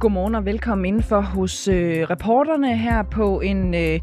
Godmorgen 0.00 0.34
og 0.34 0.44
velkommen 0.44 0.84
indenfor 0.84 1.20
hos 1.20 1.68
øh, 1.68 2.10
reporterne 2.10 2.76
her 2.76 3.02
på 3.02 3.40
en 3.40 3.74
øh, 3.74 4.00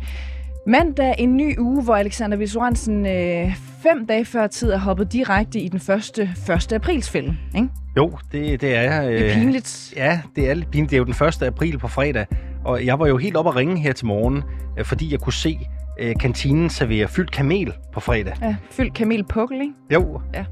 mandag, 0.68 1.16
en 1.18 1.38
ny 1.38 1.60
uge, 1.60 1.84
hvor 1.84 1.96
Alexander 1.96 2.38
Visuansen 2.38 3.06
øh, 3.06 3.56
fem 3.84 4.08
dage 4.08 4.26
før 4.26 4.48
tid 4.48 4.72
er 4.72 4.78
hoppet 4.78 5.14
direkte 5.14 5.60
i 5.60 5.68
den 5.68 5.80
første 5.80 6.30
1. 6.56 6.74
aprils 6.74 7.10
film, 7.10 7.36
ikke? 7.56 7.70
Jo, 7.98 8.12
det, 8.32 8.62
det 8.62 8.76
er 8.76 8.82
jeg. 8.82 9.08
Det 9.08 9.30
er 9.30 9.34
pinligt. 9.34 9.94
Ja, 9.96 10.22
det 10.36 10.50
er 10.50 10.54
lidt 10.54 10.72
pinligt. 10.72 10.90
Det 10.92 10.98
er 10.98 11.00
jo 11.00 11.06
den 11.06 11.28
1. 11.28 11.44
april 11.44 11.78
på 11.78 11.88
fredag, 11.88 12.26
og 12.66 12.86
jeg 12.86 13.00
var 13.00 13.08
jo 13.08 13.18
helt 13.18 13.38
op 13.38 13.48
at 13.48 13.56
ringe 13.56 13.80
her 13.80 13.94
til 13.94 14.06
morgen, 14.06 14.44
øh, 14.80 14.86
fordi 14.86 15.12
jeg 15.12 15.20
kunne 15.20 15.34
se 15.34 15.60
øh, 16.00 16.16
kantinen 16.20 16.70
servere 16.70 17.08
fyldt 17.08 17.32
kamel 17.32 17.74
på 17.94 18.00
fredag. 18.00 18.34
Ja, 18.42 18.56
fyldt 18.72 18.94
kamelpukkel, 18.94 19.62
ikke? 19.62 19.74
Jo. 19.94 20.22
Ja. 20.34 20.46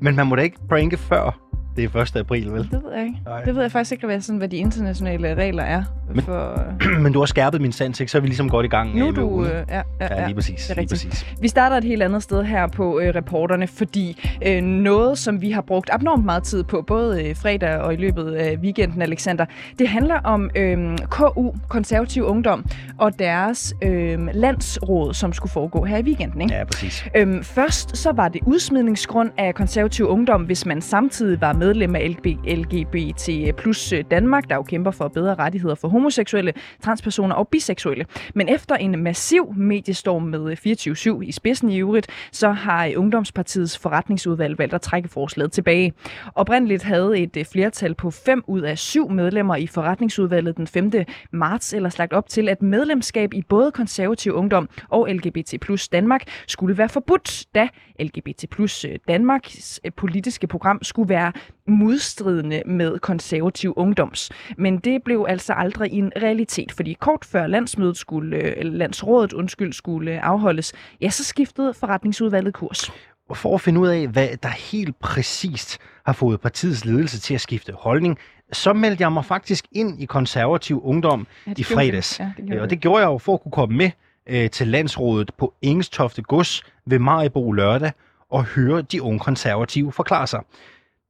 Men 0.00 0.16
man 0.16 0.26
må 0.26 0.36
da 0.36 0.42
ikke 0.42 0.58
pranke 0.68 0.96
før 0.96 1.45
det 1.76 1.94
er 1.94 2.00
1. 2.02 2.16
april, 2.16 2.52
vel? 2.52 2.62
Det 2.62 2.80
ved 2.84 2.92
jeg 2.96 3.02
ikke. 3.04 3.18
Nej. 3.26 3.42
Det 3.42 3.54
ved 3.54 3.62
jeg 3.62 3.72
faktisk 3.72 3.92
ikke, 3.92 4.06
hvad, 4.06 4.20
sådan, 4.20 4.38
hvad 4.38 4.48
de 4.48 4.56
internationale 4.56 5.34
regler 5.34 5.62
er. 5.62 5.82
Men- 6.14 6.24
For, 6.24 6.62
Men 7.02 7.12
du 7.12 7.18
har 7.18 7.26
skærpet 7.26 7.60
min 7.60 7.72
sans, 7.72 8.00
ikke? 8.00 8.12
Så 8.12 8.18
er 8.18 8.22
vi 8.22 8.26
ligesom 8.28 8.50
godt 8.50 8.66
i 8.66 8.68
gang. 8.68 8.96
nu 8.98 9.06
øh, 9.08 9.14
med 9.14 9.22
du... 9.22 9.44
Øh, 9.44 9.50
ja, 9.68 9.82
ja, 10.00 10.14
Ja, 10.20 10.26
lige 10.26 10.34
præcis. 10.34 10.66
det 10.66 10.70
er 10.70 10.80
lige 10.80 10.88
præcis. 10.88 11.26
Vi 11.40 11.48
starter 11.48 11.76
et 11.76 11.84
helt 11.84 12.02
andet 12.02 12.22
sted 12.22 12.42
her 12.44 12.66
på 12.66 13.00
øh, 13.00 13.14
reporterne, 13.14 13.66
fordi 13.66 14.24
øh, 14.46 14.62
noget, 14.62 15.18
som 15.18 15.40
vi 15.40 15.50
har 15.50 15.60
brugt 15.60 15.90
abnormt 15.92 16.24
meget 16.24 16.42
tid 16.42 16.64
på, 16.64 16.84
både 16.86 17.24
øh, 17.28 17.36
fredag 17.36 17.76
og 17.78 17.92
i 17.94 17.96
løbet 17.96 18.32
af 18.32 18.56
weekenden, 18.62 19.02
Alexander, 19.02 19.44
det 19.78 19.88
handler 19.88 20.20
om 20.24 20.50
øh, 20.56 20.98
KU, 21.10 21.52
Konservativ 21.68 22.24
Ungdom, 22.24 22.66
og 22.98 23.18
deres 23.18 23.74
øh, 23.82 24.18
landsråd, 24.34 25.14
som 25.14 25.32
skulle 25.32 25.52
foregå 25.52 25.84
her 25.84 25.96
i 25.98 26.02
weekenden. 26.02 26.40
Ikke? 26.40 26.54
Ja, 26.54 26.64
præcis. 26.64 27.04
Øhm, 27.16 27.42
først 27.44 27.96
så 27.96 28.12
var 28.12 28.28
det 28.28 28.40
udsmidningsgrund 28.46 29.30
af 29.38 29.54
konservativ 29.54 30.06
ungdom, 30.08 30.42
hvis 30.42 30.66
man 30.66 30.80
samtidig 30.80 31.40
var 31.40 31.52
medlem 31.66 31.94
af 31.94 32.16
LGBT 32.44 33.56
plus 33.56 33.92
øh, 33.92 34.04
Danmark, 34.10 34.48
der 34.48 34.54
jo 34.54 34.62
kæmper 34.62 34.90
for 34.90 35.08
bedre 35.08 35.34
rettigheder 35.34 35.74
for 35.74 35.88
homoseksuelle, 35.88 36.52
transpersoner 36.82 37.34
og 37.34 37.48
biseksuelle. 37.48 38.04
Men 38.34 38.48
efter 38.48 38.74
en 38.74 39.02
massiv 39.02 39.54
mediestorm 39.56 40.22
med 40.22 40.50
øh, 40.50 41.20
24-7 41.20 41.20
i 41.22 41.32
spidsen 41.32 41.70
i 41.70 41.78
øvrigt, 41.78 42.06
så 42.32 42.50
har 42.50 42.86
øh, 42.86 42.92
Ungdomspartiets 42.96 43.78
forretningsudvalg 43.78 44.58
valgt 44.58 44.74
at 44.74 44.80
trække 44.80 45.08
forslaget 45.08 45.52
tilbage. 45.52 45.92
Oprindeligt 46.34 46.82
havde 46.82 47.18
et 47.18 47.46
flertal 47.52 47.94
på 47.94 48.10
fem 48.10 48.42
ud 48.46 48.60
af 48.60 48.78
syv 48.78 49.10
medlemmer 49.10 49.56
i 49.56 49.66
forretningsudvalget 49.66 50.56
den 50.56 50.66
5. 50.66 50.92
marts 51.32 51.74
eller 51.74 51.88
slagt 51.88 52.12
op 52.12 52.28
til, 52.28 52.48
at 52.48 52.62
medlemskab 52.62 53.34
i 53.34 53.42
både 53.48 53.72
konservativ 53.72 54.32
ungdom 54.32 54.68
og 54.88 55.08
LGBT 55.08 55.54
plus 55.60 55.88
Danmark 55.88 56.22
skulle 56.48 56.78
være 56.78 56.88
forbudt, 56.88 57.44
da 57.54 57.68
LGBT 58.00 58.44
plus 58.50 58.86
Danmarks 59.08 59.80
politiske 59.96 60.46
program 60.46 60.78
skulle 60.82 61.08
være 61.08 61.32
modstridende 61.68 62.62
med 62.66 62.98
konservativ 62.98 63.72
ungdoms. 63.76 64.30
Men 64.58 64.78
det 64.78 65.02
blev 65.04 65.26
altså 65.28 65.52
aldrig 65.52 65.92
en 65.92 66.12
realitet, 66.22 66.72
fordi 66.72 66.96
kort 67.00 67.24
før 67.24 67.46
landsmødet 67.46 67.96
skulle, 67.96 68.36
øh, 68.36 68.54
landsrådet 68.64 69.32
undskyld, 69.32 69.72
skulle 69.72 70.20
afholdes, 70.24 70.72
ja, 71.00 71.10
så 71.10 71.24
skiftede 71.24 71.74
forretningsudvalget 71.74 72.54
kurs. 72.54 72.90
Og 73.28 73.36
for 73.36 73.54
at 73.54 73.60
finde 73.60 73.80
ud 73.80 73.88
af, 73.88 74.08
hvad 74.08 74.28
der 74.42 74.48
helt 74.48 74.98
præcist 75.00 75.78
har 76.06 76.12
fået 76.12 76.40
partiets 76.40 76.84
ledelse 76.84 77.20
til 77.20 77.34
at 77.34 77.40
skifte 77.40 77.72
holdning, 77.72 78.18
så 78.52 78.72
meldte 78.72 79.02
jeg 79.02 79.12
mig 79.12 79.24
faktisk 79.24 79.64
ind 79.72 80.02
i 80.02 80.04
konservativ 80.04 80.80
ungdom 80.84 81.26
Ja, 81.46 81.52
i 81.56 81.62
fredags. 81.62 82.16
det. 82.16 82.24
Ja, 82.38 82.42
det 82.46 82.54
Øh, 82.54 82.62
og 82.62 82.70
det. 82.70 82.80
gjorde 82.80 83.00
jeg 83.02 83.06
jo 83.08 83.18
for 83.18 83.34
at 83.34 83.42
kunne 83.42 83.52
komme 83.52 83.76
med 83.76 83.90
øh, 84.26 84.50
til 84.50 84.68
landsrådet 84.68 85.30
på 85.38 85.54
Ingestofte 85.62 86.22
Gods 86.22 86.62
ved 86.86 86.98
Maribo 86.98 87.52
lørdag 87.52 87.92
og 88.30 88.44
høre 88.44 88.82
de 88.82 89.02
unge 89.02 89.18
konservative 89.18 89.92
forklare 89.92 90.26
sig. 90.26 90.40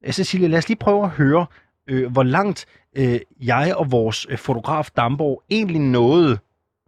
Øh, 0.07 0.13
Cecilie, 0.13 0.47
lad 0.47 0.57
os 0.57 0.67
lige 0.67 0.77
prøve 0.79 1.03
at 1.03 1.09
høre, 1.09 1.45
øh, 1.87 2.11
hvor 2.11 2.23
langt 2.23 2.65
øh, 2.95 3.19
jeg 3.41 3.73
og 3.75 3.91
vores 3.91 4.27
øh, 4.29 4.37
fotograf 4.37 4.89
Damborg 4.97 5.43
egentlig 5.49 5.81
nåede, 5.81 6.37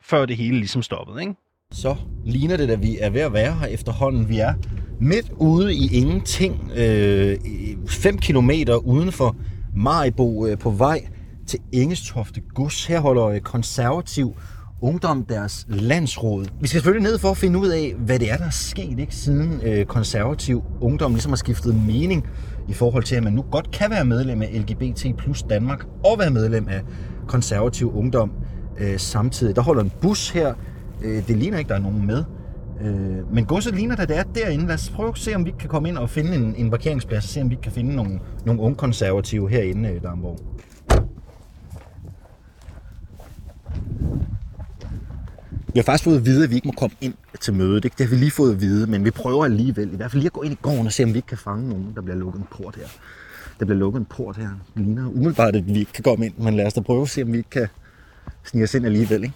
før 0.02 0.26
det 0.26 0.38
hele 0.38 0.58
ligesom 0.58 0.82
stoppede. 0.82 1.22
Ikke? 1.22 1.34
Så 1.72 1.96
ligner 2.26 2.58
det, 2.58 2.72
at 2.72 2.82
vi 2.82 2.98
er 3.00 3.10
ved 3.10 3.22
at 3.22 3.34
være 3.34 3.54
her 3.54 3.68
efterhånden. 3.68 4.30
Vi 4.30 4.40
er 4.40 4.54
midt 5.00 5.32
ude 5.38 5.76
i 5.76 5.90
ingenting, 5.92 6.72
øh, 6.76 7.38
5 7.88 8.18
kilometer 8.18 8.76
uden 8.76 9.12
for 9.12 9.36
Maribo 9.76 10.46
øh, 10.48 10.58
på 10.58 10.70
vej 10.70 11.08
til 11.48 11.60
Engestofte 11.72 12.42
Gods. 12.42 12.86
Her 12.86 13.00
holder 13.00 13.26
øh, 13.26 13.40
konservativ 13.42 14.36
ungdom 14.82 15.26
deres 15.26 15.66
landsråd. 15.70 16.46
Vi 16.62 16.68
skal 16.68 16.78
selvfølgelig 16.78 17.12
ned 17.12 17.20
for 17.20 17.32
at 17.32 17.38
finde 17.38 17.60
ud 17.60 17.68
af, 17.68 17.94
hvad 17.98 18.20
det 18.20 18.32
er, 18.32 18.38
der 18.38 18.46
er 18.46 18.50
sket, 18.50 19.00
ikke? 19.00 19.16
siden 19.16 19.62
øh, 19.64 19.86
konservativ 19.86 20.64
ungdom 20.82 21.12
ligesom 21.12 21.32
har 21.32 21.38
skiftet 21.38 21.76
mening 21.76 22.28
i 22.70 22.74
forhold 22.74 23.04
til, 23.04 23.16
at 23.16 23.24
man 23.24 23.34
nu 23.34 23.46
godt 23.52 23.72
kan 23.72 23.90
være 23.90 24.06
medlem 24.06 24.42
af 24.42 24.50
LGBT 24.54 25.18
plus 25.18 25.44
Danmark 25.44 25.86
og 26.04 26.20
være 26.20 26.30
medlem 26.30 26.68
af 26.70 26.82
konservativ 27.28 27.96
ungdom 27.96 28.32
øh, 28.80 29.00
samtidig. 29.00 29.56
Der 29.56 29.62
holder 29.62 29.84
en 29.84 29.92
bus 30.02 30.30
her. 30.30 30.54
Øh, 31.04 31.28
det 31.28 31.38
ligner 31.38 31.58
ikke, 31.58 31.70
der 31.70 31.76
er 31.76 31.80
nogen 31.80 32.08
med. 32.08 32.24
Øh, 32.82 33.34
men 33.34 33.46
godset 33.46 33.76
ligner, 33.76 33.96
da 33.96 34.06
det 34.06 34.18
er 34.18 34.24
derinde. 34.24 34.68
Lad 34.68 34.76
os 34.76 34.90
prøve 34.90 35.10
at 35.10 35.18
se, 35.18 35.36
om 35.36 35.46
vi 35.46 35.54
kan 35.60 35.70
komme 35.70 35.90
ind 35.90 35.98
og 35.98 36.10
finde 36.10 36.36
en, 36.36 36.56
en 36.58 36.70
parkeringsplads, 36.70 37.24
og 37.24 37.30
se, 37.30 37.42
om 37.42 37.50
vi 37.50 37.58
kan 37.64 37.72
finde 37.72 37.96
nogle, 37.96 38.20
nogle 38.46 38.62
unge 38.62 38.76
konservative 38.76 39.50
herinde, 39.50 39.90
øh, 39.90 40.04
Damborg. 40.04 40.40
Vi 45.74 45.80
har 45.80 45.84
faktisk 45.84 46.04
fået 46.04 46.18
at 46.18 46.26
vide, 46.26 46.44
at 46.44 46.50
vi 46.50 46.56
ikke 46.56 46.68
må 46.68 46.74
komme 46.78 46.96
ind 47.02 47.14
til 47.42 47.54
mødet. 47.54 47.86
Ikke? 47.86 47.96
Det 47.98 48.06
har 48.06 48.16
vi 48.16 48.20
lige 48.20 48.32
fået 48.32 48.52
at 48.52 48.62
vide, 48.62 48.88
men 48.88 49.06
vi 49.06 49.12
prøver 49.12 49.46
alligevel. 49.46 49.94
I 49.94 49.96
hvert 49.96 50.12
fald 50.12 50.22
lige 50.22 50.28
at 50.28 50.34
gå 50.34 50.42
ind 50.42 50.54
i 50.54 50.58
gården 50.62 50.86
og 50.86 50.94
se, 50.94 51.04
om 51.04 51.10
vi 51.10 51.18
ikke 51.18 51.28
kan 51.28 51.38
fange 51.38 51.70
nogen, 51.70 51.92
der 51.96 52.02
bliver 52.02 52.18
lukket 52.18 52.40
en 52.40 52.48
port 52.52 52.76
her. 52.76 52.88
Der 53.60 53.66
bliver 53.66 53.80
lukket 53.80 54.00
en 54.00 54.06
port 54.06 54.38
her. 54.38 54.50
Det 54.76 54.86
ligner 54.86 55.08
umiddelbart, 55.08 55.56
at 55.56 55.68
vi 55.68 55.80
ikke 55.80 55.92
kan 55.92 56.04
komme 56.04 56.26
ind, 56.26 56.34
men 56.38 56.56
lad 56.56 56.66
os 56.66 56.74
da 56.74 56.82
prøve 56.82 57.02
at 57.02 57.10
se, 57.10 57.22
om 57.22 57.32
vi 57.34 57.38
ikke 57.38 57.50
kan 57.50 57.68
snige 58.44 58.64
os 58.64 58.74
ind 58.74 58.86
alligevel. 58.86 59.24
Ikke? 59.24 59.36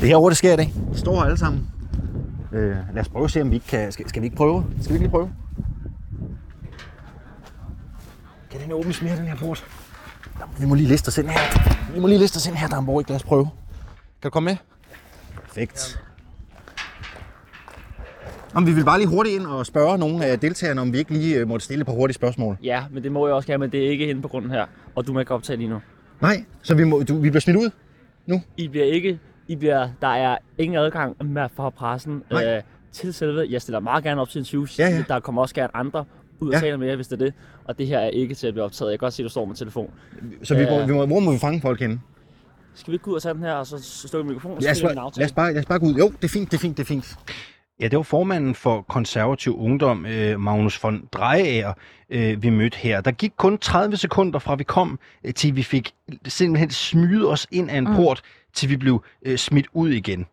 Det 0.00 0.10
er 0.10 0.16
over, 0.16 0.28
det 0.30 0.38
sker 0.38 0.52
i 0.52 0.56
dag. 0.56 0.72
De 0.92 0.98
står 0.98 1.14
her 1.14 1.22
alle 1.22 1.38
sammen. 1.38 1.68
Øh, 2.52 2.76
lad 2.94 3.00
os 3.00 3.08
prøve 3.08 3.24
at 3.24 3.30
se, 3.30 3.42
om 3.42 3.50
vi 3.50 3.54
ikke 3.54 3.66
kan... 3.66 3.92
Skal, 3.92 4.08
skal 4.08 4.22
vi 4.22 4.26
ikke 4.26 4.36
prøve? 4.36 4.64
Skal 4.80 4.88
vi 4.88 4.94
ikke 4.94 5.04
lige 5.04 5.10
prøve? 5.10 5.30
Kan 8.50 8.60
den 8.60 8.72
åbnes 8.72 9.02
mere, 9.02 9.16
den 9.16 9.26
her 9.26 9.36
port? 9.36 9.66
Vi 10.60 10.66
må 10.66 10.74
lige 10.74 10.88
liste 10.88 11.08
os 11.08 11.18
ind 11.18 11.28
her. 11.28 11.92
Vi 11.94 12.00
må 12.00 12.06
lige 12.06 12.18
liste 12.18 12.36
os 12.36 12.46
ind 12.46 12.54
her, 12.54 12.68
Damborg. 12.68 13.04
Lad 13.08 13.16
os 13.16 13.22
prøve. 13.22 13.44
Kan 14.22 14.30
du 14.30 14.30
komme 14.30 14.50
med? 14.50 14.56
Perfekt. 15.44 16.02
Om 18.54 18.66
vi 18.66 18.72
vil 18.72 18.84
bare 18.84 18.98
lige 18.98 19.08
hurtigt 19.08 19.36
ind 19.36 19.46
og 19.46 19.66
spørge 19.66 19.98
nogle 19.98 20.24
af 20.24 20.40
deltagerne, 20.40 20.80
om 20.80 20.92
vi 20.92 20.98
ikke 20.98 21.12
lige 21.12 21.36
øh, 21.36 21.48
måtte 21.48 21.64
stille 21.64 21.80
et 21.80 21.86
par 21.86 21.92
hurtige 21.92 22.14
spørgsmål. 22.14 22.56
Ja, 22.62 22.84
men 22.90 23.02
det 23.02 23.12
må 23.12 23.26
jeg 23.26 23.34
også 23.34 23.46
gerne, 23.46 23.58
men 23.58 23.72
det 23.72 23.86
er 23.86 23.90
ikke 23.90 24.06
henne 24.06 24.22
på 24.22 24.28
grunden 24.28 24.50
her. 24.50 24.66
Og 24.94 25.06
du 25.06 25.12
må 25.12 25.20
ikke 25.20 25.34
optage 25.34 25.56
lige 25.56 25.68
nu. 25.68 25.80
Nej, 26.20 26.44
så 26.62 26.74
vi, 26.74 26.84
må, 26.84 27.02
du, 27.02 27.18
vi 27.18 27.30
bliver 27.30 27.40
smidt 27.40 27.56
ud? 27.56 27.70
I 28.56 28.68
bliver 28.68 28.86
ikke... 28.86 29.18
I 29.48 29.56
bliver, 29.56 29.88
der 30.00 30.08
er 30.08 30.38
ingen 30.58 30.78
adgang 30.78 31.16
med 31.24 31.48
fra 31.56 31.70
pressen 31.70 32.22
Nej. 32.30 32.56
øh, 32.56 32.62
til 32.92 33.14
selve. 33.14 33.46
Jeg 33.50 33.62
stiller 33.62 33.80
meget 33.80 34.04
gerne 34.04 34.20
op 34.20 34.28
til 34.28 34.38
interviews. 34.38 34.78
Ja, 34.78 34.88
ja. 34.88 35.04
Der 35.08 35.20
kommer 35.20 35.42
også 35.42 35.54
gerne 35.54 35.76
andre 35.76 36.04
ud 36.40 36.48
og 36.48 36.54
Ja. 36.54 36.60
taler 36.60 36.76
med 36.76 36.88
jer, 36.88 36.96
hvis 36.96 37.08
det 37.08 37.20
er 37.20 37.24
det. 37.24 37.34
Og 37.64 37.78
det 37.78 37.86
her 37.86 37.98
er 37.98 38.08
ikke 38.08 38.34
til 38.34 38.46
at 38.46 38.54
blive 38.54 38.64
optaget. 38.64 38.90
Jeg 38.90 38.98
kan 38.98 39.06
godt 39.06 39.14
se, 39.14 39.22
at 39.22 39.24
du 39.24 39.30
står 39.30 39.44
med 39.44 39.54
telefon. 39.56 39.90
Så 40.42 40.54
vi, 40.54 40.64
må, 40.64 40.70
Ja. 40.70 40.86
vi 40.86 40.92
må, 40.92 41.06
hvor 41.06 41.20
må 41.20 41.32
vi 41.32 41.38
fange 41.38 41.60
folk 41.60 41.80
henne? 41.80 42.00
Skal 42.74 42.90
vi 42.90 42.94
ikke 42.94 43.04
gå 43.04 43.10
ud 43.10 43.16
og 43.16 43.22
tage 43.22 43.34
den 43.34 43.42
her, 43.42 43.52
og 43.52 43.66
så 43.66 43.78
slukke 43.82 44.28
mikrofonen? 44.28 44.56
og 44.56 44.62
Lad 44.62 44.70
os, 44.70 44.82
lad, 44.82 45.24
os 45.24 45.32
bare, 45.32 45.52
lad 45.52 45.60
os 45.60 45.66
bare 45.66 45.78
gå 45.78 45.86
ud. 45.86 45.94
Jo, 45.94 46.08
det 46.08 46.24
er 46.24 46.28
fint, 46.28 46.50
det 46.50 46.56
er 46.56 46.60
fint, 46.60 46.76
det 46.76 46.82
er 46.82 46.86
fint. 46.86 47.14
Ja, 47.80 47.88
det 47.88 47.96
var 47.96 48.02
formanden 48.02 48.54
for 48.54 48.82
konservativ 48.82 49.58
ungdom, 49.60 50.06
øh, 50.06 50.40
Magnus 50.40 50.82
von 50.82 51.04
Drejager, 51.12 51.72
øh, 52.10 52.42
vi 52.42 52.50
mødte 52.50 52.76
her. 52.78 53.00
Der 53.00 53.10
gik 53.10 53.32
kun 53.36 53.58
30 53.58 53.96
sekunder 53.96 54.38
fra 54.38 54.54
vi 54.54 54.64
kom, 54.64 54.98
øh, 55.24 55.34
til 55.34 55.56
vi 55.56 55.62
fik 55.62 55.90
simpelthen 56.26 56.70
smyget 56.70 57.28
os 57.30 57.46
ind 57.50 57.70
af 57.70 57.78
en 57.78 57.88
Mm. 57.88 57.94
port, 57.96 58.22
til 58.54 58.68
vi 58.68 58.76
blev 58.76 59.04
øh, 59.26 59.36
smidt 59.38 59.66
ud 59.72 59.90
igen. 59.90 60.26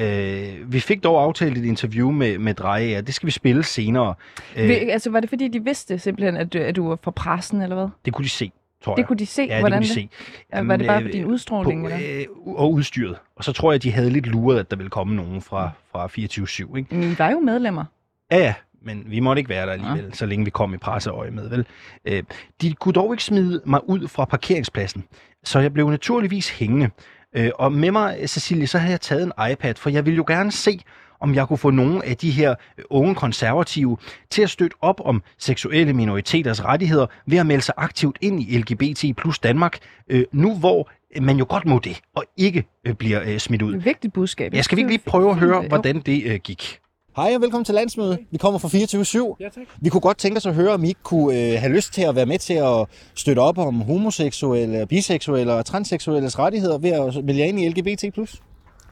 Øh, 0.00 0.72
vi 0.72 0.80
fik 0.80 1.04
dog 1.04 1.22
aftalt 1.22 1.58
et 1.58 1.64
interview 1.64 2.10
med, 2.10 2.38
med 2.38 2.54
Drejager. 2.54 3.00
Det 3.00 3.14
skal 3.14 3.26
vi 3.26 3.30
spille 3.32 3.62
senere. 3.62 4.14
Øh, 4.56 4.68
Vi, 4.68 4.74
altså, 4.74 5.10
var 5.10 5.20
det 5.20 5.28
fordi, 5.28 5.48
de 5.48 5.64
vidste 5.64 5.98
simpelthen, 5.98 6.36
at, 6.36 6.52
du- 6.52 6.58
at 6.58 6.76
du 6.76 6.88
var 6.88 6.98
fra 7.02 7.10
pressen, 7.10 7.62
eller 7.62 7.76
hvad? 7.76 7.88
det 8.04 8.12
kunne 8.12 8.24
de 8.24 8.28
se, 8.30 8.52
tror 8.84 8.92
jeg. 8.92 8.96
Det 8.96 9.06
kunne 9.06 9.18
de 9.18 9.26
se, 9.26 9.42
ja, 9.42 9.52
det 9.54 9.60
hvordan 9.62 9.78
kunne 9.78 9.88
de 9.88 9.92
se. 9.94 10.08
Ja, 10.52 10.62
var 10.62 10.76
det 10.76 10.86
bare 10.86 11.00
på 11.00 11.06
øh, 11.06 11.12
din 11.12 11.24
udstråling? 11.24 11.82
på, 11.82 11.88
eller? 11.94 12.20
øh, 12.20 12.56
og 12.56 12.72
udstyret. 12.72 13.16
Og 13.36 13.44
så 13.44 13.52
tror 13.52 13.72
jeg, 13.72 13.82
de 13.82 13.92
havde 13.92 14.10
lidt 14.10 14.26
luret, 14.26 14.58
at 14.58 14.70
der 14.70 14.76
ville 14.76 14.90
komme 14.90 15.16
nogen 15.16 15.42
fra, 15.42 15.70
fra 15.92 16.06
24-7. 16.06 16.76
Ikke? 16.76 16.94
Men 16.94 17.12
I 17.12 17.18
var 17.18 17.30
jo 17.30 17.40
medlemmer. 17.40 17.84
Ja, 18.32 18.38
ja, 18.38 18.54
men 18.82 19.04
vi 19.06 19.20
måtte 19.20 19.40
ikke 19.40 19.48
være 19.48 19.66
der 19.66 19.72
alligevel, 19.72 20.04
ja. 20.04 20.10
så 20.12 20.26
længe 20.26 20.44
vi 20.44 20.50
kom 20.50 20.74
i 20.74 20.76
presseøje 20.76 21.30
med. 21.30 21.48
Vel? 21.50 21.66
Øh, 22.04 22.22
de 22.62 22.72
kunne 22.74 22.92
dog 22.92 23.12
ikke 23.14 23.24
smide 23.24 23.62
mig 23.66 23.88
ud 23.88 24.08
fra 24.08 24.24
parkeringspladsen, 24.24 25.04
så 25.44 25.58
jeg 25.58 25.72
blev 25.72 25.90
naturligvis 25.90 26.50
hængende. 26.50 26.90
Øh, 27.36 27.50
og 27.54 27.72
med 27.72 27.90
mig, 27.90 28.18
Cecilie, 28.26 28.66
så 28.66 28.78
havde 28.78 28.90
jeg 28.90 29.00
taget 29.00 29.22
en 29.22 29.52
iPad, 29.52 29.74
for 29.74 29.90
jeg 29.90 30.06
ville 30.06 30.16
jo 30.16 30.24
gerne 30.26 30.52
se, 30.52 30.80
om 31.20 31.34
jeg 31.34 31.48
kunne 31.48 31.58
få 31.58 31.70
nogle 31.70 32.04
af 32.04 32.16
de 32.16 32.30
her 32.30 32.54
øh, 32.78 32.84
unge 32.90 33.14
konservative 33.14 33.96
til 34.30 34.42
at 34.42 34.50
støtte 34.50 34.76
op 34.80 35.00
om 35.04 35.22
seksuelle 35.38 35.92
minoriteters 35.92 36.64
rettigheder 36.64 37.06
ved 37.26 37.38
at 37.38 37.46
melde 37.46 37.62
sig 37.62 37.74
aktivt 37.76 38.18
ind 38.20 38.42
i 38.42 38.58
LGBT 38.58 39.16
plus 39.16 39.38
Danmark, 39.38 39.78
øh, 40.08 40.24
nu 40.32 40.54
hvor 40.58 40.90
man 41.20 41.36
jo 41.36 41.46
godt 41.48 41.66
må 41.66 41.78
det, 41.78 42.00
og 42.14 42.24
ikke 42.36 42.64
øh, 42.86 42.94
bliver 42.94 43.22
øh, 43.26 43.38
smidt 43.38 43.62
ud. 43.62 43.74
Et 43.74 43.84
vigtigt 43.84 44.12
budskab. 44.12 44.54
Ja, 44.54 44.62
skal 44.62 44.76
vi 44.76 44.80
ikke 44.80 44.92
lige 44.92 45.02
prøve 45.06 45.30
at 45.30 45.36
høre, 45.36 45.62
hvordan 45.68 46.00
det 46.00 46.22
øh, 46.26 46.40
gik? 46.44 46.81
Hej 47.16 47.32
og 47.34 47.40
velkommen 47.42 47.64
til 47.64 47.74
landsmødet. 47.74 48.18
Vi 48.30 48.38
kommer 48.38 48.58
fra 48.58 48.68
24-7. 48.68 49.36
Ja, 49.40 49.48
tak. 49.48 49.64
Vi 49.80 49.88
kunne 49.88 50.00
godt 50.00 50.18
tænke 50.18 50.36
os 50.36 50.46
at 50.46 50.54
høre, 50.54 50.70
om 50.70 50.84
I 50.84 50.88
ikke 50.88 51.02
kunne 51.02 51.52
øh, 51.52 51.60
have 51.60 51.72
lyst 51.72 51.92
til 51.92 52.02
at 52.02 52.16
være 52.16 52.26
med 52.26 52.38
til 52.38 52.54
at 52.54 52.86
støtte 53.14 53.40
op 53.40 53.58
om 53.58 53.80
homoseksuelle, 53.80 54.86
biseksuelle 54.86 55.52
og 55.52 55.66
transseksuelles 55.66 56.38
rettigheder 56.38 56.78
ved 56.78 56.90
at 56.90 57.26
vælge 57.26 57.48
ind 57.48 57.60
i 57.60 57.68
LGBT+. 57.68 58.02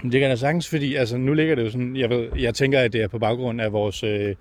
Det 0.03 0.21
kan 0.21 0.23
jeg 0.23 0.39
sagtens, 0.39 0.69
fordi 0.69 0.95
altså, 0.95 1.17
nu 1.17 1.35
ligger 1.35 1.55
det 1.55 1.65
jo 1.65 1.71
sådan, 1.71 1.97
jeg, 1.97 2.11
ved, 2.11 2.29
jeg 2.39 2.55
tænker, 2.55 2.81
at 2.81 2.93
det 2.93 3.03
er 3.03 3.09
på 3.09 3.19
baggrund 3.19 3.61
af 3.61 3.73
vores 3.73 4.03
øh, 4.03 4.35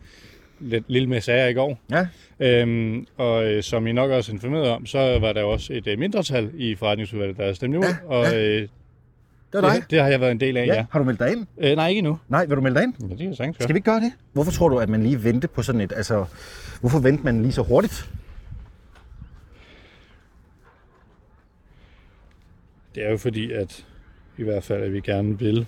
lidt, 0.59 0.83
lille 0.87 1.09
messager 1.09 1.47
i 1.47 1.53
går. 1.53 1.79
Ja. 1.91 2.07
Øhm, 2.39 3.05
og 3.17 3.45
øh, 3.45 3.63
som 3.63 3.87
I 3.87 3.91
nok 3.91 4.11
også 4.11 4.31
er 4.31 4.33
informeret 4.33 4.69
om, 4.69 4.85
så 4.85 5.19
var 5.19 5.33
der 5.33 5.43
også 5.43 5.73
et 5.73 5.87
øh, 5.87 5.99
mindretal 5.99 6.49
i 6.57 6.75
forretningsudvalget, 6.75 7.37
der 7.37 7.53
stemte 7.53 7.75
imod. 7.75 7.87
Ja, 8.09 8.15
og 8.15 8.37
øh, 8.37 8.67
Det 9.51 9.57
er 9.57 9.61
dig. 9.61 9.81
det, 9.81 9.91
det 9.91 10.01
har 10.01 10.07
jeg 10.07 10.21
været 10.21 10.31
en 10.31 10.39
del 10.39 10.57
af, 10.57 10.67
ja. 10.67 10.73
ja. 10.73 10.85
Har 10.91 10.99
du 10.99 11.05
meldt 11.05 11.19
dig 11.19 11.31
ind? 11.31 11.47
Øh, 11.57 11.75
nej, 11.75 11.87
ikke 11.87 11.99
endnu. 11.99 12.19
Nej, 12.29 12.45
vil 12.45 12.55
du 12.55 12.61
melde 12.61 12.75
dig 12.75 12.83
ind? 12.83 12.93
Ja, 13.09 13.15
det 13.15 13.23
jeg 13.23 13.35
sagtens 13.35 13.55
Skal 13.55 13.73
vi 13.73 13.77
ikke 13.77 13.91
gøre 13.91 13.99
det? 13.99 14.11
Hvorfor 14.33 14.51
tror 14.51 14.69
du, 14.69 14.79
at 14.79 14.89
man 14.89 15.03
lige 15.03 15.23
venter 15.23 15.47
på 15.47 15.61
sådan 15.61 15.81
et... 15.81 15.93
Altså, 15.95 16.25
hvorfor 16.79 16.99
venter 16.99 17.23
man 17.23 17.41
lige 17.41 17.51
så 17.51 17.61
hurtigt? 17.61 18.09
Det 22.95 23.05
er 23.05 23.11
jo 23.11 23.17
fordi, 23.17 23.51
at 23.51 23.85
i 24.37 24.43
hvert 24.43 24.63
fald, 24.63 24.83
at 24.83 24.93
vi 24.93 24.99
gerne 24.99 25.39
vil 25.39 25.67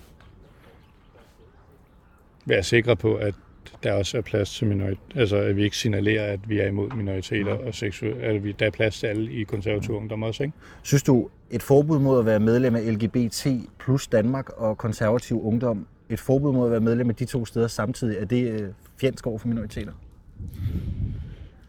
være 2.46 2.64
sikre 2.64 2.96
på, 2.96 3.16
at 3.16 3.36
der 3.84 3.94
også 3.94 4.18
er 4.18 4.22
plads 4.22 4.54
til 4.54 4.68
minoriteter. 4.68 5.20
Altså, 5.20 5.38
at 5.38 5.56
vi 5.56 5.64
ikke 5.64 5.78
signalerer, 5.78 6.34
at 6.34 6.50
vi 6.50 6.60
er 6.60 6.68
imod 6.68 6.90
minoriteter 6.90 7.54
og 7.54 7.76
seksuelle. 7.76 8.22
At 8.22 8.44
vi, 8.44 8.52
der 8.52 8.66
er 8.66 8.70
plads 8.70 9.00
til 9.00 9.08
alle 9.08 9.32
i 9.32 9.44
konservativ 9.44 9.96
ungdom 9.96 10.24
også, 10.24 10.44
ikke? 10.44 10.56
Synes 10.84 11.04
du, 11.04 11.30
et 11.52 11.64
forbud 11.64 12.00
mod 12.00 12.20
at 12.20 12.26
være 12.26 12.40
medlem 12.40 12.76
af 12.76 12.94
LGBT 12.94 13.48
plus 13.80 14.08
Danmark 14.08 14.50
og 14.50 14.78
konservativ 14.78 15.42
ungdom, 15.46 15.88
et 16.10 16.20
forbud 16.20 16.54
mod 16.54 16.66
at 16.66 16.72
være 16.72 16.80
medlem 16.82 17.10
af 17.10 17.16
de 17.16 17.26
to 17.26 17.46
steder 17.46 17.68
samtidig, 17.68 18.18
er 18.18 18.26
det 18.26 18.62
øh, 18.62 18.70
fjendsk 18.98 19.28
over 19.28 19.38
for 19.38 19.48
minoriteter? 19.48 19.92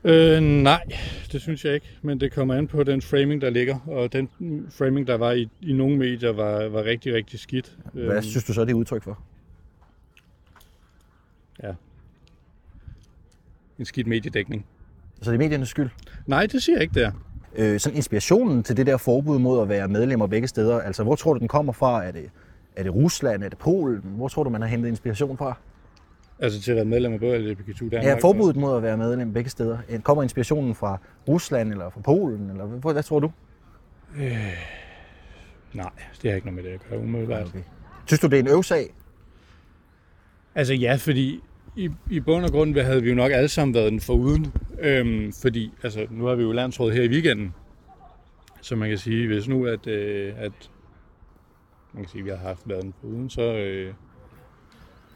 Øh, 0.05 0.41
nej, 0.41 0.83
det 1.33 1.41
synes 1.41 1.65
jeg 1.65 1.75
ikke. 1.75 1.87
Men 2.03 2.21
det 2.21 2.33
kommer 2.33 2.55
an 2.55 2.67
på 2.67 2.83
den 2.85 3.03
framing, 3.03 3.41
der 3.41 3.51
ligger. 3.51 3.79
Og 3.87 4.13
den 4.13 4.29
framing, 4.71 5.07
der 5.07 5.15
var 5.15 5.33
i, 5.33 5.49
i 5.61 5.73
nogle 5.73 5.97
medier, 5.99 6.33
var, 6.33 6.69
var 6.69 6.85
rigtig, 6.85 7.15
rigtig 7.15 7.41
skidt. 7.41 7.77
Hvad 7.93 8.05
Øhm, 8.05 8.23
synes 8.23 8.45
du 8.45 8.53
så, 8.53 8.65
det 8.65 8.71
er 8.71 8.75
udtryk 8.75 9.03
for? 9.03 9.19
Ja. 11.63 11.73
En 13.79 13.85
skidt 13.85 14.07
mediedækning. 14.07 14.67
Så 15.23 15.31
det 15.31 15.35
er 15.35 15.39
mediernes 15.39 15.69
skyld? 15.69 15.91
Nej, 16.27 16.47
det 16.47 16.63
siger 16.63 16.77
jeg 16.77 16.83
ikke, 16.83 17.01
der. 17.01 17.13
Øh, 17.57 17.81
sådan 17.81 17.97
inspirationen 17.97 18.63
til 18.63 18.77
det 18.77 18.87
der 18.87 18.97
forbud 18.97 19.39
mod 19.39 19.63
at 19.63 19.69
være 19.69 19.89
medlemmer 19.89 20.27
begge 20.27 20.49
steder, 20.49 20.81
altså 20.81 21.03
hvor 21.03 21.15
tror 21.15 21.33
du, 21.33 21.39
den 21.39 21.49
kommer 21.49 21.73
fra? 21.73 22.05
Er 22.05 22.11
det, 22.11 22.31
er 22.77 22.83
det 22.83 22.95
Rusland? 22.95 23.45
Er 23.45 23.49
det 23.49 23.59
Polen? 23.59 24.01
Hvor 24.05 24.29
tror 24.29 24.45
du, 24.45 24.51
man 24.51 24.61
har 24.61 24.69
hentet 24.69 24.89
inspiration 24.89 25.37
fra? 25.37 25.55
Altså 26.39 26.63
til 26.63 26.71
at 26.71 26.77
være 26.77 26.85
medlem 26.85 27.13
af 27.13 27.21
både 27.21 27.39
LGBTQ 27.39 27.81
Danmark. 27.81 28.05
Ja, 28.05 28.15
forbuddet 28.15 28.57
mod 28.57 28.77
at 28.77 28.83
være 28.83 28.97
medlem 28.97 29.33
begge 29.33 29.51
steder. 29.51 29.79
Kommer 30.03 30.23
inspirationen 30.23 30.75
fra 30.75 30.99
Rusland 31.29 31.73
eller 31.73 31.91
fra 31.91 32.01
Polen? 32.01 32.51
Eller 32.51 32.65
hvad, 32.65 32.93
hvad 32.93 33.03
tror 33.03 33.21
du? 33.21 33.31
Nej, 35.73 35.91
det 36.23 36.31
har 36.31 36.35
ikke 36.35 36.47
noget 36.47 36.55
med 36.55 36.63
det 36.63 36.71
at 36.71 36.81
gøre 36.91 36.99
umiddelbart. 36.99 37.47
Okay. 37.47 37.63
Synes 38.07 38.21
du, 38.21 38.27
det 38.27 38.35
er 38.35 38.41
en 38.41 38.49
øvsag? 38.49 38.95
Altså 40.55 40.75
ja, 40.75 40.95
fordi 40.95 41.41
i, 41.77 41.91
i 42.11 42.21
bund 42.21 42.45
og 42.45 42.51
grund 42.51 42.79
havde 42.79 43.03
vi 43.03 43.09
jo 43.09 43.15
nok 43.15 43.33
alle 43.33 43.49
sammen 43.49 43.75
været 43.75 43.93
den 43.93 44.01
foruden. 44.01 44.53
Øhm, 44.83 45.33
fordi 45.43 45.73
altså, 45.83 46.07
nu 46.11 46.25
har 46.25 46.35
vi 46.35 46.43
jo 46.43 46.53
landsråd 46.53 46.93
her 46.93 47.03
i 47.03 47.09
weekenden. 47.09 47.55
Så 48.61 48.77
man 48.77 48.89
kan 48.89 48.99
sige, 48.99 49.27
hvis 49.27 49.49
nu 49.49 49.67
at, 49.67 49.87
øh, 49.87 50.35
at 50.37 50.71
man 51.93 52.03
kan 52.03 52.11
sige, 52.11 52.21
at 52.21 52.25
vi 52.25 52.31
har 52.31 52.37
haft 52.37 52.67
laden 52.67 52.95
på 53.01 53.07
uden, 53.07 53.31
så 53.31 53.43
øh, 53.43 53.95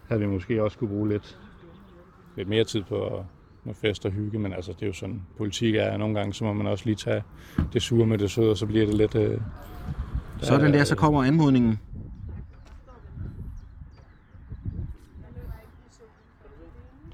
havde 0.09 0.21
vi 0.21 0.27
måske 0.27 0.63
også 0.63 0.79
kunne 0.79 0.91
bruge 0.91 1.09
lidt, 1.09 1.39
lidt 2.37 2.49
mere 2.49 2.65
tid 2.65 2.83
på 2.83 3.07
at, 3.07 3.25
at 3.69 3.77
fest 3.77 4.07
og 4.07 4.13
hygge. 4.13 4.39
Men 4.39 4.53
altså, 4.53 4.73
det 4.73 4.83
er 4.83 4.87
jo 4.87 4.93
sådan, 4.93 5.23
politik 5.37 5.75
er, 5.75 5.97
nogle 5.97 6.15
gange, 6.15 6.35
så 6.35 6.45
må 6.45 6.53
man 6.53 6.67
også 6.67 6.85
lige 6.85 6.97
tage 6.97 7.23
det 7.73 7.83
sure 7.83 8.07
med 8.07 8.19
det 8.19 8.31
søde, 8.31 8.51
og 8.51 8.57
så 8.57 8.67
bliver 8.67 8.87
det 8.87 8.95
lidt... 8.95 9.15
Øh, 9.15 9.41
Sådan 10.41 10.73
der, 10.73 10.85
så 10.85 10.97
kommer 10.97 11.25
anmodningen. 11.25 11.79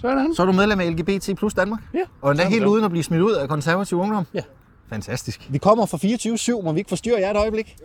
Sådan. 0.03 0.35
Så 0.35 0.43
er 0.43 0.47
du 0.47 0.53
medlem 0.53 0.81
af 0.81 0.91
LGBT 0.91 1.37
plus 1.37 1.55
Danmark? 1.55 1.81
Ja. 1.95 2.01
Og 2.21 2.31
endda 2.31 2.45
helt 2.45 2.65
uden 2.65 2.85
at 2.85 2.91
blive 2.91 3.03
smidt 3.03 3.23
ud 3.23 3.33
af 3.33 3.49
konservativ 3.49 3.99
ungdom? 3.99 4.27
Ja. 4.35 4.43
Fantastisk. 4.89 5.49
Vi 5.51 5.59
kommer 5.59 5.87
fra 5.87 5.99
24-7, 6.59 6.65
må 6.65 6.73
vi 6.73 6.79
ikke 6.79 6.89
forstyrre 6.89 7.21
jer 7.21 7.31
et 7.31 7.37
øjeblik? 7.37 7.77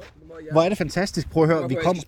Hvor 0.52 0.62
er 0.62 0.69
det 0.69 0.78
fantastisk. 0.78 1.30
Prøv 1.30 1.44
at 1.44 1.50
høre, 1.50 1.69
vi 1.69 1.78
kommer... 1.84 2.04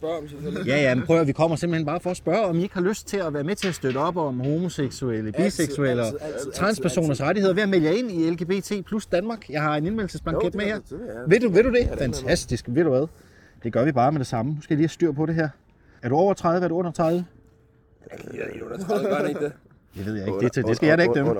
Ja, 0.65 0.81
ja, 0.81 0.95
men 0.95 1.03
prøv 1.05 1.15
at 1.15 1.19
høre, 1.19 1.25
vi 1.25 1.31
kommer 1.31 1.55
simpelthen 1.57 1.85
bare 1.85 1.99
for 1.99 2.11
at 2.11 2.17
spørge, 2.17 2.45
om 2.45 2.59
I 2.59 2.61
ikke 2.61 2.73
har 2.73 2.81
lyst 2.81 3.07
til 3.07 3.17
at 3.17 3.33
være 3.33 3.43
med 3.43 3.55
til 3.55 3.67
at 3.67 3.75
støtte 3.75 3.97
op 3.97 4.17
om 4.17 4.39
homoseksuelle, 4.39 5.31
biseksuelle 5.31 6.03
og 6.03 6.19
transpersoners 6.55 7.21
rettigheder 7.21 7.53
ved 7.53 7.63
at 7.63 7.69
melde 7.69 7.85
jer 7.85 7.91
ind 7.91 8.11
i 8.11 8.29
LGBT 8.29 8.85
plus 8.85 9.05
Danmark. 9.05 9.49
Jeg 9.49 9.61
har 9.61 9.75
en 9.75 9.85
indmeldelsesbanket 9.85 10.55
med 10.55 10.65
her. 10.65 10.79
Ved 11.27 11.39
du, 11.39 11.49
ved 11.49 11.63
du 11.63 11.69
det? 11.69 11.89
Fantastisk. 11.97 12.65
Ved 12.67 12.83
du 12.83 12.89
hvad? 12.89 13.07
Det 13.63 13.73
gør 13.73 13.85
vi 13.85 13.91
bare 13.91 14.11
med 14.11 14.19
det 14.19 14.27
samme. 14.27 14.51
Nu 14.51 14.61
skal 14.61 14.73
jeg 14.73 14.77
lige 14.77 14.87
have 14.87 14.93
styr 14.93 15.11
på 15.11 15.25
det 15.25 15.35
her. 15.35 15.49
Er 16.01 16.09
du 16.09 16.15
over 16.15 16.33
30? 16.33 16.63
Er 16.63 16.67
du 16.67 16.75
under 16.75 16.91
30? 16.91 17.25
Det 18.11 19.51
ved 19.93 20.15
jeg 20.15 20.27
ikke. 20.27 20.39
Det, 20.39 20.65
det 20.67 20.75
skal 20.75 20.87
jeg 20.87 20.97
da 20.97 21.03
ikke 21.03 21.15
dømme. 21.15 21.31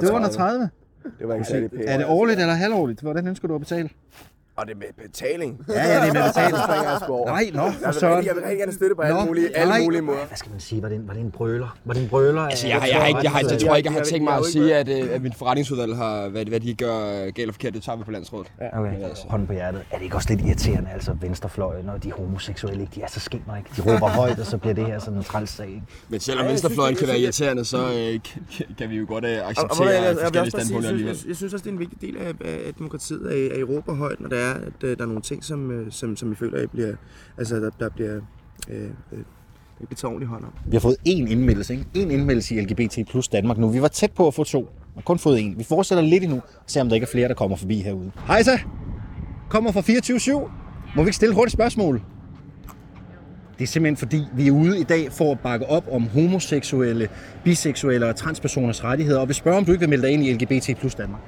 Det 0.00 0.08
er 0.08 0.12
under 0.14 0.28
30. 0.28 0.70
Det 1.18 1.28
var 1.28 1.34
ikke 1.34 1.46
særlig 1.46 1.70
pænt. 1.70 1.82
Er 1.86 1.96
det 1.96 2.06
årligt 2.06 2.40
eller 2.40 2.54
halvårligt? 2.54 3.00
Hvordan 3.00 3.26
ønsker 3.26 3.48
du 3.48 3.54
at 3.54 3.60
betale? 3.60 3.88
Og 4.60 4.66
det 4.66 4.72
er 4.72 4.78
med 4.78 4.92
betaling. 5.06 5.50
Ja, 5.68 5.72
ja, 5.74 6.00
det 6.00 6.08
er 6.08 6.12
med 6.18 6.22
betaling. 6.30 6.54
Det 6.56 6.62
springer 6.68 6.90
jeg 6.90 6.98
sgu 7.02 7.12
over. 7.12 7.26
Nej, 7.26 7.50
nå, 7.54 7.58
for 7.60 7.64
Jeg 7.80 7.86
vil, 7.86 7.94
søren. 8.00 8.24
jeg 8.26 8.34
vil 8.34 8.42
rigtig 8.42 8.58
gerne 8.58 8.72
støtte 8.72 8.94
på 8.96 9.02
alle 9.02 9.20
mulige, 9.26 9.56
alle 9.56 9.70
nej. 9.72 9.82
mulige 9.84 10.02
måder. 10.02 10.24
Hvad 10.26 10.36
skal 10.36 10.50
man 10.50 10.60
sige? 10.60 10.82
Var 10.82 10.88
det 10.88 10.96
en, 10.96 11.08
var 11.08 11.14
det 11.14 11.20
en 11.22 11.30
brøler? 11.30 11.76
Var 11.84 11.94
det 11.94 12.02
en 12.02 12.08
brøler? 12.08 12.42
Altså, 12.42 12.66
jeg, 12.66 12.82
jeg, 12.92 13.00
har 13.00 13.06
ikke, 13.06 13.20
jeg, 13.22 13.30
har, 13.30 13.40
jeg 13.50 13.58
tror 13.60 13.76
ikke, 13.76 13.86
jeg 13.86 13.92
har 13.92 13.98
Jeg- 14.00 14.06
tænkt 14.06 14.24
mig 14.24 14.30
jeg- 14.30 14.38
at 14.40 14.46
sige, 14.46 14.76
at, 14.76 14.88
øh, 14.88 15.14
at 15.14 15.22
mit 15.22 15.34
forretningsudvalg 15.34 15.96
har, 15.96 16.28
hvad, 16.28 16.44
hvad 16.44 16.60
de 16.60 16.74
gør 16.74 16.96
øh, 17.26 17.32
galt 17.34 17.48
og 17.48 17.54
forkert, 17.54 17.74
det 17.74 17.82
tager 17.82 17.96
vi 17.96 18.04
på 18.04 18.10
landsrådet. 18.10 18.52
Okay, 18.72 18.92
hånden 19.28 19.46
på 19.46 19.52
hjertet. 19.52 19.82
Er 19.90 19.96
det 19.96 20.04
ikke 20.04 20.16
også 20.16 20.28
lidt 20.34 20.40
irriterende, 20.46 20.90
altså 20.94 21.12
venstrefløjen, 21.20 21.84
når 21.84 21.96
de 21.98 22.08
er 22.08 22.14
homoseksuelle, 22.14 22.80
ikke? 22.82 22.92
De 22.94 23.02
er 23.02 23.08
så 23.08 23.20
skimmer, 23.20 23.56
ikke? 23.56 23.70
De 23.76 23.82
råber 23.82 24.08
højt, 24.08 24.38
og 24.38 24.46
så 24.46 24.58
bliver 24.58 24.74
det 24.74 24.86
her 24.86 24.98
sådan 24.98 25.18
en 25.18 25.24
træls 25.24 25.50
sag, 25.50 25.66
ikke? 25.68 25.82
Men 26.08 26.20
selvom 26.20 26.38
Ja, 26.40 26.44
jeg 26.44 26.50
venstrefløjen 26.52 26.96
kan 26.96 27.06
være 27.06 27.16
jeg 27.16 27.22
irriterende, 27.22 27.64
så 27.64 27.78
øh, 27.78 28.20
kan, 28.78 28.90
vi 28.90 28.96
jo 28.96 29.04
godt 29.08 29.24
Og, 29.24 29.30
og, 29.30 29.50
acceptere 29.50 29.86
jeg, 29.88 29.94
jeg, 29.94 30.04
jeg, 30.04 30.16
forskellige 30.20 30.50
standpunkter 30.50 30.80
jeg, 30.88 30.92
alligevel. 30.92 31.16
synes, 31.16 31.28
jeg 31.28 31.36
synes 31.36 31.52
også, 31.54 31.64
det 31.64 31.68
er 31.70 31.74
en 31.74 31.78
vigtig 31.78 32.00
del 32.00 32.16
af, 32.16 32.34
demokratiet 32.78 33.26
at, 33.28 33.52
at 33.52 33.58
Europa 33.60 33.92
højt, 33.92 34.20
når 34.20 34.28
det 34.28 34.38
er, 34.42 34.49
at 34.54 34.84
øh, 34.84 34.96
der 34.96 35.02
er 35.02 35.06
nogle 35.06 35.22
ting, 35.22 35.44
som, 35.44 35.70
øh, 35.70 35.92
som, 35.92 36.16
som 36.16 36.30
vi 36.30 36.34
føler, 36.34 36.62
at 36.62 36.70
bliver, 36.70 36.94
altså, 37.38 37.56
der, 37.56 37.70
der 37.80 37.88
bliver 37.88 38.20
øh, 38.68 38.90
øh, 39.12 39.18
bliver 39.86 40.04
ordentligt 40.04 40.30
hånd 40.30 40.44
om. 40.44 40.52
Vi 40.66 40.76
har 40.76 40.80
fået 40.80 40.96
én 41.08 41.30
indmeldelse, 41.30 41.72
ikke? 41.72 41.86
En 41.94 42.10
indmeldelse 42.10 42.54
i 42.54 42.60
LGBT 42.60 42.98
plus 43.10 43.28
Danmark 43.28 43.58
nu. 43.58 43.68
Vi 43.68 43.82
var 43.82 43.88
tæt 43.88 44.12
på 44.12 44.26
at 44.26 44.34
få 44.34 44.44
to, 44.44 44.68
og 44.96 45.04
kun 45.04 45.18
fået 45.18 45.40
en. 45.40 45.58
Vi 45.58 45.64
fortsætter 45.64 46.04
lidt 46.04 46.22
endnu, 46.22 46.36
og 46.36 46.62
ser 46.66 46.80
om 46.80 46.88
der 46.88 46.94
ikke 46.94 47.04
er 47.04 47.10
flere, 47.12 47.28
der 47.28 47.34
kommer 47.34 47.56
forbi 47.56 47.82
herude. 47.82 48.10
Hej 48.26 48.42
så! 48.42 48.58
Kommer 49.48 49.72
fra 49.72 49.80
24-7. 49.80 50.50
Må 50.96 51.02
vi 51.02 51.08
ikke 51.08 51.16
stille 51.16 51.30
et 51.30 51.36
hurtigt 51.36 51.52
spørgsmål? 51.52 52.02
Det 53.58 53.66
er 53.66 53.68
simpelthen 53.68 53.96
fordi, 53.96 54.24
vi 54.32 54.48
er 54.48 54.52
ude 54.52 54.80
i 54.80 54.82
dag 54.82 55.12
for 55.12 55.32
at 55.32 55.40
bakke 55.40 55.66
op 55.66 55.84
om 55.92 56.08
homoseksuelle, 56.08 57.08
biseksuelle 57.44 58.06
og 58.06 58.16
transpersoners 58.16 58.84
rettigheder, 58.84 59.20
og 59.20 59.28
vil 59.28 59.34
spørge, 59.34 59.56
om 59.56 59.64
du 59.64 59.72
ikke 59.72 59.80
vil 59.80 59.88
melde 59.88 60.06
dig 60.06 60.12
ind 60.12 60.24
i 60.24 60.32
LGBT 60.32 60.78
plus 60.78 60.94
Danmark. 60.94 61.20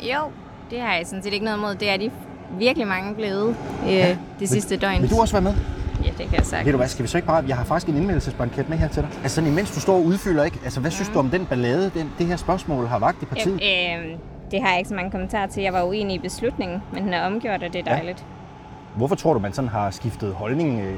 Jo, 0.00 0.30
det 0.70 0.80
har 0.80 0.94
jeg 0.94 1.06
sådan 1.06 1.22
set 1.22 1.32
ikke 1.32 1.44
noget 1.44 1.58
imod. 1.58 1.74
Det 1.74 1.88
er 1.88 1.96
de 1.96 2.10
virkelig 2.58 2.88
mange 2.88 3.14
blevet 3.14 3.56
øh, 3.84 3.94
ja. 3.94 4.16
det 4.40 4.48
sidste 4.48 4.76
døgn. 4.76 5.02
Vil 5.02 5.10
du 5.10 5.20
også 5.20 5.34
være 5.34 5.42
med? 5.42 5.54
Ja, 6.04 6.10
det 6.18 6.28
kan 6.28 6.36
jeg 6.36 6.46
sagt. 6.46 6.64
Ved 6.64 6.72
du 6.72 6.76
hvad, 6.76 6.88
skal 6.88 7.02
vi 7.02 7.08
så 7.08 7.18
ikke 7.18 7.26
bare... 7.26 7.44
Jeg 7.48 7.56
har 7.56 7.64
faktisk 7.64 7.88
en 7.88 7.96
indmeldelsesbanket 7.96 8.68
med 8.68 8.78
her 8.78 8.88
til 8.88 9.02
dig. 9.02 9.10
Altså 9.22 9.34
sådan, 9.34 9.50
imens 9.50 9.70
du 9.70 9.80
står 9.80 9.94
og 9.94 10.04
udfylder, 10.04 10.44
ikke? 10.44 10.60
Altså, 10.64 10.80
hvad 10.80 10.90
synes 10.90 11.08
du 11.08 11.18
om 11.18 11.30
den 11.30 11.46
ballade, 11.46 11.90
den, 11.94 12.12
det 12.18 12.26
her 12.26 12.36
spørgsmål 12.36 12.86
har 12.86 12.98
vagt 12.98 13.22
i 13.22 13.24
partiet? 13.24 13.60
Ja, 13.60 13.98
øh, 13.98 14.18
det 14.50 14.62
har 14.62 14.68
jeg 14.68 14.78
ikke 14.78 14.88
så 14.88 14.94
mange 14.94 15.10
kommentarer 15.10 15.46
til. 15.46 15.62
Jeg 15.62 15.72
var 15.72 15.82
uenig 15.82 16.14
i 16.14 16.18
beslutningen, 16.18 16.82
men 16.92 17.04
den 17.04 17.14
er 17.14 17.26
omgjort, 17.26 17.62
og 17.62 17.72
det 17.72 17.76
er 17.76 17.84
dejligt. 17.84 18.24
Hvorfor 18.96 19.14
tror 19.14 19.32
du, 19.34 19.38
man 19.38 19.52
sådan 19.52 19.68
har 19.68 19.90
skiftet 19.90 20.34
holdning 20.34 20.80
øh, 20.80 20.94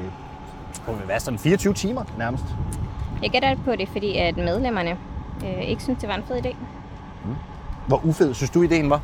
på 0.85 0.91
hvad, 0.91 1.19
sådan 1.19 1.39
24 1.39 1.73
timer 1.73 2.03
nærmest? 2.17 2.43
Jeg 3.23 3.29
gætter 3.29 3.55
på 3.65 3.71
det, 3.71 3.89
fordi 3.89 4.17
at 4.17 4.37
medlemmerne 4.37 4.97
øh, 5.45 5.61
ikke 5.61 5.83
synes, 5.83 5.99
det 5.99 6.09
var 6.09 6.15
en 6.15 6.23
fed 6.27 6.45
idé. 6.45 6.55
Hvor 7.87 8.05
ufed 8.05 8.33
synes 8.33 8.49
du, 8.49 8.61
ideen 8.61 8.89
var? 8.89 9.01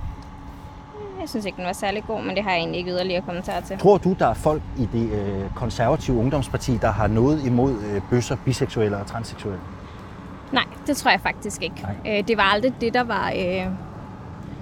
Jeg 1.24 1.30
synes 1.30 1.46
ikke, 1.46 1.56
den 1.56 1.66
var 1.66 1.74
særlig 1.74 2.04
god, 2.08 2.22
men 2.24 2.36
det 2.36 2.44
har 2.44 2.52
jeg 2.52 2.60
egentlig 2.60 2.80
ikke 2.80 2.92
yderligere 2.92 3.22
kommentarer 3.22 3.62
til. 3.62 3.78
Tror 3.78 3.98
du, 3.98 4.16
der 4.20 4.28
er 4.28 4.34
folk 4.34 4.62
i 4.78 4.88
det 4.94 5.12
øh, 5.12 5.44
konservative 5.56 6.18
ungdomsparti, 6.18 6.78
der 6.82 6.92
har 6.92 7.08
noget 7.08 7.46
imod 7.46 7.72
øh, 7.72 8.02
bøsser, 8.10 8.36
biseksuelle 8.46 8.98
og 8.98 9.06
transseksuelle? 9.06 9.60
Nej, 10.52 10.64
det 10.88 10.98
tror 10.98 11.12
jeg 11.12 11.20
faktisk 11.22 11.62
ikke. 11.62 11.76
Nej. 11.82 12.18
Øh, 12.20 12.28
det 12.28 12.38
var 12.38 12.44
aldrig 12.44 12.74
det, 12.82 12.94
der 12.94 13.04
var... 13.04 13.32
Øh, 13.32 13.66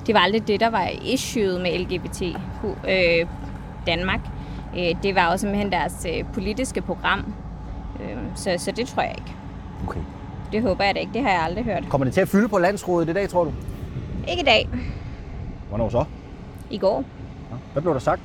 det 0.08 0.16
var 0.16 0.20
aldrig 0.20 0.48
det, 0.48 0.60
der 0.60 0.70
var 0.70 0.90
issueet 1.02 1.62
med 1.62 1.80
LGBT 1.80 2.22
øh, 2.88 3.28
Danmark. 3.88 4.20
Øh, 4.78 5.04
det 5.04 5.16
var 5.16 5.28
også 5.28 5.42
simpelthen 5.42 5.72
deres 5.72 6.08
øh, 6.10 6.26
politiske 6.34 6.82
program. 6.82 7.34
Øh, 8.00 8.18
så, 8.36 8.56
så 8.58 8.72
det 8.72 8.88
tror 8.88 9.02
jeg 9.02 9.16
ikke. 9.18 9.36
Okay. 9.88 10.00
Det 10.52 10.62
håber 10.62 10.84
jeg 10.84 10.96
da 10.96 11.00
ikke. 11.00 11.14
Det 11.14 11.22
har 11.22 11.30
jeg 11.30 11.42
aldrig 11.42 11.64
hørt. 11.64 11.84
Kommer 11.90 12.06
det 12.06 12.14
til 12.14 12.22
at 12.22 12.28
fylde 12.28 12.48
på 12.48 12.58
landsrådet 12.58 13.10
i 13.10 13.14
dag, 13.14 13.30
tror 13.30 13.44
du? 13.44 13.52
Ikke 14.28 14.42
i 14.42 14.46
dag. 14.46 14.70
Hvornår 15.70 15.90
så? 15.90 16.06
I 16.72 16.78
går. 16.78 17.04
Hvad 17.74 17.82
blev 17.82 17.94
der 17.94 18.00
sagt? 18.00 18.22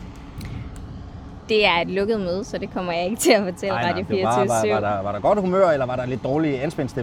Det 1.48 1.66
er 1.66 1.80
et 1.80 1.88
lukket 1.88 2.20
møde, 2.20 2.44
så 2.44 2.58
det 2.58 2.72
kommer 2.74 2.92
jeg 2.92 3.04
ikke 3.04 3.16
til 3.16 3.32
at 3.32 3.42
fortælle 3.44 3.74
Radio 3.74 4.04
det 4.08 4.24
var, 4.24 4.34
24 4.46 4.48
var, 4.48 4.80
var, 4.80 4.90
der, 4.90 5.02
var 5.02 5.12
der 5.12 5.20
godt 5.20 5.40
humør, 5.40 5.70
eller 5.70 5.86
var 5.86 5.96
der 5.96 6.06
lidt 6.06 6.24
dårlig 6.24 6.62
anspændt? 6.62 6.96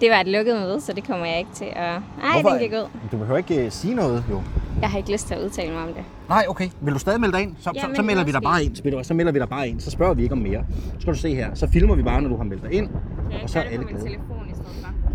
Det 0.00 0.10
var 0.10 0.16
et 0.20 0.28
lukket 0.28 0.56
møde, 0.56 0.80
så 0.80 0.92
det 0.92 1.06
kommer 1.06 1.26
jeg 1.26 1.38
ikke 1.38 1.50
til 1.54 1.64
at... 1.64 1.74
Ej, 1.76 2.00
Hvorfor? 2.40 2.58
den 2.58 2.74
ud. 2.74 2.88
Du 3.12 3.16
behøver 3.16 3.38
ikke 3.38 3.64
øh, 3.64 3.70
sige 3.70 3.94
noget, 3.94 4.24
jo. 4.30 4.42
Jeg 4.80 4.90
har 4.90 4.98
ikke 4.98 5.12
lyst 5.12 5.26
til 5.26 5.34
at 5.34 5.40
udtale 5.40 5.72
mig 5.72 5.82
om 5.82 5.88
det. 5.88 6.04
Nej, 6.28 6.44
okay. 6.48 6.68
Vil 6.80 6.94
du 6.94 6.98
stadig 6.98 7.20
melde 7.20 7.36
dig 7.36 7.42
ind? 7.42 7.56
Så, 7.60 7.72
Ja, 7.74 7.80
så, 7.80 7.86
så 7.94 8.02
melder 8.02 8.24
vi 8.24 8.32
dig 8.32 8.42
bare 8.42 8.64
ind. 8.64 8.76
Så, 8.76 9.00
så 9.02 9.14
melder 9.14 9.32
vi 9.32 9.38
dig 9.38 9.48
bare 9.48 9.68
ind. 9.68 9.80
Så 9.80 9.90
spørger 9.90 10.14
vi 10.14 10.22
ikke 10.22 10.32
om 10.32 10.38
mere. 10.38 10.64
Så 10.94 11.00
skal 11.00 11.12
du 11.12 11.18
se 11.18 11.34
her. 11.34 11.54
Så 11.54 11.68
filmer 11.72 11.94
vi 11.94 12.02
bare, 12.02 12.22
når 12.22 12.28
du 12.28 12.36
har 12.36 12.44
meldt 12.44 12.62
dig 12.62 12.72
ind. 12.72 12.88
Jeg 13.30 13.40
Og 13.42 13.50
så 13.50 13.58
er 13.58 13.62
alle 13.62 13.84
glade. 13.84 14.16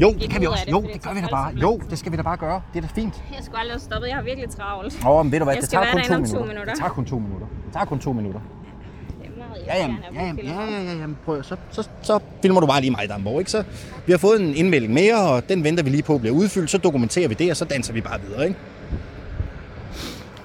Jo, 0.01 0.13
det 0.19 0.29
kan 0.29 0.41
vi 0.41 0.45
også. 0.47 0.63
det, 0.65 0.71
Jo, 0.71 0.81
det 0.81 0.93
det 0.93 1.01
gør 1.01 1.13
vi 1.13 1.21
da 1.21 1.27
bare. 1.27 1.53
Jo, 1.61 1.81
det 1.89 1.99
skal 1.99 2.11
vi 2.11 2.17
da 2.17 2.21
bare 2.21 2.37
gøre. 2.37 2.61
Det 2.73 2.83
er 2.83 2.87
da 2.87 2.93
fint. 2.95 3.13
Jeg 3.35 3.43
skulle 3.43 3.59
aldrig 3.59 3.73
have 3.73 3.79
stoppet. 3.79 4.07
Jeg 4.07 4.15
har 4.15 4.23
virkelig 4.23 4.49
travlt. 4.49 5.05
Åh, 5.07 5.25
men 5.25 5.31
ved 5.31 5.39
du 5.39 5.45
hvad, 5.45 5.53
Jeg 5.53 5.61
det 5.61 5.69
skal 5.69 5.79
tager 5.79 5.91
kun 5.93 6.01
to 6.03 6.13
minutter. 6.17 6.45
minutter. 6.45 6.65
Det 6.73 6.79
tager 6.79 6.89
kun 6.89 7.05
to 7.05 7.19
minutter. 7.19 7.47
Det 7.65 7.73
tager 7.73 7.85
kun 7.85 7.99
to 7.99 8.13
minutter. 8.13 8.39
Er 9.67 9.75
Ja, 9.75 9.81
jamen, 9.81 9.97
ja, 10.13 10.25
jamen, 10.25 10.45
ja, 10.45 10.51
ja, 10.65 10.83
ja, 10.83 10.91
jamen, 10.93 11.17
prøv, 11.25 11.43
så, 11.43 11.55
så, 11.71 11.87
så 12.01 12.19
filmer 12.41 12.59
du 12.61 12.67
bare 12.67 12.81
lige 12.81 12.91
mig, 12.91 13.09
Damborg, 13.09 13.39
ikke? 13.39 13.51
Så 13.51 13.63
vi 14.05 14.11
har 14.11 14.17
fået 14.17 14.41
en 14.41 14.55
indmelding 14.55 14.93
mere, 14.93 15.29
og 15.29 15.49
den 15.49 15.63
venter 15.63 15.83
vi 15.83 15.89
lige 15.89 16.03
på 16.03 16.17
bliver 16.17 16.35
udfyldt, 16.35 16.69
så 16.69 16.77
dokumenterer 16.77 17.27
vi 17.27 17.33
det, 17.33 17.51
og 17.51 17.57
så 17.57 17.65
danser 17.65 17.93
vi 17.93 18.01
bare 18.01 18.21
videre, 18.21 18.43
ikke? 18.47 18.59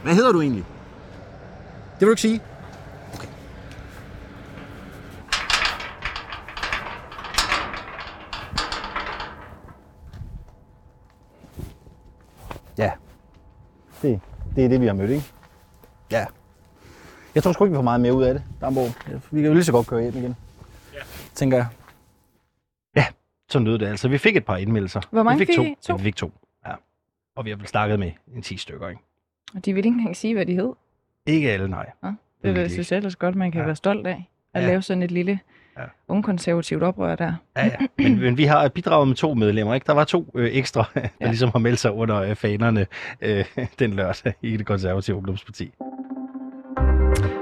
Hvad 0.03 0.15
hedder 0.15 0.33
du 0.33 0.41
egentlig? 0.41 0.65
Det 1.95 2.01
vil 2.01 2.07
du 2.07 2.13
ikke 2.13 2.21
sige? 2.23 2.41
Det, 14.03 14.21
det 14.57 14.65
er 14.65 14.69
det, 14.69 14.81
vi 14.81 14.87
har 14.87 14.93
mødt, 14.95 15.11
ikke? 15.11 15.25
Ja. 16.11 16.27
Jeg 17.35 17.43
tror 17.43 17.53
sgu 17.53 17.65
ikke, 17.65 17.73
vi 17.73 17.77
får 17.77 17.83
meget 17.83 18.01
mere 18.01 18.15
ud 18.15 18.23
af 18.23 18.35
det, 18.35 18.43
Damborg. 18.61 19.15
Vi 19.31 19.41
kan 19.41 19.47
jo 19.49 19.53
lige 19.55 19.65
så 19.65 19.73
godt 19.73 19.87
køre 19.87 20.03
hjem 20.03 20.17
igen. 20.17 20.37
Ja. 20.95 20.99
Tænker 21.35 21.57
jeg. 21.57 21.67
Så 23.51 23.59
lød 23.59 23.79
det 23.79 23.87
altså. 23.87 24.09
Vi 24.09 24.19
fik 24.19 24.37
et 24.37 24.45
par 24.45 24.57
indmeldelser. 24.57 25.01
Hvor 25.11 25.23
mange 25.23 25.39
vi 25.39 25.47
fik 25.47 25.49
fik 25.49 25.57
to. 25.57 25.63
I? 25.63 25.77
To? 25.83 25.93
Ja, 25.93 25.97
vi 25.97 26.03
fik 26.03 26.17
to. 26.17 26.33
Ja. 26.67 26.73
Og 27.37 27.45
vi 27.45 27.51
har 27.51 27.57
vel 27.57 27.67
snakket 27.67 27.99
med 27.99 28.13
en 28.35 28.43
10 28.43 28.57
stykker, 28.57 28.89
ikke? 28.89 29.03
Og 29.55 29.65
de 29.65 29.73
vil 29.75 29.85
ikke 29.87 29.97
engang 29.99 30.17
sige, 30.17 30.35
hvad 30.35 30.47
de 30.47 30.53
hed. 30.55 30.73
Ikke 31.27 31.51
alle, 31.53 31.69
nej. 31.69 31.91
Ja, 32.03 32.09
Det 32.09 32.17
Det 32.57 32.65
er 32.65 32.69
synes 32.69 32.93
jeg 32.93 32.97
ellers 32.97 33.17
godt, 33.17 33.35
man 33.37 33.53
kan 33.53 33.59
Ja. 33.59 33.63
ja. 33.63 33.67
være 33.67 33.77
stolt 33.77 34.07
af. 34.07 34.31
At 34.55 34.61
Ja. 34.61 34.67
ja. 34.67 34.71
lave 34.73 34.83
sådan 34.83 35.03
et 35.03 35.11
lille 35.11 35.41
Ja. 35.79 35.85
ungkonservativt 36.09 36.83
oprør 36.83 37.17
der. 37.17 37.33
Ja, 37.57 37.65
ja. 37.65 37.73
Men, 37.99 38.21
men 38.21 38.37
vi 38.39 38.45
har 38.45 38.69
bidraget 38.69 39.09
med 39.09 39.17
to 39.17 39.35
medlemmer, 39.35 39.75
ikke? 39.75 39.85
Der 39.87 39.93
var 39.93 40.05
to 40.05 40.31
øh, 40.35 40.51
ekstra, 40.53 40.85
der. 40.95 41.01
Ja. 41.21 41.27
ligesom 41.27 41.49
har 41.53 41.59
meldt 41.59 41.79
sig 41.79 41.93
under 41.93 42.17
øh, 42.23 42.35
fanerne 42.35 42.87
øh, 43.21 43.45
den 43.79 43.93
lørdag 43.93 44.35
i 44.43 44.57
det 44.57 44.67
konservative 44.67 45.17
ungdomsparti. 45.17 45.73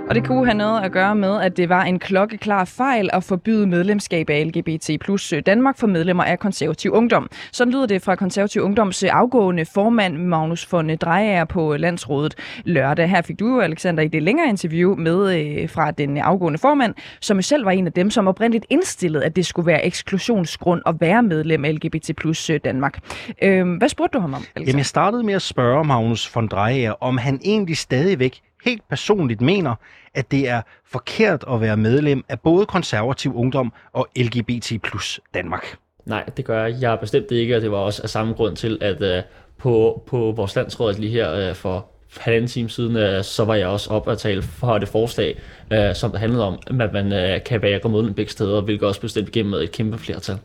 Og 0.08 0.14
det 0.14 0.26
kunne 0.26 0.44
have 0.44 0.56
noget 0.56 0.82
at 0.82 0.92
gøre 0.92 1.14
med, 1.14 1.40
at 1.40 1.56
det 1.56 1.68
var 1.68 1.82
en 1.82 1.98
klokkeklar 1.98 2.64
fejl 2.64 3.10
at 3.12 3.25
forbyde 3.25 3.66
medlemskab 3.66 4.30
af 4.30 4.46
LGBT 4.46 4.90
plus 5.00 5.32
øh, 5.32 5.42
Danmark 5.46 5.78
for 5.78 5.86
medlemmer 5.86 6.25
af 6.25 6.38
konservativ 6.38 6.92
ungdom. 6.92 7.30
Sådan 7.52 7.72
lyder 7.72 7.86
det 7.86 8.02
fra 8.02 8.14
konservativ 8.14 8.62
ungdoms 8.62 9.02
øh, 9.02 9.10
afgående 9.12 9.64
formand 9.64 10.16
Magnus 10.16 10.72
von 10.72 10.96
Drejer 10.96 11.44
på 11.44 11.75
øh, 11.75 11.80
landsrådet 11.80 12.34
lørdag. 12.64 13.08
Her 13.08 13.22
fik 13.22 13.40
du 13.40 13.48
jo, 13.48 13.60
Alexander, 13.60 14.02
i 14.02 14.08
det 14.08 14.22
længere 14.22 14.48
interview 14.48 14.94
med 14.94 15.40
øh, 15.40 15.68
fra 15.68 15.90
den 15.90 16.18
afgående 16.18 16.58
formand, 16.58 16.94
som 17.20 17.42
selv 17.42 17.64
var 17.64 17.70
en 17.70 17.86
af 17.86 17.92
dem, 17.92 18.10
som 18.10 18.28
oprindeligt 18.28 18.66
indstillede, 18.70 19.25
at 19.25 19.36
det 19.36 19.46
skulle 19.46 19.66
være 19.66 19.86
eksklusionsgrund 19.86 20.82
at 20.86 20.94
være 21.00 21.22
medlem 21.22 21.64
af 21.64 21.75
LGBT 21.75 22.10
plus 22.16 22.50
Danmark. 22.64 22.98
Øh, 23.42 23.76
hvad 23.78 23.88
spurgte 23.88 24.16
du 24.16 24.20
ham 24.20 24.34
om, 24.34 24.40
Alexander? 24.40 24.70
Jamen, 24.70 24.78
jeg 24.78 24.86
startede 24.86 25.22
med 25.22 25.34
at 25.34 25.42
spørge 25.42 25.84
Magnus 25.84 26.34
von 26.34 26.46
Drejer, 26.46 26.92
om 27.02 27.18
han 27.18 27.40
egentlig 27.44 27.76
stadigvæk 27.76 28.40
helt 28.66 28.88
personligt 28.88 29.40
mener, 29.40 29.75
at 30.14 30.30
det 30.30 30.49
er 30.49 30.62
forkert 30.85 31.44
at 31.50 31.61
være 31.61 31.76
medlem 31.76 32.25
af 32.28 32.40
både 32.40 32.66
konservativ 32.66 33.37
ungdom 33.37 33.73
og 33.92 34.08
LGBT 34.16 34.82
plus 34.82 35.20
Danmark. 35.35 35.76
Nej, 36.04 36.25
det 36.37 36.44
gør 36.44 36.64
jeg. 36.64 36.76
Jeg 36.80 36.92
er 36.92 36.96
bestemt 36.96 37.30
ikke, 37.30 37.56
og 37.56 37.62
det 37.62 37.70
var 37.70 37.78
også 37.78 38.02
af 38.02 38.08
samme 38.08 38.35
grund 38.35 38.56
til, 38.56 38.78
at 38.80 39.18
uh, 39.18 39.25
på, 39.58 40.02
på 40.06 40.32
vores 40.37 40.56
landsråd 40.56 40.94
lige 40.94 41.12
her 41.12 41.50
uh, 41.50 41.56
for 41.56 41.87
halvanden 42.16 42.49
time 42.49 42.68
siden, 42.68 42.96
uh, 42.96 43.25
så 43.25 43.44
var 43.44 43.54
jeg 43.54 43.66
også 43.66 43.90
op 43.90 44.06
og 44.06 44.18
tale 44.18 44.42
for 44.42 44.78
det 44.78 44.88
forslag, 44.88 45.40
uh, 45.70 45.94
som 45.94 46.11
der 46.11 46.18
handlede 46.18 46.44
om, 46.44 46.58
at 46.66 46.92
man 46.92 47.40
kan 47.46 47.62
være 47.62 47.80
medlem 47.88 48.14
begge 48.14 48.32
steder, 48.32 48.61
hvilket 48.61 48.88
også 48.88 49.00
blev 49.00 49.08
stemt 49.08 49.28
igennem 49.28 49.50
med 49.50 49.62
et 49.62 49.73
kæmpe 49.73 49.99
flertal. 49.99 50.38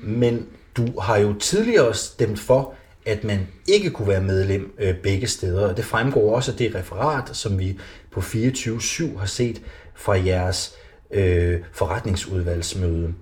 Men 0.00 0.46
du 0.76 1.00
har 1.00 1.18
jo 1.18 1.32
tidligere 1.32 1.94
stemt 1.94 2.38
for, 2.38 2.74
at 3.06 3.24
man 3.24 3.48
ikke 3.68 3.90
kunne 3.90 4.08
være 4.08 4.22
medlem 4.22 4.74
øh, 4.78 4.94
begge 4.94 5.26
steder. 5.26 5.68
Og 5.68 5.76
det 5.76 5.84
fremgår 5.84 6.36
også 6.36 6.52
af 6.52 6.58
det 6.58 6.74
referat, 6.74 7.36
som 7.36 7.58
vi 7.58 7.78
på 8.10 8.20
24-7 8.20 9.18
har 9.18 9.26
set 9.26 9.62
fra 9.94 10.12
jeres 10.12 10.74
øh, 11.10 11.60
forretningsudvalgsmøde. 11.72 13.14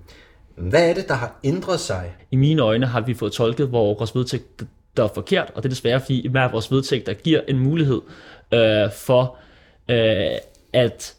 Hvad 0.55 0.89
er 0.89 0.93
det, 0.93 1.07
der 1.07 1.13
har 1.13 1.39
ændret 1.43 1.79
sig? 1.79 2.15
I 2.31 2.35
mine 2.35 2.61
øjne 2.61 2.85
har 2.85 3.01
vi 3.01 3.13
fået 3.13 3.31
tolket 3.31 3.71
vores 3.71 4.15
vedtægt, 4.15 4.63
der 4.97 5.03
er 5.03 5.09
forkert, 5.13 5.51
og 5.55 5.63
det 5.63 5.69
er 5.69 5.73
desværre, 5.73 5.99
fordi 5.99 6.27
hver 6.27 6.51
vores 6.51 6.71
vedtægt, 6.71 7.05
der 7.05 7.13
giver 7.13 7.41
en 7.47 7.59
mulighed 7.59 8.01
øh, 8.53 8.91
for 8.91 9.37
øh, 9.89 10.37
at 10.73 11.15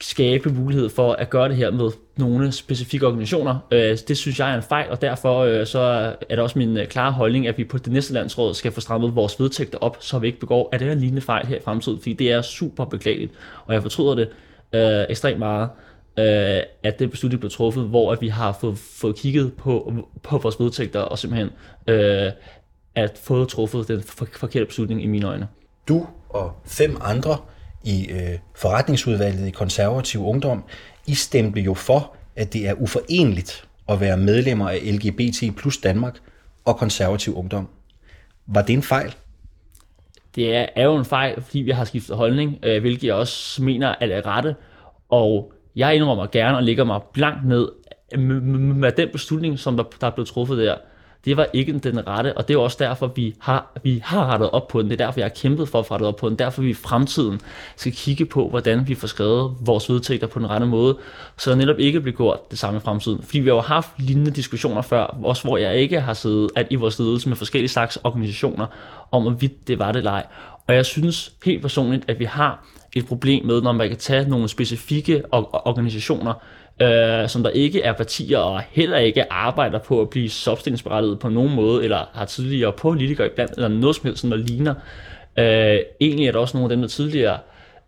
skabe 0.00 0.52
mulighed 0.52 0.88
for 0.88 1.12
at 1.12 1.30
gøre 1.30 1.48
det 1.48 1.56
her 1.56 1.70
med 1.70 1.90
nogle 2.20 2.52
specifikke 2.52 3.06
organisationer. 3.06 3.58
Øh, 3.70 3.98
det 4.08 4.16
synes 4.16 4.38
jeg 4.38 4.50
er 4.50 4.56
en 4.56 4.62
fejl, 4.62 4.90
og 4.90 5.00
derfor 5.00 5.38
øh, 5.38 5.66
så 5.66 5.78
er 5.80 6.14
det 6.30 6.38
også 6.38 6.58
min 6.58 6.76
øh, 6.76 6.86
klare 6.86 7.12
holdning, 7.12 7.46
at 7.46 7.58
vi 7.58 7.64
på 7.64 7.78
det 7.78 7.92
næste 7.92 8.12
landsråd 8.12 8.54
skal 8.54 8.72
få 8.72 8.80
strammet 8.80 9.14
vores 9.14 9.40
vedtægter 9.40 9.78
op, 9.78 9.96
så 10.00 10.18
vi 10.18 10.26
ikke 10.26 10.40
begår 10.40 10.68
at 10.72 10.80
det 10.80 10.86
her 10.86 10.92
en 10.92 11.00
lignende 11.00 11.22
fejl 11.22 11.46
her 11.46 11.56
i 11.56 11.60
fremtiden, 11.64 11.98
fordi 11.98 12.12
det 12.12 12.32
er 12.32 12.42
super 12.42 12.84
beklageligt, 12.84 13.32
og 13.66 13.74
jeg 13.74 13.82
fortryder 13.82 14.14
det 14.14 14.28
øh, 14.72 15.04
ekstremt 15.08 15.38
meget, 15.38 15.68
øh, 16.18 16.62
at 16.82 16.98
det 16.98 17.10
beslutning 17.10 17.40
blev 17.40 17.50
truffet, 17.50 17.84
hvor 17.84 18.12
at 18.12 18.20
vi 18.20 18.28
har 18.28 18.58
fået, 18.60 18.78
fået 18.78 19.16
kigget 19.16 19.52
på, 19.52 19.92
på 20.22 20.38
vores 20.38 20.60
vedtægter 20.60 21.00
og 21.00 21.18
simpelthen 21.18 21.50
øh, 21.86 22.32
at 22.94 23.20
få 23.22 23.44
truffet 23.44 23.88
den 23.88 24.02
for, 24.02 24.26
forkerte 24.36 24.66
beslutning 24.66 25.02
i 25.02 25.06
mine 25.06 25.26
øjne. 25.26 25.48
Du 25.88 26.06
og 26.28 26.52
fem 26.66 26.96
andre 27.00 27.36
i 27.84 28.08
øh, 28.10 28.38
forretningsudvalget 28.56 29.48
i 29.48 29.50
konservativ 29.50 30.26
ungdom, 30.26 30.64
i 31.10 31.14
stemte 31.14 31.60
jo 31.60 31.74
for, 31.74 32.16
at 32.36 32.52
det 32.52 32.68
er 32.68 32.74
uforenligt 32.74 33.68
at 33.88 34.00
være 34.00 34.16
medlemmer 34.16 34.68
af 34.68 34.80
LGBT 34.94 35.56
plus 35.56 35.78
Danmark 35.78 36.18
og 36.64 36.76
konservativ 36.76 37.36
ungdom. 37.36 37.68
Var 38.46 38.62
det 38.62 38.72
en 38.72 38.82
fejl? 38.82 39.14
Det 40.34 40.56
er, 40.56 40.66
er 40.76 40.84
jo 40.84 40.96
en 40.96 41.04
fejl, 41.04 41.42
fordi 41.42 41.58
vi 41.58 41.70
har 41.70 41.84
skiftet 41.84 42.16
holdning, 42.16 42.58
øh, 42.62 42.80
hvilket 42.80 43.04
jeg 43.04 43.14
også 43.14 43.62
mener 43.62 43.94
at 44.00 44.10
er 44.10 44.26
rette. 44.26 44.56
Og 45.08 45.52
jeg 45.76 45.94
indrømmer 45.94 46.26
gerne 46.26 46.56
og 46.56 46.62
lægger 46.62 46.84
mig 46.84 47.00
blankt 47.12 47.46
ned 47.46 47.68
med, 48.18 48.40
med, 48.40 48.74
med 48.74 48.92
den 48.92 49.08
beslutning, 49.12 49.58
som 49.58 49.76
der, 49.76 49.84
der 50.00 50.06
er 50.06 50.10
blevet 50.10 50.28
truffet 50.28 50.58
der. 50.58 50.76
Det 51.24 51.36
var 51.36 51.46
ikke 51.52 51.78
den 51.78 52.08
rette, 52.08 52.36
og 52.36 52.48
det 52.48 52.54
er 52.54 52.58
også 52.58 52.76
derfor, 52.80 53.06
vi 53.06 53.34
har, 53.40 53.72
vi 53.82 54.02
har 54.04 54.26
rettet 54.26 54.50
op 54.50 54.68
på 54.68 54.82
den. 54.82 54.90
Det 54.90 55.00
er 55.00 55.06
derfor, 55.06 55.20
jeg 55.20 55.24
har 55.24 55.34
kæmpet 55.34 55.68
for 55.68 55.78
at 55.78 55.86
få 55.86 55.94
rettet 55.94 56.08
op 56.08 56.16
på 56.16 56.28
den. 56.28 56.38
Derfor, 56.38 56.62
vi 56.62 56.70
i 56.70 56.74
fremtiden 56.74 57.40
skal 57.76 57.92
kigge 57.92 58.24
på, 58.24 58.48
hvordan 58.48 58.88
vi 58.88 58.94
får 58.94 59.06
skrevet 59.06 59.54
vores 59.60 59.90
vedtægter 59.90 60.26
på 60.26 60.38
den 60.38 60.50
rette 60.50 60.66
måde, 60.66 60.98
så 61.38 61.50
der 61.50 61.56
netop 61.56 61.78
ikke 61.78 62.00
bliver 62.00 62.16
gjort 62.16 62.50
det 62.50 62.58
samme 62.58 62.78
i 62.78 62.80
fremtiden. 62.80 63.22
Fordi 63.22 63.38
vi 63.38 63.48
har 63.48 63.54
jo 63.54 63.60
haft 63.60 63.88
lignende 63.98 64.30
diskussioner 64.30 64.82
før, 64.82 65.02
også 65.24 65.44
hvor 65.44 65.56
jeg 65.56 65.76
ikke 65.76 66.00
har 66.00 66.14
siddet 66.14 66.50
at 66.56 66.66
i 66.70 66.74
vores 66.74 66.98
ledelse 66.98 67.28
med 67.28 67.36
forskellige 67.36 67.68
slags 67.68 67.98
organisationer, 68.04 68.66
om 69.10 69.22
hvorvidt 69.22 69.68
det 69.68 69.78
var 69.78 69.92
det 69.92 69.98
eller 69.98 70.10
ej. 70.10 70.26
Og 70.66 70.74
jeg 70.74 70.86
synes 70.86 71.32
helt 71.44 71.62
personligt, 71.62 72.04
at 72.08 72.18
vi 72.18 72.24
har 72.24 72.66
et 72.96 73.06
problem 73.06 73.46
med, 73.46 73.62
når 73.62 73.72
man 73.72 73.88
kan 73.88 73.98
tage 73.98 74.28
nogle 74.28 74.48
specifikke 74.48 75.22
organisationer, 75.32 76.34
øh, 76.82 77.28
som 77.28 77.42
der 77.42 77.50
ikke 77.50 77.82
er 77.82 77.92
partier 77.92 78.38
og 78.38 78.62
heller 78.70 78.98
ikke 78.98 79.32
arbejder 79.32 79.78
på 79.78 80.00
at 80.00 80.10
blive 80.10 80.30
substillingsberettiget 80.30 81.18
på 81.18 81.28
nogen 81.28 81.54
måde, 81.54 81.84
eller 81.84 82.04
har 82.12 82.24
tidligere 82.24 82.72
politikere 82.72 83.26
iblandt, 83.26 83.52
eller 83.52 83.68
noget 83.68 83.96
som 83.96 84.06
helst, 84.06 84.22
der 84.22 84.36
ligner. 84.36 84.74
Øh, 85.38 85.78
egentlig 86.00 86.26
er 86.26 86.32
der 86.32 86.38
også 86.38 86.56
nogle 86.56 86.72
af 86.72 86.76
dem, 86.76 86.80
der 86.80 86.88
tidligere 86.88 87.38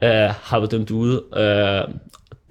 øh, 0.02 0.10
har 0.42 0.58
været 0.58 0.70
dømt 0.70 0.90
ude. 0.90 1.22
Øh, 1.36 1.94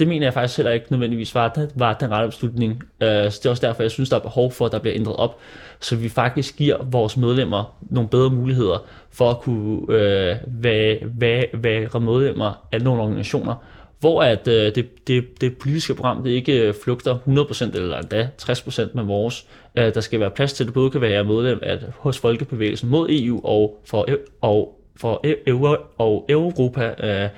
det 0.02 0.10
mener 0.10 0.26
jeg 0.26 0.34
faktisk 0.34 0.58
heller 0.58 0.72
ikke 0.72 0.86
nødvendigvis 0.90 1.36
var, 1.36 1.68
var 1.76 1.94
den 1.94 2.12
rette 2.12 2.28
beslutning. 2.28 2.84
Øh, 3.02 3.32
så 3.32 3.40
det 3.44 3.46
er 3.46 3.50
også 3.50 3.68
derfor, 3.68 3.84
jeg 3.84 3.92
synes, 3.92 4.10
der 4.10 4.16
er 4.16 4.20
behov 4.22 4.52
for, 4.52 4.66
at 4.66 4.72
der 4.72 4.80
bliver 4.80 4.96
ændret 4.96 5.16
op, 5.16 5.40
så 5.80 5.96
vi 5.96 6.10
faktisk 6.10 6.58
giver 6.58 6.78
vores 6.84 7.18
medlemmer 7.18 7.76
nogle 7.82 8.10
bedre 8.10 8.30
muligheder 8.30 8.86
for 9.12 9.30
at 9.30 9.40
kunne 9.40 9.82
øh, 9.90 10.36
være, 10.48 10.98
være, 11.04 11.46
være 11.54 12.00
medlemmer 12.00 12.68
af 12.72 12.82
nogle 12.82 13.02
organisationer, 13.02 13.56
hvor 14.00 14.24
at 14.24 14.48
øh, 14.48 14.76
det, 14.76 15.08
det, 15.08 15.42
det 15.42 15.58
politiske 15.58 15.96
program 15.96 16.24
det 16.24 16.32
ikke 16.32 16.68
øh, 16.68 16.74
flugter 16.84 17.18
100% 17.18 17.78
eller 17.78 17.98
endda 17.98 18.30
60% 18.42 18.90
med 18.94 19.04
vores. 19.04 19.48
Øh, 19.76 19.94
der 19.94 20.02
skal 20.02 20.20
være 20.20 20.32
plads 20.32 20.54
til, 20.54 20.64
at 20.64 20.66
det 20.66 20.74
både 20.74 20.90
kan 20.90 21.02
være 21.02 21.24
medlem 21.24 21.60
af, 21.64 21.80
hos 21.98 22.20
Folkebevægelsen 22.20 22.90
mod 22.90 23.08
EU 23.10 23.42
og 23.44 23.82
for, 23.86 24.08
og 24.42 24.78
for 24.96 25.22
e, 25.24 25.36
EU 25.48 25.76
og 25.98 26.26
Europa 26.30 26.94
øh, 27.04 27.30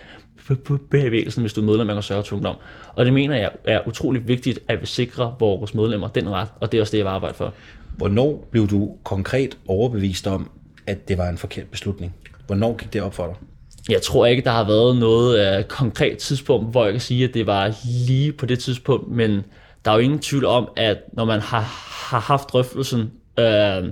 bevægelsen, 0.92 1.42
hvis 1.42 1.54
du 1.54 1.62
er 1.62 1.66
medlem 1.66 1.90
af 1.90 1.96
konservativ 1.96 2.34
ungdom. 2.34 2.56
Og 2.96 3.06
det 3.06 3.14
mener 3.14 3.36
jeg 3.36 3.52
er 3.66 3.88
utrolig 3.88 4.28
vigtigt, 4.28 4.60
at 4.68 4.82
vi 4.82 4.86
sikrer 4.86 5.36
vores 5.40 5.74
medlemmer 5.74 6.08
den 6.08 6.30
ret, 6.30 6.48
og 6.60 6.72
det 6.72 6.78
er 6.78 6.82
også 6.82 6.92
det, 6.92 6.98
jeg 6.98 7.06
vil 7.06 7.12
arbejde 7.12 7.36
for. 7.36 7.54
Hvornår 7.98 8.48
blev 8.52 8.68
du 8.68 8.96
konkret 9.04 9.58
overbevist 9.68 10.28
om, 10.28 10.50
at 10.88 11.08
det 11.08 11.18
var 11.18 11.30
en 11.30 11.38
forkert 11.38 11.68
beslutning? 11.68 12.16
Hvornår 12.48 12.78
gik 12.78 12.94
det 12.94 13.02
op 13.02 13.14
for 13.14 13.26
dig? 13.26 13.36
Jeg 13.90 14.02
tror 14.02 14.26
ikke, 14.26 14.44
der 14.44 14.52
har 14.52 14.68
været 14.68 14.98
noget 14.98 15.60
uh, 15.60 15.66
konkret 15.66 16.18
tidspunkt, 16.18 16.72
hvor 16.72 16.84
jeg 16.84 16.94
kan 16.94 17.02
sige, 17.02 17.24
at 17.24 17.34
det 17.34 17.48
var 17.48 17.74
lige 18.08 18.32
på 18.32 18.46
det 18.46 18.60
tidspunkt, 18.60 19.12
men 19.12 19.44
der 19.86 19.92
er 19.92 19.96
jo 19.96 20.02
ingen 20.02 20.20
tvivl 20.20 20.46
om, 20.46 20.70
at 20.76 20.98
når 21.14 21.26
man 21.26 21.40
har, 21.40 21.60
har 22.10 22.20
haft 22.20 22.50
drøftelsen 22.50 23.12
øh, 23.40 23.90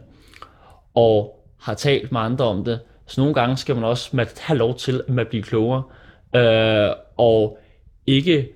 og 0.95 1.45
har 1.59 1.73
talt 1.73 2.11
med 2.11 2.21
andre 2.21 2.45
om 2.45 2.63
det, 2.63 2.79
så 3.07 3.21
nogle 3.21 3.33
gange 3.33 3.57
skal 3.57 3.75
man 3.75 3.83
også 3.83 4.27
have 4.39 4.57
lov 4.57 4.77
til 4.77 5.01
at 5.19 5.27
blive 5.27 5.43
klogere, 5.43 5.83
øh, 6.35 6.89
og 7.17 7.57
ikke 8.07 8.49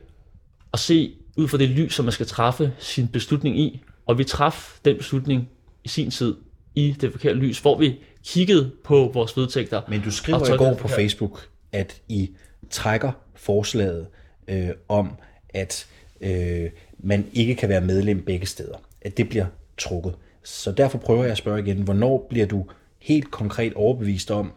at 0.73 0.79
se 0.79 1.13
ud 1.37 1.47
fra 1.47 1.57
det 1.57 1.69
lys, 1.69 1.93
som 1.93 2.05
man 2.05 2.11
skal 2.11 2.25
træffe 2.25 2.73
sin 2.79 3.07
beslutning 3.07 3.59
i. 3.59 3.81
Og 4.05 4.17
vi 4.17 4.23
traf 4.23 4.79
den 4.85 4.97
beslutning 4.97 5.49
i 5.83 5.87
sin 5.87 6.11
tid 6.11 6.35
i 6.75 6.95
det 7.01 7.11
forkerte 7.11 7.39
lys, 7.39 7.59
hvor 7.59 7.77
vi 7.77 7.99
kiggede 8.25 8.71
på 8.83 9.11
vores 9.13 9.37
vedtægter. 9.37 9.81
Men 9.87 10.01
du 10.01 10.11
skriver 10.11 10.53
i 10.53 10.57
går 10.57 10.73
på 10.73 10.87
Facebook, 10.87 11.47
at 11.71 12.01
I 12.09 12.31
trækker 12.69 13.11
forslaget 13.35 14.07
øh, 14.47 14.69
om, 14.87 15.11
at 15.49 15.87
øh, 16.21 16.69
man 16.99 17.27
ikke 17.33 17.55
kan 17.55 17.69
være 17.69 17.81
medlem 17.81 18.21
begge 18.25 18.45
steder. 18.45 18.77
At 19.01 19.17
det 19.17 19.29
bliver 19.29 19.45
trukket. 19.77 20.15
Så 20.43 20.71
derfor 20.71 20.97
prøver 20.97 21.21
jeg 21.23 21.31
at 21.31 21.37
spørge 21.37 21.59
igen, 21.59 21.81
hvornår 21.81 22.27
bliver 22.29 22.45
du 22.45 22.65
helt 22.99 23.31
konkret 23.31 23.73
overbevist 23.73 24.31
om, 24.31 24.53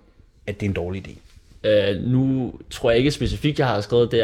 at 0.47 0.61
det 0.61 0.67
er 0.67 0.71
en 0.71 0.75
dårlig 0.75 1.09
idé? 1.09 1.28
Uh, 1.65 2.03
nu 2.13 2.53
tror 2.71 2.91
jeg 2.91 2.99
ikke 2.99 3.11
specifikt, 3.11 3.59
jeg 3.59 3.67
har 3.67 3.81
skrevet 3.81 4.13
det 4.13 4.21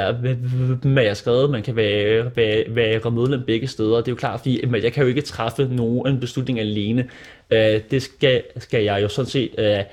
men 0.84 0.98
jeg 0.98 1.10
har 1.10 1.14
skrevet, 1.14 1.50
man 1.50 1.62
kan 1.62 1.76
være, 1.76 2.30
være, 2.36 2.64
være 2.68 3.10
medlem 3.10 3.42
begge 3.46 3.66
steder. 3.66 3.96
Det 3.96 4.08
er 4.08 4.12
jo 4.12 4.16
klart, 4.16 4.40
fordi 4.40 4.64
jeg 4.82 4.92
kan 4.92 5.02
jo 5.02 5.08
ikke 5.08 5.20
træffe 5.20 5.68
nogen 5.70 6.20
beslutning 6.20 6.60
alene. 6.60 7.08
Uh, 7.50 7.56
det 7.90 8.02
skal, 8.02 8.42
skal 8.56 8.84
jeg 8.84 9.02
jo 9.02 9.08
sådan 9.08 9.30
set... 9.30 9.50
Uh, 9.58 9.84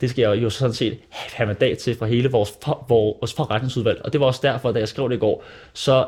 det 0.00 0.10
skal 0.10 0.22
jeg 0.22 0.42
jo 0.42 0.50
sådan 0.50 0.74
set 0.74 0.98
have 1.10 1.46
mandat 1.46 1.78
til 1.78 1.94
fra 1.94 2.06
hele 2.06 2.30
vores, 2.30 2.52
for, 2.64 2.84
vores 2.88 3.32
forretningsudvalg. 3.32 4.00
Og 4.04 4.12
det 4.12 4.20
var 4.20 4.26
også 4.26 4.40
derfor, 4.42 4.72
da 4.72 4.78
jeg 4.78 4.88
skrev 4.88 5.08
det 5.08 5.16
i 5.16 5.18
går, 5.18 5.44
så 5.72 6.06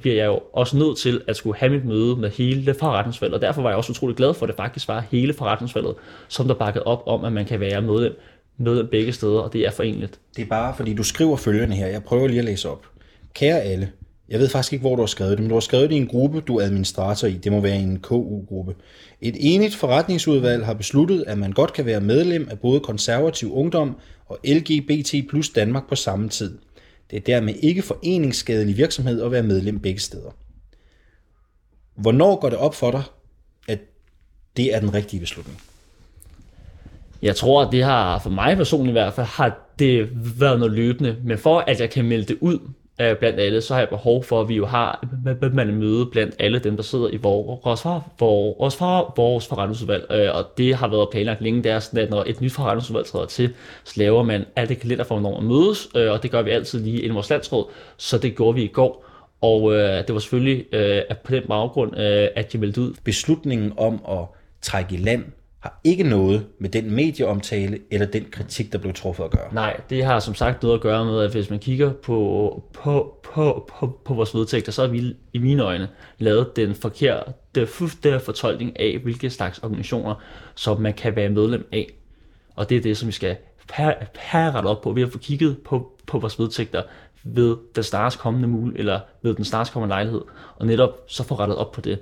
bliver 0.00 0.16
jeg 0.16 0.26
jo 0.26 0.40
også 0.52 0.76
nødt 0.76 0.98
til 0.98 1.20
at 1.28 1.36
skulle 1.36 1.58
have 1.58 1.72
mit 1.72 1.84
møde 1.84 2.16
med 2.16 2.30
hele 2.30 2.74
forretningsvalget. 2.74 3.34
Og 3.34 3.40
derfor 3.40 3.62
var 3.62 3.70
jeg 3.70 3.76
også 3.76 3.92
utrolig 3.92 4.16
glad 4.16 4.34
for, 4.34 4.46
at 4.46 4.48
det 4.48 4.56
faktisk 4.56 4.88
var 4.88 5.04
hele 5.10 5.34
forretningsvalget, 5.34 5.94
som 6.28 6.46
der 6.46 6.54
bakkede 6.54 6.84
op 6.84 7.02
om, 7.06 7.24
at 7.24 7.32
man 7.32 7.44
kan 7.44 7.60
være 7.60 7.82
medlem 7.82 8.20
med 8.56 8.84
begge 8.84 9.12
steder, 9.12 9.40
og 9.40 9.52
det 9.52 9.60
er 9.60 9.70
forenligt. 9.70 10.20
Det 10.36 10.42
er 10.42 10.46
bare, 10.46 10.74
fordi 10.76 10.94
du 10.94 11.02
skriver 11.02 11.36
følgende 11.36 11.76
her. 11.76 11.86
Jeg 11.86 12.04
prøver 12.04 12.28
lige 12.28 12.38
at 12.38 12.44
læse 12.44 12.68
op. 12.68 12.86
Kære 13.34 13.60
alle, 13.60 13.92
jeg 14.28 14.40
ved 14.40 14.48
faktisk 14.48 14.72
ikke, 14.72 14.80
hvor 14.80 14.96
du 14.96 15.02
har 15.02 15.06
skrevet 15.06 15.30
det, 15.30 15.40
men 15.40 15.48
du 15.48 15.54
har 15.54 15.60
skrevet 15.60 15.90
det 15.90 15.96
i 15.96 15.98
en 15.98 16.06
gruppe, 16.06 16.40
du 16.40 16.56
er 16.56 16.64
administrator 16.64 17.28
i. 17.28 17.36
Det 17.36 17.52
må 17.52 17.60
være 17.60 17.76
en 17.76 18.00
KU-gruppe. 18.00 18.74
Et 19.20 19.36
enigt 19.38 19.74
forretningsudvalg 19.74 20.66
har 20.66 20.74
besluttet, 20.74 21.24
at 21.26 21.38
man 21.38 21.52
godt 21.52 21.72
kan 21.72 21.86
være 21.86 22.00
medlem 22.00 22.48
af 22.50 22.58
både 22.58 22.80
konservativ 22.80 23.54
ungdom 23.54 23.96
og 24.26 24.38
LGBT 24.44 25.14
plus 25.28 25.50
Danmark 25.50 25.88
på 25.88 25.94
samme 25.94 26.28
tid. 26.28 26.58
Det 27.10 27.16
er 27.16 27.20
dermed 27.20 27.54
ikke 27.54 27.82
foreningsskadelig 27.82 28.76
virksomhed 28.76 29.22
at 29.22 29.30
være 29.30 29.42
medlem 29.42 29.80
begge 29.80 30.00
steder. 30.00 30.30
Hvornår 31.94 32.40
går 32.40 32.48
det 32.48 32.58
op 32.58 32.74
for 32.74 32.90
dig, 32.90 33.02
at 33.68 33.78
det 34.56 34.74
er 34.74 34.80
den 34.80 34.94
rigtige 34.94 35.20
beslutning? 35.20 35.60
Jeg 37.24 37.36
tror, 37.36 37.62
at 37.62 37.72
det 37.72 37.82
har, 37.82 38.18
for 38.18 38.30
mig 38.30 38.56
personligt 38.56 38.90
i 38.90 38.92
hvert 38.92 39.12
fald, 39.12 39.26
har 39.26 39.58
det 39.78 40.08
været 40.40 40.58
noget 40.58 40.74
løbende. 40.74 41.16
Men 41.24 41.38
for 41.38 41.58
at 41.66 41.80
jeg 41.80 41.90
kan 41.90 42.04
melde 42.04 42.24
det 42.24 42.36
ud 42.40 42.58
øh, 43.00 43.16
blandt 43.16 43.40
alle, 43.40 43.60
så 43.60 43.74
har 43.74 43.80
jeg 43.80 43.88
behov 43.88 44.24
for, 44.24 44.40
at 44.40 44.48
vi 44.48 44.54
jo 44.54 44.66
har 44.66 45.04
man 45.52 45.74
møde 45.74 46.06
blandt 46.06 46.34
alle 46.38 46.58
dem, 46.58 46.76
der 46.76 46.82
sidder 46.82 47.08
i 47.08 47.16
vores, 47.16 47.84
vores, 48.20 48.80
vores 49.16 49.46
forretningsudvalg. 49.46 50.06
Øh, 50.10 50.34
og 50.34 50.44
det 50.58 50.74
har 50.74 50.88
været 50.88 51.08
planlagt 51.12 51.40
længe. 51.40 51.62
Det 51.62 51.72
er 51.72 51.78
sådan, 51.78 52.00
at 52.00 52.10
når 52.10 52.24
et 52.26 52.40
nyt 52.40 52.52
forretningsudvalg 52.52 53.06
træder 53.06 53.26
til, 53.26 53.54
så 53.84 53.94
laver 53.96 54.22
man 54.22 54.44
alt 54.56 54.68
det 54.68 54.80
kalender 54.80 55.04
for, 55.04 55.18
hvornår 55.18 55.40
man 55.40 55.48
mødes. 55.48 55.88
Øh, 55.96 56.12
og 56.12 56.22
det 56.22 56.30
gør 56.30 56.42
vi 56.42 56.50
altid 56.50 56.80
lige 56.84 57.00
inden 57.00 57.14
vores 57.14 57.30
landsråd. 57.30 57.66
Så 57.96 58.18
det 58.18 58.36
gjorde 58.36 58.54
vi 58.54 58.62
i 58.62 58.68
går. 58.72 59.04
Og 59.40 59.74
øh, 59.74 60.06
det 60.06 60.14
var 60.14 60.18
selvfølgelig 60.18 60.74
øh, 60.74 61.02
på 61.24 61.32
den 61.32 61.42
baggrund, 61.48 61.96
øh, 61.96 62.28
at 62.36 62.54
jeg 62.54 62.60
meldte 62.60 62.80
ud. 62.80 62.94
Beslutningen 63.04 63.72
om 63.76 64.00
at 64.08 64.24
trække 64.62 64.94
i 64.94 64.98
land 64.98 65.24
har 65.64 65.80
ikke 65.84 66.04
noget 66.04 66.46
med 66.58 66.68
den 66.68 66.90
medieomtale 66.90 67.78
eller 67.90 68.06
den 68.06 68.26
kritik, 68.30 68.72
der 68.72 68.78
blev 68.78 68.92
truffet 68.92 69.24
at 69.24 69.30
gøre. 69.30 69.54
Nej, 69.54 69.80
det 69.90 70.04
har 70.04 70.20
som 70.20 70.34
sagt 70.34 70.62
noget 70.62 70.74
at 70.74 70.80
gøre 70.80 71.04
med, 71.04 71.20
at 71.20 71.32
hvis 71.32 71.50
man 71.50 71.58
kigger 71.58 71.92
på, 71.92 72.62
på, 72.72 73.20
på, 73.22 73.70
på, 73.78 74.00
på 74.04 74.14
vores 74.14 74.34
vedtægter, 74.34 74.72
så 74.72 74.82
har 74.82 74.88
vi 74.88 75.16
i 75.32 75.38
mine 75.38 75.62
øjne 75.62 75.88
lavet 76.18 76.56
den 76.56 76.74
forkerte 76.74 77.32
der 77.54 78.18
fortolkning 78.18 78.80
af, 78.80 78.98
hvilke 79.02 79.30
slags 79.30 79.58
organisationer, 79.58 80.14
som 80.54 80.80
man 80.80 80.94
kan 80.94 81.16
være 81.16 81.28
medlem 81.28 81.68
af. 81.72 81.92
Og 82.56 82.70
det 82.70 82.76
er 82.76 82.80
det, 82.80 82.96
som 82.96 83.06
vi 83.06 83.12
skal 83.12 83.36
have 83.70 84.50
ret 84.50 84.66
op 84.66 84.80
på. 84.80 84.92
Vi 84.92 85.00
har 85.00 85.08
fået 85.08 85.22
kigget 85.22 85.58
på, 85.64 85.92
på 86.06 86.18
vores 86.18 86.38
vedtægter 86.38 86.82
ved 87.22 87.56
den 87.74 87.82
snarest 87.82 88.18
kommende 88.18 88.48
mul, 88.48 88.72
eller 88.76 89.00
ved 89.22 89.34
den 89.34 89.44
snarest 89.44 89.72
kommende 89.72 89.92
lejlighed, 89.92 90.22
og 90.56 90.66
netop 90.66 90.90
så 91.06 91.22
få 91.22 91.34
rettet 91.34 91.56
op 91.56 91.72
på 91.72 91.80
det 91.80 91.98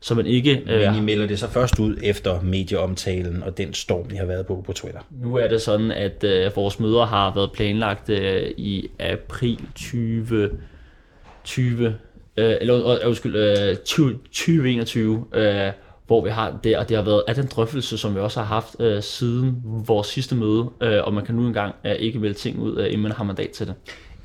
så 0.00 0.14
man 0.14 0.26
ikke... 0.26 0.62
Men 0.66 0.94
I 0.94 0.98
øh, 0.98 1.04
melder 1.04 1.26
det 1.26 1.38
så 1.38 1.48
først 1.48 1.78
ud 1.78 1.96
efter 2.02 2.40
medieomtalen 2.40 3.42
og 3.42 3.58
den 3.58 3.74
storm, 3.74 4.10
I 4.12 4.16
har 4.16 4.26
været 4.26 4.46
på 4.46 4.62
på 4.66 4.72
Twitter? 4.72 5.00
Nu 5.10 5.36
er 5.36 5.48
det 5.48 5.62
sådan, 5.62 5.90
at 5.90 6.24
øh, 6.24 6.56
vores 6.56 6.80
møder 6.80 7.06
har 7.06 7.34
været 7.34 7.52
planlagt 7.52 8.10
øh, 8.10 8.50
i 8.56 8.88
april 9.00 9.60
2020, 9.74 11.94
øh, 12.36 12.56
eller 12.60 12.88
øh, 12.88 12.96
undskyld, 13.06 13.36
øh, 13.36 13.76
20, 13.76 14.12
2021, 14.12 15.24
øh, 15.34 15.72
hvor 16.06 16.24
vi 16.24 16.30
har 16.30 16.58
det, 16.64 16.78
og 16.78 16.88
det 16.88 16.96
har 16.96 17.04
været 17.04 17.22
af 17.28 17.34
den 17.34 17.46
drøftelse, 17.46 17.98
som 17.98 18.14
vi 18.14 18.20
også 18.20 18.40
har 18.40 18.46
haft 18.46 18.76
øh, 18.80 19.02
siden 19.02 19.62
vores 19.64 20.06
sidste 20.06 20.34
møde, 20.34 20.70
øh, 20.82 21.04
og 21.04 21.14
man 21.14 21.24
kan 21.24 21.34
nu 21.34 21.46
engang 21.46 21.74
øh, 21.86 21.92
ikke 21.92 22.22
vælge 22.22 22.34
ting 22.34 22.58
ud, 22.58 22.78
øh, 22.78 22.86
inden 22.86 23.02
man 23.02 23.12
har 23.12 23.24
mandat 23.24 23.50
til 23.50 23.66
det. 23.66 23.74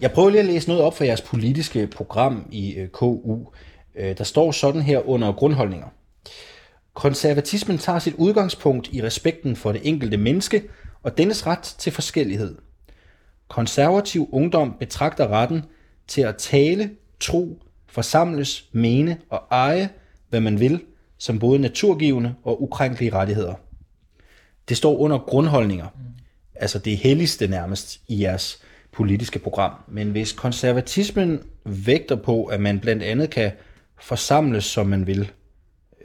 Jeg 0.01 0.11
prøver 0.11 0.29
lige 0.29 0.39
at 0.39 0.45
læse 0.45 0.69
noget 0.69 0.83
op 0.83 0.97
for 0.97 1.03
jeres 1.03 1.21
politiske 1.21 1.87
program 1.87 2.45
i 2.51 2.73
øh, 2.73 2.87
KU. 2.87 3.37
Øh, 3.95 4.17
der 4.17 4.23
står 4.23 4.51
sådan 4.51 4.81
her 4.81 5.09
under 5.09 5.31
grundholdninger. 5.31 5.87
Konservatismen 6.93 7.77
tager 7.77 7.99
sit 7.99 8.13
udgangspunkt 8.17 8.89
i 8.93 9.03
respekten 9.03 9.55
for 9.55 9.71
det 9.71 9.81
enkelte 9.83 10.17
menneske 10.17 10.63
og 11.03 11.17
dennes 11.17 11.47
ret 11.47 11.75
til 11.77 11.91
forskellighed. 11.91 12.55
Konservativ 13.47 14.29
ungdom 14.31 14.75
betragter 14.79 15.27
retten 15.27 15.63
til 16.07 16.21
at 16.21 16.35
tale, 16.35 16.89
tro, 17.19 17.61
forsamles, 17.87 18.69
mene 18.71 19.17
og 19.29 19.43
eje, 19.51 19.89
hvad 20.29 20.41
man 20.41 20.59
vil, 20.59 20.81
som 21.17 21.39
både 21.39 21.59
naturgivende 21.59 22.35
og 22.43 22.63
ukrænkelige 22.63 23.13
rettigheder. 23.13 23.53
Det 24.69 24.77
står 24.77 24.97
under 24.97 25.17
grundholdninger. 25.17 25.87
Altså 26.55 26.79
det 26.79 26.97
helligste 26.97 27.47
nærmest 27.47 28.01
i 28.07 28.21
jeres 28.21 28.61
politiske 28.91 29.39
program. 29.39 29.71
Men 29.87 30.11
hvis 30.11 30.31
konservatismen 30.31 31.39
vægter 31.65 32.15
på, 32.15 32.45
at 32.45 32.61
man 32.61 32.79
blandt 32.79 33.03
andet 33.03 33.29
kan 33.29 33.51
forsamles, 34.01 34.63
som 34.63 34.87
man 34.87 35.07
vil. 35.07 35.19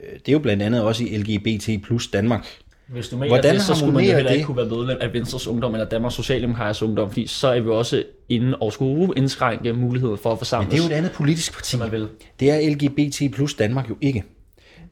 Øh, 0.03 0.13
det 0.13 0.27
er 0.27 0.31
jo 0.31 0.39
blandt 0.39 0.63
andet 0.63 0.83
også 0.83 1.03
i 1.03 1.17
LGBT 1.17 1.83
plus 1.83 2.07
Danmark. 2.07 2.47
Hvis 2.87 3.09
du 3.09 3.17
mener 3.17 3.27
Hvordan 3.27 3.55
det, 3.55 3.63
så 3.63 3.75
skulle 3.75 3.93
man 3.93 4.05
jo 4.05 4.15
heller 4.15 4.31
ikke 4.31 4.45
kunne 4.45 4.57
være 4.57 4.65
medlem 4.65 4.97
af 5.01 5.13
Venstres 5.13 5.47
Ungdom 5.47 5.73
eller 5.73 5.89
Danmarks 5.89 6.15
Socialdemokratiske 6.15 6.85
Ungdom, 6.85 7.09
fordi 7.09 7.27
så 7.27 7.47
er 7.47 7.59
vi 7.59 7.69
også 7.69 8.03
inde 8.29 8.57
og 8.57 8.73
skulle 8.73 9.13
indskrænke 9.17 9.73
muligheden 9.73 10.17
for 10.17 10.31
at 10.31 10.37
forsamles. 10.37 10.67
Men 10.67 10.71
det 10.71 10.83
er 10.83 10.87
jo 10.87 10.93
et 10.93 10.97
andet 10.97 11.11
politisk 11.11 11.53
parti. 11.53 11.77
Man 11.77 11.91
vil. 11.91 12.07
Det 12.39 12.51
er 12.51 12.69
LGBT 12.69 13.35
plus 13.35 13.53
Danmark 13.53 13.89
jo 13.89 13.97
ikke. 14.01 14.23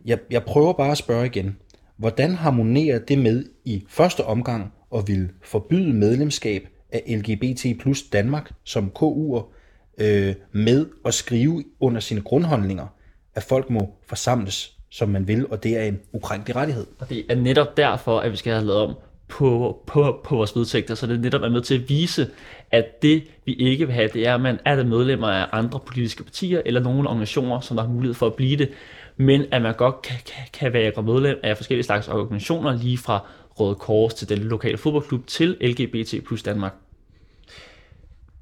Jeg, 0.05 0.19
jeg 0.31 0.43
prøver 0.43 0.73
bare 0.73 0.91
at 0.91 0.97
spørge 0.97 1.25
igen. 1.25 1.57
Hvordan 1.97 2.35
harmonerer 2.35 2.99
det 2.99 3.17
med 3.17 3.45
i 3.65 3.83
første 3.89 4.25
omgang 4.25 4.73
at 4.95 5.07
vil 5.07 5.29
forbyde 5.43 5.93
medlemskab 5.93 6.67
af 6.91 7.03
LGBT 7.07 7.81
plus 7.81 8.03
Danmark 8.03 8.51
som 8.63 8.91
KU'er 8.99 9.54
øh, 9.97 10.35
med 10.51 10.85
at 11.05 11.13
skrive 11.13 11.63
under 11.79 11.99
sine 11.99 12.21
grundholdninger, 12.21 12.87
at 13.35 13.43
folk 13.43 13.69
må 13.69 13.95
forsamles, 14.07 14.71
som 14.91 15.09
man 15.09 15.27
vil, 15.27 15.47
og 15.47 15.63
det 15.63 15.77
er 15.77 15.83
en 15.83 15.99
ukrænkelig 16.13 16.55
rettighed. 16.55 16.85
Og 16.99 17.09
det 17.09 17.25
er 17.29 17.35
netop 17.35 17.77
derfor, 17.77 18.19
at 18.19 18.31
vi 18.31 18.37
skal 18.37 18.53
have 18.53 18.65
lavet 18.65 18.81
om 18.81 18.95
på, 19.27 19.77
på, 19.87 20.21
på 20.23 20.35
vores 20.35 20.55
vedtægter, 20.55 20.95
så 20.95 21.07
det 21.07 21.15
er 21.15 21.19
netop 21.19 21.41
er 21.41 21.49
med 21.49 21.61
til 21.61 21.75
at 21.75 21.89
vise, 21.89 22.29
at 22.71 23.01
det 23.01 23.23
vi 23.45 23.53
ikke 23.53 23.85
vil 23.85 23.93
have, 23.95 24.09
det 24.13 24.27
er, 24.27 24.35
at 24.35 24.41
man 24.41 24.59
er 24.65 24.83
medlemmer 24.83 25.27
af 25.27 25.47
andre 25.51 25.79
politiske 25.79 26.23
partier, 26.23 26.61
eller 26.65 26.81
nogle 26.81 27.09
organisationer, 27.09 27.59
som 27.59 27.77
der 27.77 27.83
har 27.83 27.91
mulighed 27.91 28.13
for 28.13 28.27
at 28.27 28.33
blive 28.33 28.57
det, 28.57 28.69
men 29.17 29.45
at 29.51 29.61
man 29.61 29.73
godt 29.73 30.01
kan, 30.01 30.15
kan, 30.25 30.43
kan 30.53 30.73
være 30.73 31.03
medlem 31.03 31.39
af 31.43 31.57
forskellige 31.57 31.85
slags 31.85 32.07
organisationer, 32.07 32.77
lige 32.77 32.97
fra 32.97 33.27
Røde 33.59 33.75
Kors 33.75 34.13
til 34.13 34.29
den 34.29 34.37
lokale 34.37 34.77
fodboldklub 34.77 35.27
til 35.27 35.57
LGBT 35.61 36.25
plus 36.25 36.43
Danmark. 36.43 36.73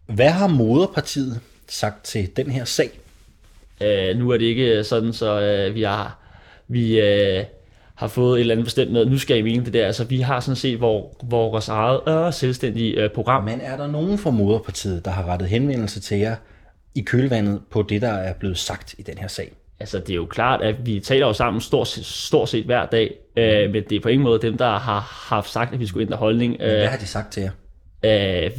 Hvad 0.06 0.30
har 0.30 0.48
moderpartiet 0.48 1.40
sagt 1.68 2.06
til 2.06 2.38
den 2.38 2.52
her 2.52 2.66
sag? 2.66 2.90
Uh, 3.82 4.20
nu 4.20 4.30
er 4.30 4.38
det 4.38 4.46
ikke 4.46 4.84
sådan, 4.84 5.14
så 5.14 5.66
uh, 5.68 5.76
vi 5.76 5.82
har 5.82 6.20
vi 6.68 7.00
uh, 7.00 7.44
har 7.96 8.08
fået 8.08 8.38
et 8.38 8.40
eller 8.40 8.54
andet 8.54 8.66
bestemt 8.66 8.92
med, 8.92 9.06
nu 9.06 9.18
skal 9.18 9.38
I 9.38 9.42
mene 9.42 9.66
det 9.66 9.74
der. 9.74 9.86
Altså, 9.86 10.04
vi 10.04 10.20
har 10.20 10.40
sådan 10.40 10.56
set 10.56 10.78
hvor, 10.78 11.16
vores 11.24 11.68
eget 11.68 12.28
uh, 12.28 12.34
selvstændige 12.34 13.06
uh, 13.06 13.12
program. 13.12 13.44
Men 13.44 13.62
er 13.62 13.78
der 13.78 13.88
nogen 13.88 14.18
fra 14.18 14.30
moderpartiet, 14.30 15.06
der 15.06 15.12
har 15.12 15.26
rettet 15.26 15.50
henvendelse 15.50 16.00
til 16.00 16.18
jer 16.18 16.36
i 16.96 17.02
kølvandet 17.02 17.62
på 17.72 17.82
det, 17.82 18.02
der 18.02 18.12
er 18.12 18.34
blevet 18.34 18.58
sagt 18.58 18.96
i 18.98 19.02
den 19.02 19.18
her 19.18 19.28
sag? 19.28 19.52
Altså, 19.80 20.00
det 20.00 20.10
er 20.10 20.16
jo 20.16 20.26
klart, 20.26 20.62
at 20.62 20.86
vi 20.86 21.00
taler 21.00 21.28
jo 21.28 21.34
sammen 21.34 21.62
stort, 21.62 21.88
stort 21.88 22.50
set 22.50 22.66
hver 22.66 22.86
dag, 22.86 23.16
uh, 23.38 23.72
men 23.74 23.84
det 23.90 23.92
er 23.92 24.00
på 24.00 24.10
ingen 24.10 24.24
måde 24.24 24.42
dem, 24.42 24.58
der 24.58 24.78
har 24.78 25.00
haft 25.30 25.50
sagt, 25.50 25.74
at 25.74 25.80
vi 25.80 25.88
skulle 25.88 26.06
ændre 26.06 26.18
holdning. 26.18 26.52
Men 26.52 26.70
hvad 26.70 26.88
har 26.88 26.98
de 26.98 27.08
sagt 27.08 27.34
til 27.34 27.44
jer? 27.44 27.52
Uh, 28.04 28.52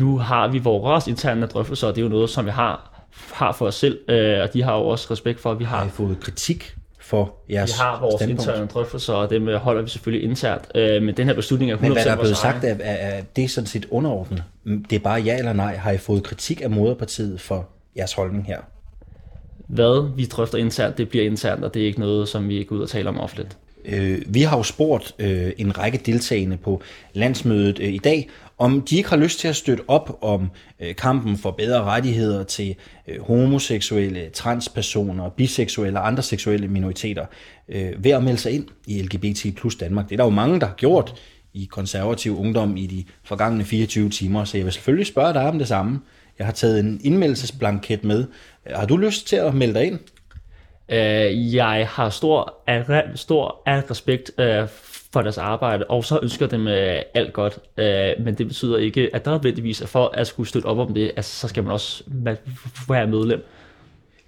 nu 0.00 0.18
har 0.18 0.48
vi 0.48 0.58
vores 0.58 1.06
interne 1.06 1.46
drøftelser, 1.46 1.86
og 1.86 1.94
det 1.94 2.00
er 2.00 2.04
jo 2.04 2.08
noget, 2.08 2.30
som 2.30 2.46
vi 2.46 2.50
har 2.50 2.90
har 3.32 3.52
for 3.52 3.66
os 3.66 3.74
selv, 3.74 3.98
øh, 4.08 4.40
og 4.42 4.52
de 4.52 4.62
har 4.62 4.76
jo 4.76 4.86
også 4.86 5.06
respekt 5.10 5.40
for, 5.40 5.50
at 5.50 5.58
vi 5.58 5.64
Har 5.64 5.82
I 5.82 5.84
har, 5.84 5.88
fået 5.88 6.20
kritik 6.20 6.74
for 7.00 7.34
jeres 7.50 7.70
vi 7.70 7.74
har 7.78 8.00
vores 8.00 8.14
standpunkt? 8.14 8.42
interne 8.42 8.66
drøftelser, 8.66 9.14
og 9.14 9.30
dem 9.30 9.48
øh, 9.48 9.60
holder 9.60 9.82
vi 9.82 9.88
selvfølgelig 9.88 10.28
internt. 10.28 10.68
Øh, 10.74 11.02
men 11.02 11.16
den 11.16 11.26
her 11.26 11.34
beslutning 11.34 11.70
er 11.70 11.76
100% 11.76 11.80
Men 11.82 11.92
hvad 11.92 12.04
der 12.04 12.12
er 12.12 12.16
blevet 12.16 12.36
sagt, 12.36 12.64
er, 12.64 12.76
er, 12.80 13.16
er 13.16 13.22
det 13.36 13.44
er 13.44 13.48
sådan 13.48 13.66
set 13.66 13.86
underordnet. 13.90 14.42
Det 14.64 14.92
er 14.92 15.00
bare 15.00 15.20
ja 15.20 15.38
eller 15.38 15.52
nej. 15.52 15.76
Har 15.76 15.90
I 15.90 15.98
fået 15.98 16.22
kritik 16.22 16.60
af 16.62 16.70
moderpartiet 16.70 17.40
for 17.40 17.68
jeres 17.96 18.12
holdning 18.12 18.46
her? 18.46 18.58
Hvad 19.68 20.16
vi 20.16 20.24
drøfter 20.24 20.58
internt, 20.58 20.98
det 20.98 21.08
bliver 21.08 21.24
internt, 21.24 21.64
og 21.64 21.74
det 21.74 21.82
er 21.82 21.86
ikke 21.86 22.00
noget, 22.00 22.28
som 22.28 22.48
vi 22.48 22.64
går 22.64 22.76
ud 22.76 22.82
og 22.82 22.88
taler 22.88 23.10
om 23.10 23.20
offentligt. 23.20 23.56
Øh, 23.84 24.18
vi 24.26 24.42
har 24.42 24.56
jo 24.56 24.62
spurgt 24.62 25.14
øh, 25.18 25.52
en 25.58 25.78
række 25.78 25.98
deltagende 26.06 26.56
på 26.56 26.82
landsmødet 27.12 27.78
øh, 27.80 27.88
i 27.88 27.98
dag, 27.98 28.28
om 28.60 28.82
de 28.82 28.96
ikke 28.96 29.08
har 29.08 29.16
lyst 29.16 29.38
til 29.38 29.48
at 29.48 29.56
støtte 29.56 29.82
op 29.88 30.18
om 30.22 30.50
øh, 30.80 30.94
kampen 30.94 31.38
for 31.38 31.50
bedre 31.50 31.82
rettigheder 31.82 32.44
til 32.44 32.74
øh, 33.08 33.20
homoseksuelle, 33.20 34.30
transpersoner, 34.30 35.28
biseksuelle 35.28 35.98
og 35.98 36.06
andre 36.06 36.22
seksuelle 36.22 36.68
minoriteter 36.68 37.26
øh, 37.68 38.04
ved 38.04 38.10
at 38.10 38.22
melde 38.24 38.38
sig 38.38 38.52
ind 38.52 38.68
i 38.86 39.02
LGBT 39.02 39.56
plus 39.56 39.74
Danmark. 39.74 40.08
Det 40.08 40.12
er 40.12 40.16
der 40.16 40.24
jo 40.24 40.30
mange, 40.30 40.60
der 40.60 40.66
har 40.66 40.74
gjort 40.74 41.14
i 41.54 41.68
konservativ 41.70 42.38
ungdom 42.38 42.76
i 42.76 42.86
de 42.86 43.04
forgangne 43.24 43.64
24 43.64 44.10
timer, 44.10 44.44
så 44.44 44.56
jeg 44.56 44.64
vil 44.64 44.72
selvfølgelig 44.72 45.06
spørge 45.06 45.32
dig 45.32 45.48
om 45.48 45.58
det 45.58 45.68
samme. 45.68 46.00
Jeg 46.38 46.46
har 46.46 46.52
taget 46.52 46.80
en 46.80 47.00
indmeldelsesblanket 47.04 48.04
med. 48.04 48.24
Har 48.66 48.86
du 48.86 48.96
lyst 48.96 49.26
til 49.26 49.36
at 49.36 49.54
melde 49.54 49.74
dig 49.74 49.86
ind? 49.86 49.98
Øh, 50.88 51.54
jeg 51.54 51.88
har 51.90 52.10
stor, 52.10 52.54
stor 53.14 53.62
respekt 53.90 54.30
øh, 54.38 54.68
for 55.12 55.22
deres 55.22 55.38
arbejde, 55.38 55.84
og 55.84 56.04
så 56.04 56.18
ønsker 56.22 56.46
dem 56.46 56.68
øh, 56.68 57.02
alt 57.14 57.32
godt. 57.32 57.58
Øh, 57.76 58.24
men 58.24 58.34
det 58.34 58.48
betyder 58.48 58.78
ikke, 58.78 59.10
at 59.12 59.24
der 59.24 59.30
nødvendigvis 59.30 59.80
er 59.80 59.86
for 59.86 60.10
at 60.14 60.26
skulle 60.26 60.48
støtte 60.48 60.66
op 60.66 60.78
om 60.78 60.94
det, 60.94 61.12
altså, 61.16 61.40
så 61.40 61.48
skal 61.48 61.62
man 61.62 61.72
også 61.72 62.04
være 62.88 63.06
medlem. 63.06 63.44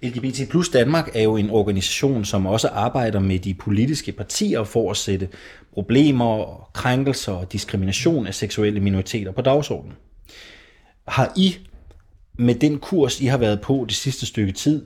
LGBT 0.03 0.49
plus 0.49 0.69
Danmark 0.69 1.15
er 1.15 1.23
jo 1.23 1.35
en 1.37 1.49
organisation, 1.49 2.25
som 2.25 2.45
også 2.45 2.67
arbejder 2.67 3.19
med 3.19 3.39
de 3.39 3.53
politiske 3.53 4.11
partier 4.11 4.63
for 4.63 4.91
at 4.91 4.97
sætte 4.97 5.27
problemer, 5.73 6.69
krænkelser 6.73 7.31
og 7.31 7.51
diskrimination 7.51 8.27
af 8.27 8.35
seksuelle 8.35 8.79
minoriteter 8.79 9.31
på 9.31 9.41
dagsordenen. 9.41 9.93
Har 11.07 11.33
I 11.37 11.57
med 12.33 12.55
den 12.55 12.79
kurs, 12.79 13.21
I 13.21 13.25
har 13.25 13.37
været 13.37 13.61
på 13.61 13.85
det 13.87 13.95
sidste 13.95 14.25
stykke 14.25 14.51
tid, 14.51 14.85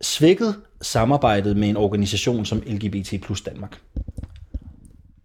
svækket 0.00 0.54
samarbejdet 0.82 1.56
med 1.56 1.68
en 1.68 1.76
organisation 1.76 2.44
som 2.44 2.62
LGBT 2.66 3.14
plus 3.22 3.40
Danmark? 3.40 3.78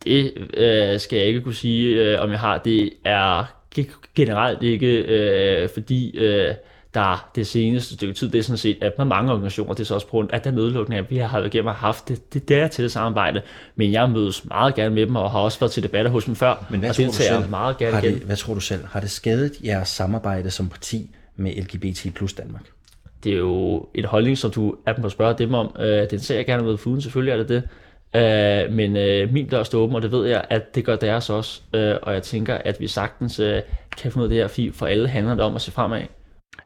Det 0.04 0.34
øh, 0.58 1.00
skal 1.00 1.18
jeg 1.18 1.28
ikke 1.28 1.42
kunne 1.42 1.54
sige, 1.56 1.96
øh, 1.96 2.22
om 2.22 2.32
jeg 2.32 2.40
har. 2.40 2.58
Det 2.58 2.90
er 3.06 3.44
ge- 3.80 4.12
generelt 4.16 4.64
ikke, 4.64 4.88
øh, 4.98 5.70
fordi 5.70 6.18
øh, 6.18 6.54
der 6.94 7.30
det 7.36 7.48
seneste 7.48 7.94
stykke 7.96 8.14
tid, 8.14 8.30
det 8.30 8.40
er 8.40 8.44
sådan 8.44 8.58
set, 8.58 8.78
at 8.82 8.94
med 8.98 9.06
mange 9.06 9.32
organisationer, 9.32 9.74
det 9.74 9.82
er 9.82 9.86
så 9.86 9.94
også 9.94 10.08
på 10.08 10.12
grund 10.12 10.30
af 10.34 10.42
den 10.42 10.54
nedlukning, 10.54 11.00
at 11.00 11.12
vi 11.12 11.18
har 11.18 11.44
igennem 11.44 11.68
og 11.68 11.76
haft 11.76 12.08
det, 12.08 12.34
det 12.34 12.50
der 12.50 12.68
til 12.68 12.90
samarbejde. 12.90 13.42
Men 13.76 13.92
jeg 13.92 14.10
mødes 14.10 14.46
meget 14.46 14.76
gerne 14.76 14.96
med 14.96 15.06
dem, 15.06 15.16
og 15.16 15.32
har 15.32 15.40
også 15.40 15.60
været 15.60 15.72
til 15.72 15.84
debatter 15.84 16.12
hos 16.12 16.26
dem 16.26 16.36
før, 16.36 16.66
Men 16.70 16.80
hvad 16.80 16.90
og 16.90 16.96
tror, 16.96 17.06
du 17.06 17.12
selv, 17.12 17.50
meget 17.50 17.78
gerne 17.78 17.94
har 17.94 18.02
det, 18.02 18.14
hvad 18.14 18.36
tror 18.36 18.54
du 18.54 18.60
selv? 18.60 18.86
Har 18.92 19.00
det 19.00 19.10
skadet 19.12 19.52
jeres 19.66 19.90
samarbejde 19.90 20.52
som 20.52 20.70
parti 20.70 21.10
med 21.36 21.52
LGBT 21.64 22.16
plus 22.16 22.34
Danmark? 22.34 22.64
det 23.24 23.34
er 23.34 23.38
jo 23.38 23.88
en 23.96 24.06
holdning, 24.06 24.38
som 24.38 24.52
du 24.52 24.76
er 24.88 24.94
på 24.94 25.06
at 25.06 25.12
spørge 25.12 25.36
dem 25.38 25.54
om. 25.54 25.76
Øh, 25.80 26.10
den 26.12 26.20
ser 26.20 26.36
jeg 26.36 26.46
gerne 26.46 26.64
med 26.64 26.78
fuden, 26.78 27.02
selvfølgelig 27.02 27.32
er 27.32 27.38
det 27.38 27.50
det. 27.50 27.64
Øh, 28.16 28.72
men 28.72 28.98
øh, 28.98 29.34
min 29.34 29.48
dør 29.48 29.64
står 29.64 29.80
åben, 29.80 29.96
og 29.96 30.02
det 30.02 30.12
ved 30.12 30.28
jeg, 30.28 30.46
at 30.50 30.76
det 30.76 30.86
gør 30.86 30.96
deres 30.96 31.30
også. 31.30 31.62
Øh, 31.74 31.96
og 32.02 32.14
jeg 32.14 32.24
tænker, 32.24 32.56
at 32.56 32.80
vi 32.80 32.88
sagtens 32.88 33.40
øh, 33.40 33.62
kan 33.98 34.12
få 34.12 34.20
noget 34.20 34.42
af 34.42 34.50
det 34.50 34.62
her 34.62 34.72
for 34.74 34.86
alle 34.86 35.08
handler 35.08 35.36
det 35.36 35.44
om 35.44 35.56
at 35.56 35.62
se 35.62 35.72
fremad. 35.72 36.02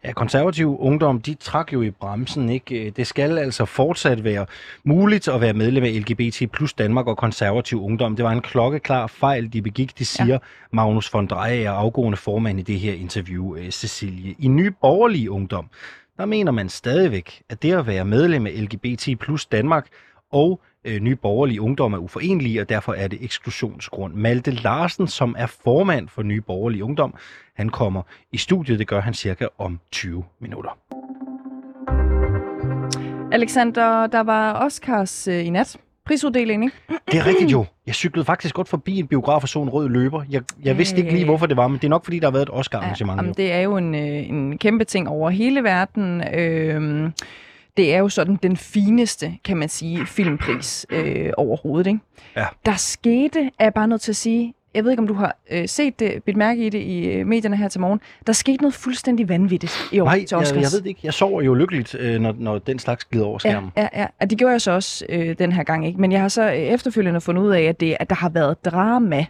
Ja, 0.04 0.12
konservativ 0.12 0.78
ungdom, 0.80 1.22
de 1.22 1.34
trak 1.34 1.74
jo 1.74 1.82
i 1.82 1.92
bremsen, 1.92 2.50
ikke? 2.50 2.90
Det 2.90 3.08
skal 3.08 3.38
altså 3.38 3.66
fortsat 3.66 4.24
være 4.24 4.46
muligt 4.84 5.28
at 5.28 5.42
være 5.42 5.54
medlem 5.54 5.84
af 5.84 6.00
LGBT 6.00 6.52
plus 6.52 6.74
Danmark 6.74 7.08
og 7.08 7.18
konservativ 7.18 7.84
ungdom. 7.84 8.16
Det 8.16 8.26
var 8.26 8.32
en 8.32 8.42
klokkeklar 8.42 9.08
fejl, 9.08 9.54
de 9.54 9.62
begik, 9.62 10.00
det 10.00 10.08
siger 10.08 10.34
ja. 10.34 10.38
Magnus 10.72 11.14
von 11.14 11.28
Dreyer, 11.28 11.72
afgående 11.72 12.18
formand 12.18 12.60
i 12.60 12.62
det 12.62 12.80
her 12.80 12.94
interview, 12.94 13.56
øh, 13.56 13.70
Cecilie. 13.72 14.36
I 14.40 14.48
Ny 14.48 14.74
Borgerlige 14.82 15.32
Ungdom, 15.32 15.70
der 16.18 16.26
mener 16.26 16.52
man 16.52 16.70
stadigvæk, 16.70 17.42
at 17.50 17.62
det 17.64 17.74
at 17.74 17.88
være 17.88 18.06
medlem 18.06 18.48
af 18.48 18.52
LGBT 18.62 19.20
plus 19.20 19.46
Danmark 19.46 19.88
og 20.32 20.62
øh, 20.88 21.00
Nye 21.00 21.16
Borgerlige 21.16 21.62
Ungdom 21.62 21.94
er 21.94 21.98
uforenelige, 21.98 22.62
og 22.62 22.70
derfor 22.70 22.94
er 22.94 23.08
det 23.08 23.24
eksklusionsgrund. 23.24 24.14
Malte 24.14 24.52
Larsen, 24.52 25.08
som 25.08 25.36
er 25.38 25.46
formand 25.64 26.08
for 26.08 26.24
Nye 26.24 26.42
Borgerlige 26.42 26.84
Ungdom, 26.84 27.14
han 27.54 27.70
kommer 27.70 28.02
i 28.32 28.38
studiet. 28.38 28.80
Det 28.80 28.88
gør 28.88 29.02
han 29.02 29.14
cirka 29.14 29.48
om 29.58 29.80
20 29.92 30.24
minutter. 30.40 30.78
Alexander, 33.32 34.08
der 34.08 34.24
var 34.24 34.54
Oscars 34.66 35.28
øh, 35.28 35.46
i 35.46 35.50
nat. 35.50 35.78
Prisuddeling, 36.06 36.64
ikke? 36.64 36.76
Det 37.12 37.20
er 37.20 37.26
rigtigt 37.26 37.52
jo. 37.52 37.66
Jeg 37.88 37.96
cyklede 37.96 38.26
faktisk 38.26 38.56
godt 38.56 38.68
forbi 38.68 39.00
en 39.00 39.08
biograf 39.08 39.44
og 39.44 39.50
så 39.50 39.62
en 39.62 39.70
rød 39.70 39.90
løber. 39.90 40.24
Jeg, 40.30 40.42
jeg 40.64 40.78
vidste 40.78 40.98
ikke 40.98 41.12
lige, 41.12 41.26
hvorfor 41.26 41.46
det 41.46 41.58
var, 41.58 41.68
men 41.68 41.78
det 41.78 41.84
er 41.84 41.90
nok, 41.90 42.04
fordi 42.04 42.20
der 42.20 42.26
har 42.26 42.32
været 42.32 42.44
et 42.44 42.50
Oscar-arrangement. 42.54 43.18
jamen, 43.18 43.30
jo. 43.30 43.34
det 43.38 43.52
er 43.52 43.60
jo 43.60 43.78
en, 43.78 43.96
øh, 43.96 44.30
en 44.30 44.58
kæmpe 44.58 44.84
ting 44.84 45.10
over 45.10 45.30
hele 45.30 45.64
verden. 45.64 46.24
Øhm, 46.34 47.14
det 47.78 47.94
er 47.94 47.98
jo 47.98 48.10
sådan 48.10 48.36
den 48.44 48.58
fineste, 48.58 49.34
kan 49.44 49.58
man 49.58 49.70
sige, 49.70 50.06
filmpris 50.06 50.86
øh, 50.90 51.30
overhovedet. 51.38 51.88
Ikke? 51.88 52.00
Ja. 52.36 52.46
Der 52.66 52.76
skete, 52.76 53.40
er 53.60 53.66
jeg 53.66 53.74
bare 53.74 53.88
nødt 53.88 54.02
til 54.02 54.12
at 54.12 54.16
sige, 54.16 54.54
jeg 54.74 54.84
ved 54.84 54.92
ikke, 54.92 55.02
om 55.02 55.08
du 55.08 55.14
har 55.14 55.38
øh, 55.52 55.68
set 55.68 56.00
det, 56.00 56.24
bidt 56.24 56.38
mærke 56.38 56.66
i 56.66 56.70
det 56.70 56.80
i 56.82 57.08
øh, 57.08 57.28
medierne 57.28 57.58
her 57.58 57.68
til 57.68 57.82
morgen, 57.82 58.00
der 58.28 58.34
skete 58.34 58.58
noget 58.62 58.74
fuldstændig 58.74 59.30
vanvittigt 59.30 59.74
i 59.92 60.00
år 60.00 60.06
Nej, 60.06 60.20
til 60.20 60.28
jeg, 60.32 60.40
Oscars. 60.40 60.62
jeg 60.62 60.70
ved 60.74 60.82
det 60.82 60.88
ikke. 60.90 61.00
Jeg 61.04 61.14
sover 61.14 61.42
jo 61.42 61.54
lykkeligt, 61.54 61.96
øh, 62.00 62.20
når, 62.22 62.36
når 62.38 62.58
den 62.60 62.80
slags 62.80 63.06
glider 63.06 63.26
over 63.26 63.40
Ja, 63.46 63.50
skærmen. 63.50 63.72
ja, 63.78 63.88
ja. 63.96 64.06
Og 64.22 64.30
det 64.30 64.38
gjorde 64.38 64.52
jeg 64.52 64.62
så 64.62 64.72
også 64.72 65.06
øh, 65.10 65.36
den 65.40 65.52
her 65.52 65.64
gang, 65.64 65.88
ikke? 65.88 66.02
Men 66.02 66.12
jeg 66.12 66.22
har 66.22 66.28
så 66.28 66.44
øh, 66.52 66.56
efterfølgende 66.58 67.22
fundet 67.22 67.42
ud 67.44 67.50
af, 67.52 67.62
at, 67.62 67.80
det, 67.80 67.98
at 68.00 68.10
der 68.10 68.16
har 68.16 68.30
været 68.30 68.66
drama. 68.66 69.26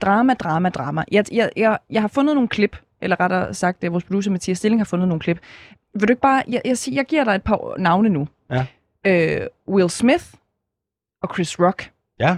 Drama, 0.00 0.34
drama, 0.34 0.68
drama. 0.68 1.04
Jeg, 1.12 1.24
jeg, 1.32 1.50
jeg, 1.56 1.78
jeg 1.90 2.00
har 2.00 2.08
fundet 2.08 2.34
nogle 2.34 2.48
klip, 2.48 2.76
eller 3.02 3.20
rettere 3.20 3.54
sagt, 3.54 3.84
at 3.84 3.92
vores 3.92 4.04
producer 4.04 4.30
Mathias 4.30 4.58
Stilling 4.58 4.80
har 4.80 4.84
fundet 4.84 5.08
nogle 5.08 5.20
klip. 5.20 5.38
Vil 5.94 6.08
du 6.08 6.12
ikke 6.12 6.20
bare... 6.22 6.42
Jeg, 6.48 6.60
jeg, 6.64 6.76
jeg 6.92 7.04
giver 7.04 7.24
dig 7.24 7.34
et 7.34 7.42
par 7.42 7.74
navne 7.78 8.08
nu. 8.08 8.28
Ja. 8.50 8.66
Øh, 9.06 9.46
Will 9.68 9.90
Smith 9.90 10.24
og 11.22 11.34
Chris 11.34 11.60
Rock. 11.60 11.90
Ja. 12.20 12.36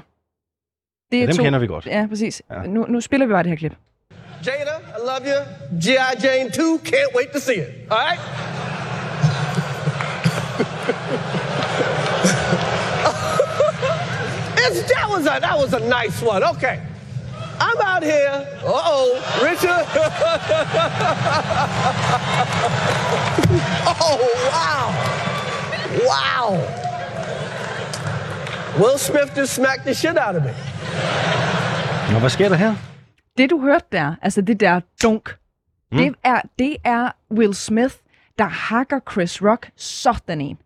Det 1.10 1.16
Ja, 1.18 1.22
er 1.22 1.26
dem 1.26 1.36
to, 1.36 1.42
kender 1.42 1.58
vi 1.58 1.66
godt. 1.66 1.86
Ja, 1.86 2.06
præcis. 2.08 2.42
Ja. 2.50 2.60
Ja. 2.60 2.66
Nu, 2.66 2.86
nu 2.88 3.00
spiller 3.00 3.26
vi 3.26 3.32
bare 3.32 3.42
det 3.42 3.50
her 3.50 3.56
klip. 3.56 3.74
Jada, 4.46 4.76
I 4.88 4.98
love 4.98 5.32
you. 5.32 5.44
G.I. 5.80 6.26
Jane 6.26 6.50
2, 6.50 6.76
can't 6.76 7.16
wait 7.16 7.28
to 7.34 7.40
see 7.40 7.56
it. 7.56 7.68
All 7.90 7.98
right? 7.98 8.20
It's, 14.66 14.82
that, 14.92 15.08
was 15.10 15.26
a, 15.26 15.40
that 15.40 15.56
was 15.58 15.72
a 15.74 15.80
nice 15.80 16.22
one. 16.22 16.42
Okay. 16.56 16.78
I'm 17.60 17.80
out 17.92 18.02
here. 18.02 18.46
Uh 18.64 18.90
oh, 18.94 19.08
Richard. 19.42 19.86
oh, 24.06 24.18
wow. 24.50 24.84
Wow. 26.10 26.48
Will 28.78 28.98
Smith 28.98 29.30
just 29.36 29.54
smacked 29.54 29.84
the 29.84 29.94
shit 29.94 30.18
out 30.18 30.36
of 30.36 30.42
me. 30.42 30.50
Nå, 32.12 32.18
hvad 32.18 32.30
sker 32.30 32.48
der 32.48 32.56
her? 32.56 32.74
Det, 33.38 33.50
du 33.50 33.60
hørte 33.60 33.86
der, 33.92 34.14
altså 34.22 34.40
det 34.40 34.60
der 34.60 34.80
dunk, 35.02 35.36
mm. 35.92 35.98
det, 35.98 36.14
er, 36.24 36.40
det 36.58 36.76
er 36.84 37.10
Will 37.30 37.54
Smith, 37.54 37.94
der 38.38 38.44
hakker 38.44 39.00
Chris 39.12 39.42
Rock 39.42 39.70
sådan 39.76 40.40
en. 40.40 40.58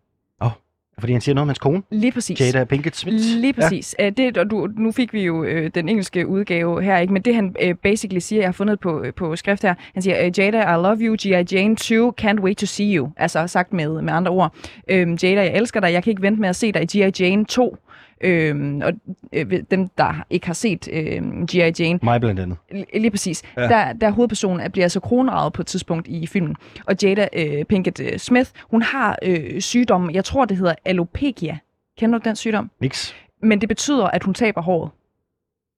Fordi 0.99 1.13
han 1.13 1.21
siger 1.21 1.35
noget 1.35 1.41
om 1.41 1.47
hans 1.47 1.59
kone, 1.59 1.81
Lige 1.91 2.11
præcis. 2.11 2.41
Jada 2.41 2.63
Pinkett 2.63 2.95
Smith. 2.95 3.17
Lige 3.17 3.53
præcis. 3.53 3.95
Ja. 3.99 4.09
Det, 4.09 4.37
og 4.37 4.51
du, 4.51 4.67
nu 4.77 4.91
fik 4.91 5.13
vi 5.13 5.21
jo 5.21 5.43
øh, 5.43 5.71
den 5.75 5.89
engelske 5.89 6.27
udgave 6.27 6.81
her, 6.81 6.97
ikke? 6.97 7.13
men 7.13 7.21
det 7.21 7.35
han 7.35 7.55
øh, 7.61 7.75
basically 7.75 8.19
siger, 8.19 8.41
jeg 8.41 8.47
har 8.47 8.53
fundet 8.53 8.79
på, 8.79 9.03
øh, 9.03 9.13
på 9.13 9.35
skrift 9.35 9.63
her, 9.63 9.73
han 9.93 10.03
siger, 10.03 10.25
øh, 10.25 10.39
Jada, 10.39 10.73
I 10.73 10.81
love 10.81 10.97
you, 11.01 11.15
G.I. 11.15 11.55
Jane 11.55 11.75
2, 11.75 12.13
can't 12.21 12.41
wait 12.41 12.57
to 12.57 12.65
see 12.65 12.95
you. 12.95 13.09
Altså 13.17 13.47
sagt 13.47 13.73
med, 13.73 14.01
med 14.01 14.13
andre 14.13 14.31
ord. 14.31 14.53
Øhm, 14.87 15.17
Jada, 15.23 15.41
jeg 15.41 15.53
elsker 15.53 15.79
dig, 15.79 15.93
jeg 15.93 16.03
kan 16.03 16.11
ikke 16.11 16.21
vente 16.21 16.41
med 16.41 16.49
at 16.49 16.55
se 16.55 16.71
dig 16.71 16.95
i 16.95 17.03
G.I. 17.03 17.23
Jane 17.23 17.45
2. 17.45 17.77
Øhm, 18.21 18.81
og 18.85 18.93
øh, 19.33 19.63
dem, 19.71 19.87
der 19.97 20.25
ikke 20.29 20.45
har 20.47 20.53
set 20.53 20.87
øh, 20.91 21.21
G.I. 21.45 21.71
Jane, 21.83 21.99
Mig 22.03 22.21
blandt 22.21 22.39
andet. 22.39 22.57
Lige 22.93 23.11
præcis. 23.11 23.43
Ja. 23.57 23.61
Der, 23.61 23.93
der 23.93 24.09
hovedpersonen 24.09 24.59
er- 24.59 24.69
bliver 24.69 24.85
altså 24.85 24.99
kronraget 24.99 25.53
på 25.53 25.61
et 25.61 25.67
tidspunkt 25.67 26.07
i 26.07 26.27
filmen. 26.27 26.55
Og 26.85 26.95
Jada 27.03 27.27
øh, 27.33 27.65
Pinkett 27.65 27.99
øh, 27.99 28.17
Smith, 28.19 28.49
hun 28.71 28.81
har 28.81 29.17
øh, 29.23 29.61
sygdommen, 29.61 30.15
jeg 30.15 30.25
tror 30.25 30.45
det 30.45 30.57
hedder 30.57 30.75
alopecia. 30.85 31.57
Kender 31.97 32.19
du 32.19 32.23
den 32.29 32.35
sygdom? 32.35 32.71
Niks. 32.81 33.15
Men 33.41 33.61
det 33.61 33.69
betyder, 33.69 34.05
at 34.07 34.23
hun 34.23 34.33
taber 34.33 34.61
håret. 34.61 34.91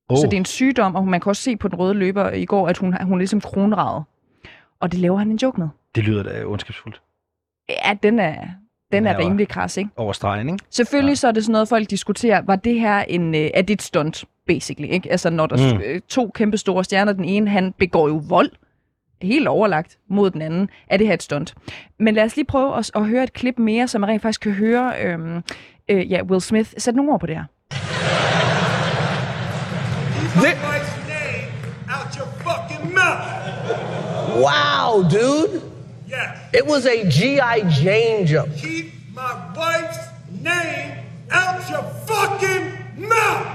Oh. 0.10 0.17
Så 0.17 0.25
det 0.25 0.34
er 0.34 0.38
en 0.38 0.45
sygdom, 0.45 0.95
og 0.95 1.08
man 1.08 1.19
kan 1.21 1.30
også 1.30 1.41
se 1.41 1.56
på 1.58 1.67
den 1.67 1.80
røde 1.80 1.93
løber 1.93 2.32
i 2.32 2.45
går, 2.45 2.67
at 2.67 2.77
hun, 2.77 2.95
hun 3.04 3.13
er 3.13 3.17
ligesom 3.17 3.41
kronraget. 3.41 4.04
Og 4.80 4.91
det 4.91 4.99
laver 4.99 5.17
han 5.17 5.32
en 5.32 5.38
joke 5.38 5.60
med. 5.60 5.67
Det 5.95 6.04
lyder 6.04 6.23
da 6.23 6.43
ondskabsfuldt. 6.45 7.01
Ja, 7.69 7.93
den 8.04 8.19
er, 8.19 8.36
den 8.91 9.08
er 9.08 9.17
rimelig 9.17 9.47
kras, 9.47 9.77
ikke? 9.77 9.89
Over 9.97 10.13
stregen, 10.13 10.49
ikke? 10.49 10.65
Selvfølgelig 10.69 11.12
Ja. 11.12 11.15
så 11.15 11.27
er 11.27 11.32
det 11.32 11.43
sådan 11.43 11.51
noget, 11.51 11.67
folk 11.69 11.89
diskuterer, 11.89 12.41
var 12.45 12.56
det 12.56 12.80
her 12.80 12.99
en, 12.99 13.36
øh, 13.36 13.49
er 13.54 13.62
det 13.62 13.73
et 13.73 13.82
stunt, 13.82 14.23
basically, 14.47 14.89
ikke? 14.91 15.12
Altså 15.12 15.30
når 15.30 15.45
der 15.47 15.73
Mm. 15.73 15.77
mm. 15.93 16.01
to 16.10 16.32
kæmpe 16.36 16.58
store 16.58 16.84
stjerner, 16.84 17.13
den 17.13 17.25
ene, 17.25 17.49
han 17.49 17.73
begår 17.80 18.08
jo 18.08 18.21
vold, 18.30 18.49
helt 19.21 19.47
overlagt 19.47 19.97
mod 20.10 20.32
den 20.32 20.41
anden, 20.41 20.69
er 20.89 20.97
det 20.97 21.08
her 21.08 21.13
et 21.13 21.23
stunt. 21.23 21.54
Men 21.99 22.15
lad 22.15 22.23
os 22.23 22.36
lige 22.36 22.45
prøve 22.45 22.77
at, 22.77 22.91
at 22.95 23.06
høre 23.06 23.23
et 23.23 23.34
klip 23.34 23.60
mere, 23.60 23.88
så 23.88 23.99
man 23.99 24.10
rent 24.10 24.21
faktisk 24.21 24.41
kan 24.41 24.51
høre 24.51 24.93
øhm, 25.04 25.43
øh, 25.89 26.12
ja, 26.12 26.21
Will 26.23 26.41
Smith. 26.41 26.69
Sæt 26.77 26.95
nogle 26.95 27.12
ord 27.12 27.19
på 27.19 27.25
det 27.25 27.36
her. 27.36 27.43
Wow, 34.36 35.04
dude. 35.04 35.62
Yes. 36.08 36.17
It 36.54 36.65
was 36.67 36.86
a 36.86 36.97
G.I. 37.10 37.63
Jane 37.84 38.25
jump. 38.27 38.49
Keep 38.58 38.70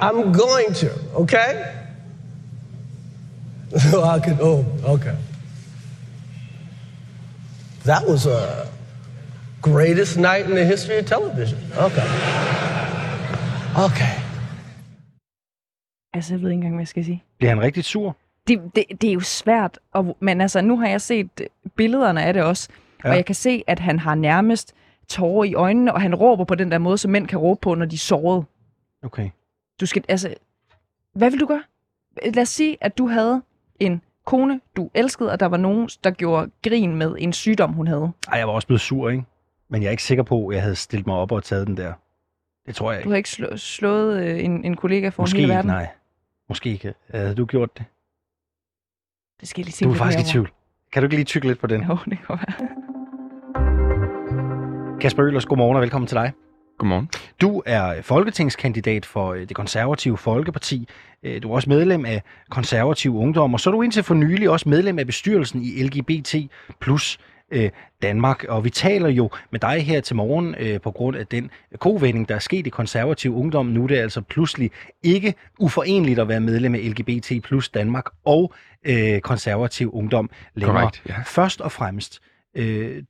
I'm 0.07 0.33
going 0.33 0.75
to, 0.83 0.90
okay? 1.23 1.51
I 4.14 4.19
could, 4.25 4.38
oh, 4.40 4.64
okay. 4.85 5.16
That 7.85 8.03
was 8.09 8.27
a 8.27 8.69
greatest 9.62 10.19
night 10.19 10.45
in 10.47 10.55
the 10.57 10.64
history 10.64 10.99
of 10.99 11.07
television. 11.07 11.59
Okay. 11.79 12.07
Okay. 13.87 14.14
Altså, 16.14 16.35
jeg 16.35 16.42
ved 16.42 16.51
ikke 16.51 16.55
engang, 16.55 16.75
hvad 16.75 16.83
jeg 16.83 16.88
skal 16.88 17.05
sige. 17.05 17.25
Bliver 17.38 17.51
han 17.51 17.62
rigtig 17.62 17.85
sur? 17.85 18.16
Det, 18.49 18.61
det, 18.75 18.85
det 19.01 19.11
er 19.11 19.14
jo 19.14 19.21
svært, 19.21 19.79
og, 19.92 20.16
men 20.21 20.40
altså, 20.40 20.61
nu 20.61 20.79
har 20.79 20.88
jeg 20.88 21.01
set 21.01 21.29
billederne 21.77 22.23
af 22.23 22.35
det 22.35 22.42
også. 22.42 22.69
Ja. 23.05 23.11
og 23.11 23.16
jeg 23.16 23.25
kan 23.25 23.35
se, 23.35 23.64
at 23.66 23.79
han 23.79 23.99
har 23.99 24.14
nærmest 24.14 24.75
tårer 25.09 25.45
i 25.45 25.55
øjnene, 25.55 25.95
og 25.95 26.01
han 26.01 26.14
råber 26.14 26.45
på 26.45 26.55
den 26.55 26.71
der 26.71 26.79
måde, 26.79 26.99
som 26.99 27.11
mænd 27.11 27.27
kan 27.27 27.38
råbe 27.38 27.61
på, 27.62 27.75
når 27.75 27.87
de 27.87 27.95
er 27.95 27.99
såret. 27.99 28.45
Okay. 29.05 29.31
Du 29.81 29.87
skal, 29.87 30.05
altså, 30.09 30.35
hvad 31.12 31.31
vil 31.31 31.41
du 31.41 31.47
gøre? 31.47 31.62
Lad 32.35 32.43
os 32.43 32.49
sige, 32.49 32.77
at 32.81 32.99
du 32.99 33.07
havde 33.09 33.43
en 33.81 34.03
kone, 34.25 34.61
du 34.77 34.91
elskede, 34.95 35.33
og 35.33 35.41
der 35.41 35.47
var 35.47 35.57
nogen, 35.57 35.89
der 36.05 36.11
gjorde 36.11 36.51
grin 36.69 36.97
med 36.97 37.17
en 37.19 37.33
sygdom, 37.33 37.73
hun 37.73 37.87
havde. 37.87 38.12
Ej, 38.33 38.39
jeg 38.39 38.47
var 38.49 38.55
også 38.55 38.67
blevet 38.67 38.81
sur, 38.81 39.09
ikke? 39.11 39.25
Men 39.69 39.83
jeg 39.83 39.87
er 39.87 39.91
ikke 39.91 40.03
sikker 40.03 40.25
på, 40.25 40.49
at 40.49 40.55
jeg 40.55 40.62
havde 40.62 40.77
stillet 40.77 41.07
mig 41.07 41.17
op 41.17 41.33
og 41.33 41.45
taget 41.45 41.67
den 41.67 41.77
der. 41.77 41.93
Det 42.67 42.75
tror 42.75 42.93
jeg 42.93 42.99
Du 42.99 43.01
ikke. 43.01 43.11
har 43.11 43.17
ikke 43.17 43.31
slå, 43.31 43.57
slået 43.57 44.23
øh, 44.23 44.45
en, 44.45 44.65
en 44.65 44.77
kollega 44.77 45.09
for 45.09 45.23
Måske 45.23 45.37
hele 45.37 45.45
ikke, 45.47 45.55
verden. 45.55 45.71
nej. 45.71 45.89
Måske 46.49 46.71
ikke. 46.71 46.95
Havde 47.11 47.35
du 47.35 47.45
gjort 47.47 47.79
det? 47.79 47.85
Det 49.41 49.49
skal 49.49 49.61
jeg 49.61 49.65
lige 49.67 49.73
Du 49.73 49.77
tænke 49.79 49.95
er 49.95 49.99
faktisk 49.99 50.29
i 50.29 50.33
tvivl. 50.33 50.51
Kan 50.93 51.03
du 51.03 51.07
ikke 51.07 51.17
lige 51.17 51.25
tykke 51.25 51.47
lidt 51.47 51.59
på 51.59 51.67
den? 51.67 51.83
Jo, 51.83 51.99
det 52.05 52.19
kan 52.19 52.29
være. 52.29 52.69
Kasper 55.01 55.25
Ølers, 55.25 55.47
godmorgen 55.47 55.77
og 55.77 55.83
velkommen 55.83 56.07
til 56.09 56.17
dig. 56.17 56.33
Godmorgen. 56.79 57.09
Du 57.41 57.62
er 57.67 58.03
folketingskandidat 58.03 59.07
for 59.07 59.33
øh, 59.33 59.49
det 59.49 59.57
konservative 59.57 60.19
Folkeparti. 60.19 60.89
Øh, 61.23 61.43
Du 61.43 61.51
er 61.51 61.55
også 61.55 61.71
medlem 61.71 62.05
af 62.05 62.23
konservativ 62.51 63.17
ungdom, 63.17 63.55
og 63.55 63.61
så 63.61 63.71
er 63.71 63.75
du 63.75 63.83
indtil 63.83 64.03
for 64.03 64.15
nylig 64.15 64.51
også 64.51 64.69
medlem 64.69 64.99
af 64.99 65.07
bestyrelsen 65.07 65.62
i 65.62 65.83
LGBT 65.83 66.35
plus 66.81 67.19
øh, 67.53 67.71
Danmark. 68.03 68.45
Og 68.45 68.65
vi 68.65 68.71
taler 68.71 69.09
jo 69.09 69.31
med 69.51 69.61
dig 69.61 69.87
her 69.87 70.01
til 70.01 70.17
morgen 70.17 70.55
øh, 70.59 70.81
på 70.81 70.91
grund 70.91 71.17
af 71.17 71.27
den 71.27 71.51
kovending, 71.79 72.29
der 72.29 72.35
er 72.35 72.39
sket 72.39 72.67
i 72.67 72.71
konservativ 72.71 73.37
ungdom. 73.37 73.67
Nu 73.67 73.83
er 73.83 73.87
det 73.87 73.97
altså 73.97 74.21
pludselig 74.21 74.71
ikke 75.03 75.35
uforenligt 75.59 76.19
at 76.19 76.29
være 76.29 76.41
medlem 76.41 76.75
af 76.75 76.81
LGBT 76.91 77.45
plus 77.45 77.69
Danmark 77.69 78.05
og 78.25 78.53
øh, 78.85 79.21
konservativ 79.21 79.91
ungdom 79.95 80.31
længere. 80.55 80.81
Korrekt, 80.81 81.03
ja. 81.09 81.15
Først 81.27 81.61
og 81.61 81.73
fremmest, 81.73 82.21
øh, 82.23 82.36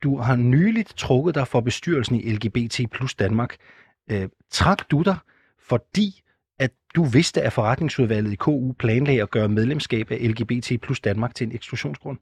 du 0.02 0.18
har 0.18 0.36
nyligt 0.36 0.94
trukket 0.96 1.34
dig 1.34 1.48
for 1.48 1.60
bestyrelsen 1.60 2.16
i 2.16 2.32
LGBT 2.32 2.80
plus 2.90 3.14
Danmark. 3.14 3.56
Øh, 4.10 4.28
trak 4.50 4.90
du 4.90 5.02
dig, 5.02 5.16
fordi 5.68 6.22
at 6.58 6.70
du 6.96 7.04
vidste, 7.04 7.42
at 7.42 7.52
forretningsudvalget 7.52 8.32
i 8.32 8.36
KU 8.36 8.72
planlagde 8.72 9.22
at 9.22 9.30
gøre 9.30 9.48
medlemskab 9.48 10.10
af 10.10 10.18
LGBT 10.30 10.80
plus 10.82 11.00
Danmark 11.00 11.34
til 11.34 11.46
en 11.46 11.54
eksklusionsgrund? 11.54 12.18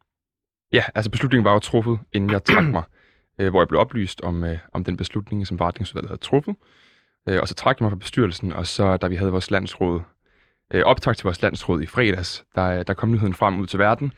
Ja, 0.72 0.84
altså 0.94 1.10
beslutningen 1.10 1.44
var 1.44 1.52
jo 1.52 1.58
truffet, 1.58 1.98
inden 2.12 2.30
jeg 2.30 2.44
trak 2.44 2.64
mig, 2.64 2.82
øh, 3.38 3.50
hvor 3.50 3.60
jeg 3.60 3.68
blev 3.68 3.80
oplyst 3.80 4.20
om, 4.20 4.44
øh, 4.44 4.58
om 4.72 4.84
den 4.84 4.96
beslutning, 4.96 5.46
som 5.46 5.58
forretningsudvalget 5.58 6.08
havde 6.10 6.20
truffet. 6.20 6.56
Øh, 7.28 7.40
og 7.40 7.48
så 7.48 7.54
trak 7.54 7.80
jeg 7.80 7.84
mig 7.84 7.90
fra 7.90 7.96
bestyrelsen, 7.96 8.52
og 8.52 8.66
så 8.66 8.96
da 8.96 9.06
vi 9.06 9.16
havde 9.16 9.30
vores 9.30 9.50
landsråd, 9.50 10.00
øh, 10.74 10.82
optag 10.82 11.16
til 11.16 11.24
vores 11.24 11.42
landsråd 11.42 11.82
i 11.82 11.86
fredags, 11.86 12.44
der, 12.54 12.82
der 12.82 12.94
kom 12.94 13.10
nyheden 13.10 13.34
frem 13.34 13.60
ud 13.60 13.66
til 13.66 13.78
verden, 13.78 14.12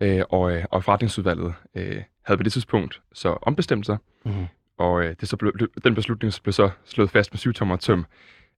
øh, 0.00 0.22
og, 0.30 0.52
øh, 0.52 0.64
og 0.70 0.84
forretningsudvalget 0.84 1.54
øh, 1.74 2.02
havde 2.24 2.38
på 2.38 2.42
det 2.42 2.52
tidspunkt 2.52 3.02
så 3.12 3.28
ombestemt 3.42 3.86
sig, 3.86 3.96
Mhm. 4.24 4.46
og 4.78 5.04
øh, 5.04 5.14
det 5.20 5.28
så 5.28 5.36
blev, 5.36 5.52
den 5.84 5.94
beslutning 5.94 6.32
blev 6.42 6.52
så 6.52 6.70
slået 6.84 7.10
fast 7.10 7.32
med 7.32 7.38
syvtommer 7.38 7.76
tøm 7.76 8.06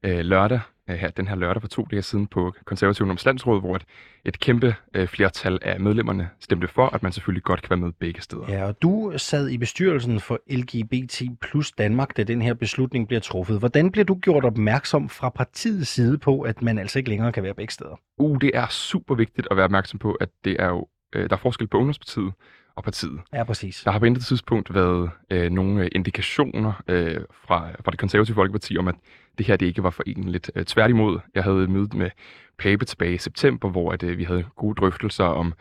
øh, 0.02 0.18
lørdag, 0.18 0.60
øh, 0.90 0.96
her, 0.96 1.10
den 1.10 1.28
her 1.28 1.36
lørdag 1.36 1.62
for 1.62 1.68
to 1.68 1.86
dage 1.90 2.02
siden 2.02 2.26
på 2.26 2.54
Konservativ 2.64 3.02
Ungdoms 3.04 3.24
Landsråd, 3.24 3.60
hvor 3.60 3.76
et, 3.76 3.84
et 4.24 4.40
kæmpe 4.40 4.74
øh, 4.94 5.08
flertal 5.08 5.58
af 5.62 5.80
medlemmerne 5.80 6.30
stemte 6.40 6.68
for, 6.68 6.86
at 6.86 7.02
man 7.02 7.12
selvfølgelig 7.12 7.42
godt 7.42 7.62
kan 7.62 7.70
være 7.70 7.76
med 7.78 7.92
begge 7.92 8.20
steder. 8.22 8.44
Ja, 8.48 8.64
og 8.64 8.82
du 8.82 9.12
sad 9.16 9.48
i 9.48 9.58
bestyrelsen 9.58 10.20
for 10.20 10.40
LGBT 10.50 11.22
plus 11.40 11.72
Danmark, 11.72 12.16
da 12.16 12.22
den 12.22 12.42
her 12.42 12.54
beslutning 12.54 13.06
bliver 13.08 13.20
truffet. 13.20 13.58
Hvordan 13.58 13.90
bliver 13.92 14.04
du 14.04 14.14
gjort 14.14 14.44
opmærksom 14.44 15.08
fra 15.08 15.28
partiets 15.28 15.88
side 15.90 16.18
på, 16.18 16.40
at 16.40 16.62
man 16.62 16.78
altså 16.78 16.98
ikke 16.98 17.10
længere 17.10 17.32
kan 17.32 17.42
være 17.42 17.54
begge 17.54 17.72
steder? 17.72 18.00
Uh, 18.18 18.38
det 18.40 18.50
er 18.54 18.66
super 18.68 19.14
vigtigt 19.14 19.48
at 19.50 19.56
være 19.56 19.64
opmærksom 19.64 19.98
på, 19.98 20.12
at 20.12 20.28
det 20.44 20.56
er 20.58 20.68
jo, 20.68 20.86
øh, 21.14 21.30
der 21.30 21.36
er 21.36 21.40
forskel 21.40 21.66
på 21.66 21.76
Ungdomspartiet 21.76 22.32
og 22.78 22.84
partiet. 22.84 23.20
Ja, 23.32 23.44
præcis. 23.44 23.82
Der 23.84 23.90
har 23.90 23.98
på 23.98 24.04
intet 24.04 24.24
tidspunkt 24.24 24.74
været 24.74 25.10
øh, 25.30 25.50
nogle 25.50 25.84
øh, 25.84 25.88
indikationer 25.92 26.82
øh, 26.88 27.20
fra, 27.46 27.70
fra 27.84 27.90
det 27.90 27.98
konservative 27.98 28.34
folkeparti 28.34 28.78
om, 28.78 28.88
at 28.88 28.94
det 29.38 29.46
her 29.46 29.56
det 29.56 29.66
ikke 29.66 29.82
var 29.82 29.90
forenligt. 29.90 30.50
Øh, 30.54 30.64
tværtimod, 30.64 31.18
jeg 31.34 31.42
havde 31.44 31.62
et 31.62 31.70
møde 31.70 31.96
med 31.96 32.10
Pape 32.58 32.84
tilbage 32.84 33.14
i 33.14 33.18
september, 33.18 33.70
hvor 33.70 33.92
at, 33.92 34.02
øh, 34.02 34.18
vi 34.18 34.24
havde 34.24 34.44
gode 34.56 34.74
drøftelser 34.74 35.24
om, 35.24 35.54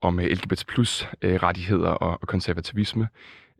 om 0.00 0.20
øh, 0.20 0.26
LGBT 0.26 0.66
plus 0.66 1.08
øh, 1.22 1.34
rettigheder 1.34 1.90
og, 1.90 2.18
og 2.20 2.28
konservativisme. 2.28 3.08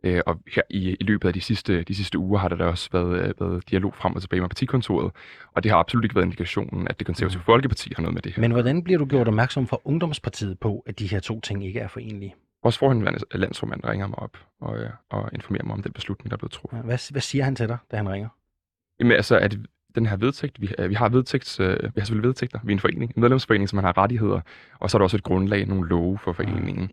Øh, 0.03 0.21
og 0.25 0.39
her 0.55 0.61
i, 0.69 0.97
i 0.99 1.03
løbet 1.03 1.27
af 1.27 1.33
de 1.33 1.41
sidste, 1.41 1.83
de 1.83 1.95
sidste 1.95 2.17
uger 2.17 2.39
har 2.39 2.47
der 2.47 2.55
da 2.55 2.65
også 2.65 2.89
været, 2.91 3.21
øh, 3.21 3.33
været 3.39 3.69
dialog 3.69 3.95
frem 3.95 4.15
og 4.15 4.21
tilbage 4.21 4.41
med 4.41 4.49
partikontoret, 4.49 5.11
og 5.53 5.63
det 5.63 5.71
har 5.71 5.79
absolut 5.79 6.03
ikke 6.05 6.15
været 6.15 6.25
indikationen, 6.25 6.87
at 6.87 6.99
det 6.99 7.07
konservative 7.07 7.41
folkeparti 7.41 7.93
har 7.95 8.01
noget 8.01 8.13
med 8.13 8.21
det 8.21 8.33
her. 8.33 8.41
Men 8.41 8.51
hvordan 8.51 8.83
bliver 8.83 8.97
du 8.99 9.05
gjort 9.05 9.27
opmærksom 9.27 9.67
fra 9.67 9.77
Ungdomspartiet 9.85 10.59
på, 10.59 10.83
at 10.85 10.99
de 10.99 11.07
her 11.07 11.19
to 11.19 11.39
ting 11.39 11.65
ikke 11.65 11.79
er 11.79 11.87
forenlige? 11.87 12.35
Vores 12.63 12.77
forhenværende 12.77 13.19
landsformand 13.31 13.83
ringer 13.85 14.07
mig 14.07 14.19
op 14.19 14.37
og, 14.61 14.77
øh, 14.77 14.89
og 15.09 15.29
informerer 15.33 15.63
mig 15.63 15.73
om 15.73 15.83
den 15.83 15.91
beslutning, 15.91 16.29
der 16.31 16.35
er 16.35 16.39
blevet 16.39 16.51
truffet. 16.51 16.77
Ja, 16.77 16.81
Hvad, 16.83 17.11
hvad 17.11 17.21
siger 17.21 17.43
han 17.43 17.55
til 17.55 17.67
dig, 17.67 17.77
da 17.91 17.97
han 17.97 18.09
ringer? 18.09 18.29
Jamen 18.99 19.11
altså, 19.11 19.37
at 19.37 19.57
den 19.95 20.05
her 20.05 20.17
vedtægt, 20.17 20.61
vi, 20.61 20.69
øh, 20.79 20.89
vi 20.89 20.93
har 20.93 21.09
vedtægts, 21.09 21.59
øh, 21.59 21.77
vi 21.83 21.99
har 21.99 22.05
selvfølgelig 22.05 22.27
vedtægter, 22.27 22.59
vi 22.63 22.71
er 22.71 22.75
en 22.75 22.79
forening, 22.79 23.13
en 23.15 23.21
medlemsforening, 23.21 23.69
som 23.69 23.77
man 23.77 23.85
har 23.85 23.97
rettigheder, 23.97 24.41
og 24.79 24.89
så 24.89 24.97
er 24.97 24.99
der 24.99 25.03
også 25.03 25.17
et 25.17 25.23
grundlag, 25.23 25.65
nogle 25.67 25.89
love 25.89 26.17
for 26.17 26.33
foreningen. 26.33 26.91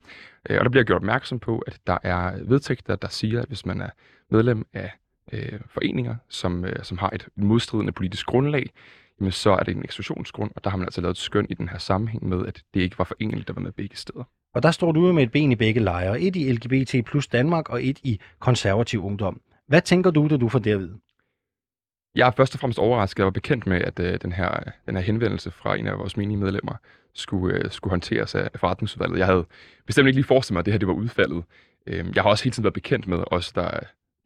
Øh, 0.51 0.59
og 0.59 0.65
der 0.65 0.71
bliver 0.71 0.85
gjort 0.85 0.97
opmærksom 0.97 1.39
på, 1.39 1.59
at 1.59 1.79
der 1.87 1.99
er 2.03 2.33
vedtægter, 2.45 2.97
der 2.97 3.09
siger, 3.09 3.43
at 3.43 3.49
hvis 3.49 3.67
man 3.67 3.81
er 3.81 3.91
medlem 4.31 4.67
af 4.73 4.93
øh, 5.33 5.61
foreninger, 5.67 6.17
som, 6.29 6.65
øh, 6.65 6.77
som 6.83 6.99
har 6.99 7.11
et 7.15 7.29
modstridende 7.37 7.93
politisk 7.93 8.27
grundlag, 8.27 8.71
jamen 9.21 9.33
så 9.33 9.51
er 9.51 9.63
det 9.63 9.77
en 9.77 9.85
eksklusionsgrund, 9.85 10.51
og 10.57 10.65
der 10.65 10.71
har 10.71 10.77
man 10.77 10.87
altså 10.87 11.01
lavet 11.01 11.15
et 11.15 11.19
skøn 11.19 11.47
i 11.51 11.55
den 11.55 11.69
her 11.69 11.79
sammenhæng 11.79 12.29
med, 12.29 12.47
at 12.47 12.63
det 12.75 12.81
ikke 12.81 12.99
var 12.99 13.05
foreneligt 13.05 13.51
at 13.51 13.57
være 13.57 13.63
med 13.63 13.73
begge 13.73 13.97
steder. 13.97 14.25
Og 14.55 14.63
der 14.63 14.71
står 14.71 14.93
du 14.93 15.13
med 15.13 15.23
et 15.23 15.33
ben 15.33 15.53
i 15.53 15.57
begge 15.57 15.81
lejre. 15.81 16.21
Et 16.21 16.37
i 16.37 16.53
LGBT 16.53 17.07
plus 17.07 17.29
Danmark 17.29 17.69
og 17.69 17.85
et 17.85 17.99
i 18.03 18.21
konservativ 18.39 19.05
ungdom. 19.05 19.41
Hvad 19.69 19.83
tænker 19.83 20.11
du, 20.11 20.29
da 20.29 20.37
du 20.37 20.49
får 20.49 20.59
det 20.59 20.71
at 20.71 20.81
vide? 20.81 20.99
Jeg 22.14 22.27
er 22.27 22.31
først 22.31 22.55
og 22.55 22.61
fremmest 22.61 22.79
overrasket. 22.79 23.25
Var 23.25 23.31
bekendt 23.31 23.66
med, 23.66 23.81
at 23.81 24.01
øh, 24.01 24.18
den, 24.23 24.33
her, 24.33 24.61
den 24.87 24.96
her 24.96 25.03
henvendelse 25.03 25.51
fra 25.51 25.77
en 25.77 25.87
af 25.87 25.99
vores 25.99 26.16
menige 26.16 26.37
medlemmer 26.37 26.75
skulle, 27.14 27.57
øh, 27.57 27.70
skulle 27.70 27.90
håndteres 27.90 28.35
af 28.35 28.51
forretningsudvalget. 28.57 29.18
Jeg 29.18 29.27
havde 29.27 29.46
bestemt 29.87 30.07
ikke 30.07 30.16
lige 30.16 30.25
forestillet 30.25 30.55
mig, 30.55 30.61
at 30.61 30.64
det 30.64 30.73
her 30.73 30.79
det 30.79 30.88
var 30.88 30.94
udfaldet. 30.94 31.44
Øh, 31.87 32.07
jeg 32.14 32.23
har 32.23 32.31
også 32.31 32.44
hele 32.44 32.55
tiden 32.55 32.64
været 32.64 32.75
bekendt 32.75 33.07
med, 33.07 33.18
også 33.27 33.53
der, 33.55 33.70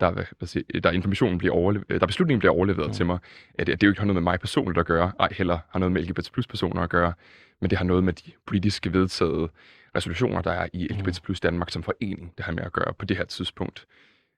der, 0.00 0.10
hvad 0.10 0.48
siger, 0.48 0.80
der 0.80 0.90
informationen 0.90 1.38
bliver 1.38 1.54
overleveret, 1.54 2.00
der 2.00 2.06
beslutningen 2.06 2.38
bliver 2.38 2.52
overleveret 2.52 2.88
mm. 2.88 2.94
til 2.94 3.06
mig, 3.06 3.18
at, 3.54 3.68
at 3.68 3.80
det 3.80 3.86
jo 3.86 3.90
ikke 3.90 4.00
har 4.00 4.06
noget 4.06 4.22
med 4.22 4.32
mig 4.32 4.40
personligt 4.40 4.78
at 4.78 4.86
gøre, 4.86 5.12
ej 5.20 5.28
heller 5.32 5.58
har 5.70 5.78
noget 5.78 5.92
med 5.92 6.02
LGBT 6.02 6.32
plus 6.32 6.46
personer 6.46 6.82
at 6.82 6.90
gøre, 6.90 7.12
men 7.60 7.70
det 7.70 7.78
har 7.78 7.84
noget 7.84 8.04
med 8.04 8.12
de 8.12 8.32
politiske 8.46 8.92
vedtaget 8.92 9.50
resolutioner, 9.96 10.42
der 10.42 10.52
er 10.52 10.68
i 10.72 10.88
LGBT 10.88 11.22
plus 11.22 11.40
Danmark 11.40 11.70
som 11.70 11.82
forening, 11.82 12.32
det 12.36 12.44
har 12.44 12.52
med 12.52 12.62
at 12.62 12.72
gøre 12.72 12.94
på 12.98 13.04
det 13.04 13.16
her 13.16 13.24
tidspunkt. 13.24 13.86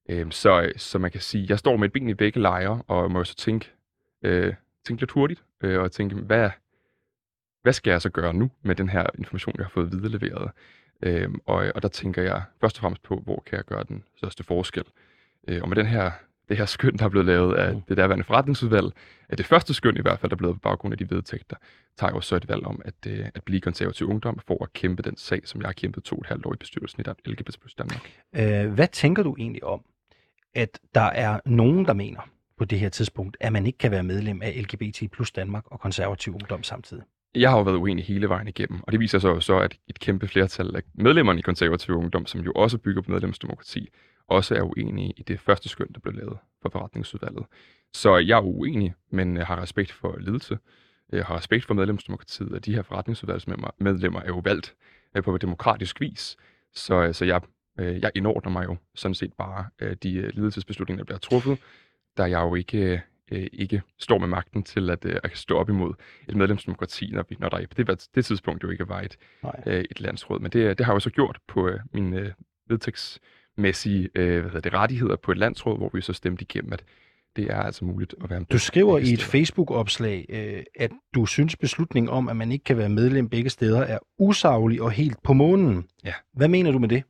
Øhm, 0.08 0.30
så, 0.30 0.72
så 0.76 0.98
man 0.98 1.10
kan 1.10 1.20
sige, 1.20 1.46
jeg 1.48 1.58
står 1.58 1.76
med 1.76 1.88
et 1.88 1.92
ben 1.92 2.08
i 2.08 2.14
begge 2.14 2.40
lejre, 2.40 2.82
og 2.86 3.10
må 3.10 3.24
så 3.24 3.34
tænke, 3.34 3.70
øh, 4.22 4.54
tænke 4.84 5.02
lidt 5.02 5.10
hurtigt, 5.10 5.44
øh, 5.62 5.80
og 5.80 5.92
tænke, 5.92 6.14
hvad, 6.14 6.50
hvad 7.62 7.72
skal 7.72 7.90
jeg 7.90 8.02
så 8.02 8.10
gøre 8.10 8.34
nu 8.34 8.50
med 8.62 8.74
den 8.74 8.88
her 8.88 9.06
information, 9.18 9.54
jeg 9.58 9.64
har 9.64 9.70
fået 9.70 9.92
videleveret? 9.92 10.50
Øhm, 11.02 11.40
og, 11.46 11.72
og 11.74 11.82
der 11.82 11.88
tænker 11.88 12.22
jeg 12.22 12.42
først 12.60 12.76
og 12.76 12.80
fremmest 12.80 13.02
på, 13.02 13.16
hvor 13.24 13.42
kan 13.46 13.56
jeg 13.56 13.64
gøre 13.64 13.84
den 13.88 14.04
største 14.16 14.44
forskel? 14.44 14.84
Øh, 15.48 15.62
og 15.62 15.68
med 15.68 15.76
den 15.76 15.86
her, 15.86 16.10
det 16.48 16.56
her 16.56 16.66
skøn, 16.66 16.96
der 16.96 17.04
er 17.04 17.08
blevet 17.08 17.26
lavet 17.26 17.54
af 17.54 17.82
det 17.88 17.96
derværende 17.96 18.24
forretningsudvalg, 18.24 18.86
at 19.28 19.38
det 19.38 19.46
første 19.46 19.74
skøn 19.74 19.96
i 19.96 20.00
hvert 20.00 20.18
fald, 20.18 20.30
der 20.30 20.36
er 20.36 20.38
blevet 20.38 20.54
på 20.54 20.60
baggrund 20.60 20.92
af 20.92 20.98
de 20.98 21.10
vedtægter, 21.10 21.56
tager 21.98 22.12
jo 22.12 22.20
så 22.20 22.36
et 22.36 22.48
valg 22.48 22.66
om 22.66 22.82
at, 22.84 22.94
øh, 23.06 23.26
at 23.34 23.44
blive 23.44 23.60
konservativ 23.60 24.08
ungdom 24.08 24.38
for 24.46 24.64
at 24.64 24.72
kæmpe 24.72 25.02
den 25.02 25.16
sag, 25.16 25.40
som 25.44 25.60
jeg 25.60 25.68
har 25.68 25.72
kæmpet 25.72 26.04
to 26.04 26.16
og 26.16 26.20
et 26.20 26.26
halvt 26.26 26.46
år 26.46 26.54
i 26.54 26.56
bestyrelsen 26.56 27.04
i 27.06 27.30
LGBT 27.30 27.60
plus 27.60 27.74
Danmark. 27.74 28.10
Øh, 28.36 28.72
hvad 28.72 28.88
tænker 28.88 29.22
du 29.22 29.36
egentlig 29.38 29.64
om, 29.64 29.84
at 30.56 30.78
der 30.94 31.00
er 31.00 31.40
nogen, 31.46 31.84
der 31.84 31.92
mener 31.92 32.20
på 32.58 32.64
det 32.64 32.80
her 32.80 32.88
tidspunkt, 32.88 33.36
at 33.40 33.52
man 33.52 33.66
ikke 33.66 33.78
kan 33.78 33.90
være 33.90 34.02
medlem 34.02 34.42
af 34.42 34.62
LGBT 34.62 35.12
plus 35.12 35.32
Danmark 35.32 35.64
og 35.66 35.80
konservativ 35.80 36.34
ungdom 36.34 36.62
samtidig? 36.62 37.04
jeg 37.36 37.50
har 37.50 37.56
jo 37.56 37.62
været 37.62 37.76
uenig 37.76 38.04
hele 38.04 38.28
vejen 38.28 38.48
igennem, 38.48 38.80
og 38.82 38.92
det 38.92 39.00
viser 39.00 39.18
sig 39.18 39.28
jo 39.28 39.40
så, 39.40 39.58
at 39.58 39.78
et 39.88 40.00
kæmpe 40.00 40.28
flertal 40.28 40.76
af 40.76 40.82
medlemmerne 40.94 41.38
i 41.38 41.42
konservativ 41.42 41.94
ungdom, 41.94 42.26
som 42.26 42.40
jo 42.40 42.52
også 42.52 42.78
bygger 42.78 43.02
på 43.02 43.10
medlemsdemokrati, 43.10 43.88
også 44.28 44.54
er 44.54 44.62
uenige 44.62 45.12
i 45.16 45.22
det 45.22 45.40
første 45.40 45.68
skøn, 45.68 45.92
der 45.94 46.00
blev 46.00 46.14
lavet 46.14 46.38
for 46.62 46.68
forretningsudvalget. 46.68 47.46
Så 47.94 48.16
jeg 48.16 48.38
er 48.38 48.42
uenig, 48.42 48.94
men 49.10 49.36
øh, 49.36 49.46
har 49.46 49.62
respekt 49.62 49.92
for 49.92 50.16
ledelse. 50.18 50.58
Jeg 51.12 51.24
har 51.24 51.36
respekt 51.36 51.64
for 51.64 51.74
medlemsdemokratiet, 51.74 52.52
og 52.52 52.64
de 52.64 52.74
her 52.74 52.82
forretningsudvalgsmedlemmer 52.82 54.20
er 54.20 54.26
jo 54.26 54.40
valgt 54.44 54.74
øh, 55.16 55.22
på 55.22 55.38
demokratisk 55.38 56.00
vis. 56.00 56.36
Så, 56.74 56.94
øh, 56.94 57.14
så 57.14 57.24
jeg, 57.24 57.40
øh, 57.78 58.00
jeg 58.00 58.10
indordner 58.14 58.52
mig 58.52 58.64
jo 58.64 58.76
sådan 58.94 59.14
set 59.14 59.32
bare 59.32 59.66
øh, 59.78 59.96
de 60.02 60.30
ledelsesbeslutninger, 60.30 61.04
der 61.04 61.06
bliver 61.06 61.18
truffet, 61.18 61.58
da 62.16 62.22
jeg 62.22 62.40
jo 62.40 62.54
ikke 62.54 63.02
øh, 63.32 63.46
ikke 63.52 63.82
står 63.98 64.18
med 64.18 64.28
magten 64.28 64.62
til 64.62 64.90
at, 64.90 65.04
øh, 65.04 65.16
at 65.24 65.30
stå 65.34 65.58
op 65.58 65.68
imod 65.68 65.94
et 66.28 66.36
medlemsdemokrati, 66.36 67.10
når, 67.12 67.24
vi, 67.28 67.36
når 67.38 67.48
der 67.48 67.66
på 67.66 67.74
det, 67.82 68.08
det 68.14 68.24
tidspunkt 68.24 68.62
jo 68.62 68.70
ikke 68.70 68.88
var 68.88 69.00
et, 69.00 69.16
øh, 69.66 69.84
et 69.90 70.00
landsråd. 70.00 70.40
Men 70.40 70.50
det, 70.50 70.78
det 70.78 70.86
har 70.86 70.92
jeg 70.92 70.96
jo 70.96 71.00
så 71.00 71.10
gjort 71.10 71.38
på 71.48 71.68
øh, 71.68 71.80
mine 71.92 72.18
øh, 72.20 72.30
vedtægtsmæssige 72.68 74.08
øh, 74.14 74.44
hvad 74.44 74.62
det, 74.62 74.74
rettigheder 74.74 75.16
på 75.16 75.32
et 75.32 75.38
landsråd, 75.38 75.78
hvor 75.78 75.90
vi 75.94 76.00
så 76.00 76.12
stemte 76.12 76.42
igennem, 76.42 76.72
at 76.72 76.84
det 77.36 77.44
er 77.50 77.60
altså 77.60 77.84
muligt 77.84 78.14
at 78.24 78.30
være 78.30 78.40
med. 78.40 78.46
Du 78.46 78.58
skriver 78.58 78.98
i 78.98 79.12
et 79.12 79.22
Facebook-opslag, 79.22 80.26
øh, 80.28 80.62
at 80.74 80.90
du 81.14 81.26
synes 81.26 81.56
beslutningen 81.56 82.10
om, 82.10 82.28
at 82.28 82.36
man 82.36 82.52
ikke 82.52 82.64
kan 82.64 82.76
være 82.76 82.88
medlem 82.88 83.28
begge 83.28 83.50
steder, 83.50 83.80
er 83.80 83.98
usaglig 84.18 84.82
og 84.82 84.90
helt 84.90 85.22
på 85.22 85.32
månen. 85.32 85.86
Ja. 86.04 86.12
Hvad 86.34 86.48
mener 86.48 86.72
du 86.72 86.78
med 86.78 86.88
det? 86.88 87.02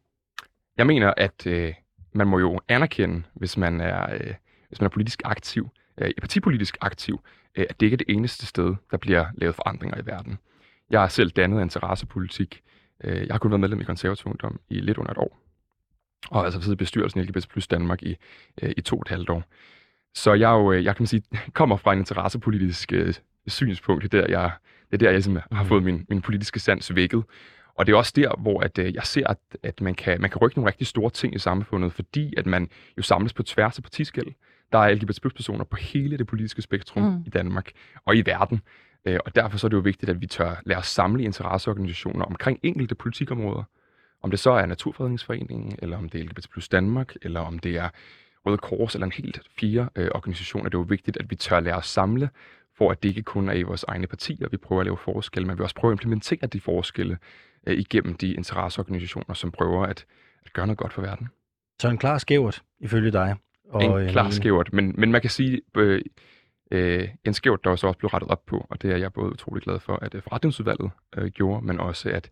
Jeg 0.77 0.87
mener, 0.87 1.15
at 1.17 1.47
øh, 1.47 1.75
man 2.13 2.27
må 2.27 2.39
jo 2.39 2.61
anerkende, 2.69 3.23
hvis 3.35 3.57
man 3.57 3.81
er, 3.81 4.13
øh, 4.13 4.35
hvis 4.69 4.81
man 4.81 4.87
er 4.87 4.91
politisk 4.91 5.23
aktiv, 5.25 5.69
øh, 5.99 6.11
partipolitisk 6.21 6.77
aktiv, 6.81 7.21
øh, 7.55 7.67
at 7.71 7.81
det 7.81 7.87
ikke 7.87 7.95
er 7.95 7.99
det 8.07 8.15
eneste 8.15 8.47
sted, 8.47 8.75
der 8.91 8.97
bliver 8.97 9.27
lavet 9.35 9.55
forandringer 9.55 9.99
i 9.99 10.07
verden. 10.07 10.39
Jeg 10.91 11.01
har 11.01 11.09
selv 11.09 11.31
dannet 11.31 11.63
interessepolitik. 11.63 12.63
Øh, 13.05 13.27
jeg 13.27 13.35
har 13.35 13.39
kun 13.39 13.51
været 13.51 13.61
medlem 13.61 13.81
i 13.81 13.85
konservativ 13.85 14.27
ungdom 14.27 14.61
i 14.69 14.81
lidt 14.81 14.99
under 14.99 15.11
et 15.11 15.19
år. 15.19 15.39
Og 16.31 16.45
altså 16.45 16.61
siddet 16.61 16.75
i 16.75 16.79
bestyrelsen 16.79 17.21
i 17.21 17.25
LGBT 17.25 17.49
plus 17.49 17.69
Danmark 17.69 18.03
i, 18.03 18.17
øh, 18.63 18.73
i 18.77 18.81
to 18.81 18.97
og 18.97 19.03
et 19.03 19.09
halvt 19.09 19.31
år. 19.31 19.43
Så 20.15 20.33
jeg, 20.35 20.51
jo, 20.51 20.73
øh, 20.73 20.85
jeg 20.85 20.97
kan 20.97 21.07
sige, 21.07 21.23
kommer 21.53 21.77
fra 21.77 21.93
en 21.93 21.99
interessepolitisk 21.99 22.93
øh, 22.93 23.15
synspunkt. 23.47 24.03
Det 24.03 24.15
er 24.15 24.21
der, 24.21 24.29
jeg, 24.29 24.51
det 24.91 24.95
er 24.95 24.99
der, 24.99 25.07
jeg 25.07 25.15
ligesom 25.15 25.39
har 25.53 25.65
fået 25.65 25.83
min, 25.83 26.07
min 26.09 26.23
politiske 26.23 26.61
sans 26.61 26.95
vækket. 26.95 27.25
Og 27.79 27.87
det 27.87 27.93
er 27.93 27.97
også 27.97 28.13
der, 28.17 28.37
hvor 28.39 28.61
at, 28.61 28.79
øh, 28.79 28.95
jeg 28.95 29.03
ser, 29.05 29.27
at, 29.27 29.39
at 29.63 29.81
man, 29.81 29.95
kan, 29.95 30.21
man 30.21 30.31
kan 30.31 30.39
rykke 30.39 30.59
nogle 30.59 30.71
rigtig 30.71 30.87
store 30.87 31.11
ting 31.11 31.35
i 31.35 31.39
samfundet, 31.39 31.93
fordi 31.93 32.35
at 32.37 32.47
man 32.47 32.69
jo 32.99 33.03
samles 33.03 33.33
på 33.33 33.43
tværs 33.43 33.79
af 33.79 33.83
partiskæld. 33.83 34.27
Der 34.73 34.79
er 34.79 34.95
LGBT 34.95 35.35
personer 35.35 35.65
på 35.65 35.77
hele 35.77 36.19
det 36.19 36.27
politiske 36.27 36.63
spektrum 36.63 37.03
mm. 37.03 37.23
i 37.27 37.29
Danmark 37.29 37.71
og 38.05 38.17
i 38.17 38.23
verden. 38.27 38.61
Øh, 39.05 39.19
og 39.27 39.37
derfor 39.37 39.59
så 39.59 39.67
er 39.67 39.69
det 39.69 39.77
jo 39.77 39.81
vigtigt, 39.81 40.11
at 40.11 40.21
vi 40.21 40.27
tør 40.27 40.63
lade 40.65 40.79
os 40.79 40.87
samle 40.87 41.25
interesseorganisationer 41.25 42.25
omkring 42.25 42.61
enkelte 42.63 42.95
politikområder. 42.95 43.63
Om 44.23 44.31
det 44.31 44.41
så 44.41 44.51
er 44.51 44.67
Naturfredningsforeningen, 44.67 45.79
eller 45.83 45.97
om 45.97 46.09
det 46.09 46.21
er 46.21 46.25
LGBT 46.25 46.51
plus 46.51 46.69
Danmark, 46.69 47.15
eller 47.23 47.41
om 47.41 47.59
det 47.59 47.77
er 47.77 47.89
Røde 48.47 48.59
Kors, 48.59 48.95
eller 48.95 49.07
en 49.07 49.13
helt 49.13 49.41
fire 49.59 49.89
øh, 49.97 50.09
organisationer. 50.15 50.69
Det 50.69 50.75
er 50.75 50.79
jo 50.79 50.87
vigtigt, 50.89 51.17
at 51.17 51.31
vi 51.31 51.37
tør 51.37 51.61
lade 51.61 51.77
os 51.77 51.87
samle, 51.87 52.31
for 52.79 52.91
at 52.91 53.03
det 53.03 53.09
ikke 53.09 53.23
kun 53.23 53.49
er 53.49 53.53
i 53.53 53.63
vores 53.63 53.85
egne 53.89 54.07
partier, 54.07 54.49
vi 54.49 54.57
prøver 54.57 54.81
at 54.81 54.87
lave 54.87 54.97
forskelle, 54.97 55.47
men 55.47 55.59
vi 55.59 55.63
også 55.63 55.75
prøver 55.75 55.93
at 55.93 55.95
implementere 55.95 56.47
de 56.47 56.61
forskelle 56.61 57.19
øh, 57.67 57.79
igennem 57.79 58.15
de 58.15 58.35
interesseorganisationer, 58.35 59.35
som 59.35 59.51
prøver 59.51 59.83
at, 59.83 60.07
at 60.47 60.53
gøre 60.53 60.67
noget 60.67 60.79
godt 60.79 60.93
for 60.93 61.03
verden. 61.03 61.29
Så 61.81 61.89
en 61.89 61.99
klar 61.99 62.19
skævert, 62.19 62.63
ifølge 62.81 63.11
dig. 63.11 63.37
Og, 63.69 64.03
en 64.03 64.09
klar 64.09 64.31
skævert, 64.31 64.73
men, 64.73 64.95
men 64.99 65.13
man 65.13 65.21
kan 65.21 65.31
sige, 65.31 65.61
øh, 65.77 66.03
øh, 66.71 67.09
en 67.25 67.35
skævert, 67.35 67.65
der 67.65 67.71
også 67.71 67.93
blev 67.93 68.09
rettet 68.09 68.31
op 68.31 68.47
på, 68.47 68.67
og 68.71 68.83
det 68.83 68.93
er 68.93 68.97
jeg 68.97 69.13
både 69.13 69.33
utrolig 69.33 69.63
glad 69.63 69.81
for, 69.81 69.99
at 70.03 70.15
øh, 70.15 70.23
forretningsudvalget 70.23 70.91
øh, 71.17 71.31
gjorde, 71.31 71.67
men 71.67 71.81
også 71.81 72.11
at 72.11 72.31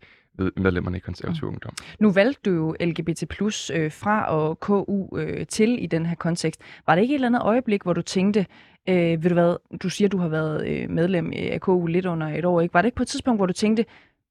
medlemmerne 0.57 0.97
i 0.97 0.99
konservativ 0.99 1.43
mm. 1.43 1.47
ungdom. 1.47 1.73
Nu 1.99 2.11
valgte 2.11 2.49
du 2.49 2.55
jo 2.55 2.75
LGBT 2.79 3.29
plus 3.29 3.69
øh, 3.69 3.91
fra 3.91 4.35
og 4.35 4.59
KU 4.59 5.17
øh, 5.17 5.47
til 5.47 5.83
i 5.83 5.85
den 5.85 6.05
her 6.05 6.15
kontekst. 6.15 6.61
Var 6.87 6.95
det 6.95 7.01
ikke 7.01 7.13
et 7.13 7.15
eller 7.15 7.27
andet 7.27 7.41
øjeblik, 7.41 7.83
hvor 7.83 7.93
du 7.93 8.01
tænkte, 8.01 8.45
øh, 8.89 9.23
ved 9.23 9.29
du 9.29 9.33
hvad, 9.33 9.77
du 9.83 9.89
siger, 9.89 10.07
du 10.07 10.17
har 10.17 10.27
været 10.27 10.67
øh, 10.67 10.89
medlem 10.89 11.33
af 11.35 11.61
KU 11.61 11.85
lidt 11.85 12.05
under 12.05 12.27
et 12.27 12.45
år, 12.45 12.61
ikke? 12.61 12.73
Var 12.73 12.81
det 12.81 12.87
ikke 12.87 12.95
på 12.95 13.03
et 13.03 13.07
tidspunkt, 13.07 13.39
hvor 13.39 13.45
du 13.45 13.53
tænkte, 13.53 13.85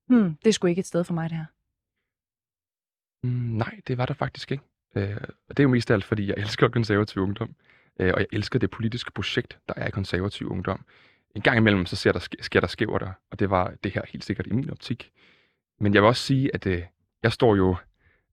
hmm, 0.08 0.36
det 0.36 0.46
er 0.46 0.52
sgu 0.52 0.66
ikke 0.66 0.80
et 0.80 0.86
sted 0.86 1.04
for 1.04 1.14
mig 1.14 1.30
det 1.30 1.38
her? 1.38 1.46
Mm, 3.22 3.56
nej, 3.56 3.80
det 3.86 3.98
var 3.98 4.06
der 4.06 4.14
faktisk 4.14 4.52
ikke. 4.52 4.64
Øh, 4.96 5.16
og 5.48 5.56
det 5.56 5.58
er 5.58 5.62
jo 5.62 5.68
mest 5.68 5.90
af 5.90 5.94
alt, 5.94 6.04
fordi 6.04 6.26
jeg 6.26 6.34
elsker 6.38 6.68
konservativ 6.78 7.22
ungdom, 7.22 7.54
øh, 8.00 8.12
og 8.14 8.20
jeg 8.20 8.26
elsker 8.32 8.58
det 8.58 8.70
politiske 8.70 9.12
projekt, 9.12 9.58
der 9.68 9.74
er 9.76 9.88
i 9.88 9.90
konservativ 9.90 10.50
ungdom. 10.50 10.84
En 11.34 11.42
gang 11.42 11.56
imellem, 11.56 11.86
så 11.86 11.96
sker 11.96 12.12
der, 12.12 12.28
sker 12.40 12.60
der 12.60 12.66
skæver 12.66 12.98
der, 12.98 13.12
og 13.30 13.38
det 13.38 13.50
var 13.50 13.74
det 13.84 13.92
her 13.92 14.02
helt 14.08 14.24
sikkert 14.24 14.46
i 14.46 14.52
min 14.52 14.70
optik. 14.70 15.12
Men 15.80 15.94
jeg 15.94 16.02
vil 16.02 16.08
også 16.08 16.22
sige, 16.22 16.54
at 16.54 16.66
øh, 16.66 16.82
jeg 17.22 17.32
står 17.32 17.56
jo 17.56 17.76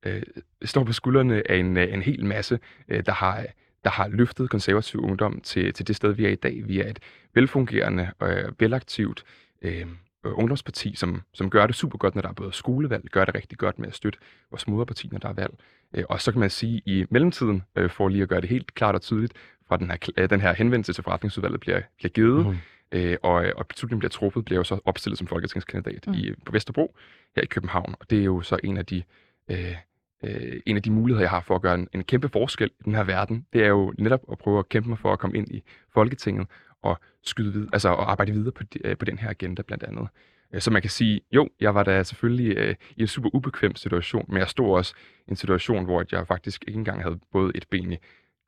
øh, 0.04 0.24
står 0.66 0.84
på 0.84 0.94
skuldrene 0.94 1.52
af 1.52 1.58
en, 1.58 1.78
øh, 1.78 1.94
en 1.94 2.02
hel 2.02 2.26
masse, 2.26 2.60
øh, 2.88 3.06
der 3.06 3.12
har 3.12 3.46
der 3.84 3.90
har 3.90 4.08
løftet 4.08 4.50
konservativ 4.50 5.00
ungdom 5.00 5.42
til, 5.42 5.74
til 5.74 5.88
det 5.88 5.96
sted, 5.96 6.12
vi 6.12 6.26
er 6.26 6.30
i 6.30 6.36
dag. 6.36 6.68
Vi 6.68 6.80
er 6.80 6.90
et 6.90 7.00
velfungerende 7.34 8.12
og 8.20 8.32
øh, 8.32 8.52
velaktivt 8.60 9.24
øh, 9.62 9.88
ungdomsparti, 10.24 10.96
som, 10.96 11.22
som 11.34 11.50
gør 11.50 11.68
det 11.68 11.76
super 11.76 11.98
godt, 11.98 12.16
når 12.16 12.22
der 12.22 12.30
er 12.30 12.34
både 12.34 12.54
skolevalg, 12.54 13.10
gør 13.12 13.26
det 13.26 13.36
rigtig 13.36 13.58
godt 13.58 13.80
med 13.80 13.88
at 13.88 13.96
støtte 13.96 14.20
vores 14.52 14.68
moderparti, 14.68 15.10
når 15.12 15.20
der 15.20 15.30
er 15.30 15.34
valg. 15.34 15.54
Øh, 15.94 16.04
og 16.10 16.22
så 16.22 16.32
kan 16.32 16.40
man 16.40 16.50
sige, 16.50 16.76
at 16.76 16.82
i 16.86 17.06
mellemtiden, 17.10 17.64
øh, 17.76 17.90
for 17.90 18.08
lige 18.08 18.24
at 18.24 18.30
gøre 18.30 18.42
det 18.42 18.50
helt 18.50 18.74
klart 18.74 18.96
og 18.96 19.02
tydeligt, 19.02 19.34
fra 19.68 19.78
den 19.78 19.90
her, 19.90 19.98
øh, 20.18 20.30
den 20.30 20.42
her 20.42 20.54
henvendelse 20.54 20.94
til 20.94 21.04
forretningsudvalget 21.04 21.60
bliver, 21.60 21.82
bliver 21.98 22.10
givet, 22.10 22.46
mm. 22.46 22.58
øh, 22.92 23.18
og, 23.24 23.46
og 23.56 23.68
beslutningen 23.68 24.00
bliver 24.00 24.10
truffet, 24.10 24.46
bliver 24.46 24.60
jo 24.60 24.64
så 24.64 24.80
opstillet 24.86 25.18
som 25.18 25.28
folketingskandidat 25.28 26.08
mm. 26.08 26.14
i, 26.14 26.34
på 26.46 26.52
Vesterbro 26.52 26.96
her 27.36 27.44
i 27.44 27.46
København. 27.46 27.96
Og 28.00 28.10
det 28.10 28.20
er 28.20 28.24
jo 28.24 28.42
så 28.42 28.58
en 28.64 28.78
af 28.78 28.86
de... 28.86 29.04
Øh, 29.52 29.76
øh, 30.24 30.62
en 30.66 30.76
af 30.76 30.84
de 30.84 30.92
muligheder, 30.92 31.24
jeg 31.24 31.30
har 31.30 31.42
for 31.42 31.56
at 31.56 31.62
gøre 31.62 31.76
en, 31.76 31.88
en 31.94 32.04
kæmpe 32.04 32.30
forskel 32.30 32.72
i 32.80 32.84
den 32.86 32.96
her 32.96 33.04
verden, 33.04 33.46
det 33.54 33.64
er 33.64 33.68
jo 33.68 33.94
netop 33.98 34.22
at 34.32 34.38
prøve 34.38 34.60
at 34.60 34.70
kæmpe 34.70 34.90
mig 34.90 35.00
for 35.00 35.14
at 35.14 35.20
komme 35.20 35.38
ind 35.38 35.52
i 35.52 35.64
Folketinget 35.94 36.48
og 36.82 37.00
skyde 37.24 37.54
vid- 37.54 37.68
altså 37.74 37.94
at 37.94 38.00
arbejde 38.00 38.32
videre 38.32 38.52
på, 38.52 38.64
de, 38.64 38.88
øh, 38.88 38.98
på 38.98 39.06
den 39.06 39.18
her 39.18 39.30
agenda 39.30 39.62
blandt 39.62 39.84
andet. 39.84 40.08
Øh, 40.54 40.62
så 40.62 40.72
man 40.72 40.82
kan 40.82 40.92
sige, 40.92 41.22
jo, 41.32 41.50
jeg 41.60 41.76
var 41.76 41.84
da 41.84 42.04
selvfølgelig 42.04 42.58
øh, 42.58 42.76
i 42.98 43.02
en 43.02 43.08
super 43.08 43.30
ubekvem 43.34 43.76
situation, 43.76 44.26
men 44.28 44.38
jeg 44.38 44.50
stod 44.50 44.78
også 44.78 44.94
i 45.28 45.32
en 45.32 45.36
situation, 45.36 45.86
hvor 45.86 46.04
jeg 46.12 46.28
faktisk 46.28 46.64
ikke 46.68 46.78
engang 46.78 47.04
havde 47.04 47.20
både 47.32 47.52
et 47.56 47.66
ben 47.70 47.92
i 47.94 47.98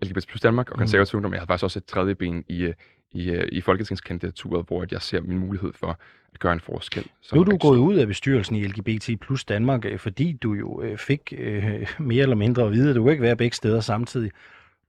LGBT 0.03 0.27
plus 0.27 0.41
Danmark 0.41 0.69
og 0.69 0.75
mm. 0.75 0.79
konservativ 0.79 1.17
ungdom, 1.17 1.29
men 1.29 1.33
jeg 1.33 1.41
havde 1.41 1.47
faktisk 1.47 1.63
også 1.63 1.79
et 1.79 1.85
tredje 1.85 2.15
ben 2.15 2.43
i, 2.47 2.63
øh, 2.63 2.73
i, 3.11 3.43
i 3.51 3.61
folketingskandidaturet, 3.61 4.65
hvor 4.67 4.85
jeg 4.91 5.01
ser 5.01 5.21
min 5.21 5.37
mulighed 5.39 5.73
for 5.73 5.99
at 6.33 6.39
gøre 6.39 6.53
en 6.53 6.59
forskel. 6.59 7.07
Nu 7.33 7.39
er 7.39 7.45
du 7.45 7.57
gået 7.57 7.77
ud 7.77 7.95
af 7.95 8.07
bestyrelsen 8.07 8.55
i 8.55 8.63
LGBT 8.63 9.09
plus 9.21 9.45
Danmark, 9.45 9.85
fordi 9.97 10.33
du 10.33 10.53
jo 10.53 10.95
fik 10.97 11.33
øh, 11.37 11.87
mere 11.99 12.21
eller 12.21 12.35
mindre 12.35 12.63
at 12.63 12.71
vide, 12.71 12.89
at 12.89 12.95
du 12.95 13.09
ikke 13.09 13.21
være 13.21 13.35
begge 13.35 13.55
steder 13.55 13.79
samtidig. 13.79 14.31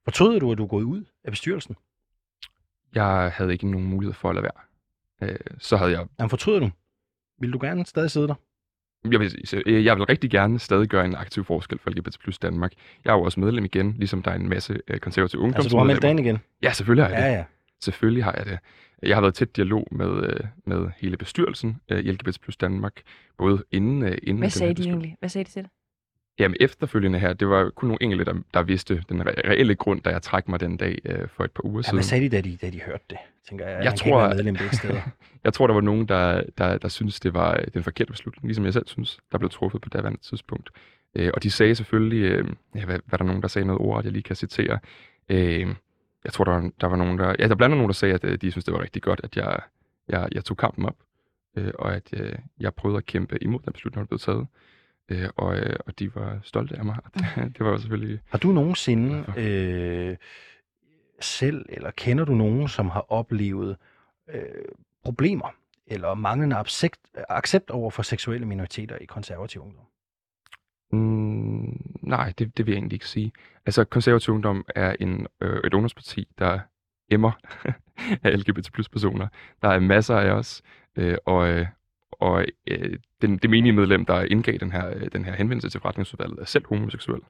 Fortryder 0.05 0.39
du, 0.39 0.53
at 0.53 0.59
du 0.59 0.63
er 0.63 0.69
gået 0.69 0.85
ud 0.85 1.05
af 1.25 1.33
bestyrelsen? 1.33 1.77
Jeg 2.95 3.33
havde 3.35 3.53
ikke 3.53 3.71
nogen 3.71 3.87
mulighed 3.87 4.15
for 4.15 4.29
at 4.29 4.35
lade 4.35 4.43
være. 4.43 5.31
Øh, 5.31 5.37
så 5.59 5.77
havde 5.77 5.91
jeg... 5.91 6.07
Jamen 6.19 6.31
fortryder 6.31 6.61
du? 6.61 6.71
Vil 7.41 7.53
du 7.53 7.59
gerne 7.61 7.87
stadig 7.87 8.11
sidde 8.11 8.29
der? 8.29 8.35
Jeg 9.11 9.21
vil, 9.21 9.33
øh, 9.67 9.85
jeg 9.85 9.97
vil 9.97 10.05
rigtig 10.05 10.31
gerne 10.31 10.59
stadig 10.59 10.89
gøre 10.89 11.05
en 11.05 11.15
aktiv 11.15 11.45
forskel 11.45 11.79
for 11.79 11.91
LGBT 11.91 12.19
plus 12.21 12.39
Danmark. 12.39 12.73
Jeg 13.05 13.11
er 13.11 13.15
jo 13.15 13.23
også 13.23 13.41
medlem 13.41 13.65
igen, 13.65 13.95
ligesom 13.99 14.23
der 14.23 14.31
er 14.31 14.35
en 14.35 14.49
masse 14.49 14.81
øh, 14.89 14.99
konservative 14.99 15.41
ungdoms. 15.41 15.57
Altså 15.57 15.69
du 15.69 15.79
har 15.79 15.85
meldt 15.85 16.03
dig 16.03 16.11
ind 16.11 16.21
igen? 16.21 16.39
Ja, 16.63 16.73
selvfølgelig 16.73 17.05
har 17.05 17.11
jeg 17.11 17.21
ja, 17.21 17.31
det. 17.31 17.37
Ja. 17.37 17.45
Selvfølgelig 17.81 18.25
har 18.25 18.35
jeg 18.37 18.47
det. 18.47 18.59
Jeg 19.03 19.17
har 19.17 19.21
været 19.21 19.35
tæt 19.35 19.57
dialog 19.57 19.89
med, 19.91 20.41
med 20.67 20.91
hele 20.97 21.17
bestyrelsen 21.17 21.81
i 21.91 21.95
LGBT 21.95 22.41
plus 22.41 22.57
Danmark, 22.57 23.03
både 23.39 23.65
inden... 23.71 24.03
inden 24.23 24.39
Hvad 24.39 24.51
sagde 24.51 24.75
de 24.75 24.83
egentlig? 24.83 25.17
Hvad 25.19 25.29
sagde 25.29 25.45
de 25.45 25.51
til 25.51 25.63
det? 25.63 25.71
Jamen 26.39 26.57
efterfølgende 26.61 27.19
her, 27.19 27.33
det 27.33 27.49
var 27.49 27.71
kun 27.71 27.87
nogle 27.89 28.03
enkelte, 28.03 28.25
der, 28.25 28.35
der 28.55 28.63
vidste 28.63 29.05
den 29.09 29.27
reelle 29.27 29.75
grund, 29.75 30.03
da 30.03 30.11
jeg 30.11 30.23
trak 30.23 30.49
mig 30.49 30.61
den 30.61 30.77
dag 30.77 30.99
øh, 31.05 31.29
for 31.29 31.45
et 31.45 31.51
par 31.51 31.65
uger 31.65 31.79
ja, 31.79 31.83
siden. 31.83 31.97
Hvad 31.97 32.05
sagde 32.05 32.25
de, 32.25 32.37
da 32.37 32.41
de, 32.41 32.57
da 32.57 32.71
de 32.71 32.81
hørte 32.81 33.05
det? 33.11 33.19
Tænker 33.49 33.67
jeg, 33.67 33.85
jeg 33.85 33.95
tror, 33.95 34.29
kan 34.29 34.37
medlem 34.37 34.57
begge 34.57 34.77
steder. 34.77 35.01
jeg 35.45 35.53
tror, 35.53 35.67
der 35.67 35.75
var 35.75 35.81
nogen, 35.81 36.09
der, 36.09 36.43
der, 36.59 36.79
der 36.79 36.89
synes 36.89 37.21
det 37.21 37.35
var 37.35 37.57
øh, 37.57 37.67
den 37.75 37.83
forkerte 37.83 38.13
beslutning, 38.13 38.47
ligesom 38.47 38.65
jeg 38.65 38.73
selv 38.73 38.87
synes, 38.89 39.19
der 39.33 39.39
blev 39.39 39.51
truffet 39.51 39.81
på 39.81 39.89
daværende 39.89 40.21
tidspunkt. 40.21 40.71
Øh, 41.15 41.31
og 41.35 41.43
de 41.43 41.51
sagde 41.51 41.75
selvfølgelig, 41.75 42.23
øh, 42.23 42.49
ja, 42.75 42.85
hvad, 42.85 42.99
hvad 43.07 43.19
der 43.19 43.25
nogen, 43.25 43.43
der 43.43 43.49
sagde 43.49 43.67
noget 43.67 43.81
ord, 43.81 44.05
jeg 44.05 44.13
lige 44.13 44.23
kan 44.23 44.37
citere. 44.37 44.79
Øh, 45.29 45.75
jeg 46.25 46.33
tror, 46.33 46.45
der 46.45 46.53
var, 46.53 46.71
der 46.81 46.87
var 46.87 46.97
nogen, 46.97 47.19
der... 47.19 47.37
Ja, 47.39 47.49
der 47.49 47.55
blandt 47.55 47.77
nogen, 47.77 47.89
der 47.89 47.95
sagde, 47.95 48.15
at 48.15 48.25
øh, 48.25 48.39
de 48.39 48.51
synes, 48.51 48.65
det 48.65 48.75
var 48.75 48.83
rigtig 48.83 49.03
godt, 49.03 49.21
at 49.25 49.37
jeg, 49.37 49.61
jeg, 50.09 50.29
jeg 50.33 50.45
tog 50.45 50.57
kampen 50.57 50.87
op, 50.87 50.97
øh, 51.57 51.73
og 51.79 51.95
at 51.95 52.09
øh, 52.13 52.33
jeg 52.61 52.75
prøvede 52.75 52.99
at 52.99 53.07
kæmpe 53.07 53.39
imod 53.43 53.61
den 53.65 53.73
beslutning, 53.73 54.01
der 54.01 54.09
blev 54.09 54.19
taget 54.19 54.47
øh, 55.09 55.29
og, 55.37 55.57
øh, 55.57 55.77
og 55.87 55.99
de 55.99 56.15
var 56.15 56.39
stolte 56.43 56.77
af 56.77 56.85
mig. 56.85 56.97
det 57.59 57.61
var 57.61 57.71
jo 57.71 57.79
selvfølgelig... 57.79 58.21
Har 58.29 58.39
du 58.39 58.49
nogensinde 58.49 59.25
øh, 59.37 60.17
selv, 61.21 61.67
eller 61.69 61.91
kender 61.91 62.25
du 62.25 62.35
nogen, 62.35 62.69
som 62.69 62.91
har 62.91 63.13
oplevet 63.13 63.77
øh, 64.35 64.43
problemer 65.05 65.49
eller 65.87 66.15
manglende 66.15 66.57
accept, 66.57 67.01
accept 67.29 67.71
over 67.71 67.91
for 67.91 68.03
seksuelle 68.03 68.47
minoriteter 68.47 68.97
i 68.97 69.05
konservativ 69.05 69.63
ungdom? 69.63 69.85
Mm, 70.93 71.97
nej, 72.03 72.33
det, 72.39 72.57
det 72.57 72.67
vil 72.67 72.73
jeg 72.73 72.79
egentlig 72.79 72.97
ikke 72.97 73.09
sige. 73.09 73.33
Altså, 73.67 73.85
konservativ 73.85 74.35
ungdom 74.35 74.65
er 74.75 74.97
en, 75.01 75.27
øh, 75.41 75.61
et 75.65 75.75
ungdomsparti, 75.75 76.29
der 76.39 76.59
emmer 77.11 77.33
af 78.25 78.39
LGBT 78.39 78.73
plus 78.73 78.89
personer. 78.89 79.29
Der 79.63 79.69
er 79.69 79.79
masser 79.79 80.17
af 80.17 80.31
os, 80.31 80.63
øh, 80.97 81.19
og, 81.25 81.49
øh, 81.49 81.67
og 82.11 82.45
øh, 82.67 82.99
den, 83.27 83.39
det 83.39 83.51
menige 83.51 83.73
medlem, 83.73 84.05
der 84.05 84.23
indgav 84.23 84.57
den 84.59 84.73
her, 84.73 84.89
øh, 84.95 85.09
den 85.13 85.25
her 85.25 85.33
henvendelse 85.35 85.69
til 85.69 85.81
forretningsudvalget, 85.81 86.39
er 86.39 86.45
selv 86.45 86.65
homoseksuel. 86.69 87.21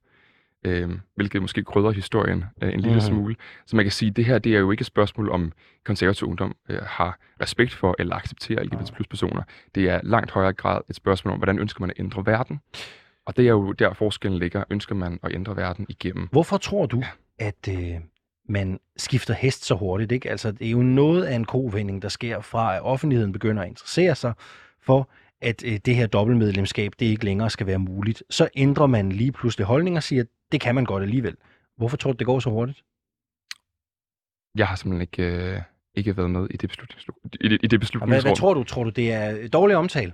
Øh, 0.66 0.90
hvilket 1.14 1.42
måske 1.42 1.64
krydder 1.64 1.90
historien 1.90 2.44
øh, 2.62 2.72
en 2.74 2.80
lille 2.80 2.96
Mhm. 2.96 3.00
smule. 3.00 3.36
Så 3.66 3.76
man 3.76 3.84
kan 3.84 3.92
sige, 3.92 4.10
at 4.10 4.16
det 4.16 4.24
her 4.24 4.38
det 4.38 4.54
er 4.54 4.58
jo 4.58 4.70
ikke 4.70 4.82
et 4.82 4.86
spørgsmål 4.86 5.30
om 5.30 5.52
konservativ 5.84 6.28
ungdom 6.28 6.56
øh, 6.68 6.78
har 6.82 7.18
respekt 7.40 7.74
for 7.74 7.96
eller 7.98 8.16
accepterer 8.16 8.62
LGBT 8.62 8.92
plus 8.94 9.06
personer. 9.06 9.42
Det 9.74 9.88
er 9.90 10.00
langt 10.02 10.30
højere 10.30 10.52
grad 10.52 10.80
et 10.90 10.96
spørgsmål 10.96 11.32
om, 11.32 11.38
hvordan 11.38 11.58
ønsker 11.58 11.80
man 11.80 11.90
at 11.90 11.96
ændre 11.98 12.26
verden. 12.26 12.60
Og 13.26 13.36
det 13.36 13.44
er 13.44 13.50
jo 13.50 13.72
der 13.72 13.92
forskellen 13.92 14.38
ligger. 14.38 14.64
Ønsker 14.70 14.94
man 14.94 15.18
at 15.22 15.34
ændre 15.34 15.56
verden 15.56 15.86
igennem? 15.88 16.28
Hvorfor 16.32 16.56
tror 16.56 16.86
du, 16.86 17.02
ja. 17.40 17.46
at 17.46 17.68
øh, 17.68 17.94
man 18.48 18.80
skifter 18.96 19.34
hest 19.34 19.64
så 19.64 19.74
hurtigt? 19.74 20.12
Ikke? 20.12 20.30
Altså, 20.30 20.52
det 20.52 20.66
er 20.66 20.70
jo 20.70 20.82
noget 20.82 21.24
af 21.24 21.34
en 21.36 21.44
kovending, 21.44 22.02
der 22.02 22.08
sker 22.08 22.40
fra, 22.40 22.76
at 22.76 22.82
offentligheden 22.82 23.32
begynder 23.32 23.62
at 23.62 23.68
interessere 23.68 24.14
sig 24.14 24.32
for, 24.82 25.10
at 25.44 25.64
øh, 25.66 25.78
det 25.84 25.96
her 25.96 26.06
dobbeltmedlemskab, 26.06 26.92
det 26.98 27.06
ikke 27.06 27.24
længere 27.24 27.50
skal 27.50 27.66
være 27.66 27.78
muligt. 27.78 28.22
Så 28.30 28.48
ændrer 28.56 28.86
man 28.86 29.12
lige 29.12 29.32
pludselig 29.32 29.66
holdning 29.66 29.96
og 29.96 30.02
siger, 30.02 30.22
at 30.22 30.28
det 30.52 30.60
kan 30.60 30.74
man 30.74 30.84
godt 30.84 31.02
alligevel. 31.02 31.36
Hvorfor 31.76 31.96
tror 31.96 32.12
du, 32.12 32.16
det 32.16 32.26
går 32.26 32.40
så 32.40 32.50
hurtigt? 32.50 32.82
Jeg 34.58 34.66
har 34.66 34.76
simpelthen 34.76 35.00
ikke, 35.00 35.54
øh, 35.54 35.60
ikke 35.94 36.16
været 36.16 36.30
med 36.30 36.46
i 36.50 36.56
det, 36.56 36.72
beslutnings- 36.72 37.06
i 37.40 37.48
det, 37.48 37.58
i 37.62 37.66
det 37.66 37.96
Og 37.96 38.06
hvad, 38.06 38.22
hvad 38.22 38.36
tror 38.36 38.54
du? 38.54 38.64
Tror 38.64 38.84
du, 38.84 38.90
det 38.90 39.12
er 39.12 39.48
dårlig 39.48 39.76
omtale? 39.76 40.12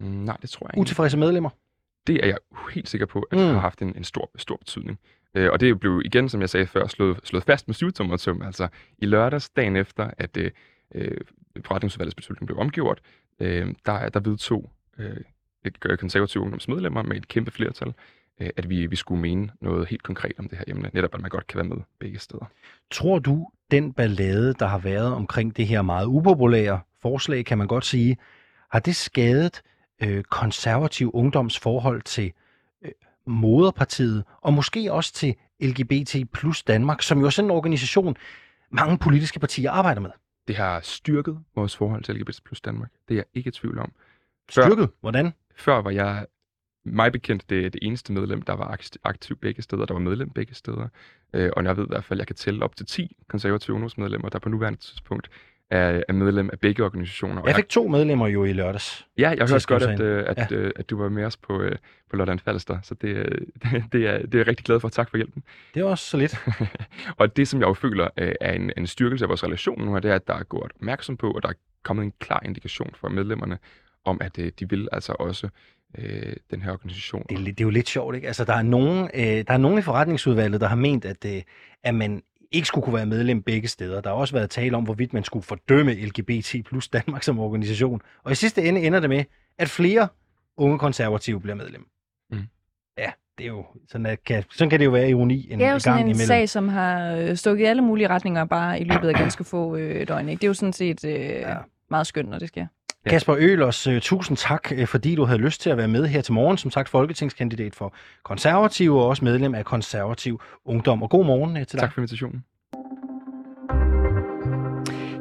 Mm, 0.00 0.06
nej, 0.06 0.36
det 0.42 0.50
tror 0.50 0.66
jeg 0.66 0.70
ikke. 0.74 0.80
Utilfredse 0.80 1.16
medlemmer? 1.16 1.50
Det 2.06 2.24
er 2.24 2.26
jeg 2.26 2.38
helt 2.74 2.88
sikker 2.88 3.06
på, 3.06 3.20
at 3.30 3.38
Mm. 3.38 3.44
mm. 3.44 3.50
har 3.50 3.60
haft 3.60 3.82
en, 3.82 3.96
en 3.96 4.04
stor, 4.04 4.30
stor 4.36 4.56
betydning. 4.56 4.98
Øh, 5.34 5.50
og 5.52 5.60
det 5.60 5.80
blev 5.80 6.02
igen, 6.04 6.28
som 6.28 6.40
jeg 6.40 6.50
sagde 6.50 6.66
før, 6.66 6.86
slået, 6.86 7.20
slået 7.24 7.44
fast 7.44 7.68
med 7.68 7.74
syvtommersøm. 7.74 8.42
Altså 8.42 8.68
i 8.98 9.06
lørdags, 9.06 9.50
dagen 9.50 9.76
efter, 9.76 10.10
at 10.18 10.36
øh, 10.36 10.50
øh, 10.94 11.18
forretningsudvalgets 11.64 12.14
beslutning 12.14 12.46
blev 12.46 12.58
omgjort, 12.58 13.00
øh, 13.40 13.74
der, 13.86 14.08
der 14.08 14.20
vedtog 14.20 14.70
øh, 14.98 15.16
det 15.64 15.76
øh, 15.86 15.98
konservative 15.98 16.42
ungdomsmedlemmer 16.42 17.02
med 17.02 17.16
et 17.16 17.28
kæmpe 17.28 17.50
flertal, 17.50 17.94
øh, 18.40 18.50
at 18.56 18.70
vi, 18.70 18.86
vi 18.86 18.96
skulle 18.96 19.20
mene 19.20 19.50
noget 19.60 19.88
helt 19.88 20.02
konkret 20.02 20.32
om 20.38 20.48
det 20.48 20.58
her 20.58 20.64
emne. 20.68 20.90
Netop, 20.92 21.14
at 21.14 21.20
man 21.20 21.30
godt 21.30 21.46
kan 21.46 21.58
være 21.58 21.68
med 21.68 21.76
begge 21.98 22.18
steder. 22.18 22.44
Tror 22.90 23.18
du, 23.18 23.48
den 23.70 23.92
ballade, 23.92 24.54
der 24.54 24.66
har 24.66 24.78
været 24.78 25.14
omkring 25.14 25.56
det 25.56 25.66
her 25.66 25.82
meget 25.82 26.06
upopulære 26.06 26.80
forslag, 27.02 27.44
kan 27.44 27.58
man 27.58 27.66
godt 27.66 27.84
sige, 27.84 28.16
har 28.70 28.78
det 28.78 28.96
skadet 28.96 29.62
øh, 30.02 30.24
konservativ 30.24 31.10
ungdoms 31.14 31.58
forhold 31.58 32.02
til 32.02 32.32
øh, 32.84 32.90
moderpartiet, 33.26 34.24
og 34.40 34.52
måske 34.52 34.92
også 34.92 35.12
til 35.14 35.34
LGBT 35.60 36.16
plus 36.32 36.62
Danmark, 36.62 37.02
som 37.02 37.20
jo 37.20 37.26
er 37.26 37.30
sådan 37.30 37.46
en 37.46 37.56
organisation, 37.56 38.16
mange 38.70 38.98
politiske 38.98 39.40
partier 39.40 39.70
arbejder 39.70 40.00
med. 40.00 40.10
Det 40.48 40.56
har 40.56 40.80
styrket 40.80 41.38
vores 41.54 41.76
forhold 41.76 42.02
til 42.02 42.14
LGBT 42.14 42.44
plus 42.44 42.60
Danmark. 42.60 42.90
Det 43.08 43.14
er 43.14 43.18
jeg 43.18 43.24
ikke 43.34 43.48
i 43.48 43.50
tvivl 43.50 43.78
om. 43.78 43.92
Styrket? 44.48 44.90
Hvordan? 45.00 45.32
Før 45.56 45.82
var 45.82 45.90
jeg 45.90 46.26
mig 46.84 47.12
bekendt 47.12 47.50
det, 47.50 47.72
det 47.72 47.78
eneste 47.82 48.12
medlem, 48.12 48.42
der 48.42 48.52
var 48.52 48.68
akt- 48.68 48.98
aktiv 49.04 49.36
begge 49.36 49.62
steder, 49.62 49.86
der 49.86 49.94
var 49.94 50.00
medlem 50.00 50.30
begge 50.30 50.54
steder. 50.54 50.88
Øh, 51.32 51.50
og 51.56 51.64
jeg 51.64 51.76
ved 51.76 51.84
i 51.84 51.88
hvert 51.88 52.04
fald, 52.04 52.18
at 52.18 52.20
jeg 52.20 52.26
kan 52.26 52.36
tælle 52.36 52.64
op 52.64 52.76
til 52.76 52.86
10 52.86 53.16
konservative 53.28 53.74
ungdomsmedlemmer, 53.74 54.28
der 54.28 54.38
på 54.38 54.48
nuværende 54.48 54.78
tidspunkt 54.80 55.30
er, 55.70 56.02
er 56.08 56.12
medlem 56.12 56.50
af 56.52 56.60
begge 56.60 56.84
organisationer. 56.84 57.42
Jeg 57.46 57.56
fik 57.56 57.68
to 57.68 57.88
medlemmer 57.88 58.26
jo 58.28 58.44
i 58.44 58.52
lørdags. 58.52 59.06
Ja, 59.18 59.28
jeg 59.28 59.38
hørte 59.38 59.48
Sidst, 59.48 59.66
godt, 59.66 59.82
at, 59.82 60.00
øh, 60.00 60.24
at, 60.26 60.50
Ja. 60.50 60.60
ja. 60.62 60.70
at 60.76 60.90
du 60.90 60.98
var 61.02 61.08
med 61.08 61.24
os 61.24 61.36
på, 61.36 61.60
øh, 61.60 61.76
på 62.10 62.16
Lolland 62.16 62.38
Falster, 62.38 62.78
så 62.82 62.94
det, 62.94 63.08
øh, 63.08 63.24
det, 63.92 64.06
er, 64.06 64.18
det 64.18 64.34
er 64.34 64.38
jeg 64.38 64.46
rigtig 64.46 64.64
glad 64.66 64.80
for. 64.80 64.88
Tak 64.88 65.10
for 65.10 65.16
hjælpen. 65.16 65.42
Det 65.74 65.80
er 65.80 65.84
også 65.84 66.04
så 66.04 66.16
lidt. 66.16 66.38
og 67.18 67.36
det, 67.36 67.48
som 67.48 67.60
jeg 67.60 67.68
jo 67.68 67.74
føler 67.74 68.08
øh, 68.16 68.32
er 68.40 68.52
en, 68.52 68.72
en 68.76 68.86
styrkelse 68.86 69.24
af 69.24 69.28
vores 69.28 69.44
relation 69.44 69.84
nu, 69.84 69.94
er, 69.94 70.00
det 70.00 70.10
er, 70.10 70.14
at 70.14 70.26
der 70.26 70.34
er 70.34 70.42
gjort 70.42 70.72
opmærksom 70.74 71.16
på, 71.16 71.30
og 71.30 71.42
der 71.42 71.48
er 71.48 71.54
kommet 71.82 72.04
en 72.04 72.12
klar 72.18 72.42
indikation 72.44 72.90
fra 73.00 73.08
medlemmerne, 73.08 73.58
om 74.04 74.18
at 74.20 74.38
øh, 74.38 74.52
de 74.60 74.68
vil 74.70 74.88
altså 74.92 75.12
også 75.18 75.48
øh, 75.98 76.32
den 76.50 76.62
her 76.62 76.72
organisation. 76.72 77.26
Det 77.28 77.38
er, 77.38 77.44
det 77.44 77.60
er 77.60 77.64
jo 77.64 77.70
lidt 77.70 77.88
sjovt, 77.88 78.14
ikke? 78.16 78.26
Altså, 78.26 78.44
der 78.44 78.54
er 78.54 78.62
nogen, 78.62 79.10
øh, 79.14 79.22
der 79.22 79.44
er 79.48 79.56
nogen 79.58 79.78
i 79.78 79.82
forretningsudvalget, 79.82 80.60
der 80.60 80.66
har 80.68 80.76
ment, 80.76 81.04
at, 81.04 81.24
øh, 81.26 81.42
at 81.82 81.94
man 81.94 82.22
ikke 82.52 82.68
skulle 82.68 82.84
kunne 82.84 82.94
være 82.94 83.06
medlem 83.06 83.42
begge 83.42 83.68
steder. 83.68 84.00
Der 84.00 84.10
har 84.10 84.16
også 84.16 84.34
været 84.34 84.50
tale 84.50 84.76
om, 84.76 84.84
hvorvidt 84.84 85.12
man 85.12 85.24
skulle 85.24 85.42
fordømme 85.42 85.94
LGBT 85.94 86.54
plus 86.66 86.88
Danmark 86.88 87.22
som 87.22 87.38
organisation. 87.38 88.02
Og 88.24 88.32
i 88.32 88.34
sidste 88.34 88.62
ende 88.62 88.80
ender 88.82 89.00
det 89.00 89.10
med, 89.10 89.24
at 89.58 89.68
flere 89.68 90.08
unge 90.56 90.78
konservative 90.78 91.40
bliver 91.40 91.54
medlem. 91.54 91.86
Mm. 92.30 92.38
Ja, 92.98 93.10
det 93.38 93.44
er 93.44 93.48
jo, 93.48 93.66
sådan, 93.88 94.06
at, 94.06 94.24
kan, 94.24 94.44
sådan 94.50 94.70
kan 94.70 94.78
det 94.78 94.86
jo 94.86 94.90
være 94.90 95.10
ironi 95.10 95.52
en 95.52 95.58
Det 95.58 95.64
er 95.64 95.68
jo 95.68 95.72
gang 95.72 95.82
sådan 95.82 96.00
en 96.00 96.06
imellem. 96.06 96.26
sag, 96.26 96.48
som 96.48 96.68
har 96.68 97.12
øh, 97.16 97.36
stukket 97.36 97.64
i 97.64 97.66
alle 97.66 97.82
mulige 97.82 98.08
retninger 98.08 98.44
bare 98.44 98.80
i 98.80 98.84
løbet 98.84 99.08
af 99.08 99.14
ganske 99.14 99.44
få 99.44 99.76
øh, 99.76 100.08
døgn. 100.08 100.28
Ikke? 100.28 100.40
Det 100.40 100.44
er 100.44 100.48
jo 100.48 100.54
sådan 100.54 100.72
set 100.72 101.04
øh, 101.04 101.12
ja. 101.14 101.56
meget 101.90 102.06
skønt, 102.06 102.28
når 102.28 102.38
det 102.38 102.48
sker. 102.48 102.66
Kasper 103.06 103.36
Ølers, 103.38 103.86
øh, 103.86 104.00
tusind 104.00 104.36
tak, 104.36 104.72
øh, 104.72 104.86
fordi 104.86 105.14
du 105.14 105.24
havde 105.24 105.38
lyst 105.38 105.60
til 105.60 105.70
at 105.70 105.76
være 105.76 105.88
med 105.88 106.06
her 106.06 106.22
til 106.22 106.32
morgen. 106.32 106.58
Som 106.58 106.70
sagt, 106.70 106.88
folketingskandidat 106.88 107.74
for 107.74 107.94
konservative 108.22 109.00
og 109.00 109.06
også 109.06 109.24
medlem 109.24 109.54
af 109.54 109.64
konservativ 109.64 110.40
ungdom. 110.64 111.02
Og 111.02 111.10
god 111.10 111.24
morgen 111.24 111.56
øh, 111.56 111.66
til 111.66 111.72
dig. 111.72 111.80
Tak 111.80 111.92
for 111.92 112.00
invitationen. 112.00 112.44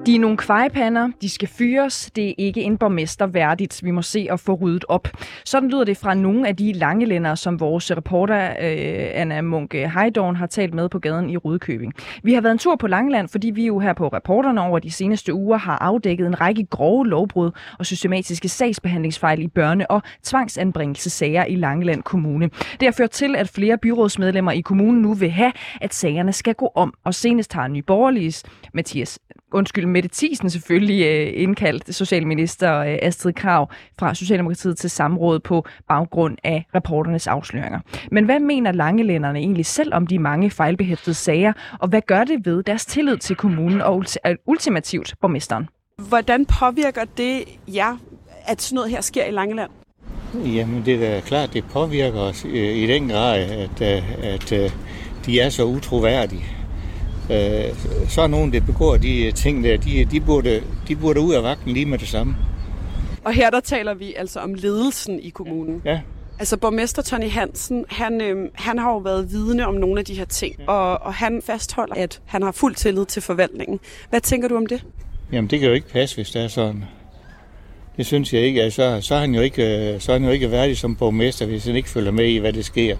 De 0.07 0.15
er 0.15 0.19
nogle 0.19 0.37
kvejepander, 0.37 1.09
de 1.21 1.29
skal 1.29 1.47
fyres, 1.47 2.11
det 2.15 2.29
er 2.29 2.33
ikke 2.37 2.61
en 2.61 2.77
borgmester 2.77 3.25
værdigt, 3.25 3.83
vi 3.83 3.91
må 3.91 4.01
se 4.01 4.27
at 4.31 4.39
få 4.39 4.53
ryddet 4.53 4.85
op. 4.87 5.07
Sådan 5.45 5.69
lyder 5.69 5.83
det 5.83 5.97
fra 5.97 6.13
nogle 6.13 6.47
af 6.47 6.55
de 6.55 6.73
langelænder, 6.73 7.35
som 7.35 7.59
vores 7.59 7.91
reporter 7.91 8.49
øh, 8.49 9.09
Anna 9.13 9.41
Munke 9.41 9.89
Heidorn 9.89 10.35
har 10.35 10.47
talt 10.47 10.73
med 10.73 10.89
på 10.89 10.99
gaden 10.99 11.29
i 11.29 11.37
Rudkøbing. 11.37 11.93
Vi 12.23 12.33
har 12.33 12.41
været 12.41 12.51
en 12.51 12.57
tur 12.57 12.75
på 12.75 12.87
Langeland, 12.87 13.29
fordi 13.29 13.49
vi 13.49 13.65
jo 13.65 13.79
her 13.79 13.93
på 13.93 14.07
reporterne 14.07 14.61
over 14.61 14.79
de 14.79 14.91
seneste 14.91 15.33
uger 15.33 15.57
har 15.57 15.77
afdækket 15.77 16.27
en 16.27 16.41
række 16.41 16.65
grove 16.65 17.07
lovbrud 17.07 17.51
og 17.79 17.85
systematiske 17.85 18.49
sagsbehandlingsfejl 18.49 19.41
i 19.41 19.49
børne- 19.59 19.85
og 19.89 20.01
tvangsanbringelsesager 20.23 21.45
i 21.45 21.55
Langeland 21.55 22.03
Kommune. 22.03 22.49
Det 22.79 22.83
har 22.83 22.91
ført 22.91 23.11
til, 23.11 23.35
at 23.35 23.49
flere 23.49 23.77
byrådsmedlemmer 23.77 24.51
i 24.51 24.61
kommunen 24.61 25.01
nu 25.01 25.13
vil 25.13 25.29
have, 25.29 25.51
at 25.81 25.93
sagerne 25.93 26.33
skal 26.33 26.53
gå 26.53 26.71
om, 26.75 26.93
og 27.03 27.15
senest 27.15 27.53
har 27.53 27.67
Nye 27.67 27.81
Borgerliges 27.81 28.43
Mathias 28.73 29.19
undskyld, 29.51 29.85
Mette 29.97 30.09
Thiesen 30.13 30.49
selvfølgelig 30.49 31.05
øh, 31.05 31.33
indkaldt 31.35 31.95
socialminister 31.95 32.79
øh, 32.79 32.97
Astrid 33.01 33.33
Krav 33.33 33.69
fra 33.99 34.15
Socialdemokratiet 34.15 34.77
til 34.77 34.89
samråd 34.89 35.39
på 35.39 35.65
baggrund 35.87 36.37
af 36.43 36.65
reporternes 36.75 37.27
afsløringer. 37.27 37.79
Men 38.11 38.25
hvad 38.25 38.39
mener 38.39 38.71
langelænderne 38.71 39.39
egentlig 39.39 39.65
selv 39.65 39.93
om 39.93 40.07
de 40.07 40.19
mange 40.19 40.49
fejlbehæftede 40.49 41.13
sager, 41.13 41.53
og 41.79 41.87
hvad 41.87 42.01
gør 42.01 42.23
det 42.23 42.45
ved 42.45 42.63
deres 42.63 42.85
tillid 42.85 43.17
til 43.17 43.35
kommunen 43.35 43.81
og 43.81 44.05
øh, 44.25 44.35
ultimativt 44.45 45.15
borgmesteren? 45.21 45.69
Hvordan 46.09 46.45
påvirker 46.45 47.05
det 47.17 47.43
jer, 47.67 47.97
at 48.47 48.61
sådan 48.61 48.75
noget 48.75 48.91
her 48.91 49.01
sker 49.01 49.25
i 49.25 49.31
Langeland? 49.31 49.69
Jamen, 50.33 50.85
det 50.85 50.93
er 50.93 51.13
da 51.13 51.19
klart, 51.19 51.53
det 51.53 51.63
påvirker 51.65 52.19
os 52.19 52.45
øh, 52.45 52.75
i 52.75 52.87
den 52.87 53.09
grad, 53.09 53.39
at, 53.39 53.81
at 54.23 54.73
de 55.25 55.39
er 55.39 55.49
så 55.49 55.63
utroværdige. 55.63 56.56
Øh, 57.31 58.09
Så 58.09 58.21
er 58.21 58.27
nogen, 58.27 58.53
der 58.53 58.59
begår 58.59 58.97
de 58.97 59.31
ting 59.31 59.63
der, 59.63 59.77
de, 59.77 60.05
de, 60.05 60.19
burde, 60.19 60.63
de 60.87 60.95
burde 60.95 61.19
ud 61.21 61.33
af 61.33 61.43
vagten 61.43 61.71
lige 61.73 61.85
med 61.85 61.97
det 61.97 62.07
samme. 62.07 62.35
Og 63.23 63.33
her 63.33 63.49
der 63.49 63.59
taler 63.59 63.93
vi 63.93 64.13
altså 64.17 64.39
om 64.39 64.53
ledelsen 64.53 65.19
i 65.19 65.29
kommunen. 65.29 65.81
Ja. 65.85 65.99
Altså 66.39 66.57
borgmester 66.57 67.01
Tony 67.01 67.29
Hansen, 67.29 67.85
han, 67.89 68.21
øh, 68.21 68.49
han 68.53 68.77
har 68.77 68.91
jo 68.91 68.97
været 68.97 69.31
vidne 69.31 69.67
om 69.67 69.73
nogle 69.73 69.99
af 69.99 70.05
de 70.05 70.13
her 70.13 70.25
ting, 70.25 70.55
og, 70.67 71.01
og 71.01 71.13
han 71.13 71.41
fastholder, 71.45 71.95
at 71.95 72.21
han 72.25 72.41
har 72.43 72.51
fuld 72.51 72.75
tillid 72.75 73.05
til 73.05 73.21
forvaltningen. 73.21 73.79
Hvad 74.09 74.21
tænker 74.21 74.47
du 74.47 74.55
om 74.57 74.65
det? 74.65 74.83
Jamen, 75.31 75.49
det 75.49 75.59
kan 75.59 75.67
jo 75.67 75.73
ikke 75.73 75.89
passe, 75.89 76.15
hvis 76.15 76.29
det 76.29 76.43
er 76.43 76.47
sådan. 76.47 76.83
Det 77.97 78.05
synes 78.05 78.33
jeg 78.33 78.41
ikke. 78.41 78.63
Altså, 78.63 78.97
så, 79.01 79.15
er 79.15 79.19
han 79.19 79.35
jo 79.35 79.41
ikke, 79.41 79.93
øh, 79.93 79.99
så 80.01 80.11
er 80.11 80.15
han 80.15 80.25
jo 80.25 80.31
ikke 80.31 80.51
værdig 80.51 80.77
som 80.77 80.95
borgmester, 80.95 81.45
hvis 81.45 81.65
han 81.65 81.75
ikke 81.75 81.89
følger 81.89 82.11
med 82.11 82.25
i, 82.25 82.37
hvad 82.37 82.53
det 82.53 82.65
sker. 82.65 82.97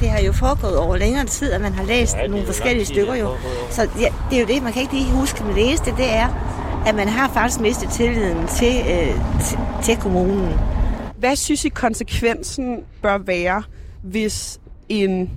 Det, 0.00 0.08
har- 0.08 0.16
har 0.16 0.24
jo 0.24 0.32
foregået 0.32 0.76
over 0.78 0.96
længere 0.96 1.26
tid, 1.26 1.52
at 1.52 1.60
man 1.60 1.72
har 1.72 1.84
læst 1.84 2.16
ja, 2.16 2.26
nogle 2.26 2.46
forskellige 2.46 2.86
stykker 2.86 3.14
jo. 3.14 3.30
Så 3.70 3.88
ja, 4.00 4.08
det 4.30 4.36
er 4.36 4.40
jo 4.40 4.46
det, 4.46 4.62
man 4.62 4.72
kan 4.72 4.82
ikke 4.82 4.94
lige 4.94 5.10
huske 5.12 5.44
med 5.44 5.54
læse 5.54 5.84
det, 5.84 5.94
det 5.96 6.12
er, 6.14 6.28
at 6.86 6.94
man 6.94 7.08
har 7.08 7.30
faktisk 7.34 7.60
mistet 7.60 7.90
tilliden 7.90 8.46
til, 8.46 8.76
øh, 8.90 9.14
til, 9.44 9.58
til 9.84 9.96
kommunen. 9.96 10.52
Hvad 11.18 11.36
synes 11.36 11.64
I 11.64 11.68
konsekvensen 11.68 12.78
bør 13.02 13.18
være, 13.18 13.62
hvis 14.02 14.60
en 14.88 15.30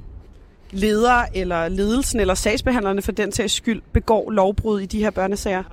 leder 0.72 1.24
eller 1.34 1.68
ledelsen 1.68 2.20
eller 2.20 2.34
sagsbehandlerne 2.34 3.02
for 3.02 3.12
den 3.12 3.32
sags 3.32 3.54
skyld 3.54 3.82
begår 3.94 4.32
lovbrud 4.32 4.80
i 4.82 4.86
de 4.86 5.00
her 5.00 5.10
børnesager? 5.10 5.64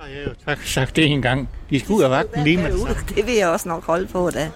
Tak, 0.47 0.57
sagt 0.65 0.95
det 0.95 1.05
en 1.05 1.21
gang. 1.21 1.49
De 1.69 1.79
skal 1.79 1.91
ud 1.93 2.03
af 2.03 2.09
vagten 2.09 2.43
lige 2.43 2.57
med 2.57 2.71
det. 2.71 3.15
Det 3.15 3.25
vil 3.27 3.35
jeg 3.35 3.47
også 3.47 3.69
nok 3.69 3.85
holde 3.85 4.07
på, 4.07 4.29
da. 4.29 4.49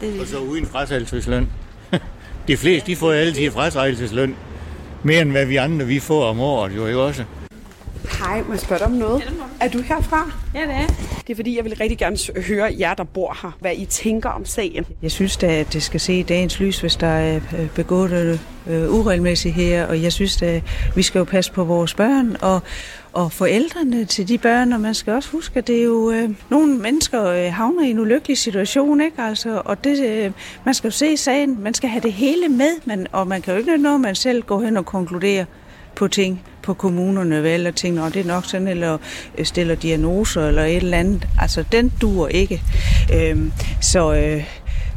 Det 0.00 0.20
Og 0.20 0.26
så 0.26 0.38
uden 0.38 0.66
fratrædelsesløn. 0.66 1.48
De 2.48 2.56
fleste, 2.56 2.86
de 2.86 2.96
får 2.96 3.12
jo 3.12 3.18
altid 3.18 3.50
fratrædelsesløn. 3.50 4.34
Mere 5.02 5.22
end 5.22 5.30
hvad 5.30 5.46
vi 5.46 5.56
andre, 5.56 5.86
vi 5.86 5.98
får 5.98 6.24
om 6.24 6.40
året, 6.40 6.76
jo 6.76 6.86
ikke 6.86 7.00
også? 7.00 7.24
Hej, 8.18 8.42
må 8.42 8.52
jeg 8.52 8.60
spørge 8.60 8.78
dig 8.78 8.86
om 8.86 8.92
noget? 8.92 9.22
Er 9.60 9.68
du 9.68 9.80
herfra? 9.80 10.30
Ja, 10.54 10.60
det 10.60 10.70
er. 10.70 10.86
Det 11.26 11.30
er 11.30 11.36
fordi, 11.36 11.56
jeg 11.56 11.64
vil 11.64 11.76
rigtig 11.80 11.98
gerne 11.98 12.16
høre 12.42 12.74
jer, 12.78 12.94
der 12.94 13.04
bor 13.04 13.38
her, 13.42 13.56
hvad 13.60 13.72
I 13.76 13.84
tænker 13.84 14.30
om 14.30 14.44
sagen. 14.44 14.86
Jeg 15.02 15.10
synes 15.10 15.36
da, 15.36 15.46
at 15.46 15.72
det 15.72 15.82
skal 15.82 16.00
se 16.00 16.22
dagens 16.22 16.60
lys, 16.60 16.80
hvis 16.80 16.96
der 16.96 17.06
er 17.06 17.36
øh, 17.36 17.68
begået 17.74 18.40
øh, 18.66 18.94
uregelmæssigheder, 18.94 19.86
og 19.86 20.02
jeg 20.02 20.12
synes 20.12 20.36
da, 20.36 20.60
vi 20.94 21.02
skal 21.02 21.18
jo 21.18 21.24
passe 21.24 21.52
på 21.52 21.64
vores 21.64 21.94
børn 21.94 22.36
og, 22.40 22.62
og 23.16 23.32
forældrene 23.32 24.04
til 24.04 24.28
de 24.28 24.38
børn, 24.38 24.72
og 24.72 24.80
man 24.80 24.94
skal 24.94 25.12
også 25.12 25.30
huske, 25.30 25.58
at 25.58 25.66
det 25.66 25.78
er 25.78 25.84
jo 25.84 26.10
øh, 26.10 26.30
nogle 26.50 26.78
mennesker 26.78 27.24
øh, 27.24 27.52
havner 27.52 27.86
i 27.86 27.90
en 27.90 27.98
ulykkelig 27.98 28.38
situation, 28.38 29.00
ikke? 29.00 29.22
Altså, 29.22 29.62
og 29.64 29.84
det, 29.84 30.04
øh, 30.04 30.32
man 30.64 30.74
skal 30.74 30.88
jo 30.88 30.92
se 30.92 31.16
sagen, 31.16 31.62
man 31.62 31.74
skal 31.74 31.90
have 31.90 32.00
det 32.00 32.12
hele 32.12 32.48
med, 32.48 32.70
man, 32.84 33.06
og 33.12 33.26
man 33.26 33.42
kan 33.42 33.54
jo 33.54 33.58
ikke 33.58 33.76
noget, 33.76 34.00
man 34.00 34.14
selv 34.14 34.42
går 34.42 34.60
hen 34.60 34.76
og 34.76 34.86
konkluderer 34.86 35.44
på 35.94 36.08
ting 36.08 36.42
på 36.62 36.74
kommunerne, 36.74 37.42
vel, 37.42 37.66
og 37.66 37.74
tænker, 37.74 38.02
at 38.02 38.14
det 38.14 38.20
er 38.20 38.26
nok 38.26 38.44
sådan, 38.44 38.68
eller 38.68 38.98
øh, 39.38 39.46
stiller 39.46 39.74
diagnoser, 39.74 40.48
eller 40.48 40.64
et 40.64 40.76
eller 40.76 40.98
andet. 40.98 41.28
Altså, 41.40 41.64
den 41.72 41.92
dur 42.00 42.28
ikke. 42.28 42.62
Øh, 43.14 43.38
så 43.80 44.14
øh, 44.14 44.44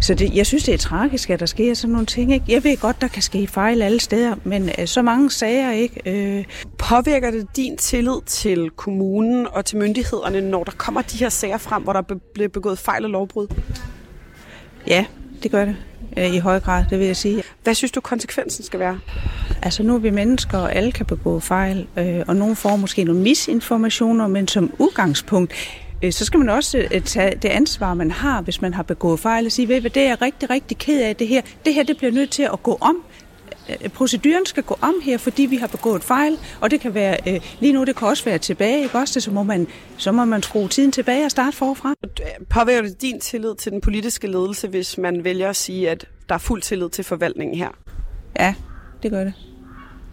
så 0.01 0.13
det, 0.13 0.35
jeg 0.35 0.45
synes, 0.45 0.63
det 0.63 0.73
er 0.73 0.77
tragisk, 0.77 1.29
at 1.29 1.39
der 1.39 1.45
sker 1.45 1.73
sådan 1.73 1.91
nogle 1.91 2.05
ting. 2.05 2.33
Ikke? 2.33 2.45
Jeg 2.47 2.63
ved 2.63 2.77
godt, 2.77 3.01
der 3.01 3.07
kan 3.07 3.21
ske 3.21 3.47
fejl 3.47 3.81
alle 3.81 3.99
steder, 3.99 4.35
men 4.43 4.69
øh, 4.79 4.87
så 4.87 5.01
mange 5.01 5.31
sager 5.31 5.71
ikke. 5.71 6.01
Øh, 6.05 6.45
Påvirker 6.77 7.31
det 7.31 7.47
din 7.55 7.77
tillid 7.77 8.21
til 8.25 8.69
kommunen 8.69 9.47
og 9.51 9.65
til 9.65 9.77
myndighederne, 9.77 10.41
når 10.41 10.63
der 10.63 10.71
kommer 10.71 11.01
de 11.01 11.17
her 11.17 11.29
sager 11.29 11.57
frem, 11.57 11.83
hvor 11.83 11.93
der 11.93 12.01
bliver 12.33 12.49
begået 12.49 12.79
fejl 12.79 13.03
og 13.03 13.09
lovbrud? 13.09 13.47
Ja, 14.87 15.05
det 15.43 15.51
gør 15.51 15.65
det. 15.65 15.75
Øh, 16.17 16.35
I 16.35 16.37
høj 16.37 16.59
grad, 16.59 16.85
det 16.89 16.99
vil 16.99 17.07
jeg 17.07 17.17
sige. 17.17 17.43
Hvad 17.63 17.73
synes 17.73 17.91
du, 17.91 18.01
konsekvensen 18.01 18.65
skal 18.65 18.79
være? 18.79 18.99
Altså 19.61 19.83
nu 19.83 19.95
er 19.95 19.99
vi 19.99 20.09
mennesker, 20.09 20.57
og 20.57 20.75
alle 20.75 20.91
kan 20.91 21.05
begå 21.05 21.39
fejl, 21.39 21.87
øh, 21.97 22.21
og 22.27 22.35
nogen 22.35 22.55
får 22.55 22.75
måske 22.75 23.03
nogle 23.03 23.21
misinformationer, 23.21 24.27
men 24.27 24.47
som 24.47 24.73
udgangspunkt, 24.79 25.53
så 26.11 26.25
skal 26.25 26.37
man 26.37 26.49
også 26.49 26.77
øh, 26.91 27.01
tage 27.01 27.35
det 27.35 27.49
ansvar, 27.49 27.93
man 27.93 28.11
har, 28.11 28.41
hvis 28.41 28.61
man 28.61 28.73
har 28.73 28.83
begået 28.83 29.19
fejl, 29.19 29.45
og 29.45 29.51
sige, 29.51 29.67
ved 29.67 29.81
hvad, 29.81 29.91
det 29.91 30.03
er 30.03 30.07
jeg 30.07 30.21
rigtig, 30.21 30.49
rigtig 30.49 30.77
ked 30.77 31.01
af 31.01 31.15
det 31.15 31.27
her. 31.27 31.41
Det 31.65 31.73
her, 31.73 31.83
det 31.83 31.97
bliver 31.97 32.11
nødt 32.11 32.31
til 32.31 32.43
at 32.43 32.63
gå 32.63 32.77
om. 32.81 33.03
Øh, 33.69 33.89
Proceduren 33.89 34.45
skal 34.45 34.63
gå 34.63 34.77
om 34.81 34.93
her, 35.03 35.17
fordi 35.17 35.43
vi 35.43 35.55
har 35.55 35.67
begået 35.67 36.03
fejl, 36.03 36.37
og 36.61 36.71
det 36.71 36.79
kan 36.79 36.93
være, 36.93 37.17
øh, 37.27 37.41
lige 37.59 37.73
nu 37.73 37.83
det 37.83 37.95
kan 37.95 38.07
også 38.07 38.25
være 38.25 38.37
tilbage, 38.37 38.83
ikke 38.83 38.97
også? 38.97 39.19
Så 39.19 39.31
må 39.31 39.43
man, 39.43 39.67
så 39.97 40.11
må 40.11 40.25
man 40.25 40.43
skrue 40.43 40.67
tiden 40.67 40.91
tilbage 40.91 41.25
og 41.25 41.31
starte 41.31 41.57
forfra. 41.57 41.93
Påvirker 42.49 42.81
det 42.81 43.01
din 43.01 43.19
tillid 43.19 43.55
til 43.55 43.71
den 43.71 43.81
politiske 43.81 44.27
ledelse, 44.27 44.67
hvis 44.67 44.97
man 44.97 45.23
vælger 45.23 45.49
at 45.49 45.55
sige, 45.55 45.89
at 45.89 46.05
der 46.29 46.35
er 46.35 46.39
fuld 46.39 46.61
tillid 46.61 46.89
til 46.89 47.03
forvaltningen 47.03 47.57
her? 47.57 47.69
Ja, 48.39 48.53
det 49.03 49.11
gør 49.11 49.23
det. 49.23 49.33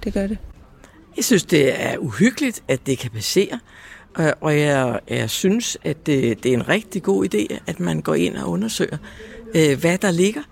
Det 0.05 0.14
gør 0.14 0.26
det. 0.26 0.39
Jeg 1.16 1.24
synes, 1.24 1.45
det 1.45 1.82
er 1.82 1.99
uhyggeligt, 1.99 2.62
at 2.68 2.87
det 2.87 2.99
kan 2.99 3.11
passere, 3.11 3.59
og- 4.16 4.34
og 4.40 4.58
jeg, 4.58 5.00
jeg 5.08 5.30
synes, 5.30 5.78
at 5.84 6.06
det, 6.06 6.42
det 6.42 6.48
er 6.50 6.54
en 6.54 6.68
rigtig 6.68 7.02
god 7.02 7.34
idé, 7.34 7.56
at 7.66 7.80
man 7.80 8.00
går 8.00 8.14
ind 8.14 8.36
og 8.36 8.50
undersøger, 8.50 8.96
øh, 9.54 9.80
hvad 9.80 9.98
der 9.98 10.10
ligger. 10.10 10.42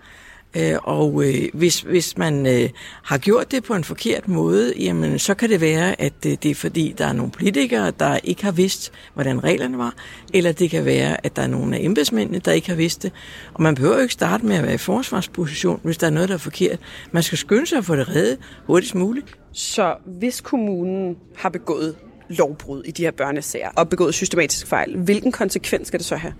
Øh, 0.56 0.76
og 0.82 1.24
øh, 1.26 1.48
hvis, 1.54 1.80
hvis 1.80 2.18
man 2.18 2.46
øh, 2.46 2.68
har 3.02 3.18
gjort 3.18 3.50
det 3.50 3.64
på 3.64 3.74
en 3.74 3.84
forkert 3.84 4.28
måde, 4.28 4.72
jamen, 4.78 5.18
så 5.18 5.34
kan 5.34 5.50
det 5.50 5.60
være, 5.60 6.00
at 6.00 6.12
øh, 6.26 6.32
det 6.42 6.50
er 6.50 6.54
fordi, 6.54 6.94
der 6.98 7.06
er 7.06 7.12
nogle 7.12 7.32
politikere, 7.32 7.90
der 7.90 8.16
ikke 8.16 8.44
har 8.44 8.52
vidst, 8.52 8.92
hvordan 9.14 9.44
reglerne 9.44 9.78
var, 9.78 9.94
eller 10.34 10.52
det 10.52 10.70
kan 10.70 10.84
være, 10.84 11.26
at 11.26 11.36
der 11.36 11.42
er 11.42 11.46
nogle 11.46 11.76
af 11.76 11.80
embedsmændene, 11.82 12.38
der 12.38 12.52
ikke 12.52 12.68
har 12.68 12.76
vidst 12.76 13.02
det. 13.02 13.12
Og 13.54 13.62
man 13.62 13.74
behøver 13.74 13.94
jo 13.96 14.02
ikke 14.02 14.14
starte 14.14 14.46
med 14.46 14.56
at 14.56 14.62
være 14.64 14.74
i 14.74 14.78
forsvarsposition, 14.78 15.80
hvis 15.82 15.98
der 15.98 16.06
er 16.06 16.10
noget, 16.10 16.28
der 16.28 16.34
er 16.34 16.38
forkert. 16.38 16.78
Man 17.12 17.22
skal 17.22 17.38
skynde 17.38 17.66
sig 17.66 17.78
at 17.78 17.84
få 17.84 17.96
det 17.96 18.08
reddet 18.08 18.38
hurtigst 18.66 18.94
muligt. 18.94 19.26
Så 19.52 19.94
hvis 20.06 20.40
kommunen 20.40 21.16
har 21.36 21.48
begået 21.48 21.94
lovbrud 22.28 22.82
i 22.84 22.90
de 22.90 23.02
her 23.02 23.10
børnesager 23.10 23.68
og 23.76 23.88
begået 23.88 24.14
systematisk 24.14 24.66
fejl, 24.66 24.96
hvilken 24.96 25.32
konsekvens 25.32 25.88
skal 25.88 25.98
det 25.98 26.06
så 26.06 26.16
have? 26.16 26.32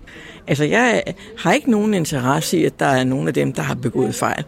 Altså, 0.47 0.63
jeg 0.63 1.03
har 1.37 1.53
ikke 1.53 1.71
nogen 1.71 1.93
interesse 1.93 2.57
i, 2.57 2.65
at 2.65 2.79
der 2.79 2.85
er 2.85 3.03
nogen 3.03 3.27
af 3.27 3.33
dem, 3.33 3.53
der 3.53 3.61
har 3.61 3.75
begået 3.75 4.15
fejl, 4.15 4.43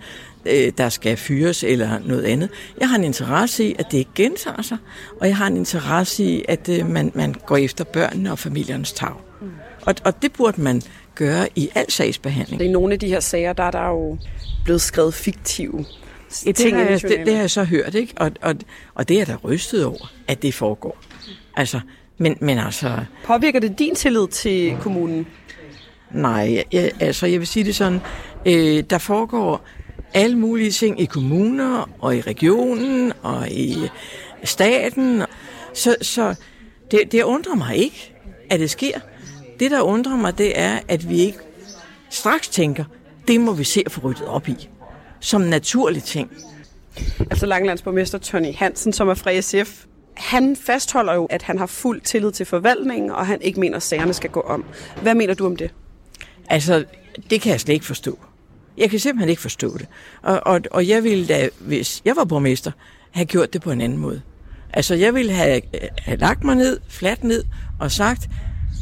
øh, 0.45 0.71
der 0.77 0.89
skal 0.89 1.17
fyres 1.17 1.63
eller 1.63 1.99
noget 2.05 2.23
andet. 2.23 2.49
Jeg 2.79 2.89
har 2.89 2.97
en 2.97 3.03
interesse 3.03 3.63
i, 3.65 3.75
at 3.79 3.85
det 3.91 3.97
ikke 3.97 4.11
gentager 4.15 4.61
sig, 4.61 4.77
og 5.19 5.27
jeg 5.27 5.37
har 5.37 5.47
en 5.47 5.57
interesse 5.57 6.23
i, 6.23 6.45
at 6.47 6.69
øh, 6.69 6.89
man, 6.89 7.11
man 7.15 7.35
går 7.45 7.57
efter 7.57 7.83
børnene 7.83 8.31
og 8.31 8.39
familiernes 8.39 8.93
tag. 8.93 9.13
Mm. 9.41 9.47
Og, 9.81 9.95
og 10.03 10.21
det 10.21 10.33
burde 10.33 10.61
man 10.61 10.81
gøre 11.15 11.47
i 11.55 11.69
al 11.75 11.91
sagsbehandling. 11.91 12.61
I 12.61 12.67
nogle 12.67 12.93
af 12.93 12.99
de 12.99 13.07
her 13.07 13.19
sager, 13.19 13.53
der 13.53 13.63
er 13.63 13.71
der 13.71 13.87
jo 13.87 14.17
blevet 14.63 14.81
skrevet 14.81 15.13
fiktive 15.13 15.85
Det, 16.29 16.55
ting 16.55 16.77
det, 16.77 17.03
journalen. 17.03 17.25
det 17.25 17.33
har 17.33 17.41
jeg 17.41 17.51
så 17.51 17.63
hørt, 17.63 17.95
ikke? 17.95 18.13
Og, 18.17 18.31
og, 18.41 18.55
og 18.95 19.07
det 19.07 19.15
er 19.15 19.19
jeg 19.19 19.27
da 19.27 19.35
rystet 19.43 19.85
over, 19.85 20.13
at 20.27 20.41
det 20.41 20.53
foregår. 20.53 20.97
Altså, 21.55 21.79
men, 22.17 22.37
men 22.41 22.57
altså... 22.57 22.99
Påvirker 23.25 23.59
det 23.59 23.79
din 23.79 23.95
tillid 23.95 24.27
til 24.27 24.77
kommunen? 24.81 25.27
Nej, 26.11 26.63
jeg, 26.71 26.91
altså 26.99 27.25
jeg 27.25 27.39
vil 27.39 27.47
sige 27.47 27.63
det 27.63 27.75
sådan, 27.75 27.99
øh, 28.45 28.83
der 28.89 28.97
foregår 28.97 29.65
alle 30.13 30.37
mulige 30.37 30.71
ting 30.71 31.01
i 31.01 31.05
kommuner 31.05 31.89
og 31.99 32.15
i 32.15 32.21
regionen 32.21 33.13
og 33.21 33.49
i 33.51 33.77
staten. 34.43 35.23
Så, 35.73 35.95
så 36.01 36.35
det, 36.91 37.11
det 37.11 37.23
undrer 37.23 37.55
mig 37.55 37.75
ikke, 37.75 38.13
at 38.49 38.59
det 38.59 38.69
sker. 38.69 38.99
Det, 39.59 39.71
der 39.71 39.81
undrer 39.81 40.15
mig, 40.15 40.37
det 40.37 40.59
er, 40.59 40.79
at 40.87 41.09
vi 41.09 41.19
ikke 41.19 41.37
straks 42.09 42.47
tænker, 42.47 42.83
det 43.27 43.41
må 43.41 43.53
vi 43.53 43.63
se 43.63 43.83
at 43.85 43.91
få 43.91 44.01
ryddet 44.01 44.27
op 44.27 44.47
i. 44.47 44.69
Som 45.27 45.43
en 45.43 45.49
naturlig 45.49 46.03
ting. 46.03 46.31
Altså 47.19 47.45
Langelandsborgmester 47.45 48.17
Tony 48.17 48.55
Hansen, 48.55 48.93
som 48.93 49.09
er 49.09 49.13
fra 49.13 49.41
SF, 49.41 49.85
han 50.13 50.55
fastholder 50.55 51.13
jo, 51.13 51.25
at 51.25 51.43
han 51.43 51.57
har 51.57 51.65
fuld 51.65 52.01
tillid 52.01 52.31
til 52.31 52.45
forvaltningen, 52.45 53.11
og 53.11 53.27
han 53.27 53.41
ikke 53.41 53.59
mener, 53.59 53.75
at 53.75 53.83
sagerne 53.83 54.13
skal 54.13 54.29
gå 54.29 54.39
om. 54.39 54.65
Hvad 55.01 55.15
mener 55.15 55.33
du 55.33 55.45
om 55.45 55.55
det? 55.55 55.71
Altså, 56.49 56.85
det 57.29 57.41
kan 57.41 57.51
jeg 57.51 57.59
slet 57.59 57.73
ikke 57.73 57.85
forstå. 57.85 58.19
Jeg 58.77 58.89
kan 58.89 58.99
simpelthen 58.99 59.29
ikke 59.29 59.41
forstå 59.41 59.77
det. 59.77 59.87
Og, 60.21 60.41
og, 60.45 60.61
og 60.71 60.87
jeg 60.87 61.03
ville 61.03 61.27
da, 61.27 61.49
hvis 61.59 62.01
jeg 62.05 62.15
var 62.15 62.23
borgmester, 62.23 62.71
have 63.11 63.25
gjort 63.25 63.53
det 63.53 63.61
på 63.61 63.71
en 63.71 63.81
anden 63.81 63.97
måde. 63.97 64.21
Altså, 64.73 64.95
jeg 64.95 65.13
ville 65.13 65.31
have, 65.31 65.61
have 65.97 66.17
lagt 66.17 66.43
mig 66.43 66.55
ned, 66.55 66.79
fladt 66.89 67.23
ned, 67.23 67.43
og 67.79 67.91
sagt, 67.91 68.27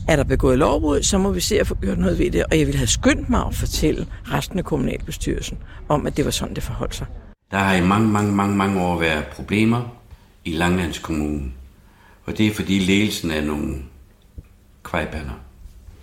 er 0.07 0.15
der 0.15 0.23
begået 0.23 0.57
lovbrud, 0.57 1.03
så 1.03 1.17
må 1.17 1.31
vi 1.31 1.39
se 1.39 1.59
at 1.59 1.67
få 1.67 1.75
gjort 1.75 1.97
noget 1.97 2.19
ved 2.19 2.31
det. 2.31 2.43
Og 2.51 2.59
jeg 2.59 2.67
ville 2.67 2.77
have 2.77 2.87
skyndt 2.87 3.29
mig 3.29 3.45
at 3.47 3.55
fortælle 3.55 4.07
resten 4.31 4.59
af 4.59 4.65
kommunalbestyrelsen 4.65 5.57
om, 5.89 6.07
at 6.07 6.17
det 6.17 6.25
var 6.25 6.31
sådan, 6.31 6.55
det 6.55 6.63
forholdt 6.63 6.95
sig. 6.95 7.07
Der 7.51 7.57
har 7.57 7.75
i 7.75 7.81
mange, 7.81 8.07
mange, 8.07 8.31
mange, 8.31 8.55
mange 8.55 8.81
år 8.81 8.99
været 8.99 9.25
problemer 9.25 9.97
i 10.45 10.51
Langlands 10.51 10.99
Kommune. 10.99 11.51
Og 12.25 12.37
det 12.37 12.47
er 12.47 12.53
fordi 12.53 12.79
ledelsen 12.79 13.31
er 13.31 13.41
nogle 13.41 13.75
kvejbander. 14.83 15.39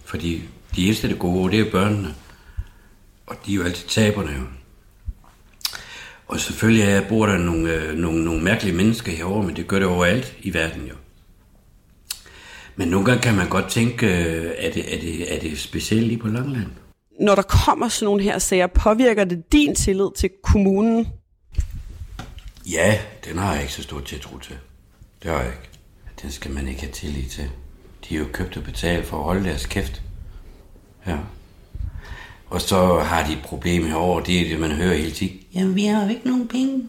Fordi 0.05 0.43
de 0.77 0.87
eneste, 0.87 1.09
der 1.09 1.15
gode, 1.15 1.53
det 1.57 1.67
er 1.67 1.71
børnene. 1.71 2.15
Og 3.27 3.37
de 3.47 3.53
er 3.53 3.57
jo 3.57 3.63
altid 3.63 3.89
taberne 3.89 4.31
jo. 4.33 4.45
Og 6.29 6.41
selvfølgelig 6.41 6.85
er, 6.85 7.09
bor 7.09 7.27
der 7.27 7.39
nogle, 7.39 7.75
øh, 7.75 7.99
nogle, 7.99 8.25
nogle 8.25 8.43
mærkelige 8.43 8.77
mennesker 8.77 9.13
herovre, 9.13 9.47
men 9.47 9.57
det 9.57 9.69
gør 9.69 9.79
det 9.79 9.89
overalt 9.89 10.37
i 10.43 10.55
verden 10.55 10.87
jo. 10.87 10.95
Men 12.77 12.89
nogle 12.89 13.07
gange 13.07 13.23
kan 13.23 13.35
man 13.35 13.49
godt 13.49 13.69
tænke, 13.69 14.07
øh, 14.07 14.53
er 14.59 14.73
det, 14.73 14.95
er 14.95 15.01
det, 15.01 15.35
er 15.35 15.41
det 15.41 15.59
specielt 15.59 16.07
lige 16.07 16.19
på 16.19 16.29
Langland? 16.29 16.67
Når 17.21 17.35
der 17.35 17.43
kommer 17.43 17.89
sådan 17.89 18.05
nogle 18.05 18.23
her 18.23 18.39
sager, 18.39 18.67
påvirker 18.67 19.25
det 19.25 19.53
din 19.53 19.75
tillid 19.75 20.09
til 20.17 20.31
kommunen? 20.43 21.09
Ja, 22.71 22.99
den 23.25 23.39
har 23.39 23.53
jeg 23.53 23.63
ikke 23.63 23.73
så 23.73 23.83
stor 23.83 24.01
tiltro 24.01 24.39
til. 24.39 24.57
Det 25.23 25.31
har 25.31 25.39
jeg 25.39 25.47
ikke. 25.47 25.69
Den 26.23 26.31
skal 26.31 26.51
man 26.51 26.69
ikke 26.69 26.81
have 26.81 26.93
tillid 26.93 27.29
til. 27.29 27.51
De 28.09 28.15
er 28.15 28.19
jo 28.19 28.27
købt 28.33 28.57
og 28.57 28.65
betalt 28.65 29.07
for 29.07 29.17
at 29.17 29.25
holde 29.25 29.45
deres 29.45 29.67
kæft. 29.67 30.03
Ja. 31.07 31.17
Og 32.51 32.61
så 32.61 32.99
har 32.99 33.27
de 33.27 33.33
et 33.33 33.43
problem 33.45 33.87
herovre, 33.87 34.23
det 34.27 34.41
er 34.41 34.49
det, 34.49 34.61
man 34.61 34.71
hører 34.71 34.95
hele 34.95 35.11
tiden. 35.11 35.37
Jamen, 35.55 35.75
vi 35.75 35.85
har 35.85 36.03
jo 36.05 36.11
ikke 36.11 36.27
nogen 36.27 36.49
penge. 36.49 36.89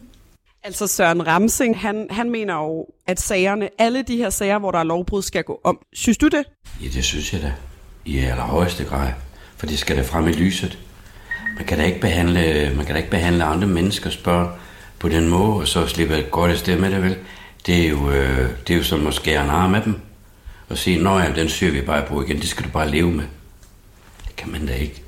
Altså 0.66 0.86
Søren 0.86 1.26
Ramsing, 1.26 1.80
han, 1.80 2.06
han 2.10 2.30
mener 2.30 2.54
jo, 2.54 2.86
at 3.06 3.20
sagerne, 3.20 3.68
alle 3.78 4.02
de 4.02 4.16
her 4.16 4.30
sager, 4.30 4.58
hvor 4.58 4.70
der 4.70 4.78
er 4.78 4.84
lovbrud, 4.84 5.22
skal 5.22 5.44
gå 5.44 5.60
om. 5.64 5.78
Synes 5.92 6.18
du 6.18 6.28
det? 6.28 6.44
Ja, 6.82 6.88
det 6.88 7.04
synes 7.04 7.32
jeg 7.32 7.42
da. 7.42 7.52
I 8.04 8.18
allerhøjeste 8.18 8.84
grad. 8.84 9.12
For 9.56 9.66
det 9.66 9.78
skal 9.78 9.96
da 9.96 10.02
frem 10.02 10.28
i 10.28 10.32
lyset. 10.32 10.78
Man 11.56 11.64
kan 11.64 11.78
da 11.78 11.84
ikke 11.84 12.00
behandle, 12.00 12.72
man 12.76 12.86
kan 12.86 12.94
da 12.94 12.98
ikke 12.98 13.10
behandle 13.10 13.44
andre 13.44 13.66
menneskers 13.66 14.16
børn 14.16 14.48
på 14.98 15.08
den 15.08 15.28
måde, 15.28 15.56
og 15.56 15.68
så 15.68 15.86
slippe 15.86 16.22
godt 16.30 16.58
sted 16.58 16.78
med 16.78 16.90
det, 16.90 17.02
vel? 17.02 17.16
Det 17.66 17.84
er 17.84 17.88
jo, 17.88 18.10
øh, 18.10 18.50
det 18.66 18.74
er 18.74 18.78
jo 18.78 18.84
som 18.84 19.06
at 19.06 19.14
skære 19.14 19.44
en 19.44 19.50
arm 19.50 19.74
af 19.74 19.82
dem. 19.82 20.00
Og 20.68 20.78
sige, 20.78 21.02
nå 21.02 21.18
ja, 21.18 21.32
den 21.36 21.48
syr 21.48 21.70
vi 21.70 21.80
bare 21.80 22.06
på 22.06 22.22
igen, 22.22 22.36
det 22.36 22.48
skal 22.48 22.64
du 22.64 22.70
bare 22.70 22.90
leve 22.90 23.10
med. 23.10 23.24
Det 24.26 24.36
kan 24.36 24.52
man 24.52 24.66
da 24.66 24.74
ikke. 24.74 25.03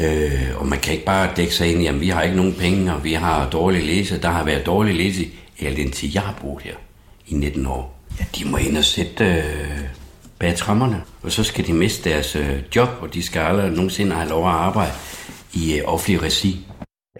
Øh, 0.00 0.60
og 0.60 0.66
man 0.66 0.78
kan 0.78 0.92
ikke 0.92 1.04
bare 1.04 1.30
dække 1.36 1.54
sig 1.54 1.72
ind 1.72 1.80
i, 1.80 1.84
jamen 1.84 2.00
vi 2.00 2.08
har 2.08 2.22
ikke 2.22 2.36
nogen 2.36 2.54
penge, 2.54 2.94
og 2.94 3.04
vi 3.04 3.12
har 3.12 3.50
dårlig 3.50 3.84
læse. 3.84 4.22
Der 4.22 4.28
har 4.28 4.44
været 4.44 4.66
dårlig 4.66 4.94
læse 4.94 5.24
i 5.58 5.66
al 5.66 5.76
den 5.76 5.90
tid, 5.90 6.10
jeg 6.14 6.22
har 6.22 6.38
boet 6.40 6.62
her 6.62 6.74
i 7.26 7.34
19 7.34 7.66
år. 7.66 8.00
Ja, 8.20 8.24
de 8.38 8.48
må 8.48 8.56
ind 8.56 8.76
og 8.76 8.84
sætte 8.84 9.24
øh, 9.24 9.80
bag 10.38 10.56
trammerne, 10.56 11.02
og 11.22 11.32
så 11.32 11.44
skal 11.44 11.66
de 11.66 11.72
miste 11.72 12.10
deres 12.10 12.36
øh, 12.36 12.62
job, 12.76 12.88
og 13.00 13.14
de 13.14 13.22
skal 13.22 13.40
aldrig 13.40 13.70
nogensinde 13.70 14.16
have 14.16 14.28
lov 14.28 14.48
at 14.48 14.54
arbejde 14.54 14.92
i 15.54 15.78
øh, 15.78 15.82
offentlig 15.84 16.22
regi. 16.22 16.66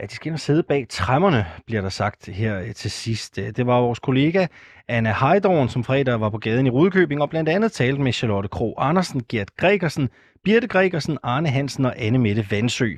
Ja, 0.01 0.07
de 0.07 0.15
skal 0.15 0.27
ind 0.27 0.35
og 0.35 0.41
sidde 0.41 0.63
bag 0.63 0.87
træmmerne, 0.91 1.47
bliver 1.67 1.83
der 1.83 1.89
sagt 1.89 2.27
her 2.27 2.61
øh, 2.61 2.75
til 2.75 2.91
sidst. 2.91 3.39
Øh, 3.39 3.51
det 3.57 3.67
var 3.67 3.81
vores 3.81 3.99
kollega 3.99 4.47
Anna 4.89 5.15
Heidorn, 5.21 5.69
som 5.69 5.85
fredag 5.85 6.21
var 6.21 6.31
på 6.31 6.39
gaden 6.39 6.67
i 6.67 6.71
Rudkøbing, 6.71 7.23
og 7.23 7.31
blandt 7.31 7.49
andet 7.49 7.73
talte 7.73 8.03
med 8.03 8.13
Charlotte 8.13 8.49
Kro 8.49 8.75
Andersen, 8.79 9.23
Gert 9.29 9.57
Gregersen, 9.57 10.09
Birte 10.45 10.69
Gregersen, 10.69 11.19
Arne 11.23 11.49
Hansen 11.49 11.85
og 11.85 11.95
Anne 11.97 12.19
Mette 12.19 12.51
Vandsø. 12.51 12.91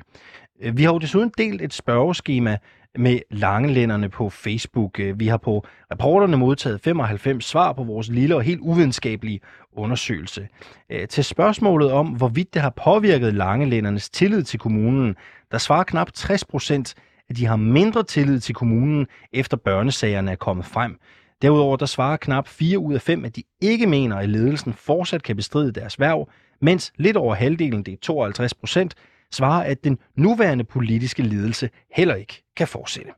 Øh, 0.61 0.77
vi 0.77 0.83
har 0.83 0.93
jo 0.93 0.97
desuden 0.97 1.31
delt 1.37 1.61
et 1.61 1.73
spørgeskema 1.73 2.57
med 2.95 3.19
langelænderne 3.31 4.09
på 4.09 4.29
Facebook. 4.29 4.99
Øh, 4.99 5.19
vi 5.19 5.27
har 5.27 5.37
på 5.37 5.65
reporterne 5.91 6.37
modtaget 6.37 6.81
95 6.81 7.45
svar 7.45 7.73
på 7.73 7.83
vores 7.83 8.09
lille 8.09 8.35
og 8.35 8.41
helt 8.41 8.59
uvidenskabelige 8.61 9.39
undersøgelse. 9.73 10.47
Øh, 10.89 11.07
til 11.07 11.23
spørgsmålet 11.23 11.91
om, 11.91 12.07
hvorvidt 12.07 12.53
det 12.53 12.61
har 12.61 12.73
påvirket 12.83 13.33
langelændernes 13.33 14.09
tillid 14.09 14.43
til 14.43 14.59
kommunen, 14.59 15.15
der 15.51 15.57
svarer 15.57 15.83
knap 15.83 16.13
60 16.13 16.45
procent, 16.45 16.95
at 17.29 17.37
de 17.37 17.45
har 17.45 17.55
mindre 17.55 18.03
tillid 18.03 18.39
til 18.39 18.55
kommunen, 18.55 19.07
efter 19.33 19.57
børnesagerne 19.57 20.31
er 20.31 20.35
kommet 20.35 20.65
frem. 20.65 20.99
Derudover 21.41 21.77
der 21.77 21.85
svarer 21.85 22.17
knap 22.17 22.47
4 22.47 22.79
ud 22.79 22.93
af 22.93 23.01
5, 23.01 23.25
at 23.25 23.35
de 23.35 23.43
ikke 23.61 23.87
mener, 23.87 24.15
at 24.15 24.29
ledelsen 24.29 24.73
fortsat 24.73 25.23
kan 25.23 25.35
bestride 25.35 25.71
deres 25.71 25.99
værv, 25.99 26.29
mens 26.61 26.93
lidt 26.97 27.17
over 27.17 27.35
halvdelen, 27.35 27.83
det 27.83 27.93
er 27.93 27.97
52 28.01 28.53
procent, 28.53 28.95
svarer, 29.31 29.63
at 29.63 29.83
den 29.83 29.97
nuværende 30.15 30.63
politiske 30.63 31.23
ledelse 31.23 31.69
heller 31.91 32.15
ikke 32.15 32.43
kan 32.57 32.67
fortsætte. 32.67 33.11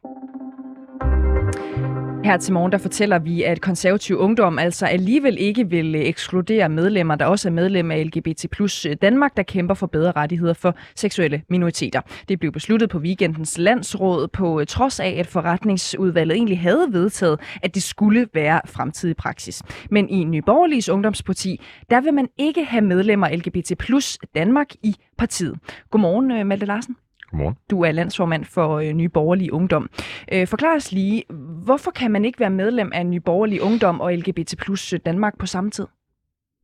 Her 2.24 2.38
til 2.38 2.54
morgen 2.54 2.72
der 2.72 2.78
fortæller 2.78 3.20
vi, 3.20 3.44
at 3.44 3.62
konservativ 3.62 4.18
ungdom 4.18 4.60
altså 4.60 4.86
alligevel 4.86 5.38
ikke 5.40 5.70
vil 5.70 5.96
øh, 5.96 6.02
ekskludere 6.02 6.70
medlemmer, 6.70 7.16
der 7.16 7.26
også 7.26 7.50
er 7.50 7.52
medlem 7.52 7.92
af 7.92 8.06
LGBT 8.06 8.46
plus 8.52 8.86
øh, 8.86 8.96
Danmark, 9.02 9.38
der 9.38 9.44
kæmper 9.44 9.74
for 9.74 9.88
bedre 9.88 10.12
rettigheder 10.12 10.54
for 10.54 10.76
seksuelle 10.96 11.42
minoriteter. 11.50 12.02
Det 12.30 12.40
blev 12.40 12.52
besluttet 12.52 12.90
på 12.90 12.98
weekendens 12.98 13.58
landsråd 13.58 14.28
på 14.28 14.60
øh, 14.60 14.68
trods 14.68 15.00
af, 15.00 15.16
at 15.20 15.28
forretningsudvalget 15.28 16.36
egentlig 16.36 16.60
havde 16.60 16.88
vedtaget, 16.92 17.40
at 17.64 17.76
det 17.76 17.84
skulle 17.84 18.28
være 18.34 18.62
fremtidig 18.66 19.16
praksis. 19.16 19.64
Men 19.92 20.10
i 20.10 20.24
Nyborgerligs 20.24 20.90
ungdomsparti, 20.90 21.62
der 21.90 22.02
vil 22.02 22.14
man 22.14 22.28
ikke 22.38 22.66
have 22.66 22.82
medlemmer 22.82 23.30
LGBT 23.30 23.78
plus 23.80 24.18
Danmark 24.36 24.68
i 24.84 24.96
partiet. 25.18 25.56
Godmorgen, 25.90 26.48
Malte 26.48 26.66
Larsen. 26.66 26.96
Godmorgen. 27.32 27.56
Du 27.70 27.82
er 27.82 27.92
landsformand 27.92 28.46
for 28.46 28.80
øh, 28.80 28.94
Nye 28.94 29.10
Borgerlige 29.10 29.54
Ungdom. 29.54 29.90
Øh, 30.32 30.48
forklar 30.48 30.76
os 30.76 30.92
lige, 30.92 31.24
hvorfor 31.64 31.92
kan 31.92 32.12
man 32.12 32.26
ikke 32.26 32.40
være 32.40 32.50
medlem 32.50 32.92
af 32.94 33.06
Nye 33.06 33.20
Borgerlige 33.20 33.64
Ungdom 33.64 34.02
og 34.02 34.14
LGBT 34.14 34.56
plus 34.58 34.94
Danmark 35.06 35.38
på 35.40 35.46
samme 35.46 35.72
tid? 35.72 35.88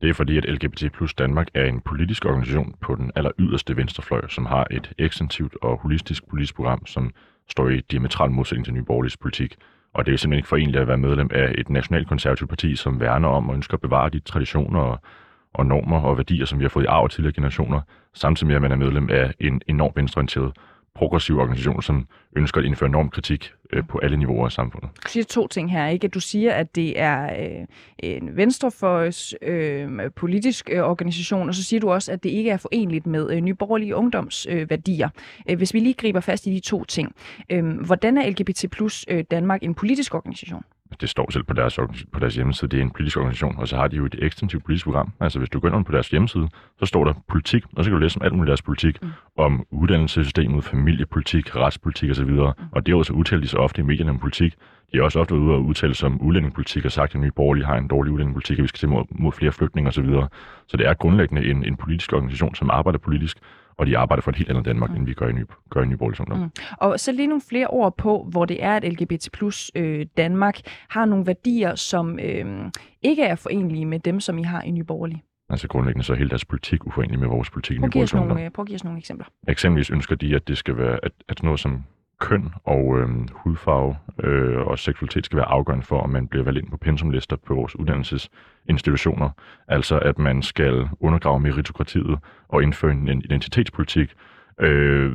Det 0.00 0.10
er 0.10 0.14
fordi, 0.14 0.38
at 0.38 0.44
LGBT 0.44 0.92
plus 0.92 1.14
Danmark 1.14 1.48
er 1.54 1.64
en 1.64 1.80
politisk 1.80 2.24
organisation 2.24 2.74
på 2.80 2.94
den 2.94 3.10
aller 3.16 3.30
yderste 3.38 3.76
venstrefløj, 3.76 4.28
som 4.28 4.46
har 4.46 4.66
et 4.70 4.92
ekstensivt 4.98 5.56
og 5.62 5.78
holistisk 5.78 6.28
politisk 6.28 6.54
program, 6.56 6.86
som 6.86 7.10
står 7.48 7.68
i 7.68 7.80
diametral 7.90 8.30
modsætning 8.30 8.64
til 8.64 8.74
Nye 8.74 8.82
Borgerliges 8.82 9.16
politik. 9.16 9.56
Og 9.94 10.06
det 10.06 10.14
er 10.14 10.18
simpelthen 10.18 10.38
ikke 10.38 10.48
forenligt 10.48 10.76
at 10.76 10.88
være 10.88 10.98
medlem 10.98 11.30
af 11.32 11.54
et 11.58 11.68
nationalt 11.68 12.08
konservativt 12.08 12.48
parti, 12.50 12.76
som 12.76 13.00
værner 13.00 13.28
om 13.28 13.48
og 13.48 13.54
ønsker 13.54 13.74
at 13.74 13.80
bevare 13.80 14.10
de 14.10 14.20
traditioner 14.20 14.80
og, 14.80 15.00
og 15.54 15.66
normer 15.66 16.00
og 16.00 16.16
værdier, 16.16 16.46
som 16.46 16.58
vi 16.58 16.64
har 16.64 16.68
fået 16.68 16.84
i 16.84 16.86
arv 16.86 17.08
til 17.08 17.16
tidligere 17.16 17.34
generationer, 17.34 17.80
samtidig 18.14 18.46
med, 18.46 18.56
at 18.56 18.62
man 18.62 18.72
er 18.72 18.76
medlem 18.76 19.10
af 19.10 19.34
en 19.40 19.62
enormt 19.66 19.96
venstreorienteret 19.96 20.52
progressiv 20.98 21.38
organisation, 21.38 21.82
som 21.82 22.06
ønsker 22.36 22.60
at 22.60 22.64
indføre 22.64 22.88
normkritik 22.88 23.52
øh, 23.72 23.86
på 23.88 23.98
alle 23.98 24.16
niveauer 24.16 24.44
af 24.44 24.52
samfundet. 24.52 24.90
Du 25.04 25.08
siger 25.08 25.24
to 25.24 25.46
ting 25.46 25.72
her, 25.72 25.86
ikke? 25.86 26.08
Du 26.08 26.20
siger, 26.20 26.52
at 26.52 26.76
det 26.76 27.00
er 27.00 27.44
øh, 27.44 27.66
en 27.98 28.36
venstrefløjs 28.36 29.34
øh, 29.42 30.10
politisk 30.16 30.70
øh, 30.72 30.82
organisation, 30.82 31.48
og 31.48 31.54
så 31.54 31.64
siger 31.64 31.80
du 31.80 31.90
også, 31.90 32.12
at 32.12 32.22
det 32.22 32.30
ikke 32.30 32.50
er 32.50 32.56
forenligt 32.56 33.06
med 33.06 33.30
øh, 33.30 33.40
Nye 33.40 33.56
Ungdoms 33.94 34.46
øh, 34.50 34.70
værdier. 34.70 35.08
Øh, 35.50 35.56
hvis 35.56 35.74
vi 35.74 35.80
lige 35.80 35.94
griber 35.94 36.20
fast 36.20 36.46
i 36.46 36.50
de 36.50 36.60
to 36.60 36.84
ting. 36.84 37.14
Øh, 37.50 37.80
hvordan 37.80 38.18
er 38.18 38.30
LGBT 38.30 38.64
plus 38.70 39.04
øh, 39.08 39.24
Danmark 39.30 39.62
en 39.62 39.74
politisk 39.74 40.14
organisation? 40.14 40.62
Det 41.00 41.08
står 41.08 41.30
selv 41.30 41.44
på 41.44 41.52
deres, 41.54 41.78
på 42.12 42.20
deres 42.20 42.34
hjemmeside, 42.34 42.70
det 42.70 42.78
er 42.78 42.82
en 42.82 42.90
politisk 42.90 43.16
organisation, 43.16 43.58
og 43.58 43.68
så 43.68 43.76
har 43.76 43.88
de 43.88 43.96
jo 43.96 44.04
et 44.04 44.14
ekstensivt 44.18 44.64
politisk 44.64 44.84
program. 44.84 45.12
Altså 45.20 45.38
hvis 45.38 45.50
du 45.50 45.60
går 45.60 45.76
ind 45.76 45.84
på 45.84 45.92
deres 45.92 46.08
hjemmeside, 46.08 46.48
så 46.78 46.86
står 46.86 47.04
der 47.04 47.14
politik, 47.28 47.64
og 47.76 47.84
så 47.84 47.90
kan 47.90 47.96
du 47.96 48.02
læse 48.02 48.18
om 48.20 48.24
alt 48.24 48.34
muligt 48.34 48.48
deres 48.48 48.62
politik, 48.62 49.02
mm. 49.02 49.08
om 49.36 49.66
uddannelsessystemet, 49.70 50.64
familiepolitik, 50.64 51.56
retspolitik 51.56 52.10
osv. 52.10 52.30
Mm. 52.30 52.40
Og 52.72 52.86
det 52.86 52.92
er 52.92 52.96
også 52.96 53.12
udtalt 53.12 53.42
de 53.42 53.48
så 53.48 53.56
ofte 53.56 53.82
i 53.82 53.84
medierne 53.84 54.10
om 54.10 54.18
politik. 54.18 54.54
De 54.92 54.98
er 54.98 55.02
også 55.02 55.20
ofte 55.20 55.34
ude 55.34 55.54
og 55.54 55.64
udtale 55.64 55.94
sig 55.94 56.06
om 56.06 56.20
udlændingepolitik 56.20 56.84
og 56.84 56.92
sagt, 56.92 57.14
at 57.14 57.20
nye 57.20 57.30
borgerlige 57.30 57.66
har 57.66 57.76
en 57.76 57.88
dårlig 57.88 58.12
udlændingepolitik, 58.12 58.58
og 58.58 58.62
vi 58.62 58.68
skal 58.68 58.78
til 58.78 58.88
mod, 58.88 59.04
mod 59.10 59.32
flere 59.32 59.52
flygtninge 59.52 59.88
osv. 59.88 60.04
Så, 60.04 60.26
så 60.66 60.76
det 60.76 60.86
er 60.86 60.94
grundlæggende 60.94 61.50
en, 61.50 61.64
en 61.64 61.76
politisk 61.76 62.12
organisation, 62.12 62.54
som 62.54 62.70
arbejder 62.70 62.98
politisk, 62.98 63.38
og 63.78 63.86
de 63.86 63.98
arbejder 63.98 64.22
for 64.22 64.30
et 64.30 64.36
helt 64.36 64.50
andet 64.50 64.64
Danmark, 64.64 64.90
mm. 64.90 64.96
end 64.96 65.06
vi 65.06 65.14
gør 65.14 65.28
i 65.28 65.32
Nye, 65.32 65.46
gør 65.70 65.82
i 65.82 65.86
nye 65.86 65.96
borgerlige 65.96 66.20
ungdom. 66.20 66.38
Mm. 66.38 66.50
Og 66.78 67.00
så 67.00 67.12
lige 67.12 67.26
nogle 67.26 67.42
flere 67.48 67.66
ord 67.66 67.96
på, 67.96 68.28
hvor 68.30 68.44
det 68.44 68.64
er, 68.64 68.76
at 68.76 68.92
LGBT 68.92 69.28
plus 69.32 69.70
øh, 69.74 70.06
Danmark 70.16 70.60
har 70.88 71.04
nogle 71.04 71.26
værdier, 71.26 71.74
som 71.74 72.18
øh, 72.18 72.70
ikke 73.02 73.22
er 73.22 73.34
forenlige 73.34 73.86
med 73.86 73.98
dem, 73.98 74.20
som 74.20 74.38
I 74.38 74.42
har 74.42 74.62
i 74.62 74.70
Nye 74.70 74.84
Borgerlige. 74.84 75.22
Altså 75.50 75.68
grundlæggende 75.68 76.04
så 76.04 76.12
er 76.12 76.16
hele 76.16 76.30
deres 76.30 76.44
politik 76.44 76.86
uforenelig 76.86 77.18
med 77.18 77.28
vores 77.28 77.50
politik 77.50 77.76
i 77.76 77.80
Borgerlige 77.80 78.02
Ungdom. 78.14 78.28
nogle, 78.28 78.44
øh, 78.44 78.50
prøv 78.50 78.62
at 78.62 78.66
give 78.66 78.74
os 78.74 78.84
nogle 78.84 78.98
eksempler. 78.98 79.26
Eksempelvis 79.48 79.90
ønsker 79.90 80.16
de, 80.16 80.34
at 80.34 80.48
det 80.48 80.58
skal 80.58 80.76
være, 80.76 80.98
at, 81.02 81.12
at 81.28 81.42
noget 81.42 81.60
som 81.60 81.84
køn 82.20 82.52
og 82.64 82.98
øh, 82.98 83.08
hudfarve 83.32 83.96
øh, 84.24 84.58
og 84.58 84.78
seksualitet 84.78 85.24
skal 85.24 85.36
være 85.36 85.48
afgørende 85.48 85.84
for, 85.84 86.00
om 86.00 86.10
man 86.10 86.28
bliver 86.28 86.44
valgt 86.44 86.58
ind 86.58 86.70
på 86.70 86.76
pensumlister 86.76 87.36
på 87.36 87.54
vores 87.54 87.76
uddannelsesinstitutioner. 87.76 89.30
Altså 89.68 89.98
at 89.98 90.18
man 90.18 90.42
skal 90.42 90.88
undergrave 91.00 91.40
meritokratiet 91.40 92.18
og 92.48 92.62
indføre 92.62 92.92
en, 92.92 93.08
identitetspolitik, 93.08 94.14
øh, 94.60 95.12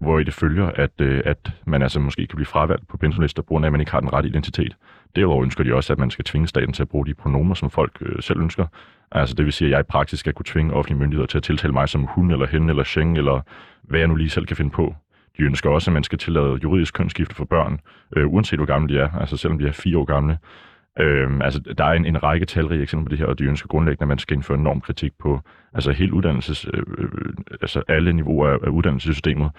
hvor 0.00 0.18
i 0.18 0.24
det 0.24 0.34
følger, 0.34 0.66
at, 0.66 1.00
øh, 1.00 1.22
at 1.24 1.50
man 1.66 1.82
altså 1.82 2.00
måske 2.00 2.26
kan 2.26 2.36
blive 2.36 2.46
fravalgt 2.46 2.88
på 2.88 2.96
pensumlister, 2.96 3.42
på 3.42 3.46
grund 3.46 3.64
af, 3.64 3.68
at 3.68 3.72
man 3.72 3.80
ikke 3.80 3.92
har 3.92 4.00
den 4.00 4.12
rette 4.12 4.28
identitet. 4.28 4.76
Derudover 5.16 5.44
ønsker 5.44 5.64
de 5.64 5.74
også, 5.74 5.92
at 5.92 5.98
man 5.98 6.10
skal 6.10 6.24
tvinge 6.24 6.48
staten 6.48 6.72
til 6.72 6.82
at 6.82 6.88
bruge 6.88 7.06
de 7.06 7.14
pronomer, 7.14 7.54
som 7.54 7.70
folk 7.70 7.98
øh, 8.00 8.22
selv 8.22 8.40
ønsker. 8.40 8.66
Altså 9.12 9.34
det 9.34 9.44
vil 9.44 9.52
sige, 9.52 9.68
at 9.68 9.72
jeg 9.72 9.80
i 9.80 9.82
praksis 9.82 10.20
skal 10.20 10.32
kunne 10.32 10.46
tvinge 10.46 10.72
offentlige 10.72 10.98
myndigheder 10.98 11.26
til 11.26 11.38
at 11.38 11.44
tiltale 11.44 11.72
mig 11.72 11.88
som 11.88 12.02
hun 12.02 12.30
eller 12.30 12.46
hende 12.46 12.68
eller 12.70 12.84
sheng, 12.84 13.18
eller 13.18 13.40
hvad 13.82 13.98
jeg 13.98 14.08
nu 14.08 14.14
lige 14.14 14.30
selv 14.30 14.46
kan 14.46 14.56
finde 14.56 14.70
på. 14.70 14.94
De 15.38 15.42
ønsker 15.42 15.70
også, 15.70 15.90
at 15.90 15.92
man 15.92 16.04
skal 16.04 16.18
tillade 16.18 16.58
juridisk 16.62 16.94
kønsskifte 16.94 17.34
for 17.34 17.44
børn, 17.44 17.80
øh, 18.16 18.32
uanset 18.32 18.58
hvor 18.58 18.66
gamle 18.66 18.94
de 18.94 19.00
er, 19.00 19.08
altså 19.20 19.36
selvom 19.36 19.58
de 19.58 19.68
er 19.68 19.72
fire 19.72 19.98
år 19.98 20.04
gamle. 20.04 20.38
Øh, 21.00 21.30
altså, 21.40 21.60
der 21.78 21.84
er 21.84 21.92
en, 21.92 22.06
en 22.06 22.22
række 22.22 22.46
talrige 22.46 22.82
eksempler 22.82 23.04
på 23.04 23.10
det 23.10 23.18
her, 23.18 23.26
og 23.26 23.38
de 23.38 23.44
ønsker 23.44 23.68
grundlæggende, 23.68 24.04
at 24.04 24.08
man 24.08 24.18
skal 24.18 24.34
indføre 24.34 24.58
normkritik 24.58 25.12
på 25.18 25.40
altså 25.74 25.92
hele 25.92 26.14
uddannelses, 26.14 26.66
øh, 26.74 26.82
øh, 26.98 27.32
altså 27.62 27.82
alle 27.88 28.12
niveauer 28.12 28.48
af, 28.48 28.58
af 28.62 28.68
uddannelsessystemet. 28.68 29.50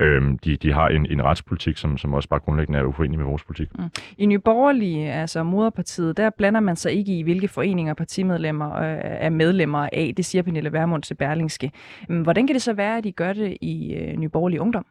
Øhm, 0.00 0.38
de, 0.38 0.56
de 0.56 0.72
har 0.72 0.88
en, 0.88 1.06
en 1.06 1.24
retspolitik, 1.24 1.76
som, 1.76 1.98
som 1.98 2.14
også 2.14 2.28
bare 2.28 2.40
grundlæggende 2.40 2.78
er 2.78 2.84
uforenelig 2.84 3.18
med 3.18 3.26
vores 3.26 3.44
politik. 3.44 3.78
Mm. 3.78 3.84
I 4.18 4.26
Nye 4.26 4.38
Borgerlige, 4.38 5.12
altså 5.12 5.42
moderpartiet, 5.42 6.16
der 6.16 6.30
blander 6.30 6.60
man 6.60 6.76
sig 6.76 6.92
ikke 6.92 7.18
i, 7.18 7.22
hvilke 7.22 7.48
foreninger 7.48 7.94
partimedlemmer 7.94 8.76
øh, 8.76 8.98
er 9.02 9.30
medlemmer 9.30 9.88
af. 9.92 10.12
Det 10.16 10.24
siger 10.24 10.42
Pernille 10.42 10.72
Vermund 10.72 11.02
til 11.02 11.14
Berlingske. 11.14 11.70
Øhm, 12.10 12.22
hvordan 12.22 12.46
kan 12.46 12.54
det 12.54 12.62
så 12.62 12.72
være, 12.72 12.98
at 12.98 13.04
de 13.04 13.12
gør 13.12 13.32
det 13.32 13.56
i 13.60 13.94
øh, 13.94 14.16
Nye 14.16 14.28
Borgerlige 14.28 14.60
Ungdom? 14.60 14.86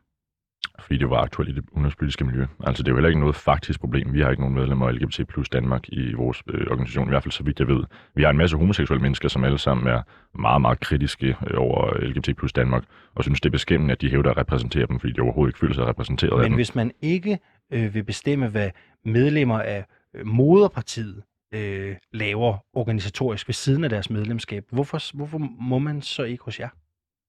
Fordi 0.81 0.97
det 0.97 1.09
var 1.09 1.17
aktuelt 1.17 1.49
i 1.49 1.53
det 1.53 1.63
udenrigspolitiske 1.71 2.23
miljø. 2.25 2.45
Altså 2.63 2.83
det 2.83 2.87
er 2.87 2.91
jo 2.91 2.95
heller 2.95 3.09
ikke 3.09 3.19
noget 3.19 3.35
faktisk 3.35 3.79
problem. 3.79 4.13
Vi 4.13 4.21
har 4.21 4.29
ikke 4.29 4.41
nogen 4.41 4.55
medlemmer 4.55 4.87
af 4.87 4.95
LGBT 4.95 5.27
plus 5.27 5.49
Danmark 5.49 5.89
i 5.89 6.13
vores 6.13 6.43
øh, 6.49 6.67
organisation, 6.71 7.07
i 7.07 7.09
hvert 7.09 7.23
fald 7.23 7.31
så 7.31 7.43
vidt 7.43 7.59
jeg 7.59 7.67
ved. 7.67 7.83
Vi 8.15 8.23
har 8.23 8.29
en 8.29 8.37
masse 8.37 8.57
homoseksuelle 8.57 9.01
mennesker, 9.01 9.29
som 9.29 9.43
alle 9.43 9.57
sammen 9.57 9.87
er 9.87 10.01
meget, 10.39 10.61
meget 10.61 10.79
kritiske 10.79 11.27
øh, 11.27 11.57
over 11.57 11.93
LGBT 11.93 12.37
plus 12.37 12.53
Danmark, 12.53 12.83
og 13.15 13.23
synes, 13.23 13.41
det 13.41 13.49
er 13.49 13.51
beskæmmende, 13.51 13.91
at 13.91 14.01
de 14.01 14.09
hævder 14.09 14.31
at 14.31 14.37
repræsentere 14.37 14.87
dem, 14.87 14.99
fordi 14.99 15.13
de 15.13 15.21
overhovedet 15.21 15.49
ikke 15.49 15.59
føler 15.59 15.73
sig 15.73 15.87
repræsenteret 15.87 16.31
af 16.31 16.37
Men 16.37 16.45
dem. 16.45 16.53
hvis 16.53 16.75
man 16.75 16.91
ikke 17.01 17.39
øh, 17.73 17.93
vil 17.93 18.03
bestemme, 18.03 18.47
hvad 18.47 18.69
medlemmer 19.05 19.59
af 19.59 19.85
øh, 20.15 20.25
moderpartiet 20.25 21.23
øh, 21.53 21.95
laver 22.13 22.57
organisatorisk 22.73 23.47
ved 23.47 23.53
siden 23.53 23.83
af 23.83 23.89
deres 23.89 24.09
medlemskab, 24.09 24.63
hvorfor, 24.71 25.15
hvorfor 25.15 25.37
må 25.59 25.79
man 25.79 26.01
så 26.01 26.23
ikke 26.23 26.43
hos 26.43 26.59
jer? 26.59 26.69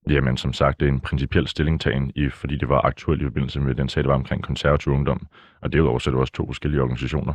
Jamen, 0.08 0.36
som 0.36 0.52
sagt, 0.52 0.80
det 0.80 0.88
er 0.88 0.92
en 0.92 1.00
principiel 1.00 1.46
stillingtagen, 1.48 2.12
i, 2.14 2.28
fordi 2.28 2.56
det 2.56 2.68
var 2.68 2.80
aktuelt 2.80 3.22
i 3.22 3.24
forbindelse 3.24 3.60
med 3.60 3.74
den 3.74 3.88
sag, 3.88 4.02
der 4.02 4.08
var 4.08 4.16
omkring 4.16 4.42
konservativ 4.42 4.92
ungdom. 4.92 5.26
Og 5.60 5.72
derudover 5.72 5.98
så 5.98 6.10
er 6.10 6.12
det 6.14 6.20
også 6.20 6.32
to 6.32 6.46
forskellige 6.46 6.82
organisationer. 6.82 7.34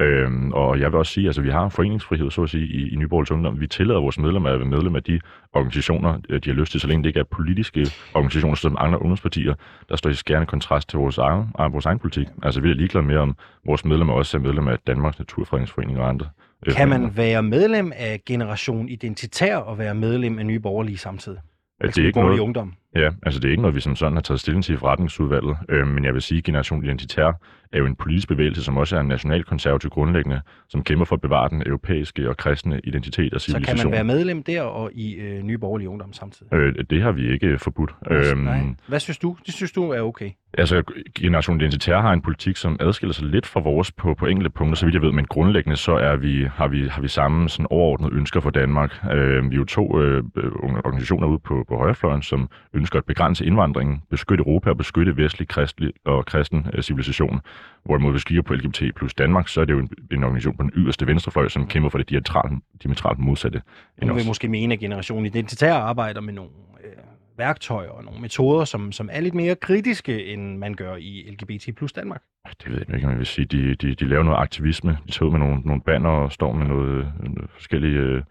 Øhm, 0.00 0.52
og 0.52 0.80
jeg 0.80 0.92
vil 0.92 0.98
også 0.98 1.12
sige, 1.12 1.26
altså 1.26 1.42
vi 1.42 1.50
har 1.50 1.68
foreningsfrihed, 1.68 2.30
så 2.30 2.42
at 2.42 2.50
sige, 2.50 2.66
i, 2.66 2.88
i 2.92 2.96
Nyborgs 2.96 3.30
Ungdom. 3.30 3.60
Vi 3.60 3.66
tillader 3.66 4.00
vores 4.00 4.18
medlemmer 4.18 4.50
at 4.50 4.58
være 4.58 4.68
medlem 4.68 4.96
af 4.96 5.02
de 5.02 5.20
organisationer, 5.52 6.18
øh, 6.28 6.40
de 6.44 6.50
har 6.50 6.56
lyst 6.56 6.72
til, 6.72 6.80
så 6.80 6.86
længe 6.86 7.02
det 7.02 7.08
ikke 7.08 7.20
er 7.20 7.24
politiske 7.24 7.86
organisationer, 8.14 8.54
som 8.54 8.76
andre 8.80 8.98
ungdomspartier, 9.00 9.54
der 9.88 9.96
står 9.96 10.10
i 10.10 10.14
skærende 10.14 10.46
kontrast 10.46 10.88
til 10.88 10.98
vores 10.98 11.18
egen, 11.18 11.44
egen, 11.58 11.72
vores 11.72 11.86
egen 11.86 11.98
politik. 11.98 12.28
Altså 12.42 12.60
vi 12.60 12.70
er 12.70 12.74
ligeglade 12.74 13.06
med, 13.06 13.16
om 13.16 13.36
vores 13.66 13.84
medlemmer 13.84 14.14
også 14.14 14.36
er 14.36 14.40
medlem 14.40 14.68
af 14.68 14.78
Danmarks 14.86 15.18
Naturfredningsforening 15.18 15.98
og 15.98 16.08
andre. 16.08 16.26
øh, 16.66 16.74
Kan 16.74 16.88
man 16.88 17.16
være 17.16 17.42
medlem 17.42 17.92
af 17.96 18.20
Generation 18.26 18.88
Identitær 18.88 19.56
og 19.56 19.78
være 19.78 19.94
medlem 19.94 20.38
af 20.38 20.46
Nye 20.46 20.60
Borgerlige 20.60 20.98
samtidig? 20.98 21.38
At 21.80 21.86
Altså 21.86 21.98
det, 22.00 22.04
er 22.04 22.06
ikke 22.06 22.20
noget, 22.20 22.40
Ungdom? 22.40 22.74
Ja, 22.94 23.10
altså 23.22 23.40
det 23.40 23.48
er 23.48 23.50
ikke 23.50 23.62
noget, 23.62 23.74
vi 23.74 23.80
som 23.80 23.96
sådan 23.96 24.16
har 24.16 24.20
taget 24.22 24.40
stilling 24.40 24.64
til 24.64 24.74
i 24.74 24.76
forretningsudvalget, 24.76 25.56
øh, 25.68 25.86
men 25.86 26.04
jeg 26.04 26.14
vil 26.14 26.22
sige, 26.22 26.38
at 26.38 26.44
Generation 26.44 26.84
Identitær 26.84 27.32
er 27.72 27.78
jo 27.78 27.86
en 27.86 27.96
politisk 27.96 28.28
bevægelse, 28.28 28.64
som 28.64 28.76
også 28.76 28.96
er 28.96 29.00
en 29.00 29.08
nationalkonservativ 29.08 29.90
grundlæggende, 29.90 30.40
som 30.68 30.82
kæmper 30.82 31.04
for 31.04 31.16
at 31.16 31.20
bevare 31.20 31.48
den 31.48 31.62
europæiske 31.66 32.28
og 32.28 32.36
kristne 32.36 32.80
identitet 32.84 33.34
og 33.34 33.40
Så 33.40 33.46
kan 33.52 33.52
civilisation. 33.62 33.90
man 33.90 33.96
være 33.96 34.04
medlem 34.04 34.42
der 34.42 34.62
og 34.62 34.90
i 34.92 35.14
øh, 35.14 35.42
Nye 35.42 35.58
Borgerlige 35.58 35.88
Ungdom 35.88 36.12
samtidig? 36.12 36.54
Øh, 36.54 36.74
det 36.90 37.02
har 37.02 37.12
vi 37.12 37.32
ikke 37.32 37.58
forbudt. 37.58 37.94
Øhm, 38.10 38.40
Nej. 38.40 38.60
Hvad 38.88 39.00
synes 39.00 39.18
du? 39.18 39.36
Det 39.46 39.54
synes 39.54 39.72
du 39.72 39.90
er 39.90 40.00
okay? 40.00 40.30
Altså, 40.54 40.82
Generation 41.18 41.60
Identitær 41.60 42.00
har 42.00 42.12
en 42.12 42.20
politik, 42.22 42.56
som 42.56 42.76
adskiller 42.80 43.14
sig 43.14 43.26
lidt 43.26 43.46
fra 43.46 43.60
vores 43.60 43.92
på, 43.92 44.14
på 44.14 44.26
enkelte 44.26 44.50
punkter, 44.50 44.76
så 44.76 44.86
vidt 44.86 44.94
jeg 44.94 45.02
ved, 45.02 45.12
men 45.12 45.24
grundlæggende 45.24 45.76
så 45.76 45.92
er 45.92 46.16
vi, 46.16 46.48
har, 46.54 46.68
vi, 46.68 46.88
har 46.88 47.02
vi 47.02 47.08
samme 47.08 47.48
sådan 47.48 47.66
overordnede 47.70 48.14
ønsker 48.14 48.40
for 48.40 48.50
Danmark. 48.50 49.04
Øh, 49.12 49.50
vi 49.50 49.54
er 49.54 49.58
jo 49.58 49.64
to 49.64 50.00
øh, 50.00 50.24
øh, 50.36 50.52
organisationer 50.84 51.26
ude 51.26 51.38
på, 51.38 51.64
på 51.68 51.76
højrefløjen, 51.76 52.22
som 52.22 52.48
ønsker 52.74 52.98
at 52.98 53.04
begrænse 53.04 53.44
indvandringen, 53.44 54.02
beskytte 54.10 54.42
Europa 54.42 54.70
og 54.70 54.76
beskytte 54.76 55.16
vestlig 55.16 55.48
kristelig 55.48 55.92
og 56.04 56.26
kristen 56.26 56.66
øh, 56.74 56.82
civilisation. 56.82 57.40
Hvorimod 57.84 58.10
hvis 58.10 58.20
vi 58.20 58.28
kigger 58.28 58.42
på 58.42 58.54
LGBT 58.54 58.82
plus 58.96 59.14
Danmark, 59.14 59.48
så 59.48 59.60
er 59.60 59.64
det 59.64 59.72
jo 59.72 59.78
en, 59.78 59.90
en 60.12 60.24
organisation 60.24 60.56
på 60.56 60.62
den 60.62 60.72
yderste 60.74 61.06
venstrefløj, 61.06 61.48
som 61.48 61.66
kæmper 61.66 61.90
for 61.90 61.98
det 61.98 62.08
diametralt, 62.08 62.52
diametralt 62.82 63.18
modsatte. 63.18 63.62
os. 64.10 64.16
vil 64.16 64.26
måske 64.26 64.48
mene, 64.48 64.74
at 64.74 64.80
Generation 64.80 65.26
Identitær 65.26 65.74
arbejder 65.74 66.20
med 66.20 66.32
nogle 66.32 66.50
øh, 66.84 66.90
værktøjer 67.38 67.88
og 67.88 68.04
nogle 68.04 68.20
metoder, 68.20 68.64
som, 68.64 68.92
som 68.92 69.08
er 69.12 69.20
lidt 69.20 69.34
mere 69.34 69.54
kritiske, 69.54 70.24
end 70.24 70.58
man 70.58 70.74
gør 70.74 70.96
i 70.96 71.30
LGBT 71.30 71.76
plus 71.76 71.92
Danmark. 71.92 72.22
det 72.64 72.72
ved 72.72 72.84
jeg 72.88 72.94
ikke, 72.94 73.06
om 73.06 73.10
jeg 73.10 73.18
vil 73.18 73.26
sige. 73.26 73.44
De, 73.44 73.74
de, 73.74 73.94
de 73.94 74.08
laver 74.08 74.22
noget 74.22 74.38
aktivisme. 74.38 74.98
De 75.06 75.12
tager 75.12 75.26
ud 75.26 75.30
med 75.30 75.40
nogle, 75.40 75.60
nogle 75.64 75.82
banner 75.82 76.10
og 76.10 76.32
står 76.32 76.52
med 76.52 76.66
noget, 76.66 77.12
noget 77.20 77.50
forskellige 77.50 77.98
øh, 77.98 78.22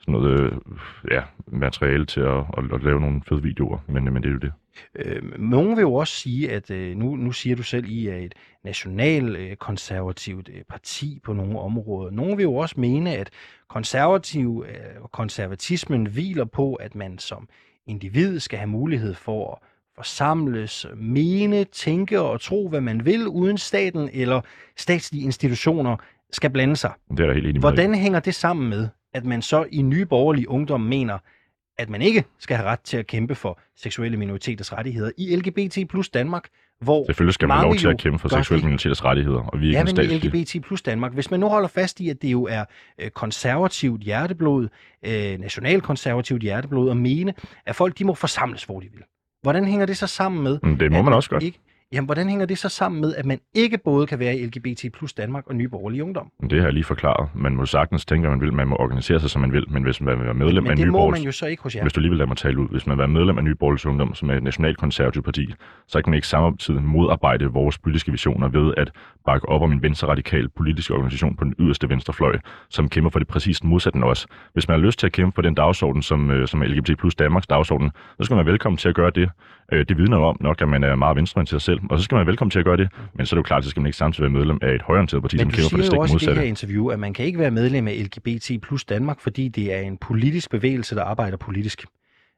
sådan 0.00 0.12
noget, 0.12 0.40
øh, 0.40 0.52
ja, 1.10 1.22
materiale 1.46 2.06
til 2.06 2.20
at, 2.20 2.44
at, 2.58 2.64
at, 2.74 2.82
lave 2.82 3.00
nogle 3.00 3.22
fede 3.28 3.42
videoer, 3.42 3.78
men, 3.86 4.04
men 4.04 4.22
det 4.22 4.28
er 4.28 4.32
jo 4.32 4.38
det. 4.38 4.52
Øh, 4.94 5.40
nogen 5.40 5.76
vil 5.76 5.82
jo 5.82 5.94
også 5.94 6.14
sige, 6.14 6.50
at 6.50 6.70
øh, 6.70 6.96
nu, 6.96 7.16
nu 7.16 7.32
siger 7.32 7.56
du 7.56 7.62
selv, 7.62 7.84
I 7.88 8.06
er 8.06 8.16
et 8.16 8.34
nationalkonservativt 8.64 10.48
øh, 10.54 10.62
parti 10.68 11.20
på 11.24 11.32
nogle 11.32 11.58
områder. 11.58 12.10
Nogen 12.10 12.36
vil 12.36 12.42
jo 12.42 12.54
også 12.54 12.74
mene, 12.78 13.16
at 13.16 13.30
konservativ 13.68 14.64
øh, 14.68 15.08
konservatismen 15.12 16.06
hviler 16.06 16.44
på, 16.44 16.74
at 16.74 16.94
man 16.94 17.18
som 17.18 17.48
individ 17.86 18.40
skal 18.40 18.58
have 18.58 18.70
mulighed 18.70 19.14
for 19.14 19.52
at 19.52 19.58
forsamles, 19.96 20.86
mene, 20.96 21.64
tænke 21.64 22.20
og 22.20 22.40
tro, 22.40 22.68
hvad 22.68 22.80
man 22.80 23.04
vil, 23.04 23.28
uden 23.28 23.58
staten 23.58 24.10
eller 24.12 24.40
statslige 24.76 25.24
institutioner 25.24 25.96
skal 26.32 26.50
blande 26.50 26.76
sig. 26.76 26.92
Det 27.10 27.20
er 27.20 27.32
helt 27.32 27.46
enig. 27.46 27.60
Hvordan 27.60 27.94
hænger 27.94 28.20
det 28.20 28.34
sammen 28.34 28.68
med, 28.68 28.88
at 29.14 29.24
man 29.24 29.42
så 29.42 29.66
i 29.72 29.82
nye 29.82 30.06
borgerlige 30.06 30.48
ungdom 30.48 30.80
mener, 30.80 31.18
at 31.78 31.88
man 31.90 32.02
ikke 32.02 32.24
skal 32.38 32.56
have 32.56 32.68
ret 32.68 32.80
til 32.80 32.96
at 32.96 33.06
kæmpe 33.06 33.34
for 33.34 33.60
seksuelle 33.76 34.16
minoriteters 34.16 34.72
rettigheder 34.72 35.10
i 35.18 35.36
LGBT 35.36 35.88
plus 35.88 36.08
Danmark, 36.08 36.48
hvor 36.80 37.04
Selvfølgelig 37.06 37.34
skal 37.34 37.48
man 37.48 37.62
lov 37.62 37.74
til 37.74 37.88
at 37.88 37.98
kæmpe 37.98 38.18
for 38.18 38.28
seksuelle 38.28 38.64
minoriteters 38.64 39.04
rettigheder, 39.04 39.40
og 39.40 39.60
vi 39.60 39.64
er 39.74 39.80
ikke 39.80 40.00
Ja, 40.00 40.04
en 40.04 40.10
men. 40.22 40.30
LGBT 40.30 40.64
plus 40.66 40.82
Danmark, 40.82 41.14
hvis 41.14 41.30
man 41.30 41.40
nu 41.40 41.48
holder 41.48 41.68
fast 41.68 42.00
i, 42.00 42.08
at 42.08 42.22
det 42.22 42.32
jo 42.32 42.44
er 42.44 42.64
øh, 43.00 43.10
konservativt 43.10 44.02
hjerteblod, 44.02 44.68
øh, 45.06 45.38
nationalkonservativt 45.38 46.42
hjerteblod, 46.42 46.88
og 46.88 46.96
mene, 46.96 47.34
at 47.66 47.76
folk 47.76 47.98
de 47.98 48.04
må 48.04 48.14
forsamles, 48.14 48.64
hvor 48.64 48.80
de 48.80 48.86
vil. 48.92 49.02
Hvordan 49.42 49.64
hænger 49.64 49.86
det 49.86 49.96
så 49.96 50.06
sammen 50.06 50.42
med... 50.42 50.58
Det 50.78 50.92
må 50.92 51.02
man 51.02 51.12
også 51.12 51.30
godt. 51.30 51.42
Ikke, 51.42 51.58
jamen, 51.92 52.06
hvordan 52.06 52.28
hænger 52.28 52.46
det 52.46 52.58
så 52.58 52.68
sammen 52.68 53.00
med, 53.00 53.14
at 53.14 53.26
man 53.26 53.38
ikke 53.54 53.78
både 53.84 54.06
kan 54.06 54.18
være 54.18 54.36
i 54.38 54.46
LGBT 54.46 54.84
plus 54.94 55.12
Danmark 55.12 55.46
og 55.46 55.54
Nye 55.56 55.68
Borgerlige 55.68 56.04
Ungdom? 56.04 56.30
Det 56.50 56.58
har 56.58 56.66
jeg 56.66 56.72
lige 56.72 56.84
forklaret. 56.84 57.30
Man 57.34 57.56
må 57.56 57.66
sagtens 57.66 58.04
tænke, 58.06 58.20
hvad 58.28 58.30
man 58.36 58.40
vil. 58.40 58.52
Man 58.52 58.68
må 58.68 58.76
organisere 58.76 59.20
sig, 59.20 59.30
som 59.30 59.40
man 59.40 59.52
vil. 59.52 59.70
Men 59.70 59.82
hvis 59.82 60.00
man 60.00 60.18
vil 60.18 60.24
være 60.24 60.34
medlem 60.34 60.62
Men 60.62 60.70
af 60.70 60.76
det 60.76 60.86
Nye 60.86 60.92
Borgerlige- 60.92 61.20
man 61.20 61.26
jo 61.26 61.32
så 61.32 61.46
ikke 61.46 61.62
hos 61.62 61.76
jer. 61.76 61.82
Hvis 61.82 61.92
du 61.92 62.00
lige 62.00 62.10
vil 62.10 62.18
lade 62.18 62.28
mig 62.28 62.36
tale 62.36 62.58
ud. 62.60 62.68
Hvis 62.68 62.86
man 62.86 62.96
vil 62.96 62.98
være 62.98 63.08
medlem 63.08 63.38
af 63.38 63.44
Nye 63.44 63.54
Borgerlige 63.54 63.88
Ungdom, 63.88 64.14
som 64.14 64.30
er 64.30 64.34
et 64.34 64.42
nationalkonservativt 64.42 65.24
parti, 65.24 65.54
så 65.88 66.02
kan 66.02 66.10
man 66.10 66.14
ikke 66.16 66.28
samtidig 66.28 66.82
modarbejde 66.82 67.44
vores 67.46 67.78
politiske 67.78 68.10
visioner 68.10 68.48
ved 68.48 68.74
at 68.76 68.90
bakke 69.24 69.48
op 69.48 69.62
om 69.62 69.72
en 69.72 69.82
venstre-radikal 69.82 70.48
politisk 70.48 70.90
organisation 70.90 71.36
på 71.36 71.44
den 71.44 71.54
yderste 71.58 71.88
venstrefløj, 71.88 72.38
som 72.70 72.88
kæmper 72.88 73.10
for 73.10 73.18
det 73.18 73.28
præcis 73.28 73.64
modsatte 73.64 73.96
end 73.96 74.04
os. 74.04 74.26
Hvis 74.52 74.68
man 74.68 74.78
har 74.80 74.86
lyst 74.86 74.98
til 74.98 75.06
at 75.06 75.12
kæmpe 75.12 75.34
for 75.34 75.42
den 75.42 75.54
dagsorden, 75.54 76.02
som, 76.02 76.30
øh, 76.30 76.48
som 76.48 76.62
er 76.62 76.66
LGBT 76.66 76.98
plus 76.98 77.14
Danmarks 77.14 77.46
dagsorden, 77.46 77.90
så 78.18 78.24
skal 78.24 78.34
man 78.36 78.46
være 78.46 78.52
velkommen 78.52 78.76
til 78.76 78.88
at 78.88 78.94
gøre 78.94 79.10
det. 79.10 79.30
Øh, 79.72 79.84
Det 79.88 79.96
vidner 79.98 80.16
jo 80.16 80.24
om 80.24 80.36
nok, 80.40 80.62
at 80.62 80.68
man 80.68 80.84
er 80.84 80.96
meget 80.96 81.16
venstreorienteret 81.16 81.62
selv, 81.62 81.80
og 81.90 81.98
så 81.98 82.04
skal 82.04 82.14
man 82.14 82.20
være 82.20 82.26
velkommen 82.26 82.50
til 82.50 82.58
at 82.58 82.64
gøre 82.64 82.76
det. 82.76 82.88
Men 83.14 83.26
så 83.26 83.34
er 83.34 83.36
det 83.36 83.38
jo 83.38 83.46
klart, 83.46 83.64
så 83.64 83.70
skal 83.70 83.80
man 83.80 83.86
ikke 83.86 83.96
samtidig 83.96 84.22
være 84.22 84.38
medlem 84.40 84.58
af 84.62 84.74
et 84.74 84.82
højreorienteret 84.82 85.22
parti, 85.22 85.36
Men 85.36 85.40
som 85.40 85.50
du 85.50 85.56
kæmper 85.56 85.68
for 85.70 85.76
det 85.76 85.84
siger 85.84 85.90
stik 85.90 85.96
jo 85.96 86.00
også 86.00 86.12
i 86.12 86.18
det 86.18 86.26
modsatte. 86.26 86.40
her 86.40 86.48
interview, 86.48 86.88
at 86.88 86.98
man 86.98 87.12
kan 87.14 87.24
ikke 87.24 87.38
være 87.38 87.50
medlem 87.50 87.88
af 87.88 87.94
LGBT 88.04 88.50
plus 88.62 88.84
Danmark, 88.84 89.20
fordi 89.20 89.48
det 89.48 89.74
er 89.74 89.80
en 89.80 89.98
politisk 89.98 90.50
bevægelse, 90.50 90.94
der 90.94 91.04
arbejder 91.04 91.36
politisk. 91.36 91.84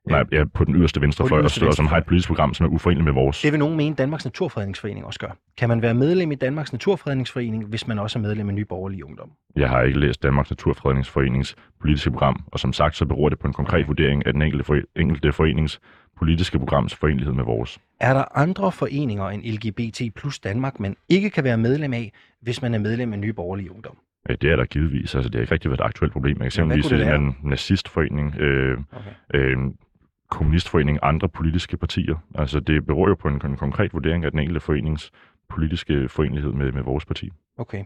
Nej, 0.09 0.24
ja, 0.32 0.44
på 0.55 0.64
den 0.64 0.74
yderste 0.74 1.00
venstrefløj, 1.00 1.40
yderste 1.40 1.66
og 1.66 1.74
som 1.74 1.86
har 1.86 1.96
et 1.96 2.07
politisk 2.07 2.28
program, 2.28 2.55
som 2.55 2.66
er 2.66 2.70
uforeneligt 2.70 3.05
med 3.05 3.12
vores. 3.12 3.40
Det 3.42 3.53
vil 3.53 3.59
nogen 3.59 3.76
mene, 3.76 3.94
Danmarks 3.94 4.24
Naturfredningsforening 4.24 5.07
også 5.07 5.20
gør. 5.20 5.36
Kan 5.59 5.68
man 5.68 5.82
være 5.82 5.94
medlem 5.94 6.32
i 6.32 6.34
Danmarks 6.34 6.72
Naturfredningsforening, 6.72 7.66
hvis 7.66 7.86
man 7.86 7.98
også 7.98 8.18
er 8.18 8.20
medlem 8.20 8.48
af 8.48 8.55
Nye 8.55 8.64
Borgerlige 8.64 9.07
Ungdom? 9.07 9.30
Jeg 9.57 9.68
har 9.68 9.82
ikke 9.82 9.98
læst 9.98 10.22
Danmarks 10.22 10.50
Naturfredningsforenings 10.50 11.57
politiske 11.80 12.11
program, 12.11 12.44
og 12.46 12.61
som 12.61 12.72
sagt, 12.72 12.96
så 12.96 13.07
beror 13.07 13.28
det 13.28 13.38
på 13.38 13.46
en 13.46 13.53
konkret 13.53 13.88
vurdering 13.88 14.26
af 14.26 14.32
den 14.32 14.42
enkelte, 14.42 14.64
for, 14.64 14.78
enkelte 14.96 15.32
forenings 15.32 15.80
politiske 16.18 16.59
programs 16.59 16.94
forenlighed 16.94 17.34
med 17.34 17.44
vores. 17.44 17.78
Er 18.00 18.14
der 18.14 18.38
andre 18.38 18.72
foreninger 18.72 19.28
end 19.28 19.42
LGBT 19.42 20.14
plus 20.16 20.38
Danmark, 20.38 20.80
man 20.80 20.96
ikke 21.09 21.30
kan 21.30 21.44
være 21.44 21.59
medlem 21.59 21.92
af, 21.92 22.12
hvis 22.42 22.62
man 22.62 22.74
er 22.74 22.78
medlem 22.78 23.12
af 23.12 23.18
Nye 23.18 23.32
Borgerlige 23.32 23.72
Ungdom? 23.72 23.96
Øh, 24.30 24.36
Det 24.40 24.53
er 24.53 24.57
der 24.57 24.64
givetvis. 24.64 25.14
Altså, 25.14 25.28
det 25.28 25.34
har 25.34 25.40
ikke 25.40 25.55
rigtig 25.55 25.70
været 25.70 25.80
et 25.80 25.84
aktuelt 25.84 26.12
problem. 26.12 26.42
Eksempelvis 26.42 26.90
være? 26.92 27.16
en 27.16 27.36
nazistforening, 27.42 28.34
øh, 28.40 28.78
okay. 28.92 29.11
øh, 29.34 29.57
kommunistforening, 30.33 30.99
andre 31.03 31.28
politiske 31.28 31.76
partier. 31.76 32.16
Altså, 32.35 32.61
det 32.61 32.87
beror 32.87 33.09
jo 33.09 33.14
på 33.14 33.28
en, 33.28 33.41
en 33.45 33.57
konkret 33.57 33.93
vurdering 33.93 34.24
af 34.24 34.30
den 34.30 34.41
enkelte 34.41 34.61
forenings 34.61 35.11
politiske 35.49 36.09
forenlighed 36.09 36.53
med, 36.53 36.72
med 36.72 36.83
vores 36.83 37.05
parti. 37.05 37.30
Okay. 37.59 37.85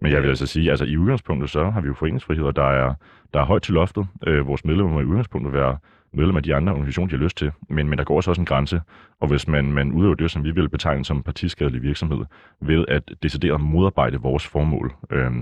Men 0.00 0.12
jeg 0.12 0.22
vil 0.22 0.28
altså 0.28 0.46
sige, 0.46 0.70
altså 0.70 0.84
i 0.84 0.96
udgangspunktet, 0.96 1.50
så 1.50 1.70
har 1.70 1.80
vi 1.80 1.86
jo 1.86 1.94
foreningsfrihed, 1.94 2.44
og 2.44 2.56
der 2.56 2.70
er, 2.70 2.94
der 3.34 3.40
er 3.40 3.44
højt 3.44 3.62
til 3.62 3.74
loftet. 3.74 4.06
Øh, 4.26 4.46
vores 4.46 4.64
medlemmer 4.64 4.92
må 4.92 5.00
i 5.00 5.04
udgangspunktet 5.04 5.52
være 5.52 5.78
medlem 6.12 6.36
af 6.36 6.42
de 6.42 6.54
andre 6.54 6.72
organisationer, 6.72 7.10
de 7.10 7.16
har 7.16 7.24
lyst 7.24 7.36
til. 7.36 7.52
Men, 7.68 7.88
men 7.88 7.98
der 7.98 8.04
går 8.04 8.16
også 8.16 8.34
en 8.38 8.44
grænse, 8.44 8.80
og 9.20 9.28
hvis 9.28 9.48
man, 9.48 9.72
man 9.72 9.92
udøver 9.92 10.14
det, 10.14 10.30
som 10.30 10.44
vi 10.44 10.50
vil 10.50 10.68
betegne 10.68 11.04
som 11.04 11.22
partiskadelig 11.22 11.82
virksomhed, 11.82 12.24
ved 12.60 12.84
at 12.88 13.02
decideret 13.22 13.60
modarbejde 13.60 14.18
vores 14.18 14.46
formål, 14.46 14.94
øh, 15.10 15.32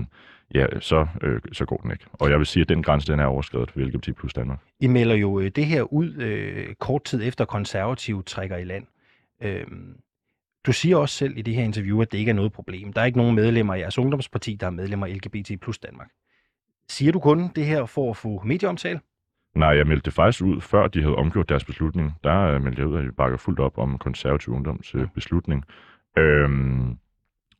ja, 0.55 0.65
så, 0.79 1.07
øh, 1.21 1.41
så 1.51 1.65
går 1.65 1.77
den 1.77 1.91
ikke. 1.91 2.05
Og 2.13 2.29
jeg 2.29 2.37
vil 2.37 2.45
sige, 2.45 2.61
at 2.61 2.69
den 2.69 2.83
grænse, 2.83 3.11
den 3.11 3.19
er 3.19 3.25
overskrevet 3.25 3.71
for 3.71 3.79
LGBT 3.79 4.15
plus 4.17 4.33
Danmark. 4.33 4.59
I 4.79 4.87
melder 4.87 5.15
jo 5.15 5.39
øh, 5.39 5.51
det 5.55 5.65
her 5.65 5.93
ud 5.93 6.15
øh, 6.15 6.73
kort 6.79 7.03
tid 7.03 7.27
efter 7.27 7.45
konservative 7.45 8.23
trækker 8.23 8.57
i 8.57 8.63
land. 8.63 8.85
Øhm, 9.41 9.95
du 10.65 10.71
siger 10.71 10.97
også 10.97 11.15
selv 11.15 11.37
i 11.37 11.41
det 11.41 11.55
her 11.55 11.63
interview, 11.63 12.01
at 12.01 12.11
det 12.11 12.17
ikke 12.17 12.29
er 12.29 12.35
noget 12.35 12.51
problem. 12.51 12.93
Der 12.93 13.01
er 13.01 13.05
ikke 13.05 13.17
nogen 13.17 13.35
medlemmer 13.35 13.75
i 13.75 13.79
jeres 13.79 13.97
ungdomsparti, 13.97 14.55
der 14.55 14.65
er 14.65 14.71
medlemmer 14.71 15.05
af 15.07 15.15
LGBT 15.15 15.61
plus 15.61 15.79
Danmark. 15.79 16.09
Siger 16.89 17.11
du 17.11 17.19
kun 17.19 17.47
det 17.55 17.65
her 17.65 17.85
for 17.85 18.09
at 18.09 18.17
få 18.17 18.41
medieomtale? 18.45 18.99
Nej, 19.55 19.69
jeg 19.69 19.87
meldte 19.87 20.11
faktisk 20.11 20.43
ud, 20.43 20.61
før 20.61 20.87
de 20.87 21.01
havde 21.01 21.15
omgjort 21.15 21.49
deres 21.49 21.65
beslutning. 21.65 22.13
Der 22.23 22.41
øh, 22.41 22.63
meldte 22.63 22.81
jeg 22.81 22.87
ud, 22.87 22.97
at 22.97 23.05
vi 23.05 23.11
bakker 23.11 23.37
fuldt 23.37 23.59
op 23.59 23.77
om 23.77 23.97
konservativ 23.97 24.53
ungdoms 24.53 24.95
øh, 24.95 25.07
beslutning. 25.15 25.65
Øhm, 26.17 26.97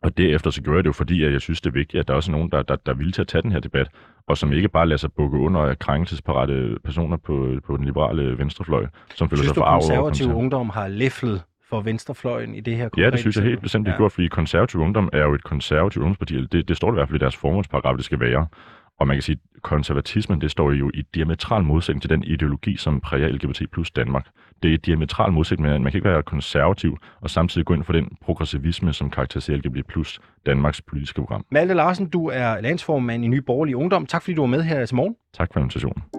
og 0.04 0.18
derefter 0.18 0.50
så 0.50 0.62
gjorde 0.62 0.78
jeg 0.78 0.84
det 0.84 0.88
jo, 0.88 0.94
fordi 0.94 1.24
at 1.24 1.32
jeg 1.32 1.42
synes, 1.42 1.62
det 1.62 1.70
er 1.70 1.74
vigtigt, 1.74 2.00
at 2.00 2.08
der 2.08 2.14
også 2.14 2.32
er 2.32 2.36
nogen, 2.36 2.52
der, 2.52 2.62
der, 2.62 2.76
der 2.76 2.92
er 2.92 2.96
villige 2.96 3.14
til 3.14 3.22
at 3.22 3.28
tage 3.28 3.42
den 3.42 3.52
her 3.52 3.60
debat, 3.60 3.88
og 4.28 4.38
som 4.38 4.54
ikke 4.54 4.70
bare 4.70 4.88
lader 4.88 4.98
sig 4.98 5.14
bukke 5.14 5.38
under 5.38 5.76
krænkelsesparate 5.76 6.78
personer 6.84 7.18
på, 7.18 7.60
på 7.66 7.78
den 7.78 7.86
liberale 7.86 8.38
venstrefløj, 8.38 8.86
som 9.16 9.30
føler 9.30 9.38
Synes 9.38 9.48
sig 9.48 9.56
du, 9.56 9.60
forarvet 9.60 9.84
at 9.84 9.90
komme 9.90 10.08
konservativ 10.08 10.36
ungdom 10.36 10.70
har 10.70 10.88
læflet 10.88 11.44
for 11.70 11.82
venstrefløjen 11.82 12.56
i 12.56 12.60
det 12.60 12.76
her 12.76 12.90
Ja, 12.98 13.10
det 13.10 13.20
synes 13.20 13.36
jeg 13.36 13.46
helt 13.46 13.62
bestemt, 13.62 13.86
det 13.86 13.94
er 13.94 13.98
gjort, 13.98 14.12
fordi 14.12 14.28
konservativ 14.28 14.80
ungdom 14.80 15.10
er 15.14 15.24
jo 15.24 15.34
et 15.34 15.44
konservativt 15.44 16.04
ungdomsparti. 16.04 16.46
Det, 16.46 16.68
det 16.68 16.78
står 16.78 16.92
det 16.92 16.96
i 16.96 17.00
hvert 17.00 17.10
fald 17.10 17.22
i 17.22 17.24
deres 17.24 17.36
formålsparagraf, 17.36 17.96
det 17.96 18.06
skal 18.06 18.20
være. 18.20 18.48
Og 19.00 19.08
man 19.08 19.16
kan 19.16 19.22
sige, 19.22 19.40
at 19.56 19.62
konservatismen, 19.62 20.42
det 20.42 20.52
står 20.52 20.72
jo 20.72 20.92
i 20.94 21.02
diametral 21.16 21.64
modsætning 21.64 22.02
til 22.02 22.10
den 22.10 22.24
ideologi, 22.24 22.78
som 22.78 23.02
præger 23.02 23.28
LGBT 23.28 23.62
plus 23.72 23.92
Danmark. 23.92 24.28
Det 24.64 24.74
er 24.74 24.78
diametral 24.78 25.32
modsætning, 25.32 25.72
men 25.72 25.84
man 25.84 25.92
kan 25.92 25.98
ikke 25.98 26.10
være 26.10 26.24
konservativ 26.24 26.98
og 27.22 27.30
samtidig 27.30 27.66
gå 27.66 27.74
ind 27.74 27.84
for 27.84 27.94
den 27.94 28.10
progressivisme, 28.22 28.94
som 28.94 29.10
karakteriserer 29.10 29.58
LGBT 29.58 29.88
plus 29.88 30.20
Danmarks 30.46 30.82
politiske 30.82 31.22
program. 31.22 31.46
Malte 31.52 31.74
Larsen, 31.74 32.10
du 32.10 32.28
er 32.28 32.62
landsformand 32.62 33.26
i 33.26 33.28
Nye 33.28 33.42
Borgerlige 33.42 33.78
Ungdom. 33.78 34.06
Tak 34.06 34.22
fordi 34.22 34.34
du 34.34 34.42
var 34.42 34.48
med 34.48 34.64
her 34.64 34.86
til 34.86 34.96
morgen. 34.96 35.16
Tak 35.34 35.54
for 35.54 35.60
invitationen. 35.60 36.19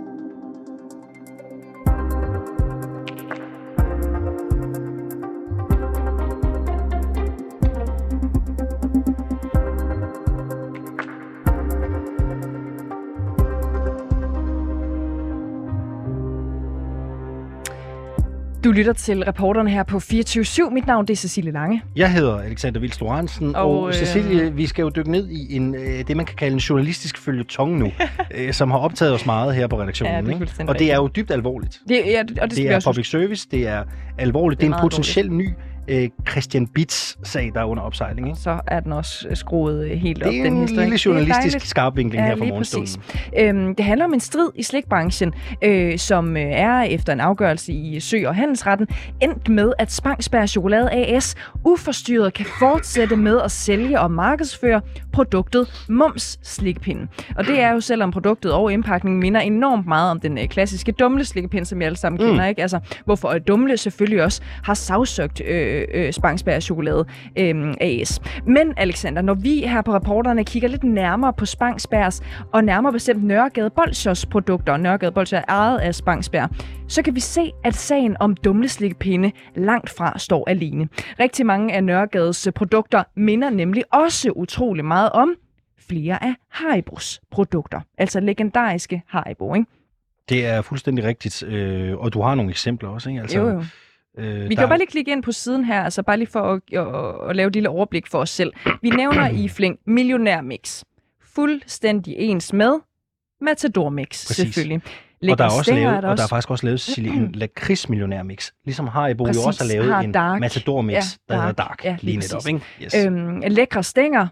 Du 18.71 18.75
lytter 18.75 18.93
til 18.93 19.25
reporterne 19.25 19.71
her 19.71 19.83
på 19.83 19.97
24-7. 19.97 20.71
Mit 20.71 20.87
navn 20.87 21.07
det 21.07 21.13
er 21.13 21.17
Cecilie 21.17 21.53
Lange. 21.53 21.83
Jeg 21.97 22.13
hedder 22.13 22.39
Alexander 22.41 22.81
Vils 22.81 23.01
Lorentzen, 23.01 23.57
og, 23.57 23.81
Og, 23.81 23.89
øh, 23.89 23.95
Cecilie, 23.95 24.53
vi 24.53 24.67
skal 24.67 24.83
jo 24.83 24.89
dykke 24.89 25.11
ned 25.11 25.29
i 25.29 25.57
en, 25.57 25.75
øh, 25.75 25.81
det, 26.09 26.17
man 26.17 26.27
kan 26.27 26.37
kalde 26.37 26.53
en 26.53 26.59
journalistisk 26.59 27.19
følgetong 27.19 27.79
nu, 27.79 27.93
øh, 28.37 28.53
som 28.53 28.71
har 28.71 28.79
optaget 28.79 29.15
os 29.15 29.27
meget 29.27 29.55
her 29.55 29.67
på 29.67 29.81
redaktionen. 29.81 30.15
Ja, 30.15 30.21
det 30.21 30.29
er 30.29 30.61
ikke? 30.61 30.69
Og 30.69 30.79
det 30.79 30.93
er 30.93 30.97
jo 30.97 31.07
dybt 31.17 31.31
alvorligt. 31.31 31.79
Det, 31.89 32.03
ja, 32.07 32.21
og 32.21 32.29
det, 32.29 32.37
skal 32.37 32.49
Det 32.51 32.59
vi 32.59 32.67
er 32.67 32.81
public 32.85 33.11
service, 33.11 33.49
det 33.51 33.69
er 33.69 33.83
alvorligt. 34.19 34.61
Det 34.61 34.67
Det 34.67 34.73
er 34.73 34.77
er 34.77 34.83
en 34.83 34.91
potentiel 34.91 35.33
ny 35.33 35.49
øh, 35.89 36.09
Christian 36.31 36.67
Bits-sag, 36.67 37.51
der 37.55 37.61
er 37.61 37.65
under 37.65 37.83
opsejling. 37.83 38.29
Ikke? 38.29 38.41
Så 38.41 38.61
er 38.67 38.81
den 38.81 38.93
også 38.93 39.29
øh, 39.31 39.37
skruet 39.37 39.85
øh, 39.85 39.91
helt 39.91 40.23
op, 40.23 40.33
den 40.33 40.47
en 40.47 40.61
historie. 40.61 40.67
lille 40.85 40.97
Det 40.97 41.07
er 41.07 41.11
journalistisk 41.11 41.43
dejligt. 41.53 41.67
skarpvinkling 41.67 42.25
her 42.25 42.37
fra 42.37 42.45
morgenstunden. 42.45 43.03
Øhm, 43.39 43.75
det 43.75 43.85
handler 43.85 44.05
om 44.05 44.15
en 44.15 44.21
strid 44.21 44.49
i 44.55 44.63
slikbranchen, 44.63 45.35
øh, 45.65 45.99
som 45.99 46.37
øh, 46.37 46.43
er 46.43 46.81
efter 46.83 47.13
en 47.13 47.21
afgørelse 47.21 47.73
i 47.73 48.01
Sø- 48.01 48.29
og 48.29 48.35
Handelsretten 48.35 48.87
endt 49.21 49.49
med, 49.49 49.73
at 49.79 49.93
Spangsberg 49.93 50.49
Chokolade 50.49 50.91
AS 50.93 51.35
uforstyrret 51.65 52.35
kan 52.35 52.47
fortsætte 52.59 53.17
med 53.17 53.41
at 53.45 53.51
sælge 53.51 54.01
og 54.01 54.11
markedsføre 54.11 54.81
produktet 55.13 55.85
Mums 55.89 56.39
Slikpinden. 56.43 57.09
Og 57.37 57.45
det 57.47 57.61
er 57.61 57.73
jo 57.73 57.81
selvom 57.81 58.11
produktet 58.11 58.53
og 58.53 58.73
indpakningen 58.73 59.21
minder 59.21 59.41
enormt 59.41 59.87
meget 59.87 60.11
om 60.11 60.21
den 60.21 60.39
øh, 60.39 60.49
klassiske 60.49 60.93
dumle 60.93 61.25
slikkepind, 61.25 61.65
som 61.65 61.79
vi 61.79 61.85
alle 61.85 61.97
sammen 61.97 62.21
Mm. 62.21 62.27
kender, 62.29 62.47
ikke? 62.47 62.63
Altså, 62.63 62.81
hvorfor 63.05 63.39
Dumle 63.39 63.77
selvfølgelig 63.77 64.25
også 64.25 64.43
har 64.65 64.75
sagsøgt 64.75 65.43
øh, 65.47 65.70
øh, 65.95 66.13
Spangsberg 66.13 66.63
Chokolade 66.63 67.05
øh, 67.39 67.75
AS. 67.81 68.21
Men 68.47 68.75
Alexander, 68.77 69.23
når 69.23 69.35
vi 69.35 69.61
her 69.61 69.83
på 69.83 69.95
reporterne 69.95 70.45
kigger 70.45 70.69
lidt 70.69 70.85
nærmere 70.85 71.33
på 71.33 71.47
Spangsbergs, 71.47 72.23
og 72.53 72.65
nærmere 72.65 72.93
bestemt 72.93 73.25
Nørregade 73.25 73.71
Bolsjers 73.71 74.27
produkter, 74.27 74.73
og 74.73 74.81
Nørregade 74.81 75.13
Bolsjer 75.13 75.39
er 75.39 75.45
ejet 75.49 75.79
af 75.79 75.95
Spangsberg, 75.95 76.49
så 76.89 77.03
kan 77.03 77.15
vi 77.15 77.21
se, 77.21 77.53
at 77.65 77.75
sagen 77.75 78.17
om 78.21 78.35
dumleslikkepinde 78.35 79.33
langt 79.57 79.91
fra 79.91 80.19
står 80.19 80.51
alene. 80.51 80.89
Rigtig 81.21 81.47
mange 81.47 81.75
af 81.75 81.85
Nørregades 81.85 82.49
produkter 82.55 83.03
minder 83.17 83.51
nemlig 83.51 83.85
også 83.93 84.31
utrolig 84.31 84.85
meget 84.85 85.11
om 85.13 85.35
flere 85.89 86.25
af 86.25 86.35
Haribos 86.51 87.21
produkter. 87.31 87.81
Altså 87.99 88.21
legendariske 88.21 89.03
Haribo, 89.07 89.55
ikke? 89.55 89.67
Det 90.29 90.47
er 90.47 90.63
fuldstændig 90.63 91.05
rigtigt, 91.05 91.43
øh, 91.43 91.97
og 91.97 92.13
du 92.13 92.21
har 92.23 92.35
nogle 92.35 92.51
eksempler 92.51 92.89
også, 92.89 93.09
ikke? 93.09 93.21
Altså, 93.21 93.39
Jo, 93.39 93.49
jo. 93.49 93.65
Øh, 94.19 94.49
Vi 94.49 94.55
kan 94.55 94.63
jo 94.63 94.69
bare 94.69 94.79
lige 94.79 94.87
klikke 94.91 95.13
ind 95.13 95.23
på 95.23 95.33
siden 95.33 95.65
her, 95.65 95.83
altså 95.83 96.03
bare 96.03 96.17
lige 96.17 96.29
for 96.29 96.41
at, 96.41 96.61
at, 96.73 97.31
at 97.31 97.37
lave 97.37 97.47
et 97.49 97.55
lille 97.55 97.69
overblik 97.69 98.07
for 98.07 98.19
os 98.19 98.31
selv. 98.31 98.53
Vi 98.83 98.91
nævner 99.03 99.29
i 99.29 99.49
flæng 99.49 99.79
millionærmix. 99.87 100.85
Fuldstændig 101.35 102.15
ens 102.19 102.53
med 102.53 102.79
Matador 103.41 103.89
Mix, 103.89 104.07
Præcis. 104.09 104.37
selvfølgelig. 104.37 104.81
og 105.31 105.39
der 105.39 105.45
er, 105.45 105.59
også 105.59 105.75
lavet, 105.75 106.05
og 106.05 106.17
der 106.17 106.23
er 106.23 106.27
faktisk 106.27 106.51
også 106.51 106.67
lavet, 106.67 106.81
Cecilie, 106.85 107.13
en 107.13 107.33
lakridsmillionær 107.33 108.23
mix. 108.23 108.51
Ligesom 108.65 108.87
Haribo 108.89 109.25
jo 109.25 109.27
Præcis, 109.29 109.47
også 109.47 109.65
har 109.65 109.69
lavet 109.69 109.93
har 109.95 110.01
en 110.01 110.13
Dark. 110.13 110.41
Matador 110.41 110.81
mix, 110.83 110.95
Ja, 110.95 111.01
der 111.35 111.41
hedder 111.41 111.53
Dark. 111.53 111.69
Dark. 111.69 111.85
Ja, 111.85 111.91
lige 112.01 112.05
lige 112.05 112.17
netop, 112.17 112.47
ikke? 112.49 112.61
Yes. 112.85 112.95
Øhm, 113.07 113.43
lækre 113.47 113.83
stænger, 113.83 114.27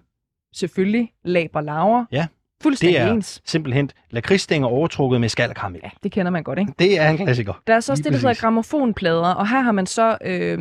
selvfølgelig. 0.54 1.12
Laber 1.24 1.60
laver. 1.60 2.04
Ja, 2.12 2.26
Fuldstændig 2.62 3.00
det 3.00 3.06
er 3.08 3.12
ens. 3.12 3.40
simpelthen 3.44 3.90
lakridsstænger 4.10 4.68
overtrukket 4.68 5.20
med 5.20 5.28
skal 5.28 5.48
og 5.50 5.54
karamel. 5.56 5.80
Ja, 5.84 5.90
det 6.02 6.12
kender 6.12 6.30
man 6.32 6.42
godt, 6.42 6.58
ikke? 6.58 6.72
Det 6.78 7.00
er 7.00 7.08
en 7.10 7.16
klassiker. 7.16 7.62
Der 7.66 7.74
er 7.74 7.80
så 7.80 7.92
også 7.92 8.00
Lige 8.02 8.04
det, 8.04 8.12
der 8.12 8.18
hedder 8.18 8.28
præcis. 8.28 8.40
gramofonplader, 8.40 9.34
og 9.34 9.48
her 9.48 9.60
har 9.60 9.72
man 9.72 9.86
så 9.86 10.18
øh, 10.24 10.58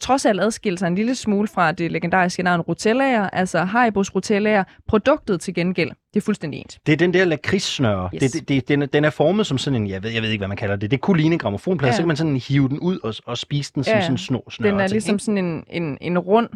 trods 0.00 0.26
alt 0.26 0.40
adskilt 0.40 0.78
sig 0.78 0.86
en 0.86 0.94
lille 0.94 1.14
smule 1.14 1.48
fra 1.48 1.72
det 1.72 1.92
legendariske 1.92 2.42
navn 2.42 2.60
Rutellaer, 2.60 3.30
altså 3.30 3.64
Haribos 3.64 4.14
Rutellaer. 4.14 4.64
Produktet 4.88 5.40
til 5.40 5.54
gengæld, 5.54 5.90
det 6.14 6.20
er 6.20 6.24
fuldstændig 6.24 6.60
ens. 6.60 6.78
Det 6.86 6.92
er 6.92 6.96
den 6.96 7.14
der 7.14 7.24
lakridssnøre. 7.24 8.10
Yes. 8.14 8.20
Det, 8.32 8.32
det, 8.32 8.48
det, 8.48 8.68
den, 8.68 8.88
den 8.92 9.04
er 9.04 9.10
formet 9.10 9.46
som 9.46 9.58
sådan 9.58 9.82
en, 9.82 9.88
jeg 9.90 10.02
ved, 10.02 10.10
jeg 10.10 10.22
ved 10.22 10.28
ikke, 10.30 10.40
hvad 10.40 10.48
man 10.48 10.56
kalder 10.56 10.76
det. 10.76 10.90
Det 10.90 11.00
kunne 11.00 11.16
ligne 11.16 11.32
en 11.32 11.38
gramofonplade, 11.38 11.88
Ja. 11.88 11.92
ja. 11.92 11.96
så 11.96 12.02
kan 12.02 12.08
man 12.08 12.16
sådan 12.16 12.36
hive 12.36 12.68
den 12.68 12.78
ud 12.78 12.98
og, 13.02 13.14
og 13.26 13.38
spise 13.38 13.72
den 13.74 13.84
som 13.84 14.00
sådan 14.00 14.12
en 14.12 14.18
snor, 14.18 14.50
snøre 14.50 14.72
Den 14.72 14.80
er 14.80 14.86
ligesom 14.88 15.18
sådan 15.18 15.38
en, 15.38 15.64
en, 15.70 15.98
en 16.00 16.18
rund 16.18 16.48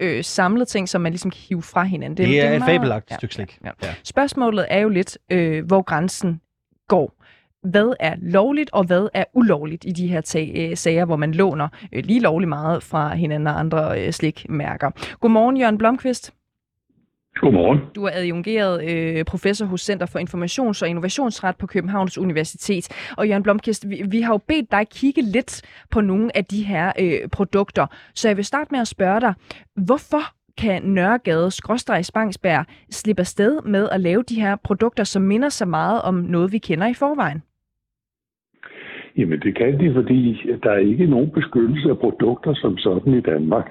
øh, 0.00 0.24
samlet 0.24 0.68
ting, 0.68 0.88
som 0.88 1.00
man 1.00 1.12
ligesom 1.12 1.30
kan 1.30 1.40
hive 1.48 1.62
fra 1.62 1.82
hinanden. 1.84 2.16
Det, 2.16 2.28
det 2.28 2.40
er, 2.40 2.52
et 2.52 2.58
meget- 2.58 2.70
fabelagtigt 2.70 3.18
stykke 3.20 3.34
slik. 3.34 3.58
Ja, 3.64 3.70
ja. 3.82 3.94
Spørgsmålet 4.04 4.66
er 4.70 4.78
jo 4.78 4.88
lidt, 4.88 5.18
øh, 5.32 5.64
hvor 5.66 5.82
grænsen 5.82 6.40
går. 6.88 7.12
Hvad 7.70 7.94
er 8.00 8.14
lovligt, 8.22 8.70
og 8.72 8.84
hvad 8.84 9.08
er 9.14 9.24
ulovligt 9.34 9.84
i 9.84 9.90
de 9.90 10.06
her 10.06 10.20
tag, 10.20 10.52
øh, 10.56 10.76
sager, 10.76 11.04
hvor 11.04 11.16
man 11.16 11.32
låner 11.32 11.68
øh, 11.92 12.04
lige 12.04 12.20
lovligt 12.20 12.48
meget 12.48 12.82
fra 12.82 13.14
hinanden 13.14 13.46
og 13.46 13.58
andre 13.60 14.06
øh, 14.06 14.12
slikmærker? 14.12 14.90
Godmorgen, 15.20 15.56
Jørgen 15.56 15.78
Blomqvist. 15.78 16.32
Godmorgen. 17.40 17.80
Du 17.94 18.04
er 18.04 18.10
adjungeret 18.14 18.74
øh, 18.90 19.24
professor 19.24 19.66
hos 19.66 19.80
Center 19.80 20.06
for 20.06 20.18
Informations- 20.18 20.82
og 20.82 20.88
Innovationsret 20.88 21.56
på 21.56 21.66
Københavns 21.66 22.18
Universitet. 22.18 23.12
Og 23.18 23.28
Jørgen 23.28 23.42
Blomqvist, 23.42 23.90
vi, 23.90 24.02
vi 24.10 24.20
har 24.20 24.32
jo 24.32 24.38
bedt 24.48 24.70
dig 24.70 24.86
kigge 24.90 25.22
lidt 25.22 25.62
på 25.90 26.00
nogle 26.00 26.36
af 26.36 26.44
de 26.44 26.62
her 26.62 26.92
øh, 27.00 27.28
produkter. 27.28 27.86
Så 28.14 28.28
jeg 28.28 28.36
vil 28.36 28.44
starte 28.44 28.68
med 28.70 28.80
at 28.80 28.88
spørge 28.88 29.20
dig, 29.20 29.34
hvorfor 29.86 30.22
kan 30.58 30.82
Nørregade 30.82 31.50
skråstreg 31.50 32.04
Spangsberg 32.04 32.64
slippe 32.90 33.20
afsted 33.20 33.62
med 33.62 33.88
at 33.92 34.00
lave 34.00 34.22
de 34.22 34.40
her 34.40 34.56
produkter, 34.56 35.04
som 35.04 35.22
minder 35.22 35.48
så 35.48 35.66
meget 35.66 36.02
om 36.02 36.14
noget, 36.14 36.52
vi 36.52 36.58
kender 36.58 36.86
i 36.86 36.94
forvejen? 36.94 37.42
Jamen 39.16 39.40
det 39.40 39.56
kan 39.56 39.80
de, 39.80 39.94
fordi 39.94 40.20
der 40.62 40.70
er 40.70 40.78
ikke 40.78 41.06
nogen 41.06 41.30
beskyttelse 41.30 41.88
af 41.88 41.98
produkter 41.98 42.54
som 42.54 42.78
sådan 42.78 43.14
i 43.14 43.20
Danmark. 43.20 43.66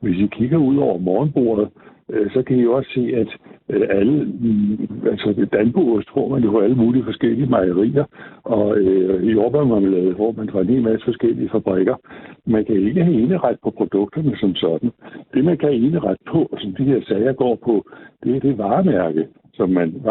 Hvis 0.00 0.18
I 0.18 0.26
kigger 0.26 0.58
ud 0.58 0.76
over 0.76 0.98
morgenbordet, 0.98 1.68
Øh, 2.12 2.30
så 2.30 2.42
kan 2.42 2.56
I 2.56 2.66
også 2.66 2.90
se, 2.94 3.12
at 3.16 3.30
øh, 3.68 3.86
alle, 3.90 4.16
altså 5.10 5.46
Danbo 5.52 6.00
tror 6.00 6.28
man 6.28 6.42
jo 6.42 6.60
alle 6.60 6.76
mulige 6.76 7.04
forskellige 7.04 7.50
mejerier, 7.50 8.04
og 8.44 8.78
øh, 8.78 9.32
jordbærmarmelade 9.32 10.12
hvor 10.12 10.32
man 10.32 10.48
fra 10.50 10.60
en 10.60 10.68
hel 10.68 10.82
masse 10.82 11.04
forskellige 11.04 11.48
fabrikker. 11.48 11.96
Man 12.46 12.64
kan 12.64 12.76
ikke 12.76 13.04
have 13.04 13.20
eneret 13.22 13.58
på 13.62 13.70
produkterne 13.70 14.36
som 14.36 14.54
sådan. 14.54 14.90
Det 15.34 15.44
man 15.44 15.58
kan 15.58 15.68
have 15.68 15.86
eneret 15.86 16.16
på, 16.32 16.38
og 16.52 16.58
som 16.60 16.74
de 16.74 16.84
her 16.84 17.00
sager 17.08 17.32
går 17.32 17.54
på, 17.64 17.84
det 18.24 18.36
er 18.36 18.40
det 18.40 18.58
varemærke, 18.58 19.26
som 19.54 19.70
man 19.70 20.02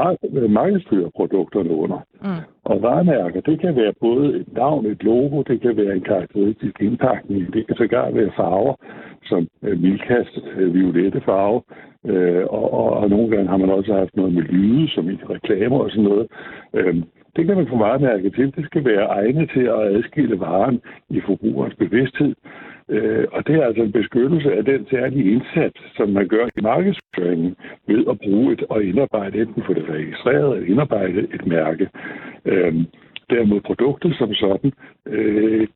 markedsfører 0.49 1.09
produkterne 1.09 1.69
under. 1.69 1.99
Mm. 2.21 2.43
Og 2.63 2.81
varemærker, 2.81 3.41
det 3.41 3.59
kan 3.59 3.75
være 3.75 3.93
både 3.99 4.35
et 4.39 4.53
navn, 4.53 4.85
et 4.85 5.03
logo, 5.03 5.41
det 5.41 5.61
kan 5.61 5.77
være 5.77 5.95
en 5.95 6.01
karakteristisk 6.01 6.81
indpakning, 6.81 7.53
det 7.53 7.67
kan 7.67 7.75
sågar 7.75 8.11
være 8.11 8.31
farver, 8.35 8.75
som 9.25 9.47
øh, 9.63 9.83
vildkast, 9.83 10.39
øh, 10.57 10.73
violette 10.73 11.21
farve, 11.21 11.61
øh, 12.05 12.45
og, 12.49 12.73
og, 12.73 12.89
og 12.91 13.09
nogle 13.09 13.29
gange 13.29 13.49
har 13.49 13.57
man 13.57 13.69
også 13.69 13.93
haft 13.93 14.15
noget 14.15 14.33
med 14.33 14.43
lyde, 14.43 14.89
som 14.89 15.09
i 15.09 15.17
reklamer 15.29 15.79
og 15.79 15.89
sådan 15.89 16.03
noget. 16.03 16.27
Øh, 16.73 16.95
det 17.35 17.45
kan 17.45 17.57
man 17.57 17.67
få 17.67 17.77
varemærke 17.77 18.29
til. 18.29 18.55
Det 18.55 18.65
skal 18.65 18.85
være 18.85 19.05
egnet 19.05 19.49
til 19.53 19.65
at 19.75 19.95
adskille 19.95 20.39
varen 20.39 20.81
i 21.09 21.21
forbrugerens 21.25 21.75
bevidsthed. 21.75 22.35
Øh, 22.91 23.27
og 23.31 23.47
det 23.47 23.55
er 23.55 23.65
altså 23.65 23.83
en 23.83 23.91
beskyttelse 23.91 24.53
af 24.53 24.65
den 24.65 24.87
særlige 24.89 25.31
indsats, 25.31 25.79
som 25.97 26.09
man 26.09 26.27
gør 26.27 26.45
i 26.57 26.61
markedsføringen 26.61 27.55
ved 27.87 28.05
at 28.09 28.19
bruge 28.19 28.53
et 28.53 28.63
og 28.69 28.83
indarbejde, 28.83 29.41
enten 29.41 29.63
få 29.63 29.73
det 29.73 29.89
registreret 29.89 30.57
eller 30.57 30.69
indarbejde 30.71 31.27
et 31.35 31.45
mærke. 31.47 31.89
Øh, 32.45 32.75
derimod 33.29 33.61
produktet 33.61 34.15
som 34.15 34.33
sådan, 34.33 34.71
øh, 35.05 35.67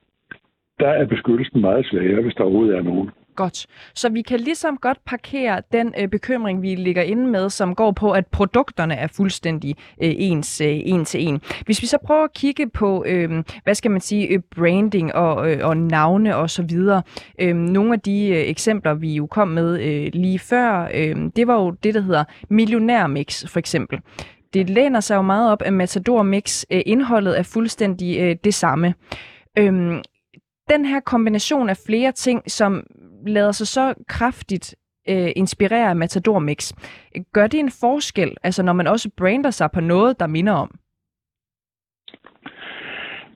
der 0.79 0.87
er 0.87 1.05
beskyttelsen 1.05 1.61
meget 1.61 1.85
svagere, 1.85 2.21
hvis 2.21 2.35
der 2.35 2.43
overhovedet 2.43 2.77
er 2.77 2.83
nogen. 2.83 3.09
Godt. 3.35 3.65
Så 3.95 4.09
vi 4.09 4.21
kan 4.21 4.39
ligesom 4.39 4.77
godt 4.77 4.97
parkere 5.05 5.61
den 5.71 5.93
øh, 5.99 6.07
bekymring, 6.07 6.61
vi 6.61 6.75
ligger 6.75 7.01
inde 7.01 7.27
med, 7.27 7.49
som 7.49 7.75
går 7.75 7.91
på, 7.91 8.11
at 8.11 8.27
produkterne 8.27 8.95
er 8.95 9.07
fuldstændig 9.07 9.75
øh, 10.03 10.13
ens 10.17 10.61
øh, 10.61 10.81
en 10.85 11.05
til 11.05 11.27
en. 11.27 11.41
Hvis 11.65 11.81
vi 11.81 11.87
så 11.87 11.97
prøver 12.05 12.23
at 12.23 12.33
kigge 12.33 12.69
på, 12.69 13.03
øh, 13.07 13.43
hvad 13.63 13.75
skal 13.75 13.91
man 13.91 14.01
sige, 14.01 14.27
øh, 14.27 14.39
branding 14.55 15.15
og, 15.15 15.51
øh, 15.51 15.67
og 15.67 15.77
navne 15.77 16.35
og 16.35 16.49
så 16.49 16.63
videre. 16.63 17.01
Øh, 17.41 17.55
nogle 17.55 17.93
af 17.93 17.99
de 17.99 18.27
øh, 18.27 18.37
eksempler, 18.37 18.93
vi 18.93 19.13
jo 19.13 19.25
kom 19.25 19.47
med 19.47 19.81
øh, 19.81 20.09
lige 20.13 20.39
før, 20.39 20.89
øh, 20.93 21.15
det 21.35 21.47
var 21.47 21.55
jo 21.55 21.71
det, 21.71 21.93
der 21.93 22.01
hedder 22.01 22.23
millionærmix 22.49 23.47
for 23.47 23.59
eksempel. 23.59 23.99
Det 24.53 24.69
læner 24.69 24.99
sig 24.99 25.15
jo 25.15 25.21
meget 25.21 25.51
op 25.51 25.61
af 25.61 25.73
Matador 25.73 26.23
Mix. 26.23 26.63
Øh, 26.71 26.81
indholdet 26.85 27.39
er 27.39 27.43
fuldstændig 27.43 28.19
øh, 28.19 28.35
det 28.43 28.53
samme. 28.53 28.93
Øhm, 29.57 30.01
den 30.69 30.85
her 30.85 30.99
kombination 30.99 31.69
af 31.69 31.77
flere 31.87 32.11
ting, 32.11 32.51
som 32.51 32.83
lader 33.27 33.51
sig 33.51 33.67
så 33.67 33.93
kraftigt 34.07 34.75
øh, 35.09 35.31
inspirere 35.35 35.89
af 35.89 35.95
Matador 35.95 36.39
Mix, 36.39 36.73
gør 37.33 37.47
det 37.47 37.59
en 37.59 37.71
forskel, 37.81 38.35
altså 38.43 38.63
når 38.63 38.73
man 38.73 38.87
også 38.87 39.09
brander 39.17 39.49
sig 39.49 39.69
på 39.71 39.81
noget, 39.81 40.19
der 40.19 40.27
minder 40.27 40.53
om? 40.53 40.71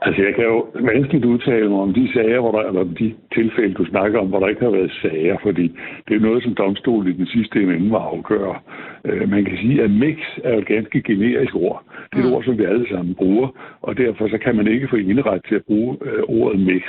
Altså, 0.02 0.22
jeg 0.24 0.36
kan 0.36 0.44
jo 0.44 0.68
vanskeligt 0.74 1.26
udtale 1.26 1.70
mig 1.70 1.80
om 1.80 1.94
de 1.94 2.14
sager, 2.14 2.40
hvor 2.40 2.52
der, 2.52 2.68
eller 2.68 2.84
de 2.84 3.16
tilfælde, 3.34 3.74
du 3.74 3.86
snakker 3.86 4.20
om, 4.20 4.28
hvor 4.28 4.40
der 4.40 4.48
ikke 4.48 4.62
har 4.62 4.72
været 4.72 5.00
sager, 5.02 5.38
fordi 5.42 5.66
det 6.08 6.16
er 6.16 6.20
noget, 6.20 6.44
som 6.44 6.56
domstolen 6.56 7.14
i 7.14 7.18
den 7.18 7.28
sidste 7.28 7.60
ende 7.62 7.80
må 7.80 7.98
afgøre. 7.98 8.60
Øh, 9.06 9.30
man 9.30 9.46
kan 9.46 9.58
sige, 9.58 9.84
at 9.84 9.92
mix 9.92 10.18
er 10.44 10.58
et 10.58 10.66
ganske 10.66 11.02
generisk 11.02 11.56
ord. 11.56 11.84
Det 12.12 12.20
er 12.20 12.28
et 12.28 12.34
ord, 12.34 12.44
som 12.44 12.58
vi 12.58 12.64
alle 12.64 12.88
sammen 12.90 13.16
bruger, 13.16 13.48
og 13.82 13.98
derfor 13.98 14.28
så 14.28 14.38
kan 14.38 14.56
man 14.56 14.68
ikke 14.68 14.88
få 14.88 14.96
inderet 14.96 15.42
til 15.48 15.56
at 15.56 15.66
bruge 15.68 15.98
øh, 16.02 16.24
ordet 16.28 16.60
mix. 16.60 16.84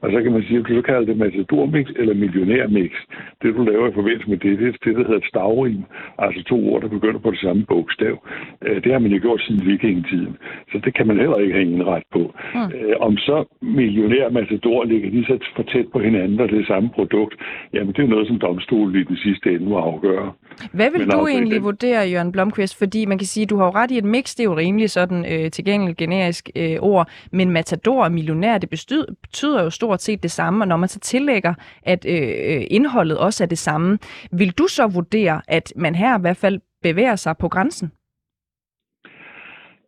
Og 0.00 0.10
så 0.12 0.22
kan 0.22 0.32
man 0.32 0.42
sige, 0.42 0.58
at 0.58 0.68
du 0.68 0.74
så 0.74 0.82
kalder 0.82 1.04
det 1.04 1.16
matadormix 1.16 1.86
eller 1.96 2.14
millionærmix. 2.14 2.90
Det, 3.42 3.54
du 3.56 3.62
laver 3.64 3.88
i 3.88 3.94
forbindelse 3.94 4.30
med 4.30 4.38
det, 4.38 4.58
det 4.58 4.66
er 4.66 4.72
det, 4.84 4.96
der 4.96 5.06
hedder 5.06 5.28
stavrim. 5.28 5.82
Altså 6.18 6.42
to 6.42 6.56
ord, 6.68 6.82
der 6.82 6.88
begynder 6.88 7.20
på 7.20 7.30
det 7.30 7.40
samme 7.40 7.64
bogstav. 7.68 8.14
Øh, 8.66 8.84
det 8.84 8.92
har 8.92 8.98
man 8.98 9.12
jo 9.12 9.18
gjort 9.20 9.40
siden 9.40 9.66
vikingetiden. 9.66 10.36
Så 10.72 10.80
det 10.84 10.94
kan 10.94 11.06
man 11.06 11.16
heller 11.16 11.36
ikke 11.36 11.54
have 11.54 11.70
indret 11.70 12.02
på. 12.12 12.34
Mm. 12.54 12.60
Øh, 12.76 12.94
om 13.00 13.16
så 13.16 13.44
millionær 13.62 14.24
og 14.24 14.32
matador 14.32 14.84
ligger 14.84 15.10
lige 15.10 15.24
så 15.24 15.38
for 15.56 15.62
tæt 15.62 15.88
på 15.92 15.98
hinanden, 15.98 16.40
og 16.40 16.48
det 16.48 16.60
er 16.60 16.66
samme 16.66 16.90
produkt, 16.94 17.34
jamen 17.72 17.92
det 17.94 18.02
er 18.04 18.08
noget, 18.08 18.26
som 18.26 18.38
domstolen 18.38 18.96
i 19.00 19.04
den 19.04 19.16
sidste 19.16 19.50
ende 19.50 19.68
må 19.68 19.76
afgøre. 19.76 20.32
Hvad 20.72 20.90
vil 20.90 21.00
Men 21.00 21.10
du 21.10 21.16
altså, 21.18 21.26
egentlig 21.32 21.54
den- 21.54 21.62
vurdere, 21.64 22.08
Jørgen 22.08 22.32
Blomqvist? 22.32 22.78
Fordi 22.78 23.04
man 23.04 23.18
kan 23.18 23.26
sige, 23.26 23.44
at 23.44 23.50
du 23.50 23.56
har 23.56 23.64
jo 23.64 23.70
ret 23.70 23.90
i, 23.90 23.98
at 23.98 24.04
mix 24.04 24.30
det 24.34 24.40
er 24.40 24.44
jo 24.44 24.56
rimelig 24.56 24.90
sådan 24.90 25.32
øh, 25.32 25.50
tilgængeligt 25.50 25.98
generisk 25.98 26.50
øh, 26.56 26.76
ord, 26.80 27.08
men 27.32 27.50
matador 27.50 28.04
og 28.04 28.12
millionær, 28.12 28.58
det 28.58 28.70
bestyr, 28.70 29.02
betyder 29.22 29.62
jo 29.62 29.70
stort 29.70 30.02
set 30.02 30.22
det 30.22 30.30
samme, 30.30 30.64
og 30.64 30.68
når 30.68 30.76
man 30.76 30.88
så 30.88 30.98
tillægger, 31.00 31.54
at 31.82 32.04
øh, 32.08 32.22
øh, 32.22 32.64
indholdet 32.70 33.18
også 33.18 33.44
er 33.44 33.48
det 33.48 33.58
samme, 33.58 33.98
vil 34.32 34.50
du 34.50 34.66
så 34.68 34.86
vurdere, 34.86 35.40
at 35.48 35.72
man 35.76 35.94
her 35.94 36.18
i 36.18 36.20
hvert 36.20 36.36
fald 36.36 36.60
bevæger 36.82 37.16
sig 37.16 37.36
på 37.36 37.48
grænsen? 37.48 37.90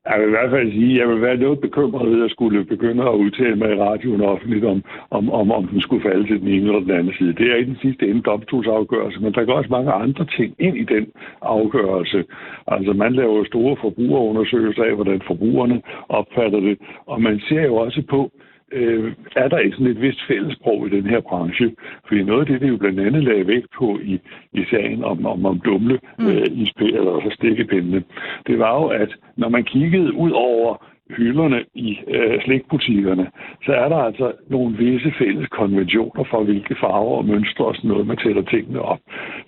Jeg 0.06 0.20
vil 0.20 0.26
i 0.26 0.30
hvert 0.30 0.50
fald 0.50 0.72
sige, 0.72 0.92
at 0.94 1.00
jeg 1.00 1.08
vil 1.08 1.22
være 1.22 1.36
noget 1.36 1.60
bekymret 1.60 2.10
ved 2.10 2.24
at 2.24 2.30
skulle 2.30 2.64
begynde 2.64 3.02
at 3.02 3.20
udtale 3.24 3.56
mig 3.56 3.70
i 3.72 3.80
radioen 3.80 4.20
offentligt 4.20 4.64
om, 4.64 4.82
om, 5.10 5.30
om, 5.30 5.50
om 5.50 5.66
den 5.66 5.80
skulle 5.80 6.02
falde 6.02 6.26
til 6.26 6.40
den 6.40 6.48
ene 6.48 6.66
eller 6.66 6.80
den 6.80 6.90
anden 6.90 7.14
side. 7.18 7.32
Det 7.32 7.46
er 7.52 7.56
i 7.56 7.64
den 7.64 7.78
sidste 7.82 8.08
ende 8.08 8.22
domstolsafgørelse, 8.22 9.20
men 9.20 9.32
der 9.32 9.44
går 9.44 9.52
også 9.52 9.70
mange 9.70 9.92
andre 9.92 10.24
ting 10.36 10.54
ind 10.58 10.76
i 10.76 10.84
den 10.84 11.06
afgørelse. 11.42 12.24
Altså 12.66 12.92
man 12.92 13.12
laver 13.12 13.44
store 13.44 13.76
forbrugerundersøgelser 13.80 14.84
af, 14.84 14.94
hvordan 14.94 15.20
forbrugerne 15.26 15.82
opfatter 16.08 16.60
det, 16.60 16.78
og 17.06 17.22
man 17.22 17.40
ser 17.48 17.62
jo 17.62 17.74
også 17.74 18.02
på, 18.10 18.30
øh, 18.72 19.12
er 19.36 19.48
der 19.48 19.58
ikke 19.58 19.76
sådan 19.76 19.92
et 19.92 20.02
vist 20.02 20.20
fællesprog 20.28 20.86
i 20.86 20.90
den 20.90 21.06
her 21.06 21.20
branche? 21.20 21.74
Fordi 22.08 22.22
noget 22.22 22.40
af 22.40 22.46
det, 22.46 22.60
det 22.60 22.68
jo 22.68 22.76
blandt 22.76 23.00
andet 23.00 23.24
lagde 23.24 23.46
vægt 23.46 23.70
på 23.78 23.98
i, 24.02 24.20
i 24.52 24.64
sagen 24.70 25.04
om, 25.04 25.26
om, 25.26 25.46
om 25.46 25.60
dumle 25.60 25.98
øh, 26.20 26.46
ispæ, 26.52 26.84
eller 26.84 27.30
stikkepindene, 27.34 28.02
det 28.46 28.58
var 28.58 28.74
jo, 28.80 28.86
at 28.86 29.10
når 29.36 29.48
man 29.48 29.64
kiggede 29.64 30.14
ud 30.14 30.30
over 30.30 30.84
hylderne 31.16 31.64
i 31.74 31.98
øh, 32.08 32.42
slikbutikkerne, 32.44 33.26
så 33.64 33.72
er 33.72 33.88
der 33.88 33.96
altså 33.96 34.32
nogle 34.48 34.76
visse 34.76 35.12
fælles 35.18 35.48
konventioner 35.48 36.24
for, 36.24 36.44
hvilke 36.44 36.76
farver 36.80 37.16
og 37.16 37.24
mønstre 37.24 37.64
og 37.64 37.74
sådan 37.74 37.90
noget, 37.90 38.06
man 38.06 38.16
tæller 38.16 38.42
tingene 38.42 38.82
op. 38.82 38.98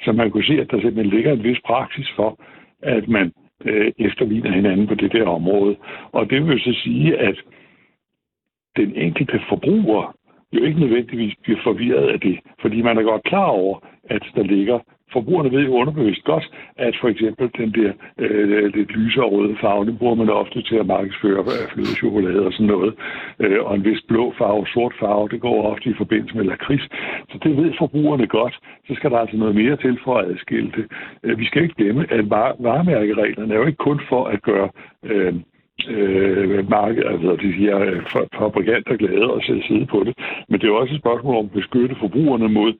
Så 0.04 0.12
man 0.12 0.30
kunne 0.30 0.44
se, 0.44 0.60
at 0.60 0.70
der 0.70 0.80
simpelthen 0.80 1.14
ligger 1.16 1.32
en 1.32 1.44
vis 1.44 1.60
praksis 1.66 2.08
for, 2.16 2.40
at 2.82 3.08
man 3.08 3.32
øh, 3.64 3.92
efterligner 3.98 4.52
hinanden 4.52 4.86
på 4.86 4.94
det 4.94 5.12
der 5.12 5.26
område. 5.26 5.76
Og 6.12 6.30
det 6.30 6.46
vil 6.46 6.60
så 6.60 6.72
sige, 6.84 7.18
at 7.18 7.36
den 8.76 8.94
enkelte 8.96 9.40
forbruger 9.48 10.14
jo 10.52 10.64
ikke 10.64 10.80
nødvendigvis 10.80 11.34
bliver 11.42 11.58
forvirret 11.64 12.08
af 12.08 12.20
det, 12.20 12.38
fordi 12.60 12.82
man 12.82 12.98
er 12.98 13.02
godt 13.02 13.24
klar 13.24 13.46
over, 13.46 13.78
at 14.04 14.22
der 14.34 14.42
ligger 14.42 14.78
Forbrugerne 15.12 15.50
ved 15.52 15.64
jo 15.64 15.72
underbevidst 15.72 16.24
godt, 16.24 16.50
at 16.76 16.94
for 17.00 17.08
eksempel 17.08 17.50
den 17.58 17.70
der 17.74 17.92
øh, 18.18 18.74
lidt 18.74 18.90
lyse 18.90 19.20
røde 19.20 19.56
farve, 19.60 19.86
den 19.86 19.98
bruger 19.98 20.14
man 20.14 20.30
ofte 20.30 20.62
til 20.62 20.76
at 20.76 20.86
markedsføre 20.86 21.40
øh, 21.40 21.64
flødechokolade 21.72 22.46
og 22.46 22.52
sådan 22.52 22.66
noget. 22.66 22.94
Øh, 23.38 23.64
og 23.64 23.74
en 23.74 23.84
vis 23.84 24.02
blå 24.08 24.34
farve, 24.38 24.66
sort 24.66 24.94
farve, 25.00 25.28
det 25.28 25.40
går 25.40 25.62
ofte 25.72 25.90
i 25.90 25.94
forbindelse 25.98 26.36
med 26.36 26.44
lakrids. 26.44 26.88
Så 27.30 27.38
det 27.42 27.56
ved 27.56 27.72
forbrugerne 27.78 28.26
godt. 28.26 28.54
Så 28.86 28.94
skal 28.94 29.10
der 29.10 29.18
altså 29.18 29.36
noget 29.36 29.54
mere 29.54 29.76
til 29.76 29.98
for 30.04 30.18
at 30.18 30.30
adskille 30.30 30.72
det. 30.76 30.86
Øh, 31.22 31.38
vi 31.38 31.44
skal 31.44 31.62
ikke 31.62 31.74
glemme, 31.74 32.06
at 32.12 32.30
var- 32.30 32.56
varemærkereglerne 32.58 33.54
er 33.54 33.58
jo 33.58 33.66
ikke 33.66 33.84
kun 33.88 34.00
for 34.08 34.24
at 34.24 34.42
gøre 34.42 34.68
øh, 35.02 35.34
øh, 35.88 36.70
marked, 36.70 37.04
altså 37.12 37.36
de 37.42 37.52
her 37.52 37.78
øh, 37.78 38.02
fabrikanter 38.38 38.96
glade 38.96 39.30
og 39.34 39.42
sætte 39.46 39.62
side 39.68 39.86
på 39.86 39.98
det. 40.06 40.14
Men 40.48 40.60
det 40.60 40.64
er 40.64 40.72
jo 40.72 40.80
også 40.80 40.94
et 40.94 41.00
spørgsmål 41.04 41.36
om 41.36 41.44
at 41.44 41.58
beskytte 41.60 41.96
forbrugerne 42.00 42.48
mod, 42.48 42.72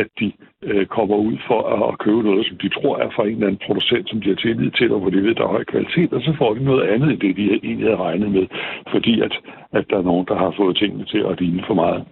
at 0.00 0.08
de 0.20 0.32
øh, 0.62 0.86
kommer 0.86 1.16
ud 1.16 1.36
for 1.48 1.60
at, 1.74 1.92
at 1.92 1.98
købe 1.98 2.22
noget, 2.22 2.46
som 2.46 2.56
de 2.62 2.68
tror 2.68 2.98
er 2.98 3.10
fra 3.16 3.22
en 3.26 3.34
eller 3.34 3.46
anden 3.46 3.66
producent, 3.66 4.08
som 4.08 4.20
de 4.20 4.28
har 4.28 4.36
tillid 4.36 4.70
til, 4.70 4.92
og 4.92 5.00
hvor 5.00 5.10
de 5.10 5.24
ved, 5.26 5.34
der 5.34 5.44
er 5.44 5.56
høj 5.56 5.64
kvalitet, 5.64 6.12
og 6.12 6.20
så 6.22 6.34
får 6.38 6.54
de 6.54 6.64
noget 6.64 6.88
andet 6.92 7.08
end 7.10 7.20
det, 7.20 7.36
de 7.36 7.44
egentlig 7.50 7.86
havde 7.86 7.96
regnet 7.96 8.30
med, 8.32 8.46
fordi 8.92 9.20
at, 9.20 9.34
at 9.72 9.84
der 9.90 9.98
er 9.98 10.02
nogen, 10.10 10.26
der 10.28 10.36
har 10.36 10.54
fået 10.56 10.76
tingene 10.76 11.04
til 11.04 11.22
at 11.30 11.40
ligne 11.40 11.62
for 11.66 11.74
meget. 11.74 12.04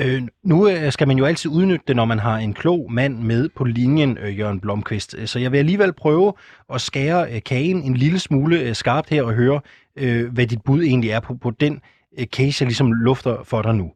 Øh, 0.00 0.20
nu 0.44 0.68
øh, 0.68 0.92
skal 0.92 1.08
man 1.08 1.18
jo 1.18 1.24
altid 1.24 1.50
udnytte 1.50 1.84
det, 1.88 1.96
når 1.96 2.04
man 2.04 2.18
har 2.18 2.36
en 2.38 2.54
klog 2.54 2.92
mand 2.92 3.14
med 3.18 3.48
på 3.56 3.64
linjen, 3.64 4.18
øh, 4.24 4.38
Jørgen 4.38 4.60
Blomqvist. 4.60 5.28
Så 5.28 5.38
jeg 5.38 5.52
vil 5.52 5.58
alligevel 5.58 5.92
prøve 5.92 6.32
at 6.74 6.80
skære 6.80 7.22
øh, 7.32 7.40
kagen 7.46 7.82
en 7.82 7.94
lille 7.94 8.18
smule 8.18 8.60
øh, 8.60 8.74
skarpt 8.74 9.10
her 9.10 9.22
og 9.22 9.32
høre, 9.32 9.60
øh, 9.96 10.32
hvad 10.32 10.46
dit 10.46 10.62
bud 10.62 10.82
egentlig 10.82 11.10
er 11.10 11.20
på, 11.20 11.34
på 11.34 11.50
den 11.50 11.80
øh, 12.18 12.26
case, 12.26 12.62
jeg 12.62 12.66
ligesom 12.66 12.92
lufter 12.92 13.42
for 13.44 13.62
dig 13.62 13.74
nu. 13.74 13.92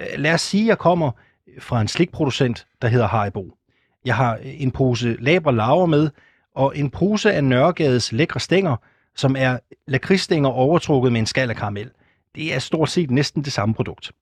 Øh, 0.00 0.06
lad 0.16 0.34
os 0.34 0.40
sige, 0.40 0.62
at 0.62 0.68
jeg 0.68 0.78
kommer 0.78 1.10
fra 1.58 1.80
en 1.80 1.88
slikproducent, 1.88 2.66
der 2.82 2.88
hedder 2.88 3.06
Haribo. 3.06 3.56
Jeg 4.04 4.16
har 4.16 4.34
øh, 4.34 4.62
en 4.62 4.70
pose 4.70 5.16
labre 5.20 5.54
laver 5.54 5.86
med, 5.86 6.10
og 6.54 6.78
en 6.78 6.90
pose 6.90 7.32
af 7.32 7.44
Nørregades 7.44 8.12
lækre 8.12 8.40
stænger, 8.40 8.76
som 9.16 9.36
er 9.38 9.58
lakridsstænger 9.86 10.50
overtrukket 10.50 11.12
med 11.12 11.20
en 11.20 11.26
skal 11.26 11.50
af 11.50 11.56
karamel. 11.56 11.90
Det 12.34 12.54
er 12.54 12.58
stort 12.58 12.90
set 12.90 13.10
næsten 13.10 13.44
det 13.44 13.52
samme 13.52 13.74
produkt. 13.74 14.12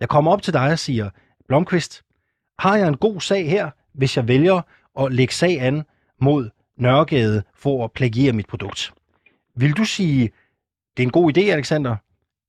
Jeg 0.00 0.08
kommer 0.08 0.32
op 0.32 0.42
til 0.42 0.52
dig 0.52 0.72
og 0.72 0.78
siger, 0.78 1.10
Blomqvist, 1.48 2.02
har 2.58 2.76
jeg 2.76 2.88
en 2.88 2.96
god 2.96 3.20
sag 3.20 3.50
her, 3.50 3.70
hvis 3.94 4.16
jeg 4.16 4.28
vælger 4.28 4.60
at 5.00 5.12
lægge 5.12 5.34
sag 5.34 5.60
an 5.60 5.82
mod 6.20 6.50
Nørregade 6.76 7.42
for 7.54 7.84
at 7.84 7.92
plagiere 7.92 8.32
mit 8.32 8.46
produkt? 8.46 8.92
Vil 9.56 9.72
du 9.72 9.84
sige, 9.84 10.30
det 10.98 11.04
er 11.04 11.08
en 11.08 11.20
god 11.20 11.36
idé, 11.36 11.52
Alexander? 11.52 11.96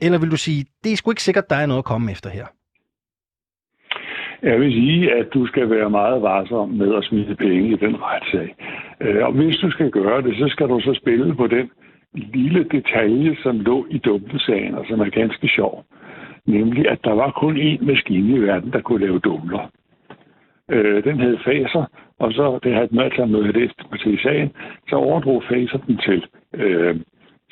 Eller 0.01 0.19
vil 0.19 0.31
du 0.31 0.37
sige, 0.37 0.65
det 0.83 0.91
er 0.91 0.95
sgu 0.95 1.11
ikke 1.11 1.23
sikkert, 1.23 1.49
der 1.49 1.55
er 1.55 1.65
noget 1.65 1.79
at 1.79 1.91
komme 1.91 2.11
efter 2.11 2.29
her? 2.29 2.45
Jeg 4.43 4.59
vil 4.59 4.71
sige, 4.71 5.13
at 5.13 5.27
du 5.33 5.45
skal 5.45 5.69
være 5.69 5.89
meget 5.89 6.21
varsom 6.21 6.69
med 6.69 6.95
at 6.95 7.03
smide 7.03 7.35
penge 7.35 7.69
i 7.71 7.75
den 7.75 7.95
retssag. 8.01 8.55
Øh, 9.01 9.25
og 9.25 9.31
hvis 9.31 9.57
du 9.57 9.71
skal 9.71 9.91
gøre 9.91 10.21
det, 10.21 10.37
så 10.37 10.47
skal 10.49 10.67
du 10.67 10.79
så 10.79 10.93
spille 11.01 11.35
på 11.35 11.47
den 11.47 11.69
lille 12.13 12.63
detalje, 12.63 13.37
som 13.43 13.59
lå 13.59 13.87
i 13.89 13.97
dumlesagen, 13.97 14.75
og 14.75 14.85
som 14.89 14.99
er 14.99 15.09
ganske 15.09 15.47
sjov. 15.47 15.85
Nemlig, 16.45 16.89
at 16.89 16.99
der 17.03 17.13
var 17.13 17.31
kun 17.31 17.57
én 17.57 17.85
maskine 17.85 18.35
i 18.37 18.39
verden, 18.39 18.71
der 18.71 18.81
kunne 18.81 19.05
lave 19.05 19.19
dumler. 19.19 19.71
Øh, 20.69 21.03
den 21.03 21.19
hed 21.19 21.37
Faser, 21.45 21.85
og 22.19 22.33
så, 22.33 22.59
det 22.63 22.73
havde 22.73 22.89
et 22.93 23.01
alt 23.01 23.17
med 23.19 23.27
noget 23.27 23.55
læst 23.55 23.77
på 23.91 23.97
til 23.97 24.13
i 24.13 24.17
sagen, 24.23 24.49
så 24.89 24.95
overdrog 24.95 25.43
Faser 25.49 25.77
den 25.77 25.97
til, 25.97 26.25
øh, 26.53 26.95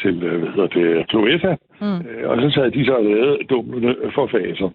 til 0.01 0.23
øh, 0.23 0.39
hvad 0.39 0.49
hedder 0.49 0.67
det, 0.67 1.09
Cloetta, 1.09 1.55
Mm. 1.81 1.99
Øh, 2.07 2.29
og 2.29 2.41
så 2.41 2.49
sad 2.49 2.71
de 2.71 2.85
så 2.85 2.93
og 2.93 3.03
lavede 3.03 3.37
dumlerne 3.49 3.95
for 4.15 4.27
Faser. 4.27 4.69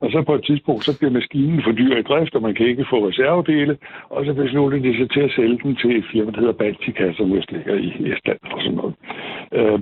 Og 0.00 0.10
så 0.12 0.22
på 0.22 0.34
et 0.34 0.44
tidspunkt, 0.44 0.84
så 0.84 0.98
bliver 0.98 1.12
maskinen 1.12 1.62
for 1.62 1.72
dyr 1.72 1.96
i 1.96 2.02
drift, 2.02 2.34
og 2.34 2.42
man 2.42 2.54
kan 2.54 2.66
ikke 2.66 2.86
få 2.90 3.08
reservedele, 3.08 3.78
og 4.08 4.24
så 4.24 4.34
beslutter 4.34 4.78
de 4.78 4.96
sig 4.96 5.10
til 5.10 5.20
at 5.20 5.32
sælge 5.36 5.58
den 5.62 5.76
til 5.76 5.98
et 5.98 6.04
firma, 6.12 6.30
der 6.30 6.38
hedder 6.38 6.52
Baltica, 6.62 7.12
som 7.12 7.32
vist 7.32 7.52
ligger 7.52 7.74
i 7.74 7.88
Estland 8.12 8.38
og 8.52 8.60
sådan 8.62 8.76
noget. 8.76 8.94
Øh, 9.52 9.78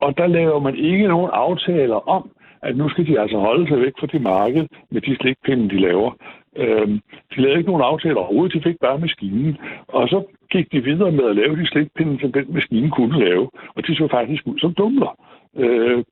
og 0.00 0.18
der 0.18 0.26
laver 0.26 0.60
man 0.60 0.76
ikke 0.76 1.08
nogen 1.08 1.30
aftaler 1.32 2.08
om, 2.08 2.30
at 2.62 2.76
nu 2.76 2.88
skal 2.88 3.06
de 3.06 3.20
altså 3.20 3.38
holde 3.38 3.68
sig 3.68 3.80
væk 3.80 3.92
fra 4.00 4.06
det 4.06 4.22
marked 4.22 4.66
med 4.90 5.00
de 5.00 5.16
slikpinde, 5.16 5.70
de 5.70 5.80
laver. 5.80 6.10
Øh, 6.56 6.88
de 7.30 7.40
lavede 7.40 7.58
ikke 7.58 7.70
nogen 7.70 7.82
aftaler 7.82 8.16
overhovedet, 8.16 8.54
de 8.54 8.68
fik 8.68 8.78
bare 8.80 8.98
maskinen. 8.98 9.58
Og 9.88 10.08
så 10.08 10.24
gik 10.50 10.72
de 10.72 10.84
videre 10.84 11.12
med 11.12 11.24
at 11.24 11.36
lave 11.36 11.56
de 11.56 11.66
slikpinde, 11.66 12.20
som 12.20 12.32
den 12.32 12.46
maskine 12.54 12.90
kunne 12.90 13.18
lave. 13.18 13.50
Og 13.74 13.86
de 13.86 13.96
så 13.96 14.08
faktisk 14.10 14.46
ud 14.46 14.58
som 14.58 14.74
dumler. 14.74 15.18
Øh, 15.56 16.04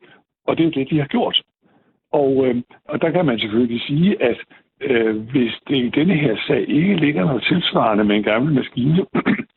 og 0.47 0.59
det 0.59 0.67
er 0.67 0.71
det, 0.71 0.91
de 0.91 0.99
har 0.99 1.07
gjort. 1.07 1.43
Og, 2.13 2.47
øh, 2.47 2.57
og 2.85 3.03
der 3.03 3.11
kan 3.11 3.27
man 3.27 3.39
selvfølgelig 3.39 3.81
sige, 3.81 4.23
at 4.23 4.39
øh, 4.81 5.17
hvis 5.17 5.53
det 5.69 5.77
i 5.77 5.89
denne 5.89 6.15
her 6.15 6.37
sag 6.47 6.69
ikke 6.69 6.97
ligger 6.97 7.25
noget 7.25 7.43
tilsvarende 7.43 8.05
med 8.05 8.17
en 8.17 8.23
gammel 8.23 8.55
maskine, 8.55 9.07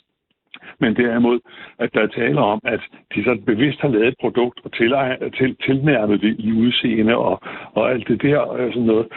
men 0.79 0.95
derimod, 0.95 1.39
at 1.79 1.89
der 1.93 2.01
er 2.01 2.07
tale 2.07 2.39
om, 2.39 2.59
at 2.63 2.79
de 3.15 3.23
så 3.23 3.37
bevidst 3.45 3.79
har 3.81 3.89
lavet 3.89 4.07
et 4.07 4.15
produkt 4.21 4.59
og 4.63 4.71
til, 4.73 4.93
til, 5.37 5.55
tilnærmet 5.65 6.21
det 6.21 6.35
i 6.39 6.51
udseende 6.51 7.15
og, 7.17 7.41
og 7.73 7.91
alt 7.91 8.07
det 8.07 8.21
der 8.21 8.37
og 8.37 8.57
sådan 8.73 8.83
noget, 8.83 9.07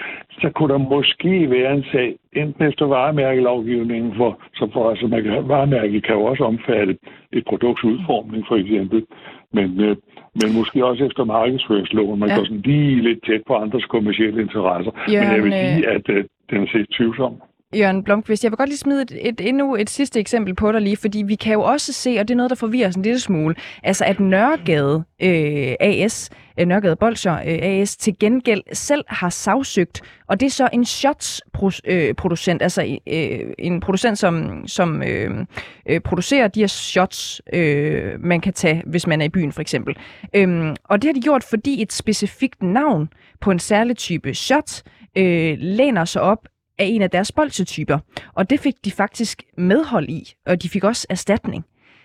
så 0.40 0.50
kunne 0.50 0.72
der 0.72 0.78
måske 0.78 1.50
være 1.50 1.72
en 1.74 1.84
sag, 1.92 2.16
enten 2.32 2.64
efter 2.68 2.86
varemærkelovgivningen, 2.86 4.14
for, 4.16 4.40
så 4.54 4.70
for, 4.72 4.90
altså 4.90 5.06
man 5.06 5.22
kan, 5.22 5.48
varemærke 5.48 6.00
kan 6.00 6.14
jo 6.14 6.24
også 6.24 6.44
omfatte 6.44 6.98
et 7.32 7.44
produkts 7.44 7.84
udformning 7.84 8.44
for 8.48 8.56
eksempel, 8.56 9.06
men, 9.52 9.80
øh, 9.80 9.96
men 10.34 10.48
måske 10.58 10.84
også 10.84 11.04
efter 11.04 11.24
markedsføringsloven. 11.24 12.20
Man 12.20 12.28
Ja. 12.28 12.36
går 12.36 12.44
sådan 12.44 12.62
lige 12.64 13.02
lidt 13.02 13.24
tæt 13.26 13.42
på 13.46 13.54
andres 13.54 13.84
kommersielle 13.84 14.42
interesser. 14.42 14.92
men 15.22 15.34
jeg 15.34 15.42
vil 15.44 15.52
Jørgen, 15.52 15.66
øh, 15.66 15.74
sige, 15.74 15.88
at 15.88 16.08
øh, 16.08 16.24
den 16.50 16.62
er 16.62 16.66
set 16.72 16.86
tvivlsom. 16.96 17.34
Jørgen 17.74 18.04
Blomqvist, 18.04 18.44
jeg 18.44 18.52
vil 18.52 18.56
godt 18.56 18.68
lige 18.68 18.78
smide 18.78 19.02
et, 19.02 19.28
et, 19.28 19.48
endnu 19.48 19.76
et 19.76 19.90
sidste 19.90 20.20
eksempel 20.20 20.54
på 20.54 20.72
dig 20.72 20.80
lige, 20.80 20.96
fordi 20.96 21.22
vi 21.22 21.34
kan 21.34 21.52
jo 21.52 21.62
også 21.62 21.92
se, 21.92 22.16
og 22.20 22.28
det 22.28 22.34
er 22.34 22.36
noget, 22.36 22.50
der 22.50 22.56
forvirrer 22.56 22.88
os 22.88 22.94
en 22.94 23.02
lille 23.02 23.20
smule, 23.20 23.54
altså 23.82 24.04
at 24.04 24.20
Nørregade 24.20 25.04
øh, 25.22 25.74
AS, 25.80 26.30
øh, 26.60 26.66
Nørregade 26.66 26.96
Bolsjer 26.96 27.34
øh, 27.34 27.58
AS, 27.62 27.96
til 27.96 28.18
gengæld 28.20 28.62
selv 28.72 29.04
har 29.08 29.30
sagsøgt, 29.30 30.02
og 30.26 30.40
det 30.40 30.46
er 30.46 30.50
så 30.50 30.68
en 30.72 30.84
shots-producent, 30.84 32.62
øh, 32.62 32.64
altså 32.64 32.98
øh, 33.06 33.40
en 33.58 33.80
producent, 33.80 34.18
som, 34.18 34.62
som 34.66 35.02
øh, 35.02 35.46
øh, 35.88 36.00
producerer 36.00 36.48
de 36.48 36.60
her 36.60 36.66
shots, 36.66 37.42
øh, 37.52 38.20
man 38.20 38.40
kan 38.40 38.52
tage, 38.52 38.82
hvis 38.86 39.06
man 39.06 39.20
er 39.20 39.24
i 39.24 39.28
byen 39.28 39.52
for 39.52 39.60
eksempel. 39.60 39.96
Øhm, 40.34 40.76
og 40.84 41.02
det 41.02 41.08
har 41.08 41.12
de 41.12 41.20
gjort, 41.20 41.44
fordi 41.44 41.82
et 41.82 41.92
specifikt 41.92 42.62
navn 42.62 43.08
på 43.40 43.50
en 43.50 43.58
særlig 43.58 43.96
type 43.96 44.34
shot 44.34 44.82
øh, 45.16 45.56
læner 45.60 46.04
sig 46.04 46.22
op 46.22 46.48
af 46.78 46.84
en 46.84 47.02
af 47.02 47.10
deres 47.10 47.32
bolsetyper. 47.32 47.98
Og 48.34 48.50
det 48.50 48.60
fik 48.60 48.74
de 48.84 48.90
faktisk 48.90 49.42
medhold 49.56 50.08
i, 50.08 50.22
og 50.46 50.62
de 50.62 50.68
fik 50.68 50.84
også 50.84 51.06
erstatning. 51.10 51.64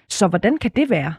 Så 0.10 0.28
hvordan 0.28 0.58
kan 0.58 0.72
det 0.76 0.90
være? 0.90 1.14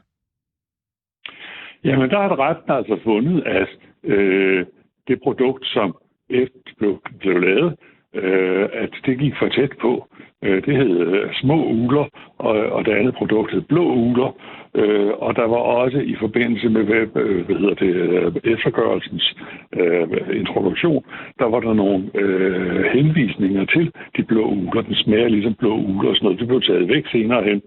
Jamen, 1.84 2.10
der 2.10 2.18
har 2.18 2.38
retten 2.38 2.70
altså 2.70 3.00
fundet, 3.04 3.42
at 3.46 3.68
øh, 4.04 4.66
det 5.08 5.22
produkt, 5.22 5.66
som 5.66 5.96
efter 6.30 6.58
blev, 6.78 7.02
blev 7.18 7.40
lavet, 7.40 7.76
øh, 8.14 8.68
at 8.72 8.90
det 9.06 9.18
gik 9.18 9.34
for 9.38 9.48
tæt 9.48 9.72
på. 9.80 10.08
Øh, 10.44 10.66
det 10.66 10.76
hed 10.76 11.00
øh, 11.00 11.34
små 11.34 11.66
uler, 11.66 12.06
og, 12.38 12.56
og 12.56 12.84
det 12.86 12.92
andet 12.92 13.14
produkt 13.14 13.52
hed 13.52 13.60
blå 13.60 13.84
uler. 13.92 14.36
Øh, 14.74 15.10
og 15.18 15.36
der 15.36 15.46
var 15.46 15.56
også 15.56 15.98
i 15.98 16.14
forbindelse 16.20 16.68
med 16.68 16.82
hvad, 16.82 17.22
øh, 17.22 17.46
hvad 17.46 17.56
hedder 17.56 17.74
det, 17.74 17.94
øh, 17.94 18.32
eftergørelsens 18.44 19.36
øh, 19.72 20.06
introduktion, 20.40 21.04
der 21.38 21.44
var 21.44 21.60
der 21.60 21.74
nogle 21.74 22.10
øh, 22.14 22.84
henvisninger 22.84 23.64
til 23.64 23.92
de 24.16 24.22
blå 24.22 24.44
uler. 24.44 24.82
Den 24.82 24.94
smager 24.94 25.28
ligesom 25.28 25.54
blå 25.54 25.74
uler 25.76 26.10
og 26.10 26.16
sådan 26.16 26.24
noget. 26.24 26.40
Det 26.40 26.48
blev 26.48 26.62
taget 26.62 26.88
væk 26.88 27.06
senere 27.12 27.42
hen. 27.42 27.62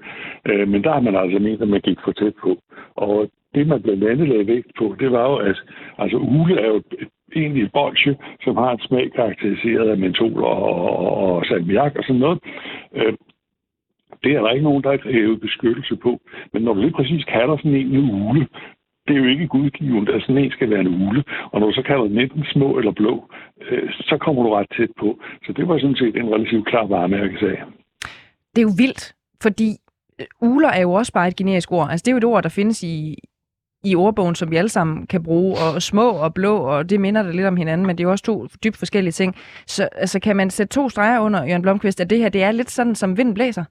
Øh, 0.49 0.67
men 0.67 0.83
der 0.83 0.93
har 0.93 1.01
man 1.01 1.15
altså 1.15 1.39
ment, 1.39 1.61
at 1.61 1.67
man 1.67 1.81
gik 1.81 1.97
for 2.03 2.11
tæt 2.11 2.33
på. 2.43 2.57
Og 2.95 3.29
det, 3.55 3.67
man 3.67 3.81
blandt 3.81 4.03
andet 4.03 4.27
lagde 4.27 4.47
vægt 4.47 4.71
på, 4.77 4.95
det 4.99 5.11
var 5.11 5.29
jo, 5.29 5.35
at 5.35 5.57
altså, 5.97 6.17
ule 6.17 6.61
er 6.61 6.67
jo 6.67 6.81
egentlig 7.35 7.63
et 7.63 7.71
bolsje, 7.71 8.17
som 8.43 8.57
har 8.57 8.71
en 8.71 8.79
smag 8.87 9.11
karakteriseret 9.11 9.89
af 9.89 9.97
mentol 9.97 10.43
og, 10.43 10.63
og, 10.63 11.17
og 11.17 11.45
salmiak 11.45 11.95
og 11.95 12.03
sådan 12.03 12.19
noget. 12.19 12.39
Øh, 12.95 13.13
det 14.23 14.31
er 14.35 14.41
der 14.41 14.51
ikke 14.51 14.63
nogen, 14.63 14.83
der 14.83 14.91
har 14.91 15.11
hævet 15.11 15.41
beskyttelse 15.41 15.95
på. 15.95 16.21
Men 16.53 16.61
når 16.61 16.73
du 16.73 16.81
lige 16.81 16.97
præcis 16.99 17.23
kalder 17.23 17.57
sådan 17.57 17.75
en 17.75 17.95
en 17.95 18.11
ule, 18.21 18.47
det 19.07 19.13
er 19.15 19.19
jo 19.19 19.25
ikke 19.25 19.47
gudgivende, 19.47 20.13
at 20.13 20.21
sådan 20.21 20.37
en 20.37 20.51
skal 20.51 20.69
være 20.69 20.79
en 20.79 21.07
ule. 21.07 21.23
Og 21.51 21.59
når 21.59 21.67
du 21.67 21.73
så 21.73 21.81
kalder 21.81 22.03
den 22.03 22.19
enten 22.19 22.45
små 22.53 22.77
eller 22.77 22.91
blå, 22.91 23.29
øh, 23.61 23.91
så 23.91 24.17
kommer 24.17 24.43
du 24.43 24.49
ret 24.49 24.67
tæt 24.77 24.89
på. 24.99 25.19
Så 25.45 25.53
det 25.53 25.67
var 25.67 25.79
sådan 25.79 25.95
set 25.95 26.15
en 26.15 26.33
relativt 26.33 26.67
klar 26.67 26.85
varemærkesag. 26.85 27.63
Det 28.51 28.61
er 28.61 28.67
jo 28.69 28.75
vildt, 28.77 29.15
fordi 29.41 29.69
uler 30.41 30.70
er 30.70 30.82
jo 30.82 30.91
også 30.91 31.13
bare 31.13 31.28
et 31.28 31.36
generisk 31.36 31.72
ord. 31.72 31.88
Altså 31.91 32.03
det 32.03 32.07
er 32.07 32.13
jo 32.13 32.18
et 32.18 32.24
ord, 32.24 32.43
der 32.43 32.49
findes 32.49 32.84
i, 32.84 33.18
i 33.84 33.95
ordbogen, 33.95 34.36
som 34.36 34.51
vi 34.51 34.55
alle 34.55 34.70
sammen 34.70 35.07
kan 35.07 35.24
bruge, 35.24 35.53
og 35.53 35.82
små 35.82 36.09
og 36.09 36.34
blå, 36.34 36.57
og 36.57 36.89
det 36.89 36.99
minder 37.01 37.24
da 37.24 37.32
lidt 37.32 37.47
om 37.47 37.57
hinanden, 37.57 37.88
men 37.88 37.97
det 37.97 38.03
er 38.03 38.07
jo 38.07 38.11
også 38.11 38.24
to 38.24 38.47
dybt 38.63 38.78
forskellige 38.78 39.11
ting. 39.11 39.36
Så 39.68 39.89
altså, 39.95 40.20
kan 40.20 40.36
man 40.36 40.49
sætte 40.49 40.74
to 40.74 40.89
streger 40.89 41.20
under, 41.20 41.45
Jørgen 41.45 41.61
Blomqvist, 41.61 42.01
at 42.01 42.09
det 42.09 42.18
her 42.18 42.30
det 42.30 42.43
er 42.43 42.51
lidt 42.51 42.72
sådan, 42.72 42.95
som 42.95 43.18
vind 43.18 43.36
blæser? 43.36 43.63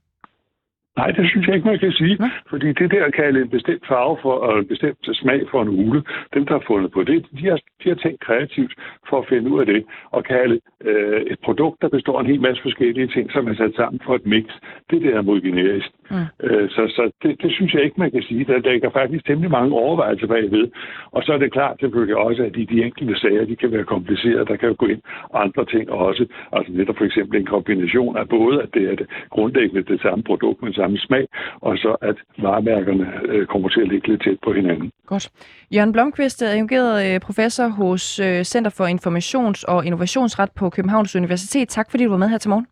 Nej, 0.97 1.11
det 1.11 1.31
synes 1.31 1.47
jeg 1.47 1.55
ikke, 1.55 1.69
man 1.69 1.79
kan 1.79 1.93
sige. 1.93 2.17
Ja. 2.21 2.31
Fordi 2.51 2.73
det 2.73 2.91
der 2.91 3.05
at 3.05 3.15
kalde 3.15 3.41
en 3.41 3.49
bestemt 3.49 3.87
farve 3.89 4.19
for, 4.23 4.33
og 4.33 4.59
en 4.59 4.67
bestemt 4.67 4.99
smag 5.13 5.41
for 5.51 5.63
en 5.63 5.69
ule, 5.69 6.03
dem, 6.35 6.47
der 6.47 6.53
har 6.53 6.65
fundet 6.67 6.93
på 6.93 7.05
det, 7.05 7.27
de 7.39 7.45
har, 7.51 7.59
de 7.85 7.89
har 7.89 7.95
tænkt 7.95 8.21
kreativt 8.21 8.75
for 9.09 9.19
at 9.19 9.29
finde 9.29 9.51
ud 9.51 9.61
af 9.61 9.67
det, 9.67 9.85
og 10.11 10.25
kalde 10.25 10.61
øh, 10.85 11.21
et 11.21 11.39
produkt, 11.45 11.83
der 11.83 11.89
består 11.89 12.19
af 12.19 12.21
en 12.21 12.31
hel 12.31 12.41
masse 12.41 12.63
forskellige 12.63 13.07
ting, 13.07 13.33
som 13.33 13.49
er 13.49 13.55
sat 13.55 13.75
sammen 13.77 14.01
for 14.05 14.15
et 14.15 14.27
mix. 14.27 14.45
Det 14.91 15.03
der 15.03 15.19
er 15.19 15.23
mod 15.23 15.41
generisk. 15.41 15.91
Mm. 16.11 16.47
Øh, 16.47 16.71
så 16.71 16.83
så 16.97 17.11
det, 17.23 17.43
det 17.43 17.53
synes 17.53 17.75
jeg 17.75 17.83
ikke, 17.85 18.01
man 18.01 18.11
kan 18.11 18.23
sige. 18.23 18.45
Der 18.45 18.59
ligger 18.59 18.91
faktisk 18.91 19.27
temmelig 19.27 19.51
mange 19.51 19.73
overvejelser 19.75 20.27
bagved. 20.27 20.69
Og 21.11 21.23
så 21.23 21.33
er 21.33 21.39
det 21.39 21.53
klart 21.53 21.77
selvfølgelig 21.81 22.17
også, 22.17 22.43
at 22.43 22.55
de, 22.55 22.67
de 22.67 22.85
enkelte 22.85 23.21
sager, 23.21 23.45
de 23.45 23.57
kan 23.57 23.73
være 23.73 23.85
komplicerede. 23.85 24.47
Der 24.47 24.57
kan 24.57 24.69
jo 24.69 24.75
gå 24.79 24.87
ind 24.87 25.03
andre 25.35 25.65
ting 25.65 25.91
også. 25.91 26.27
Altså 26.53 26.73
netop 26.73 26.97
for 26.97 27.05
eksempel 27.05 27.41
en 27.41 27.47
kombination 27.47 28.17
af 28.17 28.29
både, 28.29 28.63
at 28.63 28.69
det 28.75 28.85
er 28.91 28.97
det 28.97 29.07
grundlæggende 29.31 29.83
det 29.93 30.01
samme 30.01 30.25
produkt, 30.25 30.63
men 30.63 30.73
samme 30.73 30.99
smag, 30.99 31.27
og 31.61 31.79
så 31.79 31.97
at 32.01 32.17
varemærkerne 32.39 33.07
øh, 33.25 33.47
kommer 33.47 33.69
til 33.69 33.81
at 33.81 33.89
ligge 33.89 34.09
lidt 34.09 34.23
tæt 34.23 34.39
på 34.45 34.53
hinanden. 34.53 34.91
Godt. 35.07 35.31
Jørgen 35.75 35.93
Blomqvist 35.93 36.43
er 36.43 36.49
adjungeret 36.49 37.15
øh, 37.15 37.21
professor 37.21 37.69
hos 37.69 38.21
øh, 38.21 38.43
Center 38.43 38.71
for 38.71 38.87
Informations- 38.97 39.65
og 39.69 39.87
Innovationsret 39.87 40.51
på 40.57 40.71
Københavns 40.71 41.17
Universitet. 41.17 41.69
Tak 41.69 41.91
fordi 41.91 42.05
du 42.05 42.11
var 42.11 42.17
med 42.17 42.29
her 42.29 42.39
til 42.39 42.51
morgen. 42.51 42.67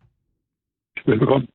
Velbekomme. 1.06 1.46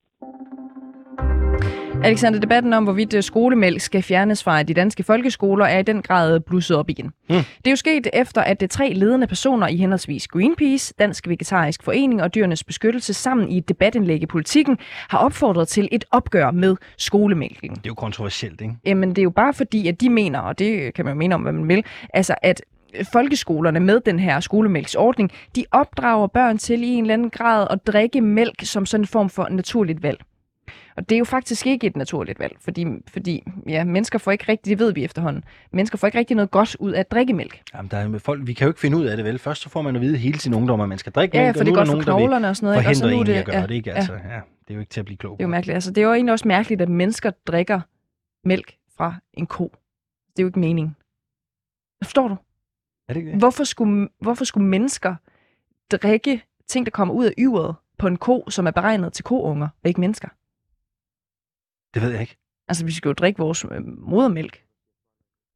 Alexander, 2.03 2.39
debatten 2.39 2.73
om, 2.73 2.83
hvorvidt 2.83 3.13
øh, 3.13 3.23
skolemælk 3.23 3.81
skal 3.81 4.01
fjernes 4.01 4.43
fra 4.43 4.63
de 4.63 4.73
danske 4.73 5.03
folkeskoler, 5.03 5.65
er 5.65 5.79
i 5.79 5.83
den 5.83 6.01
grad 6.01 6.39
blusset 6.39 6.77
op 6.77 6.89
igen. 6.89 7.05
Mm. 7.05 7.35
Det 7.35 7.67
er 7.67 7.71
jo 7.71 7.75
sket 7.75 8.07
efter, 8.13 8.41
at 8.41 8.59
de 8.61 8.67
tre 8.67 8.93
ledende 8.93 9.27
personer 9.27 9.67
i 9.67 9.77
henholdsvis 9.77 10.27
Greenpeace, 10.27 10.93
Dansk 10.99 11.27
Vegetarisk 11.27 11.83
Forening 11.83 12.23
og 12.23 12.35
Dyrenes 12.35 12.63
Beskyttelse 12.63 13.13
sammen 13.13 13.49
i 13.49 13.57
et 13.57 13.69
debatindlæg 13.69 14.21
i 14.21 14.25
politikken 14.25 14.77
har 15.09 15.17
opfordret 15.17 15.67
til 15.67 15.89
et 15.91 16.05
opgør 16.11 16.51
med 16.51 16.75
skolemælken. 16.97 17.69
Det 17.69 17.77
er 17.77 17.81
jo 17.87 17.93
kontroversielt, 17.93 18.61
ikke? 18.61 18.73
Jamen, 18.85 19.09
det 19.09 19.17
er 19.17 19.23
jo 19.23 19.29
bare 19.29 19.53
fordi, 19.53 19.87
at 19.87 20.01
de 20.01 20.09
mener, 20.09 20.39
og 20.39 20.59
det 20.59 20.93
kan 20.93 21.05
man 21.05 21.13
jo 21.13 21.17
mene 21.17 21.35
om, 21.35 21.41
hvad 21.41 21.51
man 21.51 21.67
vil, 21.67 21.83
altså 22.13 22.35
at 22.41 22.61
folkeskolerne 23.11 23.79
med 23.79 23.99
den 23.99 24.19
her 24.19 24.39
skolemælksordning, 24.39 25.31
de 25.55 25.65
opdrager 25.71 26.27
børn 26.27 26.57
til 26.57 26.83
i 26.83 26.87
en 26.87 27.03
eller 27.03 27.13
anden 27.13 27.29
grad 27.29 27.67
at 27.69 27.87
drikke 27.87 28.21
mælk 28.21 28.61
som 28.63 28.85
sådan 28.85 29.03
en 29.03 29.07
form 29.07 29.29
for 29.29 29.47
naturligt 29.49 30.03
valg. 30.03 30.19
Og 30.97 31.09
det 31.09 31.15
er 31.15 31.19
jo 31.19 31.25
faktisk 31.25 31.67
ikke 31.67 31.87
et 31.87 31.97
naturligt 31.97 32.39
valg, 32.39 32.57
fordi, 32.59 32.85
fordi 33.07 33.43
ja, 33.67 33.83
mennesker 33.83 34.19
får 34.19 34.31
ikke 34.31 34.45
rigtig, 34.47 34.69
det 34.69 34.79
ved 34.79 34.93
vi 34.93 35.03
efterhånden, 35.03 35.43
mennesker 35.71 35.97
får 35.97 36.07
ikke 36.07 36.17
rigtig 36.17 36.35
noget 36.35 36.51
godt 36.51 36.75
ud 36.79 36.91
af 36.91 36.99
at 36.99 37.11
drikke 37.11 37.33
mælk. 37.33 37.61
Jamen, 37.73 37.91
der 37.91 37.97
er, 37.97 38.17
folk, 38.17 38.47
vi 38.47 38.53
kan 38.53 38.65
jo 38.65 38.69
ikke 38.69 38.79
finde 38.79 38.97
ud 38.97 39.05
af 39.05 39.17
det 39.17 39.25
vel. 39.25 39.39
Først 39.39 39.61
så 39.61 39.69
får 39.69 39.81
man 39.81 39.95
at 39.95 40.01
vide 40.01 40.17
hele 40.17 40.39
sin 40.39 40.53
ungdom, 40.53 40.81
at 40.81 40.89
man 40.89 40.97
skal 40.97 41.11
drikke 41.11 41.37
ja, 41.37 41.43
mælk, 41.43 41.57
for 41.57 41.63
det 41.63 41.71
er 41.71 41.75
godt 41.75 41.87
for 41.87 42.01
knoglerne 42.01 42.49
og 42.49 42.55
sådan 42.55 42.67
noget. 42.67 42.79
Ikke? 42.79 42.89
Og 42.89 42.95
så 42.95 43.07
en 43.07 43.27
at 43.29 43.45
gøre 43.45 43.55
ja, 43.55 43.67
det, 43.67 43.75
ikke? 43.75 43.93
Altså, 43.93 44.13
ja. 44.13 44.33
ja. 44.33 44.41
det 44.61 44.69
er 44.69 44.73
jo 44.73 44.79
ikke 44.79 44.89
til 44.89 44.99
at 44.99 45.05
blive 45.05 45.17
klog 45.17 45.37
Det 45.37 45.43
er 45.43 45.47
jo 45.47 45.51
mærkeligt. 45.51 45.73
Altså, 45.73 45.91
det 45.91 46.01
er 46.01 46.05
jo 46.05 46.13
egentlig 46.13 46.31
også 46.31 46.47
mærkeligt, 46.47 46.81
at 46.81 46.89
mennesker 46.89 47.31
drikker 47.47 47.81
mælk 48.43 48.75
fra 48.97 49.15
en 49.33 49.45
ko. 49.45 49.63
Det 50.27 50.39
er 50.39 50.43
jo 50.43 50.47
ikke 50.47 50.59
meningen. 50.59 50.95
Forstår 52.03 52.27
du? 52.27 52.37
Er 53.09 53.13
det 53.13 53.19
ikke 53.19 53.31
det? 53.31 53.39
Hvorfor 53.39 53.63
skulle, 53.63 54.09
hvorfor 54.21 54.45
skulle 54.45 54.67
mennesker 54.67 55.15
drikke 55.91 56.43
ting, 56.67 56.85
der 56.85 56.91
kommer 56.91 57.13
ud 57.13 57.25
af 57.25 57.33
yveret 57.37 57.75
på 57.97 58.07
en 58.07 58.17
ko, 58.17 58.49
som 58.49 58.67
er 58.67 58.71
beregnet 58.71 59.13
til 59.13 59.23
kounger, 59.23 59.67
og 59.83 59.87
ikke 59.87 60.01
mennesker? 60.01 60.27
Det 61.97 62.05
ved 62.05 62.11
jeg 62.11 62.21
ikke. 62.21 62.37
Altså, 62.67 62.85
vi 62.85 62.91
skal 62.91 63.09
jo 63.09 63.13
drikke 63.13 63.37
vores 63.37 63.65
øh, 63.71 63.81
modermælk. 63.97 64.61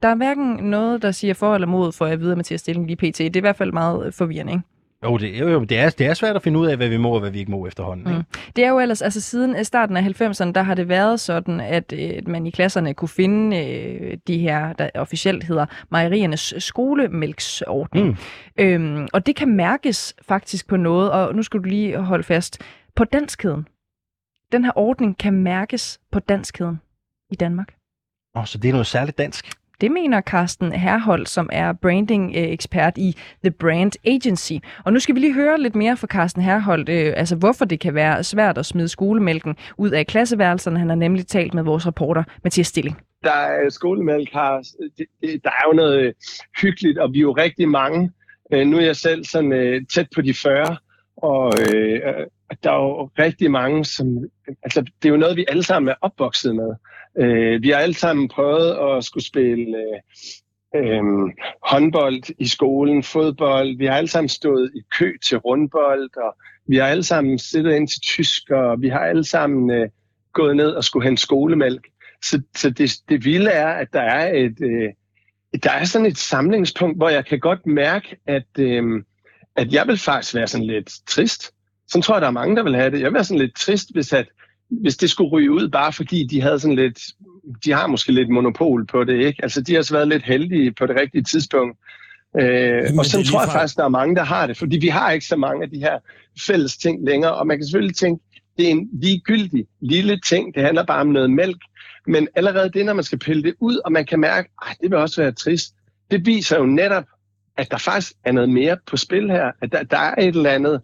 Der 0.02 0.08
er 0.08 0.16
hverken 0.16 0.56
noget, 0.56 1.02
der 1.02 1.12
siger 1.12 1.34
for 1.34 1.56
eller 1.56 1.68
mod, 1.68 1.92
for 1.92 2.06
at 2.06 2.20
vide, 2.20 2.36
Mathias 2.36 2.60
Stilling 2.60 2.88
lige 2.88 2.98
pt. 2.98 3.18
Det 3.18 3.36
er 3.36 3.38
i 3.38 3.40
hvert 3.40 3.56
fald 3.56 3.72
meget 3.72 4.06
øh, 4.06 4.14
forvirrende, 4.14 4.54
ikke? 4.54 4.64
Jo, 5.04 5.18
det, 5.18 5.40
jo, 5.40 5.48
jo 5.48 5.64
det, 5.64 5.80
er, 5.80 5.90
det 5.90 6.08
er 6.08 6.14
svært 6.14 6.36
at 6.36 6.42
finde 6.42 6.60
ud 6.60 6.68
af, 6.68 6.78
hvad 6.78 6.90
vi 6.90 6.98
må 6.98 7.14
og 7.14 7.20
hvad 7.20 7.32
vi 7.32 7.40
ikke 7.40 7.52
må 7.52 7.68
efterhånden. 7.68 8.08
Ikke? 8.08 8.20
Mm. 8.20 8.52
Det 8.56 8.64
er 8.64 8.70
jo 8.70 8.80
ellers, 8.80 9.02
altså 9.02 9.22
siden 9.22 9.56
øh, 9.56 9.64
starten 9.64 9.98
af 9.98 10.22
90'erne, 10.22 10.52
der 10.52 10.62
har 10.62 10.76
det 10.76 10.90
været 10.90 11.20
sådan, 11.20 11.60
at 11.60 11.94
øh, 11.94 12.28
man 12.28 12.48
i 12.48 12.50
klasserne 12.50 12.94
kunne 12.94 13.10
finde 13.10 13.58
øh, 13.66 14.18
de 14.28 14.38
her, 14.38 14.74
der 14.74 14.90
officielt 14.96 15.44
hedder 15.44 15.66
mejeriernes 15.92 16.54
skolemælksordning. 16.58 18.08
Mm. 18.08 18.64
Øhm, 18.64 19.08
og 19.14 19.26
det 19.26 19.36
kan 19.36 19.56
mærkes 19.56 20.16
faktisk 20.28 20.68
på 20.68 20.78
noget, 20.78 21.12
og 21.12 21.36
nu 21.36 21.44
skal 21.44 21.60
du 21.60 21.66
lige 21.66 21.98
holde 21.98 22.24
fast, 22.24 22.62
på 22.96 23.04
danskheden 23.04 23.68
den 24.52 24.64
her 24.66 24.72
ordning 24.76 25.18
kan 25.18 25.34
mærkes 25.34 26.00
på 26.12 26.20
danskheden 26.20 26.82
i 27.32 27.36
Danmark. 27.36 27.74
Oh, 28.36 28.46
så 28.46 28.58
det 28.58 28.68
er 28.68 28.72
noget 28.72 28.88
særligt 28.88 29.18
dansk? 29.18 29.46
Det 29.82 29.92
mener 29.92 30.22
Carsten 30.22 30.72
Herhold, 30.72 31.26
som 31.26 31.50
er 31.52 31.74
branding-ekspert 31.74 32.98
i 32.98 33.16
The 33.44 33.52
Brand 33.52 33.92
Agency. 34.06 34.54
Og 34.86 34.94
nu 34.94 35.00
skal 35.00 35.16
vi 35.16 35.20
lige 35.20 35.34
høre 35.34 35.62
lidt 35.62 35.76
mere 35.76 35.98
fra 35.98 36.08
Carsten 36.08 36.42
Herhold, 36.42 36.90
øh, 36.90 37.14
altså 37.16 37.36
hvorfor 37.36 37.66
det 37.66 37.80
kan 37.80 37.96
være 37.96 38.24
svært 38.24 38.58
at 38.58 38.66
smide 38.66 38.88
skolemælken 38.88 39.56
ud 39.78 39.90
af 39.90 40.08
klasseværelserne. 40.08 40.80
Han 40.80 40.90
har 40.90 40.96
nemlig 40.96 41.28
talt 41.28 41.54
med 41.54 41.64
vores 41.64 41.88
reporter 41.88 42.24
Mathias 42.44 42.68
Stilling. 42.68 42.98
Der 43.24 43.32
er 43.32 43.70
skolemælk 43.70 44.34
har, 44.34 44.58
det, 44.98 45.06
det, 45.22 45.44
der 45.44 45.50
er 45.50 45.64
jo 45.68 45.74
noget 45.74 46.14
hyggeligt, 46.62 46.98
og 46.98 47.14
vi 47.14 47.18
er 47.18 47.22
jo 47.22 47.32
rigtig 47.32 47.70
mange. 47.70 48.12
Øh, 48.54 48.68
nu 48.68 48.78
er 48.78 48.82
jeg 48.82 48.96
selv 48.96 49.24
sådan 49.26 49.54
øh, 49.54 49.82
tæt 49.94 50.08
på 50.16 50.22
de 50.22 50.34
40, 50.34 50.78
og 51.18 51.54
øh, 51.60 52.02
der 52.64 52.72
er 52.72 52.84
jo 52.84 53.10
rigtig 53.20 53.52
mange, 53.52 53.86
som... 53.86 54.18
Altså, 54.64 54.82
det 54.82 55.10
er 55.10 55.10
jo 55.10 55.18
noget, 55.18 55.38
vi 55.38 55.46
alle 55.50 55.64
sammen 55.64 55.90
er 55.90 55.96
opvokset 56.02 56.56
med. 56.56 56.74
Øh, 57.18 57.62
vi 57.62 57.70
har 57.70 57.78
alle 57.78 57.96
sammen 57.96 58.28
prøvet 58.28 58.98
at 58.98 59.04
skulle 59.04 59.26
spille 59.26 59.78
øh, 59.78 60.00
øh, 60.76 61.04
håndbold 61.64 62.24
i 62.40 62.48
skolen, 62.48 63.04
fodbold. 63.04 63.78
Vi 63.78 63.86
har 63.86 63.94
alle 63.94 64.08
sammen 64.08 64.30
stået 64.30 64.72
i 64.76 64.82
kø 64.98 65.14
til 65.28 65.38
rundbold, 65.38 66.18
og 66.18 66.36
vi 66.68 66.78
har 66.78 66.88
alle 66.88 67.04
sammen 67.04 67.40
siddet 67.40 67.76
ind 67.76 67.88
til 67.88 68.02
tysk, 68.02 68.50
og 68.50 68.82
vi 68.82 68.90
har 68.90 69.00
alle 69.00 69.24
sammen 69.24 69.72
øh, 69.72 69.90
gået 70.34 70.56
ned 70.56 70.70
og 70.70 70.84
skulle 70.84 71.08
hente 71.08 71.22
skolemælk. 71.22 71.88
Så, 72.24 72.42
så 72.56 72.70
det, 72.70 72.92
det 73.10 73.26
vilde 73.26 73.50
er, 73.50 73.68
at 73.68 73.88
der 73.94 74.02
er 74.02 74.34
et... 74.34 74.62
Øh, 74.62 74.90
der 75.64 75.72
er 75.72 75.84
sådan 75.84 76.08
et 76.08 76.18
samlingspunkt, 76.18 76.98
hvor 76.98 77.10
jeg 77.10 77.26
kan 77.26 77.40
godt 77.40 77.66
mærke, 77.66 78.18
at, 78.28 78.60
øh, 78.60 79.04
at 79.56 79.74
jeg 79.74 79.88
vil 79.88 79.98
faktisk 79.98 80.36
være 80.36 80.48
sådan 80.48 80.68
lidt 80.68 80.92
trist, 81.08 81.54
sådan 81.92 82.02
tror 82.02 82.16
jeg, 82.16 82.22
der 82.22 82.28
er 82.28 82.32
mange, 82.32 82.56
der 82.56 82.64
vil 82.64 82.76
have 82.76 82.92
det. 82.92 83.00
Jeg 83.00 83.06
vil 83.06 83.14
være 83.14 83.24
sådan 83.24 83.42
lidt 83.42 83.56
trist, 83.56 83.94
hvis, 83.94 84.14
at, 84.14 84.28
hvis 84.70 84.98
det 84.98 85.10
skulle 85.10 85.32
ryge 85.32 85.52
ud, 85.52 85.70
bare 85.70 85.94
fordi 85.94 86.28
de 86.28 86.42
havde 86.42 86.60
sådan 86.60 86.76
lidt, 86.76 87.00
de 87.66 87.72
har 87.72 87.88
måske 87.88 88.12
lidt 88.12 88.30
monopol 88.30 88.86
på 88.86 89.04
det, 89.04 89.26
ikke? 89.26 89.44
Altså, 89.44 89.62
de 89.62 89.72
har 89.72 89.80
også 89.80 89.94
været 89.94 90.08
lidt 90.08 90.24
heldige 90.24 90.72
på 90.72 90.86
det 90.86 90.96
rigtige 90.96 91.24
tidspunkt. 91.24 91.78
Øh, 92.40 92.84
og 92.98 93.06
så 93.06 93.12
tror 93.12 93.20
jeg 93.20 93.26
ligefrem- 93.26 93.52
faktisk, 93.52 93.78
der 93.78 93.84
er 93.84 93.90
mange, 93.90 94.16
der 94.16 94.24
har 94.24 94.48
det, 94.48 94.58
fordi 94.58 94.78
vi 94.78 94.88
har 94.88 95.12
ikke 95.12 95.26
så 95.26 95.36
mange 95.36 95.64
af 95.64 95.70
de 95.70 95.80
her 95.80 96.00
fælles 96.48 96.78
ting 96.78 97.06
længere, 97.06 97.36
og 97.36 97.48
man 97.48 97.58
kan 97.58 97.66
selvfølgelig 97.66 97.96
tænke, 97.96 98.24
det 98.58 98.66
er 98.68 98.72
en 98.72 98.90
ligegyldig 98.94 99.66
lille 99.82 100.20
ting, 100.20 100.56
det 100.56 100.64
handler 100.64 100.86
bare 100.86 101.02
om 101.02 101.08
noget 101.08 101.32
mælk, 101.32 101.58
men 102.08 102.28
allerede 102.36 102.70
det, 102.70 102.86
når 102.86 102.94
man 102.94 103.04
skal 103.04 103.20
pille 103.20 103.44
det 103.44 103.54
ud, 103.60 103.78
og 103.86 103.92
man 103.92 104.06
kan 104.06 104.20
mærke, 104.20 104.50
at 104.70 104.78
det 104.82 104.92
vil 104.92 104.98
også 105.00 105.22
være 105.22 105.32
trist, 105.32 105.74
det 106.12 106.26
viser 106.26 106.58
jo 106.58 106.66
netop, 106.66 107.04
at 107.58 107.72
der 107.72 107.78
faktisk 107.78 108.14
er 108.26 108.32
noget 108.32 108.50
mere 108.50 108.78
på 108.88 108.98
spil 108.98 109.32
her, 109.32 109.52
at 109.62 109.72
der, 109.72 109.84
der 109.84 109.98
er 109.98 110.16
et 110.16 110.36
eller 110.36 110.50
andet 110.50 110.82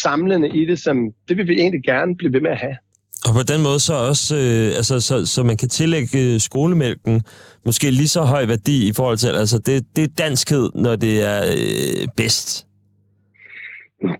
samlende 0.00 0.48
i 0.48 0.66
det, 0.66 0.78
som 0.78 0.96
det 1.28 1.36
vil 1.36 1.48
vi 1.48 1.54
egentlig 1.54 1.82
gerne 1.82 2.16
blive 2.16 2.32
ved 2.32 2.40
med 2.40 2.50
at 2.50 2.58
have. 2.58 2.76
Og 3.24 3.34
på 3.34 3.42
den 3.52 3.62
måde 3.62 3.80
så 3.80 3.94
også, 3.94 4.36
øh, 4.36 4.76
altså, 4.76 5.00
så, 5.00 5.26
så 5.26 5.42
man 5.42 5.56
kan 5.56 5.68
tillægge 5.68 6.34
øh, 6.34 6.40
skolemælken 6.40 7.22
måske 7.66 7.90
lige 7.90 8.08
så 8.08 8.22
høj 8.22 8.46
værdi 8.46 8.88
i 8.88 8.92
forhold 8.92 9.16
til, 9.16 9.28
altså 9.28 9.58
det, 9.58 9.86
det 9.96 10.04
er 10.04 10.08
danskhed, 10.18 10.70
når 10.74 10.96
det 10.96 11.22
er 11.22 11.42
øh, 11.44 12.08
bedst. 12.16 12.66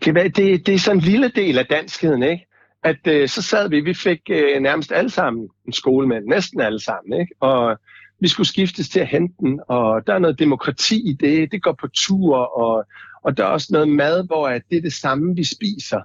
Det, 0.05 0.37
det, 0.37 0.67
det 0.67 0.75
er 0.75 0.79
sådan 0.79 0.99
en 0.99 1.05
lille 1.05 1.29
del 1.29 1.59
af 1.59 1.67
danskheden, 1.67 2.23
ikke? 2.23 2.47
At 2.85 3.07
øh, 3.07 3.29
så 3.29 3.43
sad 3.43 3.69
vi, 3.69 3.81
vi 3.81 3.95
fik 3.95 4.21
øh, 4.31 4.61
nærmest 4.61 4.93
alle 4.93 5.11
sammen 5.11 5.49
en 5.67 5.73
skolemand, 5.73 6.25
næsten 6.25 6.61
alle 6.61 6.81
sammen, 6.81 7.21
ikke? 7.21 7.35
Og 7.41 7.77
vi 8.21 8.29
skulle 8.29 8.47
skiftes 8.47 8.89
til 8.89 9.01
at 9.01 9.07
hente 9.07 9.35
den, 9.41 9.61
og 9.69 10.07
der 10.07 10.15
er 10.15 10.19
noget 10.19 10.39
demokrati 10.39 11.11
i 11.11 11.13
det, 11.13 11.53
det 11.53 11.63
går 11.63 11.77
på 11.81 11.89
tur, 11.95 12.37
og, 12.37 12.85
og 13.25 13.37
der 13.37 13.45
er 13.45 13.49
også 13.49 13.69
noget 13.71 13.89
mad, 13.89 14.27
hvor 14.27 14.49
at 14.49 14.63
det 14.71 14.79
er 14.79 14.83
det 14.83 14.93
samme, 14.93 15.37
vi 15.37 15.45
spiser. 15.45 16.01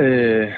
Øh, 0.00 0.52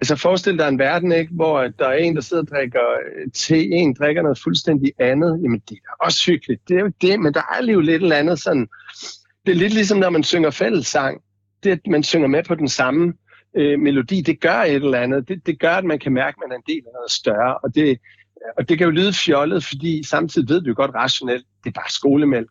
altså 0.00 0.16
forestil 0.16 0.58
dig 0.58 0.68
en 0.68 0.78
verden, 0.78 1.12
ikke, 1.12 1.32
hvor 1.34 1.58
at 1.58 1.72
der 1.78 1.86
er 1.86 1.94
en, 1.94 2.16
der 2.16 2.22
sidder 2.22 2.42
og 2.42 2.48
drikker 2.48 2.80
øh, 2.80 3.30
te, 3.34 3.66
en 3.66 3.94
drikker 3.94 4.22
noget 4.22 4.38
fuldstændig 4.38 4.92
andet. 4.98 5.40
Jamen, 5.42 5.62
det 5.68 5.76
er 5.76 5.80
da 5.80 6.04
også 6.04 6.22
hyggeligt. 6.26 6.68
Det 6.68 6.76
er 6.76 6.80
jo 6.80 6.92
det, 7.00 7.20
men 7.20 7.34
der 7.34 7.42
er 7.58 7.72
jo 7.72 7.80
lidt 7.80 8.02
eller 8.02 8.16
andet 8.16 8.38
sådan... 8.40 8.68
Det 9.46 9.52
er 9.52 9.58
lidt 9.58 9.74
ligesom, 9.74 9.98
når 9.98 10.10
man 10.10 10.22
synger 10.22 10.50
fællessang. 10.50 11.22
Det, 11.62 11.70
at 11.70 11.80
man 11.90 12.02
synger 12.02 12.28
med 12.28 12.44
på 12.44 12.54
den 12.54 12.68
samme 12.68 13.14
øh, 13.56 13.78
melodi, 13.78 14.20
det 14.20 14.40
gør 14.40 14.60
et 14.60 14.74
eller 14.74 14.98
andet. 14.98 15.28
Det, 15.28 15.46
det 15.46 15.60
gør, 15.60 15.72
at 15.72 15.84
man 15.84 15.98
kan 15.98 16.12
mærke, 16.12 16.36
at 16.36 16.48
man 16.48 16.52
er 16.52 16.56
en 16.56 16.74
del 16.74 16.82
af 16.86 16.92
noget 16.94 17.10
større. 17.10 17.58
Og 17.58 17.74
det, 17.74 17.98
og 18.58 18.68
det 18.68 18.78
kan 18.78 18.84
jo 18.84 18.90
lyde 18.90 19.12
fjollet, 19.12 19.64
fordi 19.64 20.02
samtidig 20.06 20.48
ved 20.48 20.62
vi 20.62 20.68
jo 20.68 20.74
godt 20.76 20.94
rationelt, 20.94 21.46
det 21.64 21.70
er 21.70 21.80
bare 21.80 21.90
skolemælk. 21.90 22.50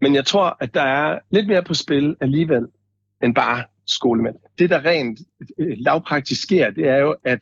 Men 0.00 0.14
jeg 0.14 0.26
tror, 0.26 0.56
at 0.60 0.74
der 0.74 0.82
er 0.82 1.18
lidt 1.30 1.46
mere 1.46 1.62
på 1.62 1.74
spil 1.74 2.16
alligevel, 2.20 2.66
end 3.22 3.34
bare 3.34 3.64
skolemænd. 3.86 4.36
Det, 4.58 4.70
der 4.70 4.84
rent 4.84 5.20
øh, 5.58 5.76
lavpraktisk 5.78 6.42
sker, 6.42 6.70
det 6.70 6.88
er 6.88 6.96
jo, 6.96 7.16
at 7.24 7.38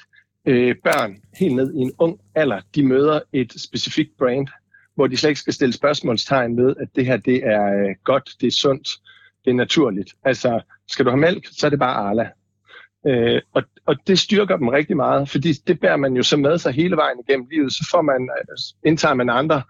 øh, 0.46 0.76
børn 0.84 1.16
helt 1.38 1.54
ned 1.54 1.74
i 1.74 1.78
en 1.78 1.92
ung 1.98 2.20
alder, 2.34 2.60
de 2.74 2.86
møder 2.86 3.20
et 3.32 3.52
specifikt 3.56 4.10
brand, 4.18 4.48
hvor 4.94 5.06
de 5.06 5.16
slet 5.16 5.30
ikke 5.30 5.40
skal 5.40 5.52
stille 5.52 5.72
spørgsmålstegn 5.72 6.56
ved, 6.56 6.74
at 6.80 6.88
det 6.96 7.06
her 7.06 7.16
det 7.16 7.46
er 7.46 7.64
øh, 7.64 7.94
godt, 8.04 8.30
det 8.40 8.46
er 8.46 8.50
sundt, 8.50 8.88
det 9.44 9.50
er 9.50 9.54
naturligt. 9.54 10.14
Altså, 10.24 10.60
skal 10.88 11.04
du 11.04 11.10
have 11.10 11.20
mælk, 11.20 11.46
så 11.50 11.66
er 11.66 11.70
det 11.70 11.78
bare 11.78 11.94
Arla. 11.94 12.30
Øh, 13.06 13.42
og, 13.52 13.62
og 13.86 13.96
det 14.06 14.18
styrker 14.18 14.56
dem 14.56 14.68
rigtig 14.68 14.96
meget, 14.96 15.28
fordi 15.28 15.52
det 15.52 15.80
bærer 15.80 15.96
man 15.96 16.14
jo 16.16 16.22
så 16.22 16.36
med 16.36 16.58
sig 16.58 16.72
hele 16.72 16.96
vejen 16.96 17.18
igennem 17.28 17.46
livet. 17.50 17.72
Så 17.72 17.88
får 17.90 18.02
man, 18.02 18.30
øh, 18.40 18.56
indtager 18.90 19.14
man 19.14 19.30
andre 19.30 19.62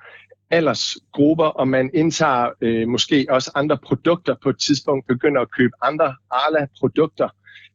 aldersgrupper, 0.50 1.44
og 1.44 1.68
man 1.68 1.90
indtager 1.94 2.50
øh, 2.60 2.88
måske 2.88 3.26
også 3.28 3.50
andre 3.54 3.78
produkter 3.78 4.34
på 4.42 4.50
et 4.50 4.58
tidspunkt, 4.58 5.06
begynder 5.06 5.40
at 5.40 5.50
købe 5.50 5.72
andre 5.82 6.14
Arla-produkter. 6.30 7.28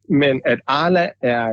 Men 0.08 0.42
at 0.44 0.60
Arla 0.66 1.10
er 1.22 1.48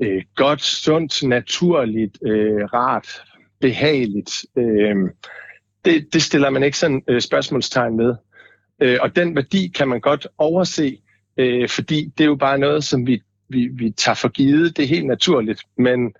øh, 0.00 0.08
øh 0.08 0.22
godt, 0.36 0.62
sundt, 0.62 1.22
naturligt, 1.28 2.18
øh, 2.22 2.64
rart, 2.64 3.22
behageligt, 3.60 4.46
øh, 4.56 4.96
det, 5.84 6.12
det 6.12 6.22
stiller 6.22 6.50
man 6.50 6.62
ikke 6.62 6.78
sådan 6.78 7.02
øh, 7.08 7.20
spørgsmålstegn 7.20 7.96
med. 7.96 8.14
Øh, 8.80 8.98
og 9.00 9.16
den 9.16 9.36
værdi 9.36 9.72
kan 9.74 9.88
man 9.88 10.00
godt 10.00 10.26
overse, 10.38 10.98
øh, 11.36 11.68
fordi 11.68 12.12
det 12.18 12.24
er 12.24 12.28
jo 12.28 12.34
bare 12.34 12.58
noget, 12.58 12.84
som 12.84 13.06
vi, 13.06 13.22
vi, 13.48 13.68
vi 13.72 13.90
tager 13.90 14.14
for 14.14 14.28
givet. 14.28 14.76
Det 14.76 14.82
er 14.82 14.88
helt 14.88 15.06
naturligt, 15.06 15.62
men, 15.78 16.14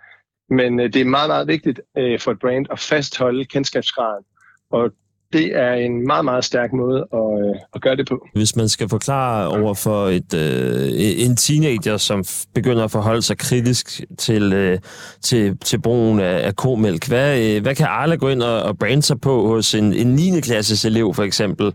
men 0.50 0.80
øh, 0.80 0.92
det 0.92 1.00
er 1.00 1.04
meget, 1.04 1.28
meget 1.28 1.48
vigtigt 1.48 1.80
øh, 1.98 2.20
for 2.20 2.30
et 2.30 2.38
brand 2.38 2.66
at 2.70 2.80
fastholde 2.80 3.44
kendskabsgraden. 3.44 4.24
Og 4.70 4.90
det 5.34 5.56
er 5.56 5.72
en 5.72 6.06
meget, 6.06 6.24
meget 6.24 6.44
stærk 6.44 6.72
måde 6.72 7.06
at, 7.12 7.48
øh, 7.48 7.54
at 7.74 7.82
gøre 7.82 7.96
det 7.96 8.08
på. 8.08 8.28
Hvis 8.34 8.56
man 8.56 8.68
skal 8.68 8.88
forklare 8.88 9.48
over 9.48 9.74
for 9.74 10.06
et, 10.06 10.34
øh, 10.34 11.26
en 11.26 11.36
teenager, 11.36 11.96
som 11.96 12.24
begynder 12.54 12.84
at 12.84 12.90
forholde 12.90 13.22
sig 13.22 13.38
kritisk 13.38 14.00
til, 14.18 14.52
øh, 14.52 14.78
til, 15.22 15.58
til 15.58 15.80
brugen 15.80 16.20
af, 16.20 16.46
af 16.46 16.56
komælk, 16.56 17.08
hvad, 17.08 17.56
øh, 17.56 17.62
hvad 17.62 17.74
kan 17.74 17.86
Arla 17.86 18.14
gå 18.14 18.28
ind 18.28 18.42
og, 18.42 18.62
og 18.62 18.78
brande 18.78 19.02
sig 19.02 19.20
på 19.20 19.46
hos 19.46 19.74
en, 19.74 19.94
en 19.94 20.14
9. 20.14 20.40
klasses 20.40 20.84
elev 20.84 21.14
for 21.14 21.22
eksempel? 21.22 21.72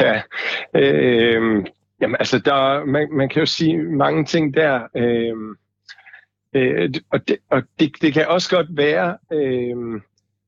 Ja, 0.00 0.22
øh, 0.74 1.64
jamen 2.00 2.16
altså, 2.18 2.38
der, 2.38 2.84
man, 2.84 3.08
man 3.12 3.28
kan 3.28 3.40
jo 3.40 3.46
sige 3.46 3.78
mange 3.78 4.24
ting 4.24 4.54
der, 4.54 4.80
øh, 4.96 5.36
øh, 6.54 6.90
og, 7.10 7.28
det, 7.28 7.36
og 7.50 7.62
det, 7.80 7.92
det 8.02 8.14
kan 8.14 8.28
også 8.28 8.50
godt 8.56 8.76
være, 8.76 9.18
øh, 9.32 10.00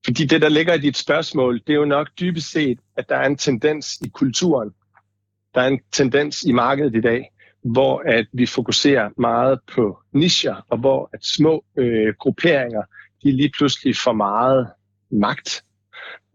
fordi 0.04 0.24
det, 0.24 0.42
der 0.42 0.48
ligger 0.48 0.74
i 0.74 0.78
dit 0.78 0.96
spørgsmål, 0.96 1.60
det 1.66 1.72
er 1.72 1.76
jo 1.76 1.84
nok 1.84 2.08
dybest 2.20 2.52
set, 2.52 2.78
at 2.96 3.08
der 3.08 3.16
er 3.16 3.26
en 3.26 3.36
tendens 3.36 4.00
i 4.00 4.08
kulturen, 4.08 4.70
der 5.54 5.60
er 5.60 5.68
en 5.68 5.80
tendens 5.92 6.42
i 6.42 6.52
markedet 6.52 6.96
i 6.96 7.00
dag, 7.00 7.30
hvor 7.62 8.02
at 8.06 8.26
vi 8.32 8.46
fokuserer 8.46 9.10
meget 9.16 9.58
på 9.74 9.98
nischer, 10.12 10.66
og 10.68 10.78
hvor 10.78 11.10
at 11.12 11.24
små 11.24 11.64
øh, 11.76 12.14
grupperinger, 12.18 12.82
de 13.22 13.32
lige 13.32 13.52
pludselig 13.58 13.96
får 13.96 14.12
meget 14.12 14.70
magt 15.10 15.64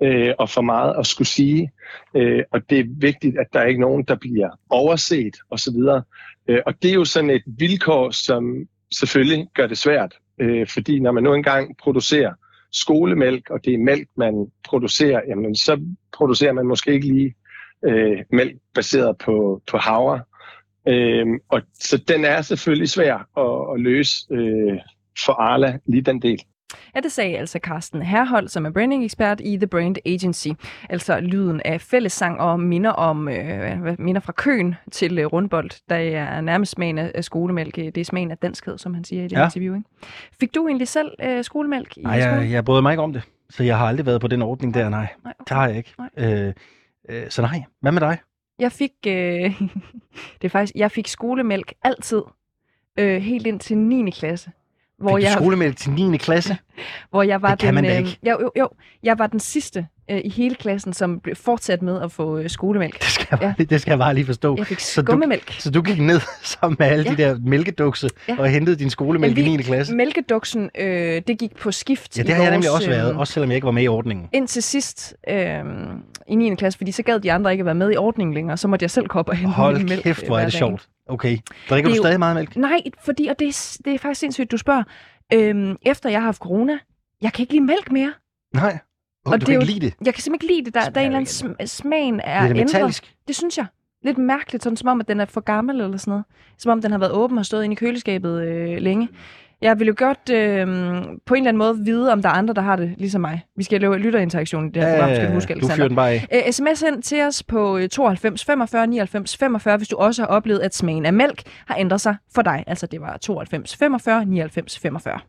øh, 0.02 0.34
og 0.40 0.50
for 0.50 0.62
meget 0.62 0.96
at 1.00 1.08
skulle 1.08 1.28
sige. 1.28 1.72
Øh, 2.16 2.44
og 2.52 2.70
det 2.70 2.80
er 2.80 2.86
vigtigt, 2.88 3.38
at 3.40 3.48
der 3.54 3.60
er 3.60 3.66
ikke 3.66 3.82
nogen, 3.82 4.04
der 4.04 4.16
bliver 4.16 4.50
overset 4.70 5.36
osv. 5.50 5.76
Øh, 6.48 6.62
og 6.66 6.74
det 6.82 6.90
er 6.90 6.94
jo 6.94 7.06
sådan 7.06 7.30
et 7.30 7.44
vilkår, 7.46 8.12
som 8.12 8.68
selvfølgelig 8.94 9.48
gør 9.54 9.68
det 9.68 9.78
svært. 9.78 10.16
Øh, 10.40 10.68
fordi 10.68 11.00
når 11.00 11.12
man 11.12 11.24
nu 11.24 11.34
engang 11.34 11.78
producerer 11.78 12.34
skolemælk, 12.72 13.50
og 13.50 13.66
det 13.66 13.74
er 13.74 13.78
mælk, 13.78 14.08
man 14.18 14.52
producerer, 14.68 15.22
jamen 15.28 15.56
så 15.56 15.82
producerer 16.14 16.54
man 16.54 16.66
måske 16.66 16.94
ikke 16.94 17.08
lige 17.08 17.36
øh, 17.86 18.18
mælk 18.32 18.56
baseret 18.74 19.18
på, 19.18 19.62
på 19.72 19.78
havre. 19.78 20.22
Øh, 20.88 21.26
og 21.50 21.62
så 21.74 21.98
den 21.98 22.26
er 22.26 22.42
selvfølgelig 22.42 22.90
svær 22.90 23.16
at, 23.38 23.76
at 23.76 23.82
løse 23.82 24.26
øh, 24.32 24.80
for 25.26 25.34
Arla, 25.34 25.80
lige 25.86 26.02
den 26.02 26.22
del. 26.22 26.40
Ja, 26.96 27.00
det 27.00 27.12
sagde 27.12 27.38
altså 27.38 27.60
Carsten 27.64 28.02
Herhold, 28.02 28.48
som 28.48 28.66
er 28.66 28.70
branding-ekspert 28.70 29.42
i 29.44 29.58
The 29.58 29.68
Brand 29.68 29.96
Agency. 30.06 30.48
Altså 30.90 31.20
lyden 31.20 31.62
af 31.66 31.82
fællessang 31.82 32.40
og 32.40 32.60
minder 32.60 32.90
om 32.90 33.30
øh, 33.30 34.00
minder 34.00 34.22
fra 34.22 34.32
køen 34.32 34.76
til 34.92 35.20
øh, 35.20 35.26
rundbold, 35.26 35.70
der 35.90 35.96
er 35.96 36.42
nærmest 36.42 36.72
smagen 36.72 36.98
af 36.98 37.24
skolemælk. 37.24 37.76
Det 37.76 37.98
er 37.98 38.06
smagen 38.06 38.32
af 38.32 38.38
danskhed, 38.38 38.78
som 38.78 38.94
han 38.94 39.04
siger 39.04 39.22
i 39.24 39.28
det 39.28 39.32
Ja. 39.38 39.46
interview. 39.46 39.76
Ikke? 39.76 39.90
Fik 40.40 40.56
du 40.56 40.68
egentlig 40.68 40.88
selv 40.88 41.12
øh, 41.24 41.44
skolemælk 41.44 41.98
i 41.98 42.02
Nej, 42.02 42.14
jeg, 42.14 42.52
jeg 42.52 42.66
bryder 42.66 42.82
mig 42.82 42.92
ikke 42.94 43.04
om 43.04 43.14
det. 43.14 43.22
Så 43.50 43.64
jeg 43.64 43.78
har 43.78 43.88
aldrig 43.88 44.06
været 44.06 44.22
på 44.22 44.28
den 44.28 44.42
ordning 44.42 44.74
der, 44.74 44.90
nej. 44.90 45.08
nej 45.24 45.34
okay. 45.40 45.44
Det 45.50 45.58
har 45.58 45.68
jeg 45.68 45.78
ikke. 45.78 45.94
Øh, 46.18 46.54
øh, 47.10 47.30
så 47.30 47.42
nej. 47.42 47.64
Hvad 47.82 47.92
med 47.92 48.02
dig? 48.02 48.18
Jeg 48.60 48.72
fik, 48.72 48.92
øh, 49.08 49.14
det 50.42 50.44
er 50.46 50.50
faktisk, 50.50 50.76
jeg 50.76 50.92
fik 50.92 51.08
skolemælk 51.08 51.74
altid, 51.84 52.22
øh, 53.00 53.22
helt 53.22 53.48
ind 53.48 53.60
til 53.60 53.78
9. 53.78 54.10
klasse. 54.12 54.52
Hvor 54.98 55.18
du 55.18 55.26
skolemælk 55.32 55.78
til 55.78 55.92
9. 55.92 56.18
klasse? 56.18 56.58
hvor 57.10 57.24
jeg 57.24 57.42
var 57.42 57.50
Det 57.50 57.60
kan 57.60 57.68
den, 57.68 57.76
man 57.76 57.86
øh, 57.86 57.98
ikke. 57.98 58.20
Jo, 58.24 58.38
jo, 58.42 58.52
jo, 58.60 58.70
jeg 59.04 59.20
var 59.20 59.28
den 59.28 59.40
sidste 59.40 59.88
øh, 60.12 60.22
i 60.26 60.30
hele 60.30 60.56
klassen, 60.56 60.94
som 60.94 61.20
blev 61.20 61.36
fortsat 61.36 61.82
med 61.82 62.02
at 62.02 62.12
få 62.12 62.38
øh, 62.38 62.50
skolemælk. 62.50 63.00
Det 63.00 63.04
skal 63.10 63.28
jeg, 63.32 63.40
bare, 63.40 63.66
det 63.66 63.82
skal 63.82 63.92
jeg 63.92 64.00
bare 64.00 64.14
lige 64.14 64.26
forstå. 64.26 64.58
Jeg 64.58 64.68
fik 64.68 64.80
så 64.80 65.02
du, 65.02 65.06
skummemælk. 65.06 65.52
så 65.60 65.72
du 65.72 65.82
gik 65.82 66.00
ned 66.02 66.20
sammen 66.60 66.76
med 66.80 66.88
alle 66.88 67.04
Ja. 67.04 67.12
de 67.12 67.18
der 67.18 67.38
mælkedukse 67.46 68.10
Ja. 68.30 68.36
og 68.40 68.50
hentede 68.50 68.76
din 68.76 68.90
skolemælk 68.90 69.38
i 69.38 69.42
9. 69.58 69.64
klasse? 69.64 69.96
Mælkeduksen, 69.96 70.70
øh, 70.80 71.22
det 71.28 71.40
gik 71.40 71.56
på 71.56 71.72
skift 71.72 72.18
Ja, 72.18 72.24
det 72.24 72.36
har 72.36 72.42
jeg 72.44 72.52
nemlig 72.52 72.72
også 72.72 72.90
været, 72.90 73.12
øh, 73.12 73.18
også 73.20 73.34
selvom 73.34 73.50
jeg 73.50 73.56
ikke 73.56 73.66
var 73.66 73.72
med 73.72 73.84
i 73.84 73.88
ordningen. 73.88 74.30
Indtil 74.34 74.64
sidst 74.64 75.16
øh, 75.30 75.60
i 76.28 76.36
9. 76.36 76.56
klasse, 76.56 76.78
fordi 76.78 76.92
så 76.92 77.04
gad 77.04 77.20
de 77.20 77.32
andre 77.32 77.52
ikke 77.52 77.66
være 77.66 77.76
med 77.76 77.92
i 77.94 77.98
ordningen 77.98 78.34
længere, 78.34 78.58
så 78.58 78.68
måtte 78.68 78.84
jeg 78.84 78.92
selv 78.92 79.06
op 79.10 79.30
og 79.30 79.36
hente 79.36 79.48
min 79.48 79.54
Hold 79.54 79.84
mælk 79.90 80.04
kæft, 80.04 80.22
øh, 80.24 80.28
hvor 80.28 80.36
er 80.36 80.40
hver 80.40 80.46
det 80.46 80.54
sjovt. 80.54 80.88
Okay. 81.10 81.38
Drikker 81.70 81.90
Det 81.90 81.96
du 81.96 82.02
jo- 82.02 82.04
stadig 82.04 82.20
meget 82.20 82.36
mælk? 82.36 82.56
Nej, 82.56 82.82
fordi, 83.06 83.28
og 83.28 83.40
det 83.40 83.48
er, 83.48 83.78
det 83.86 83.94
er 83.94 84.00
faktisk 84.00 84.20
sindssygt, 84.20 84.52
du 84.52 84.58
spørger. 84.58 84.84
Øhm, 85.34 85.76
efter 85.86 86.10
jeg 86.10 86.20
har 86.20 86.26
haft 86.26 86.38
corona, 86.42 86.74
jeg 87.22 87.34
kan 87.34 87.44
ikke 87.44 87.54
lide 87.54 87.66
mælk 87.66 87.92
mere. 87.92 88.14
Nej. 88.56 88.78
Oh, 89.26 89.32
Og 89.34 89.34
du 89.34 89.40
det 89.40 89.46
kan 89.46 89.54
jo- 89.56 89.62
ikke 89.62 89.74
lide 89.74 89.86
det? 89.86 89.94
Jeg 90.06 90.14
kan 90.14 90.22
simpelthen 90.24 90.50
ikke 90.50 90.56
lide 90.62 90.66
det. 90.66 90.74
Der, 90.74 90.90
der 90.90 91.02
er 91.02 91.06
en 91.06 91.16
eller 91.16 91.20
anden 91.46 91.56
sm- 91.62 91.66
smagen 91.66 92.22
er 92.24 92.42
det 92.42 92.50
ændret. 92.50 92.66
metallisk? 92.66 93.14
Det 93.28 93.36
synes 93.36 93.58
jeg. 93.58 93.66
Lidt 94.04 94.18
mærkeligt, 94.18 94.64
sådan 94.64 94.78
som 94.78 94.88
om, 94.90 95.00
at 95.00 95.08
den 95.08 95.20
er 95.20 95.26
for 95.26 95.42
gammel 95.42 95.82
eller 95.82 95.98
sådan 95.98 96.12
noget. 96.12 96.26
Som 96.58 96.72
om 96.72 96.82
den 96.82 96.92
har 96.92 96.98
været 96.98 97.12
åben 97.12 97.38
og 97.38 97.46
stået 97.46 97.64
inde 97.64 97.74
i 97.74 97.76
køleskabet 97.76 98.42
øh, 98.42 98.78
længe. 98.78 99.10
Jeg 99.62 99.80
vil 99.80 99.88
jo 99.88 99.94
godt 99.98 100.30
øh, 100.30 100.68
på 101.26 101.34
en 101.34 101.38
eller 101.38 101.50
anden 101.50 101.58
måde 101.58 101.80
vide, 101.86 102.12
om 102.12 102.22
der 102.22 102.30
er 102.30 102.34
andre, 102.34 102.54
der 102.54 102.62
har 102.62 102.76
det 102.76 102.94
ligesom 102.98 103.22
mig. 103.22 103.42
Vi 103.58 103.64
skal 103.64 103.82
lave 103.82 103.98
lytterinteraktion 103.98 104.68
i 104.68 104.72
det 104.72 104.84
her 104.84 104.96
program, 105.00 105.16
skal 105.16 105.28
du 105.28 105.34
huske, 105.34 105.54
du 105.54 105.54
Alexander. 105.54 105.76
fyrer 105.76 105.88
den 105.88 105.96
bare 105.96 106.10
af. 106.12 106.44
Øh, 106.48 106.52
sms 106.54 106.82
ind 106.82 107.04
til 107.04 107.22
os 107.22 107.44
på 107.44 107.78
øh, 107.78 107.90
92 107.90 108.46
45 108.46 108.88
99 108.88 109.38
45, 109.38 109.78
hvis 109.78 109.88
du 109.88 109.96
også 109.98 110.22
har 110.22 110.28
oplevet, 110.28 110.60
at 110.60 110.76
smagen 110.76 111.06
af 111.06 111.14
mælk 111.14 111.42
har 111.68 111.76
ændret 111.76 112.02
sig 112.02 112.16
for 112.36 112.42
dig. 112.42 112.64
Altså 112.68 112.88
det 112.88 113.02
var 113.02 113.18
92 113.18 113.76
45 113.76 114.26
99 114.26 114.80
45. 114.80 115.20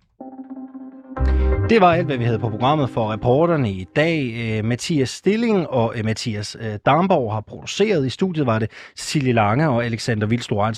Det 1.71 1.81
var 1.81 1.93
alt, 1.93 2.07
hvad 2.07 2.17
vi 2.17 2.25
havde 2.25 2.39
på 2.39 2.49
programmet 2.49 2.91
for 2.91 3.13
reporterne 3.13 3.71
i 3.71 3.87
dag. 3.97 4.35
Øh, 4.37 4.65
Mathias 4.65 5.11
Stilling 5.11 5.67
og 5.69 5.93
øh, 5.99 6.05
Mathias 6.05 6.57
øh, 6.61 6.75
Damborg 6.87 7.33
har 7.33 7.41
produceret. 7.41 8.07
I 8.07 8.11
studiet 8.11 8.47
var 8.47 8.59
det 8.59 8.71
Cecilie 8.97 9.33
Lange 9.33 9.69
og 9.69 9.85
Alexander 9.85 10.27
Vildstrup 10.27 10.75